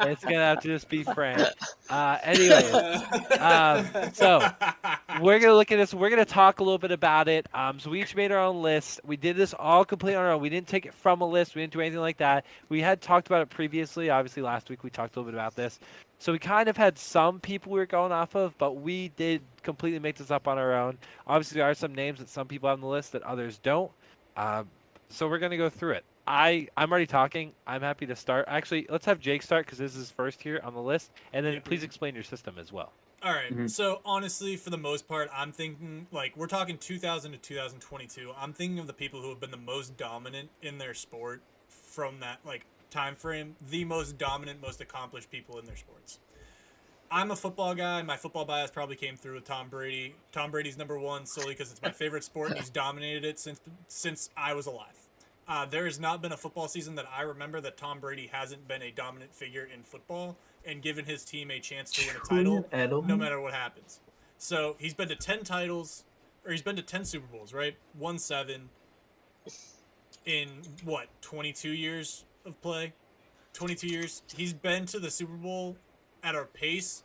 Like, 0.00 0.08
it's 0.10 0.24
gonna 0.24 0.36
have 0.36 0.60
to 0.60 0.68
just 0.68 0.88
be 0.88 1.04
Frank. 1.04 1.40
Uh, 1.88 2.18
anyways, 2.22 2.72
um, 3.38 3.86
so 4.12 4.40
we're 5.20 5.38
gonna 5.38 5.54
look 5.54 5.70
at 5.72 5.76
this. 5.76 5.94
We're 5.94 6.10
gonna 6.10 6.24
talk 6.24 6.58
a 6.60 6.64
little 6.64 6.78
bit 6.78 6.90
about 6.92 7.28
it. 7.28 7.46
Um, 7.54 7.78
so 7.78 7.90
we 7.90 8.02
each 8.02 8.16
made 8.16 8.32
our 8.32 8.38
own 8.40 8.62
list. 8.62 9.00
We 9.04 9.16
did 9.16 9.36
this 9.36 9.54
all 9.54 9.69
complete 9.84 10.14
on 10.14 10.24
our 10.24 10.32
own. 10.32 10.40
We 10.40 10.48
didn't 10.48 10.68
take 10.68 10.86
it 10.86 10.94
from 10.94 11.20
a 11.20 11.26
list. 11.26 11.54
We 11.54 11.62
didn't 11.62 11.72
do 11.72 11.80
anything 11.80 12.00
like 12.00 12.18
that. 12.18 12.44
We 12.68 12.80
had 12.80 13.00
talked 13.00 13.26
about 13.26 13.42
it 13.42 13.50
previously. 13.50 14.10
Obviously, 14.10 14.42
last 14.42 14.68
week 14.70 14.84
we 14.84 14.90
talked 14.90 15.16
a 15.16 15.20
little 15.20 15.30
bit 15.30 15.36
about 15.36 15.54
this. 15.54 15.78
So 16.18 16.32
we 16.32 16.38
kind 16.38 16.68
of 16.68 16.76
had 16.76 16.98
some 16.98 17.40
people 17.40 17.72
we 17.72 17.78
were 17.78 17.86
going 17.86 18.12
off 18.12 18.34
of, 18.34 18.56
but 18.58 18.72
we 18.76 19.08
did 19.16 19.42
completely 19.62 19.98
make 19.98 20.16
this 20.16 20.30
up 20.30 20.48
on 20.48 20.58
our 20.58 20.74
own. 20.74 20.98
Obviously, 21.26 21.58
there 21.58 21.70
are 21.70 21.74
some 21.74 21.94
names 21.94 22.18
that 22.18 22.28
some 22.28 22.46
people 22.46 22.68
have 22.68 22.78
on 22.78 22.80
the 22.82 22.86
list 22.86 23.12
that 23.12 23.22
others 23.22 23.58
don't. 23.58 23.90
Um, 24.36 24.68
so 25.08 25.28
we're 25.28 25.38
gonna 25.38 25.56
go 25.56 25.70
through 25.70 25.92
it. 25.92 26.04
I 26.26 26.68
I'm 26.76 26.90
already 26.90 27.06
talking. 27.06 27.52
I'm 27.66 27.80
happy 27.80 28.06
to 28.06 28.16
start. 28.16 28.44
Actually, 28.48 28.86
let's 28.88 29.06
have 29.06 29.18
Jake 29.18 29.42
start 29.42 29.66
because 29.66 29.78
this 29.78 29.96
is 29.96 30.10
first 30.10 30.42
here 30.42 30.60
on 30.62 30.74
the 30.74 30.82
list, 30.82 31.10
and 31.32 31.44
then 31.44 31.60
please 31.62 31.82
explain 31.82 32.14
your 32.14 32.24
system 32.24 32.56
as 32.58 32.72
well. 32.72 32.92
All 33.22 33.32
right. 33.32 33.54
Mhm. 33.54 33.70
So 33.70 34.00
honestly, 34.04 34.56
for 34.56 34.70
the 34.70 34.78
most 34.78 35.06
part, 35.06 35.28
I'm 35.32 35.52
thinking 35.52 36.06
like 36.10 36.36
we're 36.36 36.46
talking 36.46 36.78
2000 36.78 37.32
to 37.32 37.38
2022. 37.38 38.32
I'm 38.36 38.52
thinking 38.54 38.78
of 38.78 38.86
the 38.86 38.94
people 38.94 39.20
who 39.20 39.28
have 39.28 39.40
been 39.40 39.50
the 39.50 39.56
most 39.58 39.96
dominant 39.96 40.50
in 40.62 40.78
their 40.78 40.94
sport 40.94 41.42
from 41.68 42.20
that 42.20 42.38
like 42.44 42.64
time 42.90 43.14
frame, 43.16 43.56
the 43.60 43.84
most 43.84 44.16
dominant, 44.16 44.60
most 44.62 44.80
accomplished 44.80 45.30
people 45.30 45.58
in 45.58 45.66
their 45.66 45.76
sports. 45.76 46.18
I'm 47.10 47.30
a 47.30 47.36
football 47.36 47.74
guy. 47.74 48.02
My 48.02 48.16
football 48.16 48.44
bias 48.44 48.70
probably 48.70 48.96
came 48.96 49.16
through 49.16 49.34
with 49.34 49.44
Tom 49.44 49.68
Brady. 49.68 50.14
Tom 50.32 50.50
Brady's 50.50 50.78
number 50.78 50.98
one 50.98 51.26
solely 51.26 51.54
because 51.54 51.70
it's 51.72 51.82
my 51.82 51.90
favorite 51.90 52.24
sport 52.24 52.50
and 52.50 52.58
he's 52.60 52.70
dominated 52.70 53.24
it 53.24 53.38
since 53.38 53.60
since 53.88 54.30
I 54.36 54.54
was 54.54 54.66
alive. 54.66 55.08
Uh, 55.46 55.66
there 55.66 55.84
has 55.84 55.98
not 56.00 56.22
been 56.22 56.32
a 56.32 56.36
football 56.36 56.68
season 56.68 56.94
that 56.94 57.06
I 57.14 57.22
remember 57.22 57.60
that 57.60 57.76
Tom 57.76 57.98
Brady 58.00 58.28
hasn't 58.28 58.66
been 58.68 58.80
a 58.82 58.92
dominant 58.92 59.34
figure 59.34 59.64
in 59.64 59.82
football 59.82 60.36
and 60.64 60.82
given 60.82 61.04
his 61.04 61.24
team 61.24 61.50
a 61.50 61.58
chance 61.58 61.92
to 61.92 62.06
win 62.06 62.16
a 62.16 62.20
title 62.20 63.02
no 63.02 63.16
matter 63.16 63.40
what 63.40 63.54
happens. 63.54 64.00
So 64.38 64.76
he's 64.78 64.94
been 64.94 65.08
to 65.08 65.16
10 65.16 65.44
titles, 65.44 66.04
or 66.44 66.52
he's 66.52 66.62
been 66.62 66.76
to 66.76 66.82
10 66.82 67.04
Super 67.04 67.26
Bowls, 67.26 67.52
right? 67.52 67.76
Won 67.98 68.18
seven 68.18 68.70
in 70.24 70.48
what, 70.84 71.08
22 71.20 71.70
years 71.70 72.24
of 72.44 72.60
play? 72.62 72.92
22 73.52 73.86
years. 73.86 74.22
He's 74.34 74.52
been 74.52 74.86
to 74.86 74.98
the 74.98 75.10
Super 75.10 75.34
Bowl 75.34 75.76
at 76.22 76.34
our 76.34 76.44
pace 76.44 77.02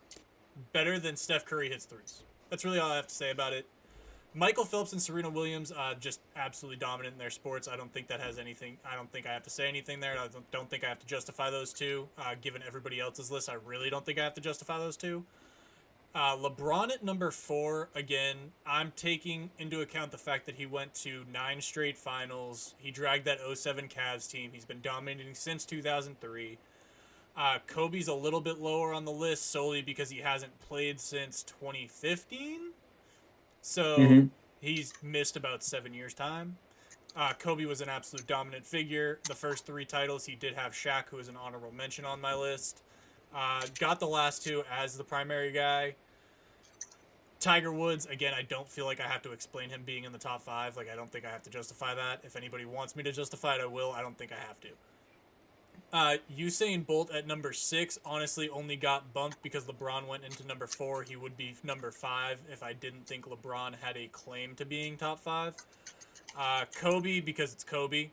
better 0.72 1.00
than 1.00 1.16
Steph 1.16 1.46
Curry 1.46 1.70
hits 1.70 1.86
threes. 1.86 2.24
That's 2.50 2.64
really 2.64 2.80
all 2.80 2.92
I 2.92 2.96
have 2.96 3.08
to 3.08 3.16
say 3.16 3.32
about 3.32 3.54
it. 3.54 3.66
Michael 4.38 4.66
Phelps 4.66 4.92
and 4.92 5.02
Serena 5.02 5.30
Williams, 5.30 5.72
uh, 5.72 5.94
just 5.98 6.20
absolutely 6.36 6.78
dominant 6.78 7.14
in 7.14 7.20
their 7.20 7.30
sports. 7.30 7.70
I 7.70 7.78
don't 7.78 7.92
think 7.94 8.10
that 8.10 8.20
has 8.20 8.38
anything. 8.38 8.78
I 8.86 8.94
don't 8.96 9.10
think 9.10 9.26
I 9.26 9.32
have 9.32 9.44
to 9.44 9.50
say 9.50 9.70
anything 9.70 10.02
there. 10.02 10.20
I 10.20 10.28
don't, 10.28 10.52
don't 10.52 10.70
think 10.70 10.84
I 10.84 10.90
have 10.90 11.00
to 11.00 11.06
justify 11.06 11.50
those 11.50 11.72
two. 11.72 12.10
Uh, 12.18 12.36
given 12.42 12.62
everybody 12.68 13.00
else's 13.00 13.32
list, 13.32 13.50
I 13.50 13.54
really 13.66 13.90
don't 13.90 14.06
think 14.06 14.20
I 14.20 14.26
have 14.26 14.34
to 14.34 14.42
justify 14.42 14.78
those 14.78 14.98
two. 14.98 15.24
Uh, 16.14 16.36
LeBron 16.36 16.92
at 16.92 17.02
number 17.02 17.32
four. 17.32 17.88
Again, 17.96 18.36
I'm 18.66 18.92
taking 18.98 19.52
into 19.58 19.80
account 19.80 20.12
the 20.12 20.18
fact 20.18 20.46
that 20.48 20.56
he 20.56 20.66
went 20.66 20.94
to 20.96 21.24
nine 21.32 21.62
straight 21.62 21.98
finals. 21.98 22.76
He 22.78 22.92
dragged 22.92 23.24
that 23.26 23.40
07 23.54 23.88
Cavs 23.88 24.30
team. 24.30 24.50
He's 24.54 24.66
been 24.66 24.82
dominating 24.82 25.34
since 25.34 25.64
2003. 25.64 26.58
Uh, 27.38 27.60
Kobe's 27.68 28.10
a 28.10 28.14
little 28.14 28.42
bit 28.42 28.60
lower 28.60 28.94
on 28.94 29.06
the 29.06 29.12
list 29.12 29.50
solely 29.50 29.82
because 29.82 30.10
he 30.10 30.20
hasn't 30.20 30.60
played 30.60 31.00
since 31.00 31.42
2015. 31.44 32.72
So 33.66 33.98
Mhm. 33.98 34.30
he's 34.62 34.94
missed 35.02 35.36
about 35.36 35.64
seven 35.64 35.96
years' 35.96 36.14
time. 36.14 36.60
Uh, 37.16 37.34
Kobe 37.34 37.66
was 37.66 37.82
an 37.82 37.90
absolute 37.90 38.28
dominant 38.28 38.64
figure. 38.64 39.20
The 39.24 39.34
first 39.34 39.66
three 39.66 39.86
titles, 39.86 40.28
he 40.28 40.36
did 40.36 40.54
have 40.54 40.74
Shaq, 40.74 41.10
who 41.10 41.18
is 41.18 41.30
an 41.30 41.36
honorable 41.36 41.72
mention 41.72 42.06
on 42.06 42.22
my 42.22 42.36
list. 42.36 42.84
Uh, 43.34 43.66
got 43.80 44.00
the 44.00 44.08
last 44.08 44.44
two 44.44 44.64
as 44.72 44.98
the 44.98 45.04
primary 45.04 45.52
guy. 45.52 45.96
Tiger 47.40 47.72
Woods, 47.72 48.06
again, 48.06 48.36
I 48.36 48.44
don't 48.44 48.70
feel 48.70 48.86
like 48.86 49.00
I 49.00 49.08
have 49.08 49.24
to 49.24 49.32
explain 49.32 49.72
him 49.72 49.82
being 49.84 50.04
in 50.04 50.12
the 50.12 50.20
top 50.20 50.44
five. 50.44 50.78
Like, 50.78 50.88
I 50.88 50.96
don't 50.96 51.12
think 51.12 51.26
I 51.26 51.32
have 51.32 51.44
to 51.44 51.50
justify 51.50 51.96
that. 51.96 52.22
If 52.24 52.36
anybody 52.36 52.66
wants 52.66 52.96
me 52.96 53.02
to 53.02 53.12
justify 53.12 53.56
it, 53.56 53.62
I 53.62 53.66
will. 53.66 53.92
I 53.92 54.04
don't 54.04 54.18
think 54.18 54.32
I 54.32 54.48
have 54.48 54.60
to. 54.62 54.70
Uh, 55.96 56.18
Usain 56.38 56.86
Bolt 56.86 57.10
at 57.10 57.26
number 57.26 57.54
six 57.54 57.98
honestly 58.04 58.50
only 58.50 58.76
got 58.76 59.14
bumped 59.14 59.42
because 59.42 59.64
LeBron 59.64 60.06
went 60.06 60.26
into 60.26 60.46
number 60.46 60.68
four. 60.68 61.04
He 61.04 61.16
would 61.16 61.38
be 61.38 61.56
number 61.64 61.90
five 61.90 62.42
if 62.52 62.62
I 62.62 62.74
didn't 62.74 63.08
think 63.08 63.30
LeBron 63.30 63.76
had 63.80 63.96
a 63.96 64.08
claim 64.08 64.56
to 64.56 64.66
being 64.66 64.98
top 64.98 65.22
five. 65.22 65.56
Uh, 66.38 66.66
Kobe 66.76 67.22
because 67.22 67.54
it's 67.54 67.64
Kobe. 67.64 68.10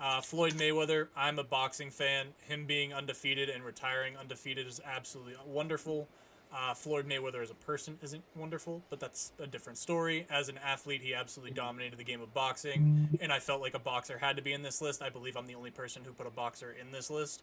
Uh, 0.00 0.22
Floyd 0.22 0.54
Mayweather, 0.54 1.08
I'm 1.14 1.38
a 1.38 1.44
boxing 1.44 1.90
fan. 1.90 2.28
Him 2.48 2.64
being 2.64 2.94
undefeated 2.94 3.50
and 3.50 3.62
retiring 3.62 4.16
undefeated 4.16 4.66
is 4.66 4.80
absolutely 4.82 5.34
wonderful. 5.46 6.08
Uh, 6.54 6.74
Floyd 6.74 7.08
Mayweather 7.08 7.42
as 7.42 7.50
a 7.50 7.54
person 7.54 7.98
isn't 8.02 8.22
wonderful, 8.36 8.82
but 8.90 9.00
that's 9.00 9.32
a 9.40 9.46
different 9.46 9.78
story. 9.78 10.26
As 10.30 10.50
an 10.50 10.58
athlete, 10.62 11.00
he 11.02 11.14
absolutely 11.14 11.54
dominated 11.54 11.98
the 11.98 12.04
game 12.04 12.20
of 12.20 12.34
boxing, 12.34 13.08
and 13.22 13.32
I 13.32 13.38
felt 13.38 13.62
like 13.62 13.72
a 13.74 13.78
boxer 13.78 14.18
had 14.18 14.36
to 14.36 14.42
be 14.42 14.52
in 14.52 14.62
this 14.62 14.82
list. 14.82 15.00
I 15.00 15.08
believe 15.08 15.36
I'm 15.36 15.46
the 15.46 15.54
only 15.54 15.70
person 15.70 16.02
who 16.04 16.12
put 16.12 16.26
a 16.26 16.30
boxer 16.30 16.76
in 16.78 16.92
this 16.92 17.08
list. 17.08 17.42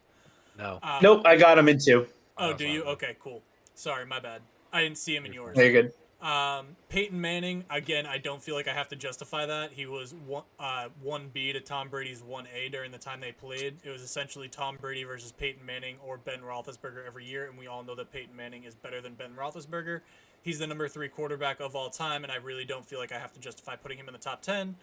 No. 0.57 0.77
Uh, 0.83 0.99
Nope, 1.01 1.23
I 1.25 1.37
got 1.37 1.57
him 1.57 1.67
in 1.69 1.79
two. 1.79 2.05
Oh, 2.37 2.51
Oh, 2.51 2.53
do 2.53 2.67
you? 2.67 2.83
Okay, 2.83 3.15
cool. 3.19 3.41
Sorry, 3.73 4.05
my 4.05 4.19
bad. 4.19 4.41
I 4.71 4.81
didn't 4.83 4.99
see 4.99 5.15
him 5.15 5.25
in 5.25 5.33
yours. 5.33 5.55
Very 5.55 5.71
good. 5.71 5.91
Um, 6.21 6.75
Peyton 6.89 7.19
Manning, 7.21 7.63
again, 7.69 8.05
I 8.05 8.17
don't 8.17 8.43
feel 8.43 8.55
like 8.55 8.67
I 8.67 8.73
have 8.73 8.89
to 8.89 8.97
justify 8.97 9.45
that. 9.45 9.71
He 9.71 9.85
was 9.85 10.13
one, 10.13 10.43
uh, 10.59 10.89
1B 11.05 11.53
to 11.53 11.61
Tom 11.61 11.87
Brady's 11.87 12.21
1A 12.21 12.69
during 12.71 12.91
the 12.91 12.97
time 12.97 13.21
they 13.21 13.31
played. 13.31 13.77
It 13.85 13.89
was 13.89 14.01
essentially 14.01 14.49
Tom 14.49 14.77
Brady 14.81 15.05
versus 15.05 15.31
Peyton 15.31 15.65
Manning 15.65 15.95
or 16.05 16.17
Ben 16.17 16.41
Roethlisberger 16.41 17.07
every 17.07 17.23
year, 17.23 17.47
and 17.47 17.57
we 17.57 17.67
all 17.67 17.83
know 17.83 17.95
that 17.95 18.11
Peyton 18.11 18.35
Manning 18.35 18.65
is 18.65 18.75
better 18.75 18.99
than 18.99 19.13
Ben 19.13 19.31
Roethlisberger. 19.33 20.01
He's 20.41 20.59
the 20.59 20.67
number 20.67 20.89
three 20.89 21.07
quarterback 21.07 21.61
of 21.61 21.73
all 21.73 21.89
time, 21.89 22.23
and 22.23 22.31
I 22.31 22.35
really 22.37 22.65
don't 22.65 22.85
feel 22.85 22.99
like 22.99 23.13
I 23.13 23.19
have 23.19 23.31
to 23.33 23.39
justify 23.39 23.77
putting 23.77 23.97
him 23.97 24.07
in 24.07 24.13
the 24.13 24.19
top 24.19 24.41
10. 24.41 24.75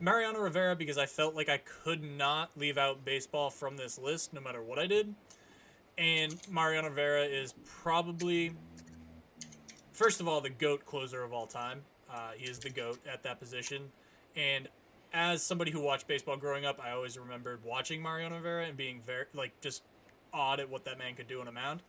Mariano 0.00 0.40
Rivera, 0.40 0.74
because 0.74 0.96
I 0.96 1.06
felt 1.06 1.34
like 1.34 1.50
I 1.50 1.58
could 1.58 2.02
not 2.02 2.50
leave 2.56 2.78
out 2.78 3.04
baseball 3.04 3.50
from 3.50 3.76
this 3.76 3.98
list 3.98 4.32
no 4.32 4.40
matter 4.40 4.62
what 4.62 4.78
I 4.78 4.86
did. 4.86 5.14
And 5.98 6.34
Mariano 6.50 6.88
Rivera 6.88 7.24
is 7.24 7.54
probably 7.82 8.52
first 10.02 10.20
of 10.20 10.26
all, 10.26 10.40
the 10.40 10.50
GOAT 10.50 10.84
closer 10.84 11.22
of 11.22 11.32
all 11.32 11.46
time. 11.46 11.82
Uh, 12.12 12.32
he 12.36 12.50
is 12.50 12.58
the 12.58 12.70
GOAT 12.70 12.98
at 13.10 13.22
that 13.22 13.38
position. 13.38 13.82
And 14.34 14.68
as 15.12 15.44
somebody 15.44 15.70
who 15.70 15.80
watched 15.80 16.08
baseball 16.08 16.36
growing 16.36 16.64
up, 16.64 16.80
I 16.84 16.90
always 16.90 17.16
remembered 17.16 17.60
watching 17.64 18.02
Mariano 18.02 18.36
Rivera 18.36 18.66
and 18.66 18.76
being 18.76 19.00
very, 19.06 19.26
like, 19.32 19.52
just 19.60 19.82
awed 20.32 20.58
at 20.58 20.68
what 20.68 20.84
that 20.86 20.98
man 20.98 21.14
could 21.14 21.28
do 21.28 21.40
on 21.40 21.46
a 21.46 21.52
mound. 21.52 21.82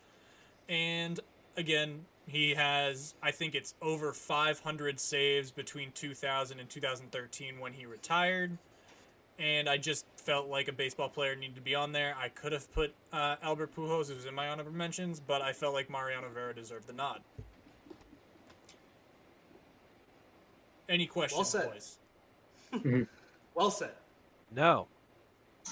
And 0.70 1.20
again, 1.58 2.06
he 2.28 2.54
has, 2.54 3.16
I 3.24 3.32
think 3.32 3.56
it's 3.56 3.74
over 3.82 4.14
500 4.14 5.00
saves 5.00 5.50
between 5.50 5.92
2000 5.94 6.60
and 6.60 6.70
2013 6.70 7.60
when 7.60 7.74
he 7.74 7.88
retired. 7.88 8.60
And 9.40 9.68
I 9.68 9.78
just 9.78 10.06
felt 10.18 10.48
like 10.48 10.68
a 10.68 10.72
baseball 10.72 11.10
player 11.10 11.36
needed 11.36 11.56
to 11.56 11.62
be 11.62 11.74
on 11.74 11.94
there. 11.94 12.16
I 12.22 12.30
could 12.30 12.52
have 12.52 12.72
put 12.72 12.94
uh, 13.12 13.38
Albert 13.42 13.76
Pujols, 13.76 14.14
who's 14.14 14.26
in 14.26 14.36
my 14.36 14.50
honorable 14.50 14.72
mentions, 14.72 15.20
but 15.20 15.42
I 15.42 15.52
felt 15.52 15.74
like 15.74 15.90
Mariano 15.90 16.28
Rivera 16.28 16.54
deserved 16.54 16.86
the 16.86 16.94
nod. 16.94 17.22
Any 20.94 21.08
questions, 21.08 21.38
well 21.38 21.46
said. 21.46 21.72
boys? 21.72 23.08
Well 23.56 23.72
said. 23.72 23.92
No. 24.56 24.88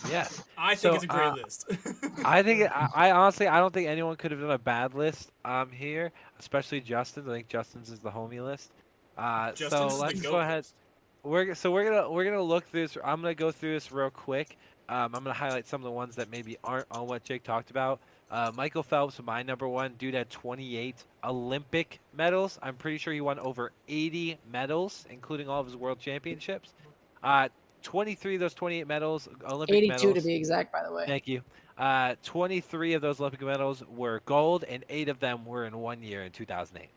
Yes. 0.09 0.41
I 0.57 0.69
think 0.69 0.80
So, 0.80 0.95
it's 0.95 1.03
a 1.03 1.07
great 1.07 1.28
uh, 1.28 1.34
list. 1.36 1.65
I 2.26 2.41
think 2.41 2.63
I, 2.63 2.88
I 2.95 3.11
honestly 3.11 3.47
I 3.47 3.59
don't 3.59 3.74
think 3.74 3.88
anyone 3.88 4.15
could 4.15 4.32
have 4.32 4.39
done 4.39 4.49
a 4.51 4.57
bad 4.57 4.95
list 4.95 5.32
um 5.45 5.69
here, 5.72 6.11
especially 6.39 6.82
Justin. 6.82 7.30
I 7.30 7.34
think 7.34 7.47
Justin's 7.49 7.91
is 7.91 7.99
the 7.99 8.09
homie 8.09 8.43
list. 8.43 8.72
Uh, 9.17 9.51
Justin's 9.51 9.93
so 9.93 9.99
let's 9.99 10.22
goat 10.22 10.32
go 10.32 10.39
ahead. 10.39 10.57
list. 10.59 10.76
We're 11.24 11.53
so 11.55 11.69
we're 11.72 11.84
gonna 11.84 12.09
we're 12.09 12.24
gonna 12.26 12.41
look 12.41 12.65
through 12.65 12.88
this. 12.88 12.97
I'm 13.03 13.22
gonna 13.22 13.36
go 13.36 13.51
through 13.51 13.74
this 13.74 13.91
real 13.91 14.09
quick. 14.09 14.57
Um, 14.89 15.13
I'm 15.13 15.24
gonna 15.24 15.34
highlight 15.34 15.67
some 15.67 15.82
of 15.82 15.86
the 15.86 15.91
ones 15.91 16.15
that 16.15 16.32
maybe 16.32 16.57
aren't 16.63 16.88
on 16.89 17.05
what 17.07 17.24
Jake 17.24 17.43
talked 17.43 17.69
about. 17.69 17.99
Uh, 18.32 18.51
Michael 18.55 18.82
Phelps, 18.82 19.19
my 19.21 19.43
number 19.43 19.67
one 19.67 19.93
dude, 19.97 20.13
had 20.13 20.29
28 20.29 21.03
Olympic 21.25 21.99
medals. 22.15 22.57
I'm 22.63 22.75
pretty 22.75 22.97
sure 22.97 23.13
he 23.13 23.19
won 23.19 23.38
over 23.39 23.73
80 23.89 24.38
medals, 24.49 25.05
including 25.09 25.49
all 25.49 25.59
of 25.59 25.65
his 25.65 25.75
world 25.75 25.99
championships. 25.99 26.73
Uh, 27.21 27.49
23 27.84 28.36
of 28.36 28.39
those 28.39 28.53
28 28.53 28.88
medals, 28.88 29.27
Olympic 29.45 29.75
82 29.75 29.89
medals. 29.89 30.13
to 30.13 30.27
be 30.27 30.36
exact, 30.36 30.71
by 30.71 30.84
the 30.84 30.93
way. 30.93 31.05
Thank 31.05 31.27
you. 31.27 31.41
Uh, 31.77 32.15
23 32.23 32.93
of 32.93 33.01
those 33.01 33.19
Olympic 33.19 33.41
medals 33.41 33.84
were 33.89 34.21
gold, 34.25 34.63
and 34.63 34.86
eight 34.88 35.09
of 35.09 35.19
them 35.19 35.45
were 35.45 35.65
in 35.65 35.77
one 35.77 36.01
year 36.01 36.23
in 36.23 36.32
2008. 36.32 36.89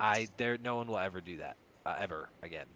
I 0.00 0.28
there 0.38 0.56
no 0.58 0.76
one 0.76 0.88
will 0.88 0.98
ever 0.98 1.20
do 1.20 1.36
that 1.36 1.56
uh, 1.84 1.94
ever 2.00 2.30
again. 2.42 2.66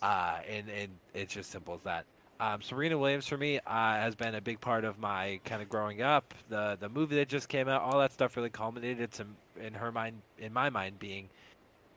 Uh, 0.00 0.38
and 0.48 0.68
and 0.70 0.88
it's 1.14 1.34
just 1.34 1.50
simple 1.50 1.74
as 1.74 1.82
that. 1.82 2.06
Um, 2.42 2.60
Serena 2.60 2.98
Williams 2.98 3.28
for 3.28 3.38
me 3.38 3.58
uh, 3.58 3.60
has 3.70 4.16
been 4.16 4.34
a 4.34 4.40
big 4.40 4.60
part 4.60 4.84
of 4.84 4.98
my 4.98 5.38
kind 5.44 5.62
of 5.62 5.68
growing 5.68 6.02
up. 6.02 6.34
The 6.48 6.76
the 6.80 6.88
movie 6.88 7.14
that 7.14 7.28
just 7.28 7.48
came 7.48 7.68
out, 7.68 7.82
all 7.82 8.00
that 8.00 8.10
stuff 8.10 8.36
really 8.36 8.50
culminated 8.50 9.12
to 9.12 9.26
in 9.64 9.74
her 9.74 9.92
mind, 9.92 10.22
in 10.38 10.52
my 10.52 10.68
mind, 10.68 10.98
being 10.98 11.28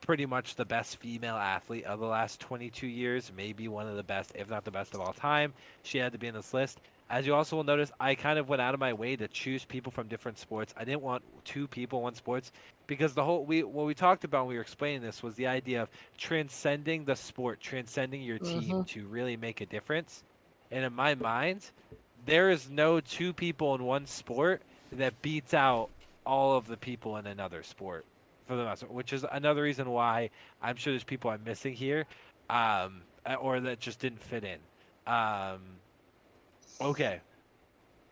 pretty 0.02 0.24
much 0.24 0.54
the 0.54 0.64
best 0.64 0.98
female 0.98 1.34
athlete 1.34 1.84
of 1.84 1.98
the 1.98 2.06
last 2.06 2.38
22 2.38 2.86
years, 2.86 3.32
maybe 3.36 3.66
one 3.66 3.88
of 3.88 3.96
the 3.96 4.04
best, 4.04 4.30
if 4.36 4.48
not 4.48 4.64
the 4.64 4.70
best 4.70 4.94
of 4.94 5.00
all 5.00 5.12
time. 5.12 5.52
She 5.82 5.98
had 5.98 6.12
to 6.12 6.18
be 6.18 6.28
in 6.28 6.34
this 6.34 6.54
list. 6.54 6.78
As 7.10 7.26
you 7.26 7.34
also 7.34 7.56
will 7.56 7.64
notice, 7.64 7.90
I 7.98 8.14
kind 8.14 8.38
of 8.38 8.48
went 8.48 8.62
out 8.62 8.72
of 8.72 8.78
my 8.78 8.92
way 8.92 9.16
to 9.16 9.26
choose 9.26 9.64
people 9.64 9.90
from 9.90 10.06
different 10.06 10.38
sports. 10.38 10.72
I 10.76 10.84
didn't 10.84 11.02
want 11.02 11.24
two 11.44 11.66
people, 11.66 12.02
one 12.02 12.14
sports, 12.14 12.52
because 12.86 13.14
the 13.14 13.24
whole 13.24 13.44
we 13.44 13.64
what 13.64 13.86
we 13.86 13.94
talked 13.94 14.22
about 14.22 14.44
when 14.44 14.50
we 14.50 14.54
were 14.56 14.62
explaining 14.62 15.02
this 15.02 15.24
was 15.24 15.34
the 15.34 15.48
idea 15.48 15.82
of 15.82 15.88
transcending 16.16 17.04
the 17.04 17.16
sport, 17.16 17.60
transcending 17.60 18.22
your 18.22 18.38
team 18.38 18.84
to 18.84 19.06
really 19.08 19.36
make 19.36 19.60
a 19.60 19.66
difference. 19.66 20.22
And 20.70 20.84
in 20.84 20.92
my 20.94 21.14
mind, 21.14 21.70
there 22.24 22.50
is 22.50 22.68
no 22.68 23.00
two 23.00 23.32
people 23.32 23.74
in 23.74 23.84
one 23.84 24.06
sport 24.06 24.62
that 24.92 25.20
beats 25.22 25.54
out 25.54 25.88
all 26.24 26.56
of 26.56 26.66
the 26.66 26.76
people 26.76 27.16
in 27.16 27.26
another 27.26 27.62
sport 27.62 28.04
for 28.46 28.56
the 28.56 28.64
most 28.64 28.80
part, 28.80 28.92
which 28.92 29.12
is 29.12 29.24
another 29.32 29.62
reason 29.62 29.90
why 29.90 30.30
I'm 30.62 30.76
sure 30.76 30.92
there's 30.92 31.04
people 31.04 31.30
I'm 31.30 31.44
missing 31.44 31.74
here, 31.74 32.06
um, 32.50 33.02
or 33.40 33.60
that 33.60 33.80
just 33.80 34.00
didn't 34.00 34.20
fit 34.20 34.44
in. 34.44 34.58
Um, 35.12 35.60
okay. 36.80 37.20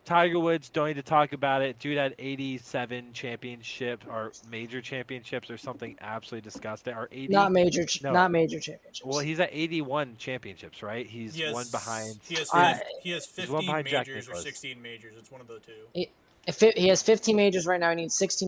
Tiger 0.05 0.39
Woods, 0.39 0.69
don't 0.69 0.89
need 0.89 0.95
to 0.95 1.03
talk 1.03 1.33
about 1.33 1.63
it. 1.63 1.79
Dude 1.79 1.97
had 1.97 2.15
87 2.19 3.13
championships 3.15 4.05
or 4.09 4.33
major 4.51 4.83
championships 4.83 5.51
or 5.51 5.57
something 5.57 5.97
absolutely 6.03 6.49
disgusting. 6.49 6.95
Or 6.95 7.09
80. 7.11 7.33
Not 7.33 7.53
major, 7.53 7.87
No. 8.03 8.13
not 8.13 8.31
major 8.31 8.61
championships. 8.61 9.05
Well, 9.07 9.21
he's 9.21 9.41
at 9.41 9.49
81 9.51 10.17
championships, 10.19 10.83
right? 10.83 11.07
He's 11.07 11.35
He 11.35 11.43
has, 11.43 11.55
one 11.55 11.67
behind. 11.71 12.19
He 12.29 12.35
has, 12.35 12.51
I- 12.53 12.75
fif- 12.75 12.83
he 13.03 13.11
has 13.13 13.27
He's 13.27 13.49
one 13.49 13.63
15 13.63 13.67
behind 13.67 13.85
majors 14.09 14.29
or 14.29 14.35
16 14.37 14.83
majors. 14.83 15.15
It's 15.19 15.31
one 15.31 15.41
of 15.41 15.47
the 15.47 15.59
two. 15.61 16.07
If 16.47 16.63
it, 16.63 16.77
he 16.77 16.89
has 16.89 17.03
15 17.03 17.35
majors 17.35 17.67
right 17.67 17.81
now, 17.81 17.89
he 17.91 17.97
needs 17.97 18.15
16. 18.19 18.47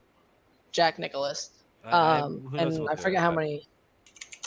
Jack 0.72 0.98
Nicklaus. 0.98 1.50
Uh, 1.84 2.22
Um, 2.24 2.40
who 2.50 2.57
knows 2.59 2.76
and 2.76 2.88
I 2.90 2.96
forget 2.96 3.20
it, 3.20 3.22
how 3.22 3.30
but- 3.30 3.36
many. 3.38 3.66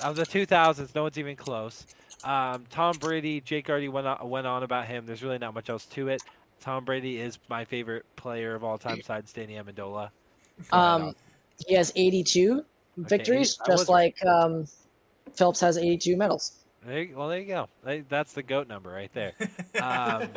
Of 0.04 0.16
the 0.16 0.24
2000s, 0.26 0.94
no 0.96 1.04
one's 1.04 1.18
even 1.18 1.36
close. 1.36 1.86
Um, 2.24 2.66
Tom 2.70 2.96
Brady, 3.00 3.42
Jake 3.42 3.70
already 3.70 3.90
went 3.90 4.06
on, 4.08 4.30
went 4.30 4.46
on 4.48 4.64
about 4.64 4.86
him. 4.86 5.06
There's 5.06 5.24
really 5.24 5.38
not 5.40 5.54
much 5.54 5.70
else 5.70 5.86
to 5.88 6.08
it. 6.10 6.22
Tom 6.60 6.86
Brady 6.86 7.20
is 7.20 7.40
my 7.50 7.64
favorite 7.66 8.06
player 8.16 8.56
of 8.56 8.64
all 8.64 8.78
time, 8.78 8.98
besides 8.98 9.32
Danny 9.34 9.56
Amendola. 9.56 10.10
Um, 10.72 11.16
he 11.68 11.74
has 11.76 11.92
82 11.96 12.64
victories, 12.98 13.58
I 13.66 13.72
was 13.72 13.82
just 13.82 13.90
like 13.90 14.24
um, 14.26 14.66
Phelps 15.34 15.62
has 15.62 15.78
82 15.78 16.18
medals. 16.18 16.64
there 16.86 17.04
you- 17.04 17.16
well, 17.18 17.30
there 17.30 17.40
you 17.40 17.46
go. 17.46 17.68
That's 18.10 18.34
the 18.34 18.44
goat 18.44 18.68
number 18.68 18.90
right 18.90 19.12
there. 19.14 19.34
Um, 19.82 20.28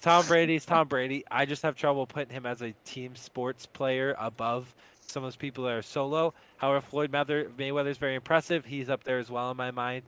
Tom 0.00 0.24
Brady's 0.26 0.64
Tom 0.64 0.88
Brady. 0.88 1.24
I 1.30 1.44
just 1.44 1.62
have 1.62 1.74
trouble 1.74 2.06
putting 2.06 2.32
him 2.32 2.46
as 2.46 2.62
a 2.62 2.72
team 2.84 3.14
sports 3.16 3.66
player 3.66 4.14
above 4.18 4.74
some 5.06 5.22
of 5.22 5.26
those 5.26 5.36
people 5.36 5.64
that 5.64 5.72
are 5.74 5.82
solo. 5.82 6.32
However, 6.56 6.80
Floyd 6.80 7.10
Mayweather 7.12 7.50
Mayweather 7.58 7.88
is 7.88 7.98
very 7.98 8.14
impressive. 8.14 8.64
He's 8.64 8.88
up 8.88 9.04
there 9.04 9.18
as 9.18 9.30
well 9.30 9.50
in 9.50 9.56
my 9.56 9.70
mind. 9.70 10.04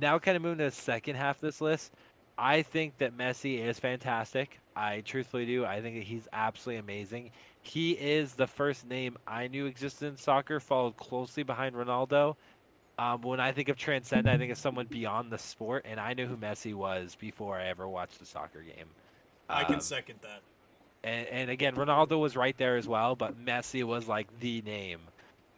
Now, 0.00 0.18
kind 0.18 0.36
of 0.36 0.42
moving 0.42 0.58
to 0.58 0.64
the 0.64 0.70
second 0.70 1.16
half 1.16 1.36
of 1.36 1.40
this 1.42 1.60
list, 1.60 1.92
I 2.40 2.62
think 2.62 2.98
that 2.98 3.16
Messi 3.16 3.60
is 3.60 3.78
fantastic. 3.78 4.60
I 4.74 5.02
truthfully 5.02 5.44
do. 5.46 5.66
I 5.66 5.82
think 5.82 5.96
that 5.96 6.04
he's 6.04 6.26
absolutely 6.32 6.80
amazing. 6.80 7.32
He 7.62 7.92
is 7.92 8.34
the 8.34 8.46
first 8.46 8.86
name 8.86 9.18
I 9.26 9.48
knew 9.48 9.66
existed 9.66 10.06
in 10.08 10.16
soccer, 10.16 10.58
followed 10.60 10.96
closely 10.96 11.42
behind 11.42 11.76
Ronaldo. 11.76 12.36
Um, 12.98 13.22
when 13.22 13.40
I 13.40 13.52
think 13.52 13.68
of 13.68 13.76
transcend, 13.76 14.28
I 14.28 14.38
think 14.38 14.52
of 14.52 14.58
someone 14.58 14.86
beyond 14.86 15.30
the 15.32 15.38
sport, 15.38 15.84
and 15.88 16.00
I 16.00 16.14
knew 16.14 16.26
who 16.26 16.36
Messi 16.36 16.74
was 16.74 17.14
before 17.16 17.58
I 17.58 17.66
ever 17.66 17.88
watched 17.88 18.22
a 18.22 18.26
soccer 18.26 18.62
game. 18.62 18.94
I 19.48 19.64
can 19.64 19.76
Um, 19.76 19.80
second 19.80 20.20
that. 20.22 20.42
and, 21.04 21.26
and 21.28 21.50
again, 21.50 21.76
Ronaldo 21.76 22.18
was 22.20 22.36
right 22.36 22.56
there 22.56 22.76
as 22.76 22.88
well, 22.88 23.16
but 23.16 23.38
Messi 23.44 23.84
was 23.84 24.08
like 24.08 24.28
the 24.40 24.62
name. 24.62 25.00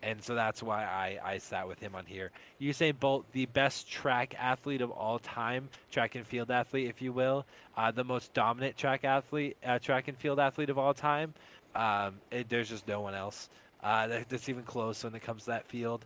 And 0.03 0.23
so 0.23 0.35
that's 0.35 0.63
why 0.63 0.83
I, 0.85 1.19
I 1.25 1.39
sat 1.39 1.69
with 1.69 1.79
him 1.79 1.95
on 1.95 2.07
here. 2.07 2.33
Usain 2.61 2.99
Bolt, 2.99 3.25
the 3.33 3.47
best 3.47 3.89
track 3.89 4.35
athlete 4.39 4.81
of 4.81 4.91
all 4.91 5.21
time, 5.21 5.69
track 5.93 6.17
and 6.17 6.27
field 6.27 6.51
athlete, 6.51 6.89
if 6.89 7.01
you 7.01 7.13
will, 7.13 7.47
uh, 7.77 7.93
the 7.93 8.03
most 8.03 8.35
dominant 8.35 8.77
track 8.77 9.05
athlete, 9.05 9.57
uh, 9.65 9.79
track 9.79 10.09
and 10.09 10.19
field 10.19 10.41
athlete 10.41 10.71
of 10.71 10.79
all 10.79 10.93
time. 10.93 11.35
Um, 11.75 12.17
it, 12.31 12.49
there's 12.49 12.69
just 12.69 12.89
no 12.89 13.01
one 13.01 13.15
else 13.15 13.49
uh, 13.83 14.09
that, 14.09 14.29
that's 14.29 14.49
even 14.49 14.65
close 14.65 15.05
when 15.05 15.15
it 15.15 15.23
comes 15.23 15.45
to 15.45 15.51
that 15.51 15.67
field. 15.67 16.05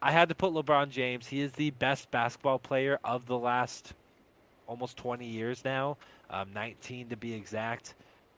I 0.00 0.12
had 0.12 0.28
to 0.28 0.34
put 0.34 0.52
LeBron 0.52 0.90
James. 0.90 1.26
He 1.26 1.40
is 1.40 1.52
the 1.52 1.70
best 1.70 2.10
basketball 2.10 2.58
player 2.58 2.98
of 3.04 3.26
the 3.26 3.38
last 3.38 3.92
almost 4.66 4.96
20 4.98 5.26
years 5.26 5.64
now, 5.64 5.96
um, 6.30 6.48
19 6.54 7.08
to 7.08 7.16
be 7.16 7.34
exact. 7.34 7.94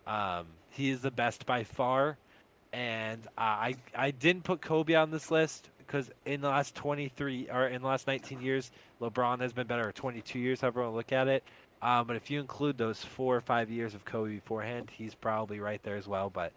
Um, 0.07 0.47
he 0.71 0.91
is 0.91 1.01
the 1.01 1.11
best 1.11 1.45
by 1.45 1.65
far, 1.65 2.17
and 2.73 3.27
uh, 3.39 3.41
I 3.41 3.75
I 3.95 4.11
didn't 4.11 4.45
put 4.45 4.61
Kobe 4.61 4.95
on 4.95 5.11
this 5.11 5.31
list 5.31 5.71
because 5.79 6.11
in 6.25 6.41
the 6.41 6.49
last 6.49 6.75
23 6.77 7.49
or 7.51 7.67
in 7.67 7.83
the 7.83 7.89
last 7.89 8.07
19 8.07 8.41
years, 8.41 8.71
LeBron 9.01 9.41
has 9.41 9.53
been 9.53 9.67
better. 9.67 9.89
Or 9.89 9.93
22 9.93 10.39
years, 10.39 10.61
however 10.61 10.87
look 10.89 11.13
at 11.13 11.27
it. 11.27 11.43
Um, 11.83 12.07
but 12.07 12.17
if 12.17 12.31
you 12.31 12.41
include 12.41 12.79
those 12.79 13.03
four 13.03 13.35
or 13.37 13.41
five 13.41 13.71
years 13.71 13.95
of 13.95 14.05
Kobe 14.05 14.35
beforehand, 14.35 14.91
he's 14.93 15.15
probably 15.15 15.61
right 15.61 15.83
there 15.83 15.97
as 15.97 16.07
well. 16.07 16.31
But 16.31 16.53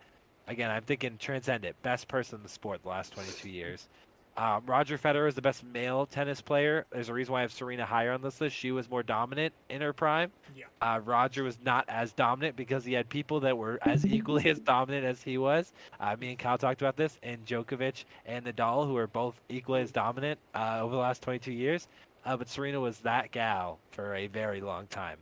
again, 0.48 0.70
I'm 0.70 0.84
thinking 0.84 1.18
transcendent, 1.18 1.82
best 1.82 2.08
person 2.08 2.38
in 2.38 2.44
the 2.44 2.50
sport 2.50 2.84
the 2.84 2.90
last 2.90 3.14
22 3.14 3.50
years. 3.50 3.88
Um, 4.36 4.64
Roger 4.66 4.98
Federer 4.98 5.28
is 5.28 5.36
the 5.36 5.42
best 5.42 5.64
male 5.64 6.08
tennis 6.08 6.42
player. 6.42 6.86
There's 6.92 7.10
a 7.10 7.14
reason 7.14 7.34
why 7.34 7.40
I 7.40 7.42
have 7.44 7.52
Serena 7.52 7.86
higher 7.86 8.12
on 8.12 8.22
this 8.22 8.42
list. 8.42 8.56
She 8.56 8.72
was 8.72 8.90
more 8.90 9.04
dominant 9.04 9.54
in 9.70 9.82
her 9.82 9.94
prime. 9.94 10.32
Yeah. 10.56 10.66
Uh, 10.82 11.00
Roger 11.00 11.44
was 11.44 11.60
not 11.64 11.86
as 11.88 12.14
dominant 12.14 12.56
because 12.56 12.84
he 12.84 12.94
had 12.94 13.08
people 13.10 13.40
that 13.42 13.56
were 13.56 13.78
as 13.84 14.06
equally 14.08 14.50
as 14.50 14.60
dominant 14.60 15.06
as 15.06 15.22
he 15.22 15.38
was. 15.38 15.72
Uh, 16.00 16.16
me 16.20 16.30
and 16.30 16.40
Kyle 16.40 16.58
talked 16.58 16.82
about 16.82 16.98
this, 16.98 17.20
and 17.22 17.46
Djokovic 17.46 18.06
and 18.26 18.46
Nadal, 18.46 18.88
who 18.88 18.98
are 18.98 19.08
both 19.08 19.40
equally 19.50 19.82
as 19.82 19.92
dominant 19.92 20.40
uh, 20.56 20.80
over 20.82 20.96
the 20.96 21.02
last 21.02 21.22
22 21.22 21.52
years. 21.52 21.88
Uh, 22.26 22.36
but 22.36 22.48
Serena 22.50 22.80
was 22.80 23.00
that 23.00 23.32
gal 23.32 23.78
for 23.92 24.16
a 24.16 24.28
very 24.28 24.62
long 24.62 24.88
time. 24.88 25.18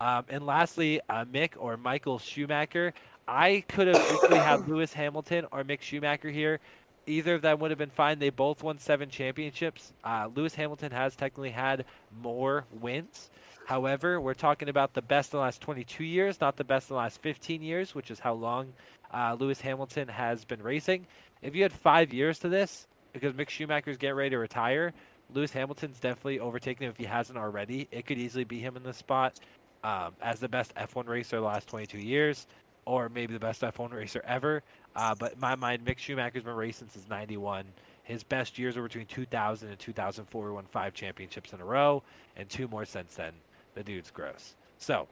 Um, 0.00 0.24
and 0.28 0.46
lastly, 0.46 1.00
uh, 1.08 1.24
Mick 1.26 1.52
or 1.56 1.76
Michael 1.76 2.18
Schumacher. 2.18 2.94
I 3.28 3.62
could 3.68 3.86
have 3.86 4.12
equally 4.12 4.38
had 4.38 4.66
Lewis 4.68 4.92
Hamilton 4.92 5.46
or 5.52 5.62
Mick 5.62 5.82
Schumacher 5.82 6.30
here. 6.30 6.58
Either 7.06 7.34
of 7.34 7.42
them 7.42 7.58
would 7.58 7.70
have 7.70 7.78
been 7.78 7.90
fine. 7.90 8.18
They 8.18 8.30
both 8.30 8.62
won 8.62 8.78
seven 8.78 9.08
championships. 9.08 9.92
Uh, 10.04 10.28
Lewis 10.34 10.54
Hamilton 10.54 10.92
has 10.92 11.16
technically 11.16 11.50
had 11.50 11.84
more 12.22 12.64
wins. 12.72 13.30
However, 13.66 14.20
we're 14.20 14.34
talking 14.34 14.68
about 14.68 14.94
the 14.94 15.02
best 15.02 15.32
in 15.32 15.38
the 15.38 15.42
last 15.42 15.60
22 15.60 16.04
years, 16.04 16.40
not 16.40 16.56
the 16.56 16.64
best 16.64 16.90
in 16.90 16.94
the 16.94 16.98
last 16.98 17.20
15 17.22 17.62
years, 17.62 17.94
which 17.94 18.10
is 18.10 18.18
how 18.18 18.34
long 18.34 18.72
uh, 19.12 19.36
Lewis 19.38 19.60
Hamilton 19.60 20.08
has 20.08 20.44
been 20.44 20.62
racing. 20.62 21.06
If 21.42 21.54
you 21.54 21.62
had 21.62 21.72
five 21.72 22.12
years 22.12 22.38
to 22.40 22.48
this, 22.48 22.86
because 23.12 23.32
Mick 23.32 23.48
Schumacher's 23.48 23.96
getting 23.96 24.16
ready 24.16 24.30
to 24.30 24.38
retire, 24.38 24.92
Lewis 25.32 25.52
Hamilton's 25.52 26.00
definitely 26.00 26.40
overtaken 26.40 26.84
him 26.84 26.90
if 26.90 26.96
he 26.96 27.04
hasn't 27.04 27.38
already. 27.38 27.88
It 27.90 28.06
could 28.06 28.18
easily 28.18 28.44
be 28.44 28.58
him 28.58 28.76
in 28.76 28.82
this 28.82 28.96
spot 28.96 29.38
um, 29.84 30.14
as 30.20 30.40
the 30.40 30.48
best 30.48 30.74
F1 30.74 31.06
racer 31.08 31.36
the 31.36 31.42
last 31.42 31.68
22 31.68 31.98
years, 31.98 32.46
or 32.84 33.08
maybe 33.08 33.32
the 33.32 33.40
best 33.40 33.62
F1 33.62 33.92
racer 33.92 34.22
ever. 34.26 34.62
Uh, 34.96 35.14
but 35.14 35.34
in 35.34 35.40
my 35.40 35.54
mind, 35.54 35.84
Mick 35.84 35.98
Schumacher's 35.98 36.42
been 36.42 36.54
racing 36.54 36.88
since 36.92 37.08
91. 37.08 37.64
His 38.02 38.24
best 38.24 38.58
years 38.58 38.76
were 38.76 38.82
between 38.82 39.06
2000 39.06 39.68
and 39.68 39.78
2004. 39.78 40.46
He 40.46 40.52
won 40.52 40.64
five 40.66 40.94
championships 40.94 41.52
in 41.52 41.60
a 41.60 41.64
row, 41.64 42.02
and 42.36 42.48
two 42.48 42.66
more 42.68 42.84
since 42.84 43.14
then. 43.14 43.32
The 43.74 43.84
dude's 43.84 44.10
gross. 44.10 44.56
So, 44.78 45.06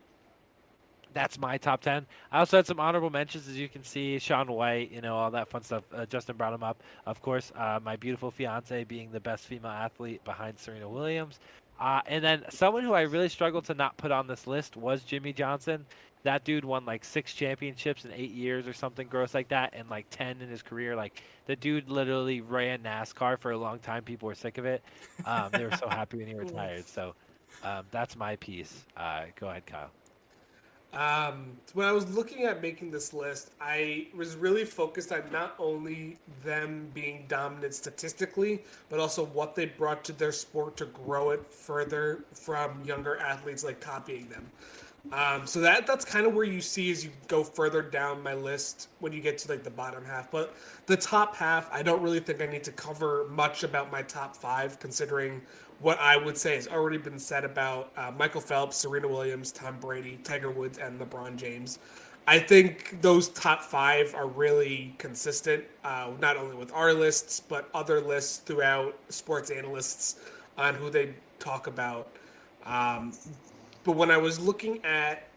that's 1.12 1.38
my 1.38 1.58
top 1.58 1.80
10. 1.80 2.06
I 2.32 2.38
also 2.40 2.58
had 2.58 2.66
some 2.66 2.80
honorable 2.80 3.10
mentions, 3.10 3.48
as 3.48 3.56
you 3.56 3.68
can 3.68 3.82
see. 3.82 4.18
Shaun 4.18 4.50
White, 4.50 4.90
you 4.90 5.00
know, 5.00 5.16
all 5.16 5.30
that 5.30 5.48
fun 5.48 5.62
stuff. 5.62 5.84
Uh, 5.92 6.06
Justin 6.06 6.36
brought 6.36 6.52
him 6.52 6.62
up. 6.62 6.82
Of 7.06 7.22
course, 7.22 7.52
uh, 7.56 7.80
my 7.82 7.96
beautiful 7.96 8.30
fiance 8.30 8.84
being 8.84 9.10
the 9.10 9.20
best 9.20 9.46
female 9.46 9.70
athlete 9.70 10.24
behind 10.24 10.58
Serena 10.58 10.88
Williams. 10.88 11.38
Uh, 11.80 12.00
and 12.06 12.24
then 12.24 12.44
someone 12.50 12.82
who 12.82 12.92
I 12.92 13.02
really 13.02 13.28
struggled 13.28 13.64
to 13.66 13.74
not 13.74 13.96
put 13.96 14.10
on 14.10 14.26
this 14.26 14.46
list 14.46 14.76
was 14.76 15.04
Jimmie 15.04 15.32
Johnson. 15.32 15.86
That 16.24 16.44
dude 16.44 16.64
won 16.64 16.84
like 16.84 17.04
six 17.04 17.32
championships 17.32 18.04
in 18.04 18.12
eight 18.12 18.32
years 18.32 18.66
or 18.66 18.72
something 18.72 19.06
gross 19.08 19.34
like 19.34 19.48
that, 19.48 19.74
and 19.74 19.88
like 19.88 20.06
ten 20.10 20.40
in 20.40 20.48
his 20.48 20.62
career. 20.62 20.96
Like 20.96 21.22
the 21.46 21.56
dude 21.56 21.88
literally 21.88 22.40
ran 22.40 22.80
NASCAR 22.80 23.38
for 23.38 23.50
a 23.52 23.58
long 23.58 23.78
time. 23.78 24.02
People 24.02 24.26
were 24.26 24.34
sick 24.34 24.58
of 24.58 24.66
it. 24.66 24.82
Um, 25.24 25.50
they 25.52 25.64
were 25.64 25.76
so 25.76 25.88
happy 25.88 26.18
when 26.18 26.26
he 26.26 26.34
retired. 26.38 26.86
So 26.88 27.14
um, 27.62 27.84
that's 27.90 28.16
my 28.16 28.36
piece. 28.36 28.84
Uh, 28.96 29.24
go 29.38 29.48
ahead, 29.48 29.66
Kyle. 29.66 29.90
Um, 30.92 31.58
when 31.74 31.86
I 31.86 31.92
was 31.92 32.10
looking 32.16 32.44
at 32.44 32.62
making 32.62 32.90
this 32.90 33.12
list, 33.12 33.50
I 33.60 34.06
was 34.16 34.36
really 34.36 34.64
focused 34.64 35.12
on 35.12 35.22
not 35.30 35.54
only 35.58 36.16
them 36.42 36.90
being 36.94 37.26
dominant 37.28 37.74
statistically, 37.74 38.62
but 38.88 38.98
also 38.98 39.26
what 39.26 39.54
they 39.54 39.66
brought 39.66 40.02
to 40.04 40.12
their 40.12 40.32
sport 40.32 40.78
to 40.78 40.86
grow 40.86 41.30
it 41.30 41.46
further 41.46 42.24
from 42.32 42.82
younger 42.84 43.18
athletes 43.18 43.64
like 43.64 43.80
copying 43.80 44.28
them. 44.28 44.46
Um, 45.12 45.46
so 45.46 45.60
that 45.60 45.86
that's 45.86 46.04
kind 46.04 46.26
of 46.26 46.34
where 46.34 46.44
you 46.44 46.60
see 46.60 46.90
as 46.90 47.04
you 47.04 47.10
go 47.28 47.42
further 47.42 47.80
down 47.80 48.22
my 48.22 48.34
list 48.34 48.88
when 48.98 49.12
you 49.12 49.20
get 49.20 49.38
to 49.38 49.48
like 49.48 49.62
the 49.62 49.70
bottom 49.70 50.04
half. 50.04 50.30
But 50.30 50.54
the 50.86 50.96
top 50.96 51.36
half, 51.36 51.70
I 51.72 51.82
don't 51.82 52.02
really 52.02 52.20
think 52.20 52.42
I 52.42 52.46
need 52.46 52.64
to 52.64 52.72
cover 52.72 53.26
much 53.30 53.62
about 53.62 53.90
my 53.90 54.02
top 54.02 54.36
five, 54.36 54.78
considering 54.80 55.40
what 55.80 55.98
I 56.00 56.16
would 56.16 56.36
say 56.36 56.56
has 56.56 56.66
already 56.66 56.98
been 56.98 57.18
said 57.18 57.44
about 57.44 57.92
uh, 57.96 58.10
Michael 58.16 58.40
Phelps, 58.40 58.76
Serena 58.76 59.08
Williams, 59.08 59.52
Tom 59.52 59.78
Brady, 59.78 60.18
Tiger 60.24 60.50
Woods, 60.50 60.78
and 60.78 61.00
LeBron 61.00 61.36
James. 61.36 61.78
I 62.26 62.38
think 62.38 63.00
those 63.00 63.28
top 63.28 63.62
five 63.62 64.14
are 64.14 64.26
really 64.26 64.94
consistent, 64.98 65.64
uh, 65.84 66.10
not 66.20 66.36
only 66.36 66.56
with 66.56 66.72
our 66.72 66.92
lists, 66.92 67.40
but 67.40 67.70
other 67.72 68.00
lists 68.00 68.38
throughout 68.38 68.98
sports 69.08 69.50
analysts 69.50 70.16
on 70.58 70.74
who 70.74 70.90
they 70.90 71.14
talk 71.38 71.68
about. 71.68 72.08
Um, 72.66 73.14
but 73.84 73.92
when 73.92 74.10
I 74.10 74.18
was 74.18 74.38
looking 74.38 74.84
at 74.84 75.28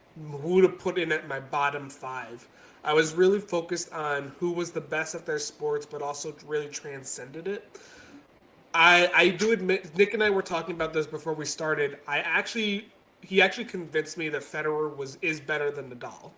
who 0.41 0.61
to 0.61 0.67
put 0.67 0.97
in 0.97 1.11
at 1.13 1.27
my 1.27 1.39
bottom 1.39 1.89
five, 1.89 2.45
I 2.83 2.93
was 2.93 3.13
really 3.13 3.39
focused 3.39 3.93
on 3.93 4.33
who 4.39 4.51
was 4.51 4.71
the 4.71 4.81
best 4.81 5.15
at 5.15 5.25
their 5.25 5.39
sports, 5.39 5.85
but 5.85 6.01
also 6.01 6.35
really 6.45 6.67
transcended 6.67 7.47
it. 7.47 7.79
I 8.73 9.09
I 9.13 9.29
do 9.29 9.51
admit 9.51 9.95
Nick 9.97 10.13
and 10.13 10.23
I 10.23 10.29
were 10.29 10.41
talking 10.41 10.75
about 10.75 10.93
this 10.93 11.07
before 11.07 11.33
we 11.33 11.45
started. 11.45 11.99
I 12.07 12.19
actually 12.19 12.87
he 13.21 13.41
actually 13.41 13.65
convinced 13.65 14.17
me 14.17 14.29
that 14.29 14.41
Federer 14.41 14.95
was 14.95 15.17
is 15.21 15.39
better 15.39 15.71
than 15.71 15.89
Nadal. 15.89 16.31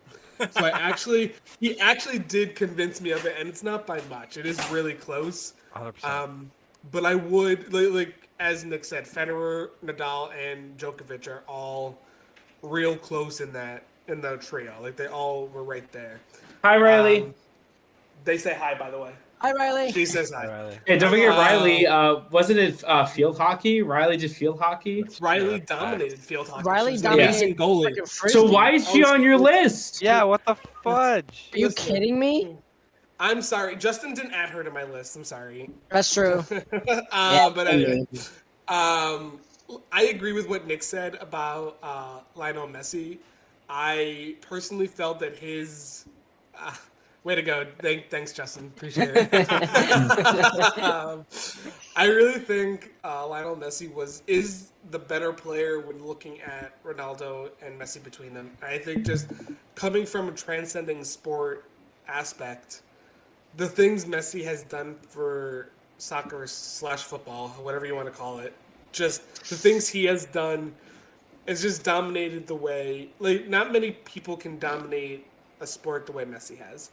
So 0.51 0.65
I 0.65 0.69
actually 0.73 1.33
he 1.59 1.79
actually 1.79 2.19
did 2.19 2.55
convince 2.55 3.01
me 3.01 3.11
of 3.11 3.25
it, 3.25 3.35
and 3.39 3.47
it's 3.47 3.63
not 3.63 3.85
by 3.85 4.01
much. 4.09 4.37
It 4.37 4.45
is 4.45 4.59
really 4.71 4.93
close. 4.93 5.53
100%. 5.75 6.03
Um, 6.03 6.51
but 6.91 7.05
I 7.05 7.15
would 7.15 7.73
like, 7.73 7.89
like 7.91 8.29
as 8.39 8.65
Nick 8.65 8.85
said, 8.85 9.05
Federer, 9.05 9.69
Nadal, 9.85 10.31
and 10.35 10.77
Djokovic 10.77 11.27
are 11.27 11.43
all 11.47 11.97
real 12.61 12.95
close 12.95 13.41
in 13.41 13.53
that 13.53 13.83
in 14.07 14.21
the 14.21 14.37
trio. 14.37 14.73
Like 14.81 14.95
they 14.95 15.07
all 15.07 15.47
were 15.47 15.63
right 15.63 15.89
there. 15.91 16.19
Hi, 16.63 16.77
Riley. 16.77 17.23
Um, 17.23 17.33
they 18.25 18.37
say 18.37 18.53
hi, 18.53 18.73
by 18.77 18.89
the 18.89 18.99
way. 18.99 19.13
Hi, 19.43 19.51
Riley. 19.51 19.91
She 19.91 20.05
says 20.05 20.31
Hi, 20.31 20.45
hi. 20.45 20.47
Riley. 20.47 20.79
hey, 20.87 20.97
don't 20.97 21.09
forget 21.09 21.31
um, 21.31 21.37
Riley. 21.37 21.85
Uh, 21.85 22.21
wasn't 22.31 22.59
it 22.59 22.81
uh, 22.85 23.05
field 23.05 23.37
hockey? 23.37 23.81
Riley 23.81 24.15
did 24.15 24.31
field 24.31 24.57
hockey. 24.57 25.03
Riley 25.19 25.57
Yeah, 25.57 25.65
dominated 25.65 26.19
field 26.19 26.47
hockey. 26.47 26.63
Riley 26.63 26.95
She 26.95 27.01
dominated 27.01 27.29
amazing 27.29 27.55
goalie. 27.57 27.93
Freaking 27.97 28.29
So 28.29 28.49
why 28.49 28.71
is 28.71 28.89
she 28.89 29.03
on 29.03 29.21
your 29.21 29.37
list? 29.37 30.01
Yeah, 30.01 30.23
what 30.23 30.45
the 30.45 30.55
fudge? 30.55 31.49
Are 31.53 31.57
you 31.57 31.67
Listen. 31.67 31.93
kidding 31.93 32.17
me? 32.17 32.55
I'm 33.19 33.41
sorry, 33.41 33.75
Justin 33.75 34.13
didn't 34.13 34.31
add 34.31 34.49
her 34.49 34.63
to 34.63 34.71
my 34.71 34.85
list. 34.85 35.13
I'm 35.17 35.25
sorry. 35.25 35.69
That's 35.89 36.13
true. 36.13 36.45
uh, 37.11 37.49
but 37.49 37.67
anyway, 37.67 38.05
um, 38.69 39.41
I 39.91 40.03
agree 40.05 40.31
with 40.31 40.47
what 40.47 40.67
Nick 40.67 40.83
said 40.83 41.15
about 41.15 41.79
uh, 41.83 42.19
Lionel 42.35 42.67
Messi. 42.67 43.17
I 43.67 44.37
personally 44.39 44.87
felt 44.87 45.19
that 45.19 45.35
his 45.35 46.05
uh, 46.57 46.73
way 47.23 47.35
to 47.35 47.41
go. 47.41 47.65
Thank, 47.79 48.09
thanks, 48.09 48.33
Justin. 48.33 48.71
Appreciate 48.75 49.11
it. 49.13 49.33
um, 50.83 51.25
I 51.95 52.05
really 52.05 52.39
think 52.39 52.93
uh, 53.03 53.27
Lionel 53.27 53.55
Messi 53.55 53.93
was 53.93 54.23
is 54.27 54.69
the 54.91 54.99
better 54.99 55.31
player 55.31 55.79
when 55.79 56.05
looking 56.05 56.41
at 56.41 56.83
Ronaldo 56.83 57.51
and 57.61 57.79
Messi 57.79 58.03
between 58.03 58.33
them. 58.33 58.51
I 58.61 58.77
think 58.77 59.05
just 59.05 59.27
coming 59.75 60.05
from 60.05 60.27
a 60.27 60.31
transcending 60.31 61.03
sport 61.03 61.65
aspect, 62.07 62.81
the 63.57 63.67
things 63.67 64.05
Messi 64.05 64.43
has 64.43 64.63
done 64.63 64.95
for 65.07 65.69
soccer 65.97 66.45
slash 66.47 67.03
football, 67.03 67.49
whatever 67.49 67.85
you 67.85 67.95
want 67.95 68.07
to 68.07 68.13
call 68.13 68.39
it, 68.39 68.53
just 68.91 69.49
the 69.49 69.55
things 69.55 69.87
he 69.87 70.05
has 70.05 70.25
done 70.25 70.73
has 71.47 71.61
just 71.61 71.83
dominated 71.83 72.47
the 72.47 72.55
way 72.55 73.09
like 73.19 73.49
not 73.49 73.73
many 73.73 73.91
people 73.91 74.37
can 74.37 74.57
dominate 74.59 75.25
a 75.59 75.67
sport 75.67 76.05
the 76.05 76.11
way 76.11 76.25
Messi 76.25 76.57
has. 76.57 76.91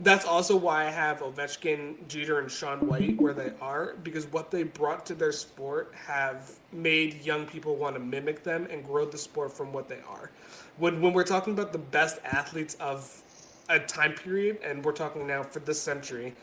That's 0.00 0.24
also 0.24 0.56
why 0.56 0.86
I 0.86 0.90
have 0.90 1.20
Ovechkin, 1.20 2.08
Jeter, 2.08 2.40
and 2.40 2.50
Shaun 2.50 2.86
White 2.88 3.20
where 3.20 3.34
they 3.34 3.52
are 3.60 3.94
because 4.02 4.26
what 4.26 4.50
they 4.50 4.64
brought 4.64 5.06
to 5.06 5.14
their 5.14 5.30
sport 5.32 5.92
have 5.94 6.50
made 6.72 7.24
young 7.24 7.46
people 7.46 7.76
want 7.76 7.94
to 7.94 8.00
mimic 8.00 8.42
them 8.42 8.66
and 8.70 8.84
grow 8.84 9.04
the 9.04 9.18
sport 9.18 9.52
from 9.52 9.72
what 9.72 9.88
they 9.88 10.00
are. 10.08 10.30
When 10.78 11.00
when 11.00 11.12
we're 11.12 11.22
talking 11.24 11.52
about 11.52 11.72
the 11.72 11.78
best 11.78 12.18
athletes 12.24 12.74
of 12.80 13.22
a 13.68 13.78
time 13.78 14.14
period, 14.14 14.58
and 14.64 14.84
we're 14.84 14.92
talking 14.92 15.26
now 15.26 15.42
for 15.42 15.60
this 15.60 15.80
century, 15.80 16.34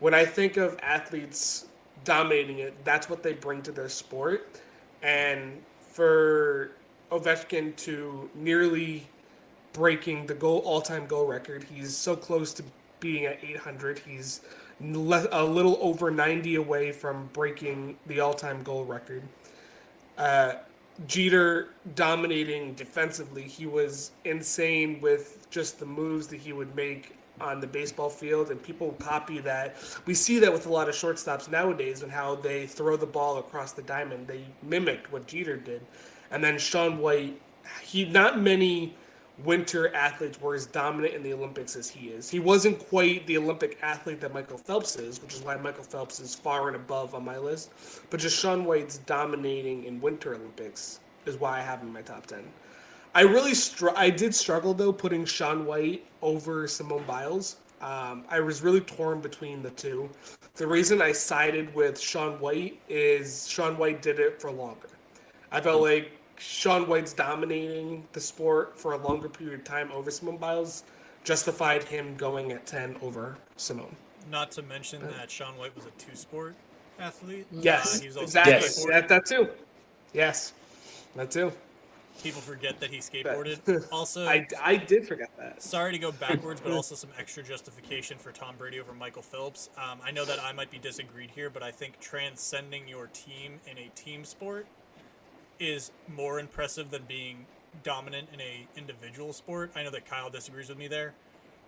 when 0.00 0.12
I 0.12 0.24
think 0.24 0.56
of 0.56 0.78
athletes 0.82 1.66
dominating 2.04 2.58
it, 2.58 2.84
that's 2.84 3.08
what 3.08 3.22
they 3.22 3.32
bring 3.32 3.62
to 3.62 3.72
their 3.72 3.88
sport. 3.88 4.60
And 5.02 5.62
for 5.90 6.72
Ovechkin 7.10 7.74
to 7.76 8.28
nearly 8.34 9.06
breaking 9.76 10.26
the 10.26 10.34
goal 10.34 10.60
all-time 10.60 11.06
goal 11.06 11.26
record, 11.26 11.62
he's 11.64 11.94
so 11.94 12.16
close 12.16 12.54
to 12.54 12.64
being 12.98 13.26
at 13.26 13.38
800. 13.44 13.98
He's 13.98 14.40
le- 14.80 15.28
a 15.30 15.44
little 15.44 15.76
over 15.82 16.10
90 16.10 16.54
away 16.54 16.92
from 16.92 17.28
breaking 17.34 17.98
the 18.06 18.20
all-time 18.20 18.62
goal 18.62 18.86
record. 18.86 19.22
Uh, 20.16 20.54
Jeter 21.06 21.74
dominating 21.94 22.72
defensively. 22.72 23.42
He 23.42 23.66
was 23.66 24.12
insane 24.24 24.98
with 25.02 25.46
just 25.50 25.78
the 25.78 25.84
moves 25.84 26.26
that 26.28 26.38
he 26.38 26.54
would 26.54 26.74
make 26.74 27.14
on 27.38 27.60
the 27.60 27.66
baseball 27.66 28.08
field, 28.08 28.50
and 28.50 28.62
people 28.62 28.92
copy 28.98 29.40
that. 29.40 29.76
We 30.06 30.14
see 30.14 30.38
that 30.38 30.50
with 30.50 30.64
a 30.64 30.70
lot 30.70 30.88
of 30.88 30.94
shortstops 30.94 31.50
nowadays 31.50 32.02
and 32.02 32.10
how 32.10 32.36
they 32.36 32.66
throw 32.66 32.96
the 32.96 33.04
ball 33.04 33.36
across 33.36 33.72
the 33.72 33.82
diamond. 33.82 34.26
They 34.26 34.46
mimicked 34.62 35.12
what 35.12 35.26
Jeter 35.26 35.58
did. 35.58 35.82
And 36.30 36.42
then 36.42 36.58
Shaun 36.58 36.96
White, 36.96 37.38
he 37.82 38.06
not 38.06 38.40
many 38.40 38.94
winter 39.44 39.94
athletes 39.94 40.40
were 40.40 40.54
as 40.54 40.66
dominant 40.66 41.14
in 41.14 41.22
the 41.22 41.32
Olympics 41.32 41.76
as 41.76 41.88
he 41.88 42.08
is. 42.08 42.30
He 42.30 42.40
wasn't 42.40 42.78
quite 42.78 43.26
the 43.26 43.36
Olympic 43.36 43.78
athlete 43.82 44.20
that 44.20 44.32
Michael 44.32 44.58
Phelps 44.58 44.96
is, 44.96 45.20
which 45.20 45.34
is 45.34 45.42
why 45.42 45.56
Michael 45.56 45.84
Phelps 45.84 46.20
is 46.20 46.34
far 46.34 46.68
and 46.68 46.76
above 46.76 47.14
on 47.14 47.24
my 47.24 47.38
list. 47.38 47.70
But 48.10 48.20
just 48.20 48.38
Shaun 48.38 48.64
White's 48.64 48.98
dominating 48.98 49.84
in 49.84 50.00
Winter 50.00 50.34
Olympics 50.34 51.00
is 51.26 51.38
why 51.38 51.58
I 51.58 51.62
have 51.62 51.80
him 51.80 51.88
in 51.88 51.92
my 51.92 52.02
top 52.02 52.26
10. 52.26 52.42
I 53.14 53.22
really 53.22 53.54
str- 53.54 53.96
I 53.96 54.10
did 54.10 54.34
struggle 54.34 54.74
though 54.74 54.92
putting 54.92 55.24
Shaun 55.24 55.64
White 55.64 56.04
over 56.22 56.68
Simone 56.68 57.04
Biles. 57.06 57.56
Um, 57.80 58.24
I 58.30 58.40
was 58.40 58.62
really 58.62 58.80
torn 58.80 59.20
between 59.20 59.62
the 59.62 59.70
two. 59.70 60.08
The 60.54 60.66
reason 60.66 61.02
I 61.02 61.12
sided 61.12 61.74
with 61.74 62.00
Shaun 62.00 62.40
White 62.40 62.80
is 62.88 63.46
Shaun 63.48 63.76
White 63.76 64.00
did 64.02 64.18
it 64.18 64.40
for 64.40 64.50
longer. 64.50 64.88
I 65.52 65.60
felt 65.60 65.82
like 65.82 66.12
Shaun 66.38 66.88
White's 66.88 67.12
dominating 67.12 68.06
the 68.12 68.20
sport 68.20 68.78
for 68.78 68.92
a 68.92 68.96
longer 68.98 69.28
period 69.28 69.60
of 69.60 69.64
time 69.64 69.90
over 69.92 70.10
Simone 70.10 70.36
Biles 70.36 70.84
justified 71.24 71.82
him 71.84 72.16
going 72.16 72.52
at 72.52 72.66
10 72.66 72.96
over 73.02 73.36
Simone. 73.56 73.94
Not 74.30 74.50
to 74.52 74.62
mention 74.62 75.02
that 75.02 75.30
Shaun 75.30 75.56
White 75.56 75.74
was 75.74 75.86
a 75.86 75.90
two-sport 75.92 76.54
athlete. 76.98 77.46
Yes, 77.52 77.98
Uh, 77.98 78.00
he 78.02 78.06
was 78.08 78.16
also 78.16 78.24
exactly. 78.26 78.68
skateboarder. 78.68 78.88
That, 78.92 79.08
that 79.08 79.26
too. 79.26 79.48
Yes, 80.12 80.52
that 81.14 81.30
too. 81.30 81.52
People 82.22 82.40
forget 82.40 82.80
that 82.80 82.90
he 82.90 82.98
skateboarded. 82.98 83.86
Also, 83.92 84.26
I, 84.26 84.46
I 84.62 84.76
did 84.76 85.06
forget 85.06 85.30
that. 85.38 85.62
sorry 85.62 85.92
to 85.92 85.98
go 85.98 86.10
backwards, 86.26 86.60
but 86.62 86.72
also 86.72 86.94
some 86.94 87.10
extra 87.18 87.42
justification 87.42 88.16
for 88.18 88.32
Tom 88.32 88.54
Brady 88.56 88.80
over 88.80 88.94
Michael 88.94 89.22
Phelps. 89.22 89.68
Um, 89.76 89.98
I 90.02 90.10
know 90.12 90.24
that 90.24 90.42
I 90.42 90.52
might 90.52 90.70
be 90.70 90.78
disagreed 90.78 91.30
here, 91.30 91.50
but 91.50 91.62
I 91.62 91.70
think 91.70 92.00
transcending 92.00 92.88
your 92.88 93.08
team 93.08 93.60
in 93.70 93.76
a 93.78 93.88
team 93.94 94.24
sport 94.24 94.66
is 95.58 95.90
more 96.14 96.38
impressive 96.38 96.90
than 96.90 97.02
being 97.08 97.46
dominant 97.82 98.28
in 98.32 98.40
a 98.40 98.66
individual 98.76 99.32
sport. 99.32 99.70
I 99.76 99.82
know 99.82 99.90
that 99.90 100.06
Kyle 100.06 100.30
disagrees 100.30 100.68
with 100.68 100.78
me 100.78 100.88
there, 100.88 101.14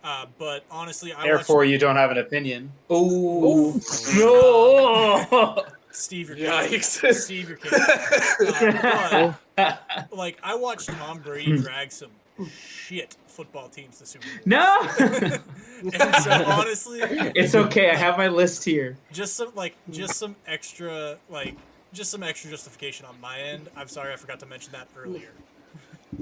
uh, 0.05 0.27
but 0.39 0.65
honestly, 0.70 1.12
I 1.12 1.24
Therefore, 1.24 1.59
watched 1.59 1.70
you 1.70 1.78
don't 1.78 1.97
have 1.97 2.10
an 2.10 2.19
opinion. 2.19 2.73
Oh 2.90 3.81
no! 4.16 5.65
Steve. 5.90 6.28
Your 6.31 6.51
Yikes. 6.51 7.01
case. 7.01 7.24
Steve, 7.24 7.48
your 7.48 7.59
case. 7.59 7.73
Uh, 7.73 9.32
but, 9.56 10.09
like 10.12 10.39
I 10.43 10.55
watched 10.55 10.89
Tom 10.89 11.19
Brady 11.19 11.59
drag 11.59 11.90
some 11.90 12.10
shit 12.48 13.16
football 13.27 13.69
teams 13.69 13.98
to 13.98 14.06
Super 14.06 14.27
Bowl. 14.27 14.43
no, 14.44 14.81
and 14.98 16.15
so 16.23 16.31
honestly, 16.31 17.01
it's 17.02 17.55
okay. 17.55 17.90
I 17.90 17.97
have 17.97 18.16
my 18.16 18.28
list 18.28 18.65
here. 18.65 18.97
just 19.12 19.35
some 19.35 19.52
like 19.55 19.74
just 19.90 20.15
some 20.15 20.36
extra 20.47 21.19
like 21.28 21.56
just 21.93 22.10
some 22.10 22.23
extra 22.23 22.51
justification 22.51 23.06
on 23.06 23.20
my 23.20 23.39
end. 23.40 23.69
I'm 23.77 23.89
sorry 23.89 24.12
I 24.12 24.16
forgot 24.16 24.40
to 24.40 24.47
mention 24.47 24.73
that 24.73 24.89
earlier. 24.97 25.31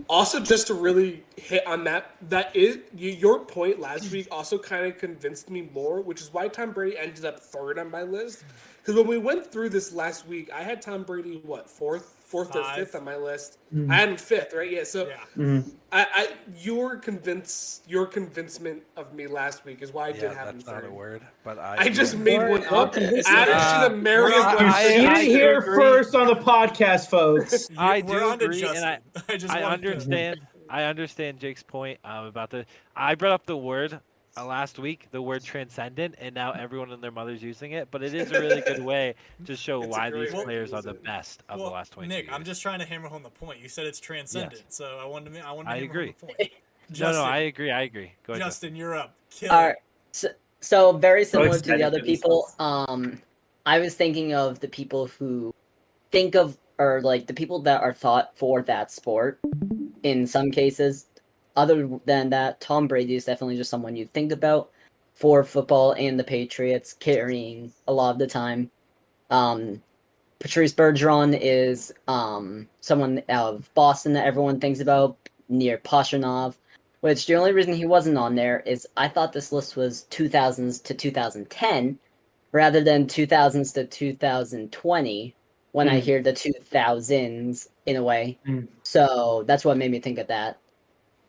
Also, 0.09 0.41
just 0.41 0.67
to 0.67 0.75
really 0.75 1.23
hit 1.37 1.65
on 1.67 1.85
that, 1.85 2.17
that 2.29 2.55
is 2.55 2.79
your 2.97 3.39
point 3.41 3.81
last 3.81 4.11
week. 4.13 4.27
Also, 4.31 4.59
kind 4.59 4.85
of 4.85 4.99
convinced 4.99 5.49
me 5.51 5.69
more, 5.73 6.01
which 6.01 6.21
is 6.21 6.33
why 6.33 6.49
Tom 6.49 6.73
Brady 6.73 6.99
ended 6.99 7.25
up 7.25 7.41
third 7.41 7.79
on 7.79 7.91
my 7.91 8.03
list. 8.03 8.45
Because 8.79 8.97
when 8.97 9.07
we 9.07 9.19
went 9.19 9.47
through 9.51 9.71
this 9.71 9.93
last 9.93 10.27
week, 10.27 10.51
I 10.53 10.63
had 10.63 10.83
Tom 10.83 11.03
Brady 11.03 11.41
what 11.45 11.69
fourth, 11.71 12.16
fourth 12.27 12.55
or 12.57 12.65
fifth 12.75 12.95
on 12.95 13.05
my 13.05 13.17
list. 13.17 13.59
Mhm. 13.75 13.91
I 13.91 13.95
had 13.97 14.09
him 14.09 14.17
fifth, 14.17 14.53
right? 14.53 14.71
Yeah. 14.71 14.85
So 14.85 15.07
Yeah. 15.09 15.17
Mhm. 15.37 15.71
I, 15.93 16.07
I, 16.15 16.29
your 16.59 16.97
convince, 16.97 17.83
your 17.87 18.05
convincement 18.07 18.83
of 18.97 19.15
me 19.15 19.27
last 19.29 19.65
week 19.65 19.81
is 19.81 19.93
why 19.93 20.07
I 20.07 20.09
yeah, 20.09 20.21
did 20.21 20.33
have 20.33 20.49
him 20.49 20.57
that's 20.59 20.67
not 20.67 20.81
third. 20.83 20.91
a 20.91 20.93
word, 20.93 21.23
but 21.45 21.59
I. 21.59 21.77
I 21.79 21.89
just 21.89 22.17
made 22.19 22.39
Word 22.39 22.51
one 22.51 22.65
up. 22.65 22.73
up. 22.73 22.97
Added 22.97 23.25
Uh, 23.27 23.85
to 23.89 23.89
the 23.91 23.97
Merriam 23.97 24.43
I- 24.43 24.53
You 24.61 24.67
I- 24.67 24.83
see 24.89 24.95
it 25.05 25.09
I 25.09 25.23
here 25.23 25.59
agree. 25.59 25.77
first 25.79 26.15
on 26.17 26.27
the 26.27 26.35
podcast, 26.35 27.09
folks. 27.09 27.69
I 27.79 28.01
do 28.01 28.31
agree, 28.33 28.63
and 28.67 28.85
I- 28.85 28.99
I 29.29 29.37
just 29.37 29.55
I 29.55 29.63
wanted 29.63 29.83
to- 29.83 29.89
understand. 29.93 30.41
I 30.69 30.83
understand 30.83 31.39
Jake's 31.39 31.63
point 31.63 32.01
um, 32.05 32.25
about 32.27 32.51
the. 32.51 32.67
I 32.97 33.15
brought 33.15 33.33
up 33.33 33.47
the 33.47 33.57
word 33.57 34.01
uh, 34.37 34.45
last 34.45 34.79
week, 34.79 35.09
the 35.11 35.21
word 35.21 35.43
transcendent, 35.43 36.15
and 36.19 36.35
now 36.35 36.53
everyone 36.53 36.91
and 36.93 37.03
their 37.03 37.11
mother's 37.11 37.43
using 37.43 37.73
it. 37.73 37.89
But 37.91 38.03
it 38.03 38.15
is 38.15 38.31
a 38.31 38.41
really 38.41 38.61
good 38.61 38.85
way 38.85 39.15
to 39.45 39.57
show 39.57 39.83
It's 39.83 39.91
why 39.91 40.11
these 40.11 40.33
players 40.33 40.73
are 40.73 40.83
the 40.83 40.91
it. 40.91 41.05
best 41.05 41.43
of 41.49 41.59
well, 41.59 41.69
the 41.69 41.75
last 41.75 41.93
twenty 41.93 42.09
Nick, 42.09 42.27
years. 42.27 42.35
I'm 42.35 42.45
just 42.45 42.63
trying 42.63 42.79
to 42.81 42.85
hammer 42.85 43.09
home 43.09 43.23
the 43.23 43.31
point. 43.31 43.61
You 43.61 43.69
said 43.69 43.87
it's 43.87 44.01
transcendent, 44.01 44.65
so 44.69 44.99
I 45.01 45.07
wanted 45.07 45.33
to. 45.35 45.41
I 45.41 45.53
wanted 45.53 45.71
to 45.71 45.75
I 45.75 45.79
hammer 45.79 45.91
agree. 45.91 46.07
home 46.07 46.15
the 46.21 46.27
point. 46.27 46.51
no, 47.01 47.13
no, 47.13 47.23
I 47.25 47.39
agree. 47.39 47.71
I 47.71 47.83
agree. 47.83 48.13
Go 48.27 48.35
ahead. 48.35 48.45
Justin. 48.45 48.69
Justin, 48.71 48.77
you're 48.77 48.95
up. 48.95 49.15
Kill 49.31 49.53
All 49.53 49.61
it. 49.61 49.67
right. 49.67 49.77
So, 50.13 50.29
so 50.61 50.93
very 50.93 51.25
similar 51.25 51.59
to 51.59 51.77
the 51.77 51.83
other 51.83 52.03
people. 52.03 52.49
Um, 52.59 53.21
I 53.65 53.79
was 53.79 53.95
thinking 53.95 54.35
of 54.35 54.61
the 54.61 54.69
people 54.69 55.07
who 55.07 55.55
think 56.11 56.35
of, 56.35 56.57
or 56.79 57.01
like 57.03 57.27
the 57.27 57.35
people 57.35 57.61
that 57.61 57.83
are 57.83 57.93
thought 57.93 58.37
for 58.37 58.63
that 58.63 58.91
sport. 58.91 59.41
In 60.03 60.27
some 60.27 60.51
cases, 60.53 61.07
other 61.57 61.89
than 62.05 62.31
that, 62.31 62.61
Tom 62.61 62.87
Brady 62.87 63.15
is 63.15 63.25
definitely 63.25 63.57
just 63.57 63.71
someone 63.71 63.97
you 63.97 64.07
think 64.07 64.33
about 64.33 64.71
for 65.15 65.43
football 65.43 65.93
and 65.93 66.19
the 66.19 66.25
Patriots 66.25 66.93
carrying 66.93 67.73
a 67.89 67.93
lot 67.93 68.11
of 68.11 68.19
the 68.19 68.27
time. 68.27 68.71
Um, 69.31 69.83
Patrice 70.39 70.75
Bergeron 70.75 71.37
is 71.41 71.93
um 72.09 72.69
someone 72.81 73.23
out 73.31 73.55
of 73.55 73.75
Boston 73.75 74.13
that 74.13 74.27
everyone 74.27 74.61
thinks 74.61 74.81
about 74.81 75.17
near 75.49 75.79
Pashanov. 75.79 76.55
Which 77.01 77.27
the 77.27 77.35
only 77.37 77.53
reason 77.53 77.75
he 77.75 77.87
wasn't 77.87 78.19
on 78.19 78.35
there 78.35 78.61
is 78.67 78.87
I 78.97 79.09
thought 79.09 79.33
this 79.33 79.53
list 79.53 79.77
was 79.77 80.07
2000s 80.11 80.83
to 80.85 80.95
2010 80.95 81.99
rather 82.53 82.83
than 82.83 83.07
2000s 83.07 83.73
to 83.75 83.85
2020 83.87 85.35
when 85.73 85.89
I 85.89 85.99
Hmm. 86.01 86.05
hear 86.05 86.23
the 86.23 86.33
2000s 86.33 87.69
in 87.87 87.97
a 87.97 88.03
way. 88.03 88.39
Hmm. 88.45 88.63
So 88.83 89.45
that's 89.47 89.65
what 89.65 89.77
made 89.77 89.91
me 89.91 90.01
think 90.01 90.19
of 90.19 90.27
that. 90.29 90.59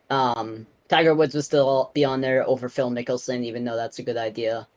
Um, 0.09 0.65
Tiger 0.89 1.13
Woods 1.13 1.35
would 1.35 1.43
still 1.43 1.91
be 1.93 2.05
on 2.05 2.21
there 2.21 2.47
over 2.47 2.69
Phil 2.69 2.89
Mickelson, 2.89 3.43
even 3.43 3.63
though 3.63 3.75
that's 3.75 3.99
a 3.99 4.03
good 4.03 4.17
idea. 4.17 4.67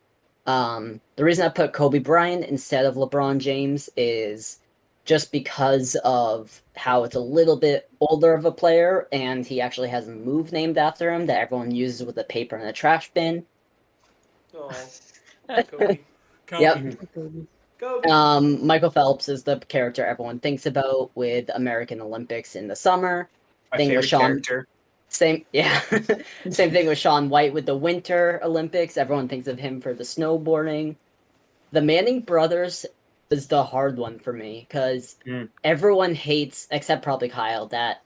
Um, 0.47 1.01
the 1.17 1.25
reason 1.25 1.47
I 1.47 1.51
put 1.51 1.73
Kobe 1.73 1.99
Bryant 1.99 2.45
instead 2.45 2.85
of 2.85 2.97
LeBron 2.97 3.39
James 3.39 3.89
is 3.97 4.59
just 5.05 5.33
because 5.33 5.97
of 6.05 6.63
how 6.77 7.05
it's 7.05 7.17
a 7.17 7.21
little 7.21 7.57
bit 7.57 7.89
older 8.01 8.35
of 8.35 8.45
a 8.45 8.53
player 8.53 9.09
and 9.13 9.47
he 9.47 9.61
actually 9.61 9.89
has 9.89 10.09
a 10.09 10.13
move 10.13 10.53
named 10.53 10.79
after 10.79 11.13
him 11.13 11.27
that 11.27 11.41
everyone 11.41 11.71
uses 11.71 12.05
with 12.05 12.19
a 12.19 12.25
paper 12.25 12.57
and 12.57 12.69
a 12.69 12.73
trash 12.73 13.11
bin. 13.13 13.45
Oh, 14.55 14.71
Kobe. 15.69 16.01
Kobe. 16.47 16.63
Yep. 16.63 16.97
Kobe. 17.79 18.09
Um, 18.09 18.67
Michael 18.67 18.91
Phelps 18.91 19.29
is 19.29 19.43
the 19.43 19.59
character 19.61 20.05
everyone 20.05 20.39
thinks 20.39 20.67
about 20.67 21.11
with 21.15 21.51
American 21.55 22.01
Olympics 22.01 22.57
in 22.57 22.69
the 22.69 22.77
summer. 22.77 23.29
My 23.73 23.79
Thing 23.79 23.89
with 23.89 23.97
favorite 23.97 24.09
Shaun. 24.09 24.21
character. 24.21 24.69
Same, 25.11 25.45
yeah. 25.53 25.81
Same 26.51 26.71
thing 26.71 26.87
with 26.87 26.97
Shaun 26.99 27.29
White 27.29 27.53
with 27.53 27.67
the 27.67 27.77
Winter 27.77 28.41
Olympics. 28.43 28.97
Everyone 28.97 29.29
thinks 29.29 29.47
of 29.49 29.59
him 29.59 29.81
for 29.81 29.93
the 29.93 30.05
snowboarding. 30.05 30.97
The 31.73 31.83
Manning 31.83 32.21
brothers 32.21 32.87
was 33.29 33.49
the 33.49 33.63
hard 33.65 33.99
one 33.99 34.19
for 34.21 34.33
me 34.33 34.67
because 34.69 35.17
Mm. 35.27 35.49
everyone 35.65 36.15
hates, 36.15 36.67
except 36.71 37.03
probably 37.03 37.29
Kyle, 37.29 37.67
that 37.69 38.03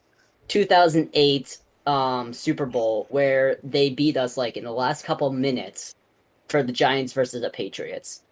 2008 0.48 1.59
um, 1.86 2.32
Super 2.32 2.64
Bowl 2.66 3.06
where 3.10 3.59
they 3.62 3.90
beat 3.90 4.16
us 4.16 4.36
like 4.39 4.56
in 4.56 4.64
the 4.64 4.72
last 4.72 5.05
couple 5.05 5.31
minutes 5.31 5.94
for 6.48 6.62
the 6.62 6.72
Giants 6.72 7.12
versus 7.12 7.43
the 7.43 7.51
Patriots. 7.51 8.22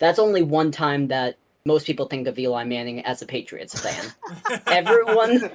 That's 0.00 0.18
only 0.18 0.42
one 0.42 0.70
time 0.70 1.08
that 1.08 1.36
most 1.66 1.86
people 1.86 2.06
think 2.06 2.26
of 2.26 2.38
Eli 2.38 2.64
Manning 2.64 3.04
as 3.04 3.20
a 3.22 3.26
Patriots 3.26 3.78
fan. 3.80 4.12
Everyone, 4.66 5.50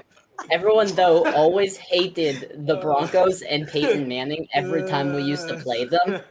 everyone 0.52 0.88
though 0.96 1.26
always 1.34 1.78
hated 1.78 2.66
the 2.66 2.78
Broncos 2.78 3.42
and 3.42 3.68
Peyton 3.68 4.08
Manning 4.08 4.48
every 4.54 4.84
time 4.84 5.14
we 5.14 5.24
used 5.24 5.48
to 5.48 5.58
play 5.58 5.86
them. 5.86 6.22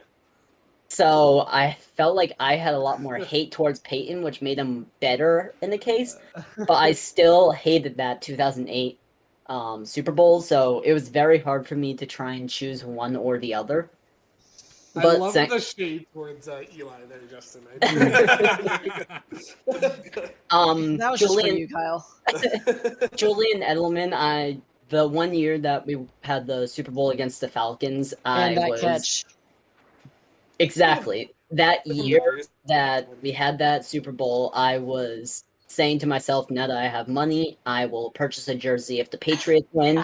So 0.89 1.45
I 1.47 1.77
felt 1.95 2.15
like 2.15 2.33
I 2.39 2.55
had 2.55 2.73
a 2.73 2.79
lot 2.79 3.01
more 3.01 3.17
hate 3.17 3.51
towards 3.51 3.79
Peyton, 3.81 4.23
which 4.23 4.41
made 4.41 4.57
him 4.57 4.87
better 4.99 5.53
in 5.61 5.69
the 5.69 5.77
case. 5.77 6.17
But 6.57 6.73
I 6.73 6.93
still 6.93 7.51
hated 7.51 7.97
that 7.97 8.21
2008 8.21 8.99
um, 9.47 9.85
Super 9.85 10.11
Bowl, 10.11 10.41
so 10.41 10.81
it 10.81 10.93
was 10.93 11.09
very 11.09 11.39
hard 11.39 11.67
for 11.67 11.75
me 11.75 11.93
to 11.95 12.05
try 12.05 12.33
and 12.33 12.49
choose 12.49 12.83
one 12.83 13.15
or 13.15 13.37
the 13.37 13.53
other. 13.53 13.89
I 14.95 15.03
But 15.03 15.19
love 15.19 15.33
sa- 15.33 15.45
the 15.45 15.59
shade 15.59 16.07
towards 16.13 16.47
uh, 16.47 16.63
Eli 16.75 17.01
there, 17.07 17.19
Justin. 17.29 17.61
Um, 20.51 20.97
That 20.97 21.11
was 21.11 21.19
just 21.19 21.33
for 21.35 21.41
Julian, 21.41 21.57
you, 21.57 21.67
Kyle. 21.67 22.07
Julian 23.15 23.61
Edelman, 23.61 24.13
I 24.15 24.57
the 24.89 25.07
one 25.07 25.33
year 25.33 25.57
that 25.59 25.85
we 25.85 26.07
had 26.21 26.47
the 26.47 26.65
Super 26.67 26.91
Bowl 26.91 27.11
against 27.11 27.41
the 27.41 27.47
Falcons, 27.47 28.13
I 28.25 28.47
And 28.47 28.57
that 28.57 28.69
was 28.69 28.81
catch. 28.81 29.25
exactly 30.57 31.31
that 31.51 31.85
year 31.85 32.41
that 32.67 33.07
we 33.21 33.31
had 33.31 33.59
that 33.59 33.85
Super 33.85 34.11
Bowl. 34.11 34.51
I 34.55 34.79
was 34.79 35.43
saying 35.67 35.99
to 35.99 36.07
myself, 36.07 36.49
now 36.49 36.65
that 36.65 36.77
I 36.77 36.87
have 36.87 37.07
money, 37.07 37.59
I 37.67 37.85
will 37.85 38.09
purchase 38.11 38.47
a 38.47 38.55
jersey 38.55 38.99
if 38.99 39.11
the 39.11 39.19
Patriots 39.19 39.67
win. 39.71 40.03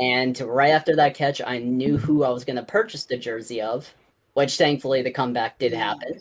And 0.00 0.38
right 0.40 0.70
after 0.70 0.96
that 0.96 1.14
catch, 1.14 1.40
I 1.44 1.58
knew 1.58 1.98
who 1.98 2.24
I 2.24 2.30
was 2.30 2.44
going 2.44 2.56
to 2.56 2.62
purchase 2.62 3.04
the 3.04 3.16
jersey 3.16 3.60
of, 3.60 3.92
which 4.34 4.56
thankfully 4.56 5.02
the 5.02 5.10
comeback 5.10 5.58
did 5.58 5.72
happen. 5.72 6.20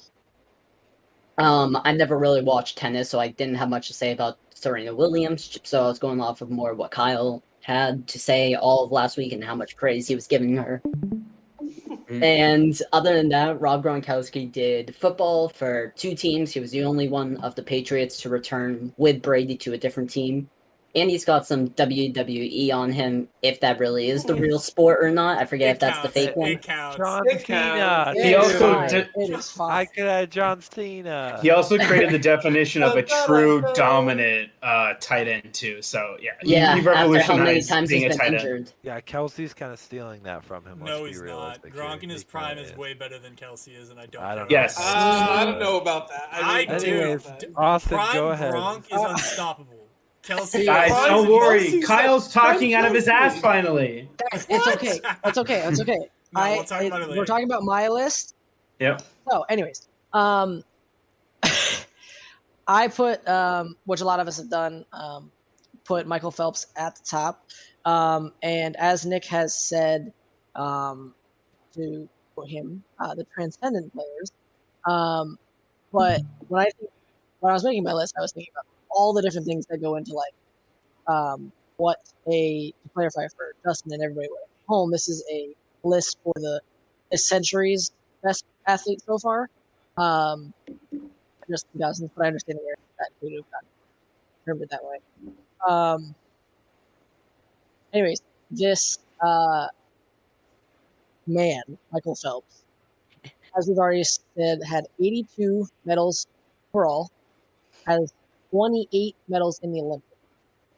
Um, 1.37 1.77
I 1.85 1.93
never 1.93 2.17
really 2.17 2.43
watched 2.43 2.77
tennis, 2.77 3.09
so 3.09 3.19
I 3.19 3.29
didn't 3.29 3.55
have 3.55 3.69
much 3.69 3.87
to 3.87 3.93
say 3.93 4.11
about 4.11 4.37
Serena 4.53 4.93
Williams. 4.93 5.57
So 5.63 5.83
I 5.83 5.87
was 5.87 5.99
going 5.99 6.19
off 6.19 6.41
of 6.41 6.49
more 6.49 6.71
of 6.71 6.77
what 6.77 6.91
Kyle 6.91 7.41
had 7.61 8.07
to 8.07 8.19
say 8.19 8.55
all 8.55 8.83
of 8.83 8.91
last 8.91 9.15
week 9.15 9.31
and 9.31 9.43
how 9.43 9.55
much 9.55 9.77
praise 9.77 10.07
he 10.07 10.15
was 10.15 10.27
giving 10.27 10.57
her. 10.57 10.81
And 12.09 12.77
other 12.91 13.15
than 13.15 13.29
that, 13.29 13.61
Rob 13.61 13.83
Gronkowski 13.83 14.51
did 14.51 14.95
football 14.95 15.47
for 15.49 15.93
two 15.95 16.15
teams. 16.15 16.51
He 16.51 16.59
was 16.59 16.71
the 16.71 16.83
only 16.83 17.07
one 17.07 17.37
of 17.37 17.53
the 17.55 17.61
Patriots 17.61 18.19
to 18.21 18.29
return 18.29 18.91
with 18.97 19.21
Brady 19.21 19.55
to 19.57 19.73
a 19.73 19.77
different 19.77 20.09
team. 20.09 20.49
And 20.95 21.07
he's 21.09 21.23
got 21.23 21.45
some 21.45 21.67
WWE 21.69 22.73
on 22.73 22.91
him, 22.91 23.27
if 23.43 23.59
that 23.59 23.77
really 23.77 24.09
is 24.09 24.23
the 24.23 24.33
real 24.33 24.57
sport 24.57 25.03
or 25.03 25.11
not. 25.11 25.37
I 25.37 25.45
forget 25.45 25.67
It 25.67 25.71
if 25.73 25.79
that's 25.79 25.99
the 25.99 26.09
fake 26.09 26.29
It 26.29 26.37
one. 26.37 26.57
counts. 26.57 26.97
John 26.97 27.21
It 27.27 27.45
Cena. 27.45 28.05
counts. 28.15 28.23
He 28.23 28.33
also 28.33 28.87
did- 28.87 29.09
It 29.15 29.29
is 29.29 29.51
fine. 29.51 29.71
I 29.71 29.85
could 29.85 30.05
have 30.05 30.29
John 30.31 30.61
Cena. 30.61 31.37
He 31.43 31.51
also 31.51 31.77
created 31.77 32.09
the 32.09 32.17
definition 32.17 32.81
of 32.81 32.95
a 32.95 33.03
true 33.03 33.63
dominant 33.75 34.49
uh, 34.63 34.93
tight 34.99 35.27
end 35.27 35.53
too. 35.53 35.81
So 35.83 36.17
yeah, 36.19 36.31
he- 36.41 36.53
Yeah, 36.53 36.73
he 36.75 36.79
after 36.87 37.21
how 37.21 37.37
many 37.37 37.61
times 37.61 37.89
being 37.89 38.01
he's 38.03 38.15
a 38.15 38.17
been 38.17 38.17
tight 38.17 38.25
end. 38.27 38.35
injured. 38.35 38.71
Yeah, 38.81 38.99
Kelce's 39.01 39.53
kind 39.53 39.71
of 39.71 39.77
stealing 39.79 40.23
that 40.23 40.43
from 40.43 40.65
him. 40.65 40.79
let's 40.79 40.89
No, 40.89 41.03
be 41.03 41.09
he's 41.09 41.21
not. 41.21 41.25
realistic. 41.25 41.73
Gronk 41.75 42.01
in 42.03 42.09
his 42.09 42.23
prime 42.23 42.55
kinda 42.57 42.71
is 42.71 42.75
way 42.77 42.95
better 42.95 43.19
than 43.19 43.35
Kelce 43.35 43.79
is, 43.79 43.91
and 43.91 43.99
I 43.99 44.07
don't. 44.07 44.23
I 44.23 44.33
don't 44.33 44.49
know. 44.49 44.57
Yes. 44.57 44.75
about 44.77 44.87
Uh, 44.95 45.19
that. 45.19 45.29
I 45.29 45.45
don't 45.45 45.59
know 45.59 45.79
about 45.79 46.07
that. 46.09 46.29
I 46.31 46.53
really 46.63 46.65
don't 46.65 46.83
Anyways. 46.83 47.31
Austin, 47.55 47.89
Prime 47.97 48.13
go 48.15 48.27
ahead. 48.29 48.53
Gronk 48.53 48.79
is 48.91 49.11
unstoppable. 49.11 49.75
Kelce, 50.23 50.65
Guys, 50.65 50.91
don't 50.91 51.25
is 51.25 51.29
worry. 51.31 51.59
Kelce's 51.61 51.85
Kyle's 51.87 52.35
not- 52.35 52.43
talking 52.53 52.73
out 52.73 52.85
of 52.85 52.93
his 52.93 53.07
ass 53.07 53.39
finally. 53.39 54.09
It's 54.33 54.67
okay. 54.67 54.99
It's 55.25 55.37
okay. 55.37 55.63
It's 55.67 55.81
okay. 55.81 55.97
No, 56.31 56.41
I, 56.41 56.51
we'll 56.57 56.63
talk 56.63 56.83
about 56.83 57.01
it 57.01 57.03
it- 57.05 57.09
later. 57.09 57.19
we're 57.21 57.25
talking 57.25 57.45
about 57.45 57.63
my 57.63 57.87
list. 57.87 58.35
Yep. 58.79 59.01
Oh, 59.31 59.45
anyways, 59.49 59.87
um, 60.13 60.63
I 62.67 62.87
put 62.87 63.27
um, 63.27 63.75
which 63.85 64.01
a 64.01 64.05
lot 64.05 64.19
of 64.19 64.27
us 64.27 64.37
have 64.37 64.49
done. 64.49 64.85
Um, 64.93 65.31
put 65.85 66.05
Michael 66.05 66.29
Phelps 66.29 66.67
at 66.75 66.95
the 66.97 67.01
top, 67.03 67.45
um, 67.85 68.31
and 68.43 68.75
as 68.75 69.07
Nick 69.07 69.25
has 69.25 69.55
said, 69.57 70.13
um, 70.55 71.15
to 71.73 72.07
put 72.35 72.47
him 72.47 72.83
uh, 72.99 73.15
the 73.15 73.23
transcendent 73.33 73.91
players. 73.91 74.31
Um, 74.85 75.39
but 75.91 76.21
when 76.47 76.61
I 76.61 76.69
think, 76.79 76.91
when 77.39 77.49
I 77.49 77.53
was 77.55 77.63
making 77.63 77.81
my 77.83 77.93
list, 77.93 78.13
I 78.17 78.21
was 78.21 78.31
thinking 78.31 78.51
about 78.53 78.65
all 78.91 79.13
the 79.13 79.21
different 79.21 79.45
things 79.47 79.65
that 79.67 79.79
go 79.81 79.95
into 79.95 80.13
like 80.13 80.33
um, 81.07 81.51
what 81.77 81.97
a 82.31 82.71
to 82.71 82.89
clarify 82.93 83.27
for 83.35 83.53
Justin 83.63 83.93
and 83.93 84.03
everybody 84.03 84.25
at 84.25 84.49
home. 84.67 84.91
This 84.91 85.09
is 85.09 85.23
a 85.31 85.49
list 85.83 86.17
for 86.23 86.33
the 86.35 86.61
this 87.11 87.27
century's 87.27 87.91
best 88.23 88.45
athlete 88.67 89.01
so 89.05 89.17
far. 89.17 89.49
Um, 89.97 90.53
just 91.49 91.65
2000s, 91.77 92.09
but 92.15 92.23
I 92.23 92.27
understand 92.27 92.59
that 92.99 93.09
could 93.19 93.33
have 93.33 93.51
gotten 93.51 93.67
termed 94.45 94.61
it 94.61 94.69
that 94.69 94.83
way. 94.83 94.97
Um. 95.67 96.15
Anyways, 97.91 98.21
this 98.51 98.99
uh 99.21 99.67
man, 101.27 101.61
Michael 101.91 102.15
Phelps, 102.15 102.63
as 103.57 103.67
we've 103.67 103.77
already 103.77 104.03
said, 104.03 104.59
had 104.67 104.85
82 104.99 105.67
medals 105.85 106.27
overall, 106.73 107.09
has 107.87 108.13
28 108.51 109.15
medals 109.27 109.59
in 109.63 109.71
the 109.71 109.81
Olympics, 109.81 110.15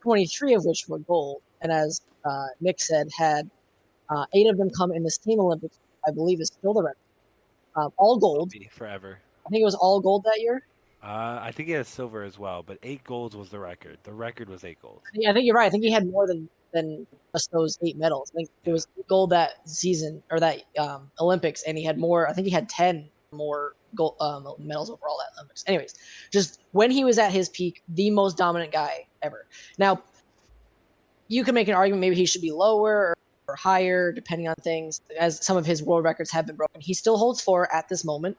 23 0.02 0.54
of 0.56 0.66
which 0.66 0.88
were 0.88 1.00
gold, 1.00 1.42
and 1.62 1.72
as 1.72 2.02
uh, 2.26 2.48
Nick 2.60 2.80
said, 2.80 3.10
had 3.18 3.50
uh, 4.10 4.26
eight 4.34 4.48
of 4.48 4.58
them 4.58 4.70
come 4.70 4.92
in 4.92 5.04
the 5.04 5.12
same 5.12 5.40
Olympics. 5.40 5.78
I 6.08 6.12
believe 6.12 6.42
is 6.42 6.48
still 6.48 6.74
the 6.74 6.84
record. 6.84 6.98
Um, 7.76 7.94
all 7.98 8.18
gold. 8.18 8.54
Forever. 8.72 9.20
I 9.46 9.50
think 9.50 9.62
it 9.62 9.66
was 9.66 9.76
all 9.76 10.00
gold 10.00 10.24
that 10.26 10.40
year. 10.40 10.64
Uh, 11.04 11.40
I 11.42 11.52
think 11.52 11.68
he 11.68 11.74
had 11.74 11.88
silver 11.88 12.24
as 12.24 12.38
well, 12.38 12.62
but 12.62 12.78
eight 12.84 13.04
golds 13.04 13.36
was 13.36 13.50
the 13.50 13.60
record. 13.60 13.98
The 14.04 14.14
record 14.14 14.50
was 14.50 14.64
eight 14.64 14.80
golds. 14.82 15.02
Yeah, 15.14 15.32
I 15.32 15.34
think 15.34 15.46
you're 15.46 15.56
right. 15.56 15.66
I 15.66 15.70
think 15.70 15.84
he 15.84 15.92
had 15.92 16.08
more 16.08 16.28
than 16.28 16.48
than 16.74 17.06
just 17.34 17.52
those 17.52 17.78
eight 17.84 17.98
medals. 17.98 18.32
I 18.34 18.38
think 18.38 18.50
it 18.66 18.72
was 18.72 18.88
gold 19.08 19.32
that 19.32 19.68
season 19.68 20.22
or 20.30 20.40
that 20.40 20.62
um, 20.78 21.10
Olympics, 21.20 21.64
and 21.64 21.78
he 21.78 21.84
had 21.84 21.98
more. 21.98 22.30
I 22.30 22.34
think 22.34 22.46
he 22.46 22.54
had 22.54 22.70
ten 22.70 23.10
more 23.32 23.74
gold 23.96 24.16
um, 24.20 24.48
medals 24.60 24.90
overall 24.90 25.18
at 25.22 25.38
Olympics. 25.38 25.64
Anyways, 25.68 25.96
just 26.32 26.62
when 26.72 26.92
he 26.92 27.04
was 27.04 27.18
at 27.18 27.32
his 27.32 27.50
peak, 27.50 27.84
the 27.90 28.10
most 28.10 28.38
dominant 28.38 28.72
guy 28.72 29.06
ever. 29.22 29.46
Now, 29.78 30.02
you 31.28 31.44
can 31.44 31.56
make 31.56 31.68
an 31.68 31.76
argument 31.76 32.02
maybe 32.02 32.16
he 32.16 32.26
should 32.26 32.42
be 32.42 32.52
lower 32.52 32.92
or, 32.92 33.18
or 33.48 33.56
higher 33.56 34.12
depending 34.12 34.48
on 34.48 34.56
things, 34.62 35.02
as 35.20 35.44
some 35.46 35.58
of 35.58 35.66
his 35.66 35.82
world 35.82 36.04
records 36.04 36.30
have 36.32 36.46
been 36.46 36.56
broken. 36.56 36.82
He 36.82 36.94
still 36.94 37.18
holds 37.18 37.42
four 37.42 37.74
at 37.74 37.88
this 37.88 38.04
moment. 38.04 38.38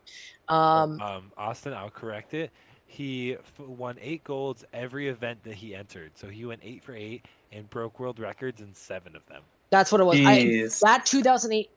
Um, 0.48 1.00
Um, 1.00 1.32
Austin, 1.36 1.72
I'll 1.72 1.90
correct 1.90 2.34
it. 2.34 2.50
He 2.86 3.34
f- 3.34 3.60
won 3.60 3.96
eight 4.02 4.22
golds 4.24 4.64
every 4.74 5.08
event 5.08 5.42
that 5.44 5.54
he 5.54 5.74
entered. 5.74 6.12
So 6.14 6.28
he 6.28 6.44
went 6.44 6.60
eight 6.62 6.84
for 6.84 6.94
eight 6.94 7.24
and 7.50 7.68
broke 7.70 7.98
world 7.98 8.18
records 8.18 8.60
in 8.60 8.74
seven 8.74 9.16
of 9.16 9.24
them. 9.26 9.42
that's 9.70 9.90
what 9.90 10.00
it 10.02 10.04
was. 10.04 10.18
I, 10.22 10.68
that 10.86 11.06
2008 11.06 11.70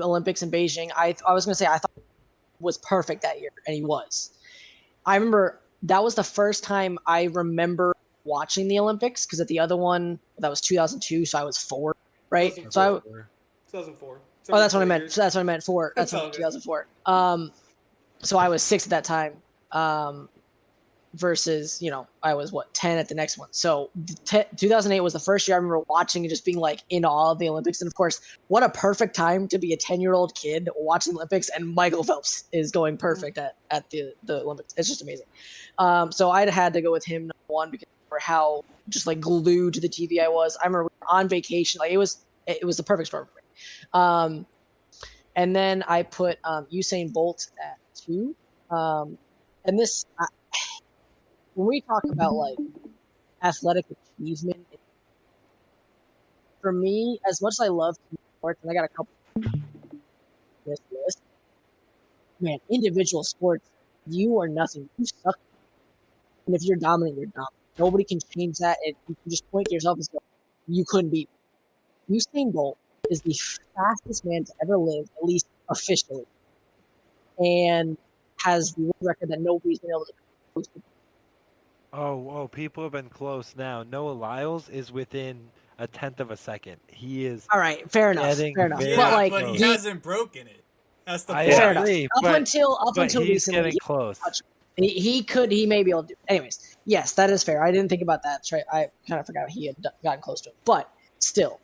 Olympics 0.00 0.42
in 0.42 0.50
Beijing, 0.50 0.90
I 0.96 1.14
I 1.26 1.34
was 1.34 1.44
gonna 1.44 1.54
say 1.54 1.66
I 1.66 1.76
thought 1.78 1.90
was 2.62 2.78
perfect 2.78 3.22
that 3.22 3.40
year, 3.40 3.50
and 3.66 3.74
he 3.74 3.82
was. 3.84 4.30
I 5.04 5.16
remember 5.16 5.60
that 5.82 6.02
was 6.02 6.14
the 6.14 6.24
first 6.24 6.64
time 6.64 6.98
I 7.06 7.24
remember 7.24 7.94
watching 8.24 8.68
the 8.68 8.78
Olympics 8.78 9.26
because 9.26 9.40
at 9.40 9.48
the 9.48 9.58
other 9.58 9.76
one 9.76 10.18
that 10.38 10.48
was 10.48 10.60
2002, 10.60 11.26
so 11.26 11.38
I 11.38 11.44
was 11.44 11.58
four, 11.58 11.96
right? 12.30 12.54
So 12.72 12.80
I, 12.80 13.00
2004. 13.70 14.20
oh, 14.50 14.58
that's 14.58 14.74
what 14.74 14.80
I 14.82 14.84
meant. 14.84 15.10
So 15.10 15.20
that's 15.20 15.34
what 15.34 15.40
I 15.40 15.44
meant. 15.44 15.62
Four. 15.64 15.92
That's 15.96 16.12
That's 16.12 16.20
all 16.22 16.28
what, 16.28 16.34
2004. 16.34 16.86
Um, 17.06 17.52
so 18.22 18.38
I 18.38 18.48
was 18.48 18.62
six 18.62 18.84
at 18.84 18.90
that 18.90 19.04
time. 19.04 19.34
Um, 19.72 20.28
versus 21.14 21.80
you 21.82 21.90
know 21.90 22.06
I 22.22 22.34
was 22.34 22.52
what 22.52 22.72
10 22.74 22.98
at 22.98 23.08
the 23.08 23.14
next 23.14 23.38
one. 23.38 23.48
So 23.50 23.90
t- 24.24 24.44
2008 24.56 25.00
was 25.00 25.12
the 25.12 25.18
first 25.18 25.46
year 25.46 25.56
I 25.56 25.58
remember 25.58 25.80
watching 25.88 26.22
and 26.22 26.30
just 26.30 26.44
being 26.44 26.58
like 26.58 26.80
in 26.88 27.04
awe 27.04 27.32
of 27.32 27.38
the 27.38 27.48
Olympics. 27.48 27.80
And 27.80 27.88
of 27.88 27.94
course, 27.94 28.20
what 28.48 28.62
a 28.62 28.68
perfect 28.68 29.14
time 29.14 29.48
to 29.48 29.58
be 29.58 29.72
a 29.72 29.76
10 29.76 30.00
year 30.00 30.14
old 30.14 30.34
kid 30.34 30.68
watching 30.76 31.14
Olympics. 31.14 31.48
And 31.48 31.74
Michael 31.74 32.04
Phelps 32.04 32.44
is 32.52 32.70
going 32.70 32.96
perfect 32.96 33.38
at, 33.38 33.56
at 33.70 33.88
the 33.90 34.14
the 34.24 34.40
Olympics. 34.40 34.74
It's 34.76 34.88
just 34.88 35.02
amazing. 35.02 35.26
Um, 35.78 36.12
so 36.12 36.30
I'd 36.30 36.48
had 36.48 36.72
to 36.74 36.82
go 36.82 36.92
with 36.92 37.04
him 37.04 37.22
number 37.22 37.34
one 37.46 37.70
because 37.70 37.88
for 38.08 38.18
how 38.18 38.64
just 38.88 39.06
like 39.06 39.20
glued 39.20 39.74
to 39.74 39.80
the 39.80 39.88
TV 39.88 40.22
I 40.22 40.28
was. 40.28 40.56
I 40.62 40.66
remember 40.66 40.84
we 40.84 41.06
on 41.08 41.28
vacation. 41.28 41.78
Like 41.78 41.92
it 41.92 41.98
was 41.98 42.24
it 42.46 42.64
was 42.64 42.76
the 42.76 42.82
perfect 42.82 43.08
storm 43.08 43.26
for 43.26 43.34
me. 43.36 43.42
Um, 43.92 44.46
and 45.36 45.54
then 45.54 45.82
I 45.88 46.02
put 46.02 46.38
um, 46.44 46.66
Usain 46.72 47.12
Bolt 47.12 47.48
at 47.62 47.78
two. 47.94 48.34
Um, 48.70 49.16
and 49.64 49.78
this, 49.78 50.04
I, 50.18 50.26
when 51.54 51.68
we 51.68 51.80
talk 51.80 52.04
about 52.04 52.34
like 52.34 52.58
athletic 53.42 53.86
achievement, 54.20 54.66
for 56.60 56.72
me, 56.72 57.18
as 57.28 57.42
much 57.42 57.54
as 57.54 57.60
I 57.60 57.68
love 57.68 57.96
sports, 58.38 58.60
and 58.62 58.70
I 58.70 58.74
got 58.74 58.84
a 58.84 58.88
couple 58.88 59.12
this 60.64 60.78
list, 60.92 61.20
man, 62.40 62.58
individual 62.70 63.24
sports, 63.24 63.68
you 64.06 64.38
are 64.40 64.48
nothing. 64.48 64.88
You 64.96 65.06
suck. 65.06 65.38
And 66.46 66.54
if 66.54 66.62
you're 66.62 66.76
dominant, 66.76 67.16
you're 67.16 67.26
dominant. 67.26 67.54
Nobody 67.78 68.04
can 68.04 68.20
change 68.36 68.58
that. 68.58 68.78
And 68.86 68.94
you 69.08 69.16
can 69.22 69.30
just 69.30 69.50
point 69.50 69.68
to 69.68 69.74
yourself 69.74 69.96
and 69.96 70.04
say, 70.04 70.18
you 70.68 70.84
couldn't 70.86 71.10
beat. 71.10 71.28
me." 72.08 72.18
Usain 72.18 72.52
Bolt 72.52 72.78
is 73.10 73.22
the 73.22 73.34
fastest 73.74 74.24
man 74.24 74.44
to 74.44 74.52
ever 74.62 74.76
live, 74.76 75.10
at 75.16 75.24
least 75.24 75.46
officially, 75.68 76.26
and 77.38 77.96
has 78.38 78.72
the 78.74 78.92
record 79.00 79.28
that 79.30 79.40
nobody's 79.40 79.78
been 79.78 79.90
able 79.90 80.04
to. 80.04 80.12
Close 81.92 82.24
to. 82.24 82.30
Oh, 82.30 82.48
people 82.48 82.82
have 82.82 82.92
been 82.92 83.08
close 83.08 83.54
now. 83.56 83.82
Noah 83.82 84.12
Lyles 84.12 84.68
is 84.68 84.92
within 84.92 85.48
a 85.78 85.86
tenth 85.86 86.20
of 86.20 86.30
a 86.30 86.36
second. 86.36 86.76
He 86.88 87.26
is. 87.26 87.46
All 87.52 87.58
right, 87.58 87.90
fair 87.90 88.10
enough. 88.10 88.36
Getting 88.36 88.54
Fair 88.54 88.66
enough. 88.66 88.82
Yeah, 88.82 88.96
but 88.96 89.12
like 89.12 89.32
but 89.32 89.48
he, 89.48 89.56
he, 89.56 89.62
hasn't 89.62 90.02
broken 90.02 90.46
it. 90.46 90.64
That's 91.06 91.24
the 91.24 91.34
I 91.34 91.44
point. 91.46 91.56
Fair 91.56 91.70
enough. 91.72 91.82
agree, 91.84 92.04
up 92.16 92.22
but, 92.22 92.34
until 92.36 92.78
up 92.80 92.94
but 92.94 93.02
until 93.02 93.22
he's 93.22 93.30
recently, 93.30 93.62
getting 93.62 93.78
close. 93.80 94.20
he, 94.76 94.88
he 94.88 95.22
could 95.22 95.50
he 95.50 95.66
may 95.66 95.82
be 95.82 95.90
able 95.90 96.02
to 96.02 96.08
do. 96.08 96.14
It. 96.14 96.32
Anyways, 96.32 96.76
yes, 96.84 97.12
that 97.12 97.30
is 97.30 97.42
fair. 97.42 97.62
I 97.62 97.70
didn't 97.72 97.88
think 97.88 98.02
about 98.02 98.22
that. 98.22 98.36
That's 98.36 98.52
right. 98.52 98.64
I 98.72 98.88
kind 99.08 99.20
of 99.20 99.26
forgot 99.26 99.50
he 99.50 99.66
had 99.66 99.76
gotten 100.02 100.22
close 100.22 100.40
to 100.42 100.50
it, 100.50 100.56
but 100.64 100.90
still, 101.18 101.60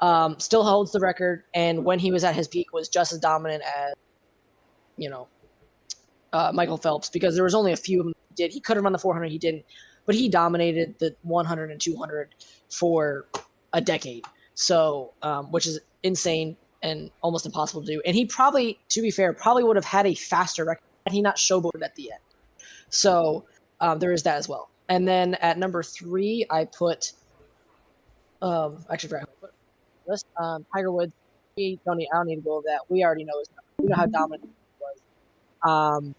um, 0.00 0.38
still 0.40 0.64
holds 0.64 0.92
the 0.92 1.00
record. 1.00 1.44
And 1.54 1.84
when 1.84 1.98
he 1.98 2.10
was 2.10 2.24
at 2.24 2.34
his 2.34 2.48
peak, 2.48 2.72
was 2.72 2.88
just 2.88 3.12
as 3.12 3.18
dominant 3.18 3.62
as 3.62 3.94
you 4.96 5.10
know 5.10 5.28
uh, 6.32 6.52
Michael 6.54 6.78
Phelps 6.78 7.10
because 7.10 7.34
there 7.34 7.44
was 7.44 7.54
only 7.54 7.72
a 7.72 7.76
few 7.76 8.00
of 8.00 8.06
them 8.06 8.14
he 8.27 8.27
did. 8.38 8.52
He 8.52 8.60
could 8.60 8.76
have 8.76 8.84
run 8.84 8.92
the 8.92 8.98
400, 8.98 9.30
he 9.30 9.38
didn't, 9.38 9.64
but 10.06 10.14
he 10.14 10.28
dominated 10.28 10.98
the 10.98 11.14
100 11.22 11.70
and 11.70 11.80
200 11.80 12.34
for 12.70 13.26
a 13.72 13.80
decade. 13.80 14.24
So, 14.54 15.12
um, 15.22 15.52
which 15.52 15.66
is 15.66 15.78
insane 16.02 16.56
and 16.82 17.10
almost 17.22 17.46
impossible 17.46 17.82
to 17.82 17.86
do. 17.86 18.02
And 18.06 18.14
he 18.14 18.24
probably, 18.24 18.78
to 18.90 19.02
be 19.02 19.10
fair, 19.10 19.32
probably 19.32 19.64
would 19.64 19.76
have 19.76 19.84
had 19.84 20.06
a 20.06 20.14
faster 20.14 20.64
record 20.64 20.82
had 21.06 21.12
he 21.12 21.22
not 21.22 21.36
showboated 21.36 21.82
at 21.82 21.94
the 21.94 22.12
end. 22.12 22.20
So 22.90 23.44
um, 23.80 23.98
there 23.98 24.12
is 24.12 24.22
that 24.22 24.36
as 24.36 24.48
well. 24.48 24.70
And 24.88 25.06
then 25.06 25.34
at 25.34 25.58
number 25.58 25.82
three, 25.82 26.46
I 26.50 26.64
put, 26.64 27.12
um, 28.40 28.84
actually, 28.90 29.16
I 29.16 29.24
put. 29.40 29.52
Um, 30.38 30.64
Tiger 30.74 30.90
Woods. 30.90 31.12
We 31.56 31.78
don't 31.84 31.98
need, 31.98 32.08
I 32.14 32.16
don't 32.16 32.28
need 32.28 32.36
to 32.36 32.40
go 32.40 32.54
over 32.54 32.64
that. 32.66 32.80
We 32.88 33.04
already 33.04 33.24
know 33.24 33.38
his, 33.38 33.48
we 33.78 33.88
know 33.88 33.96
how 33.96 34.06
dominant 34.06 34.48
he 34.48 34.80
was. 34.80 34.98
Um, 35.70 36.14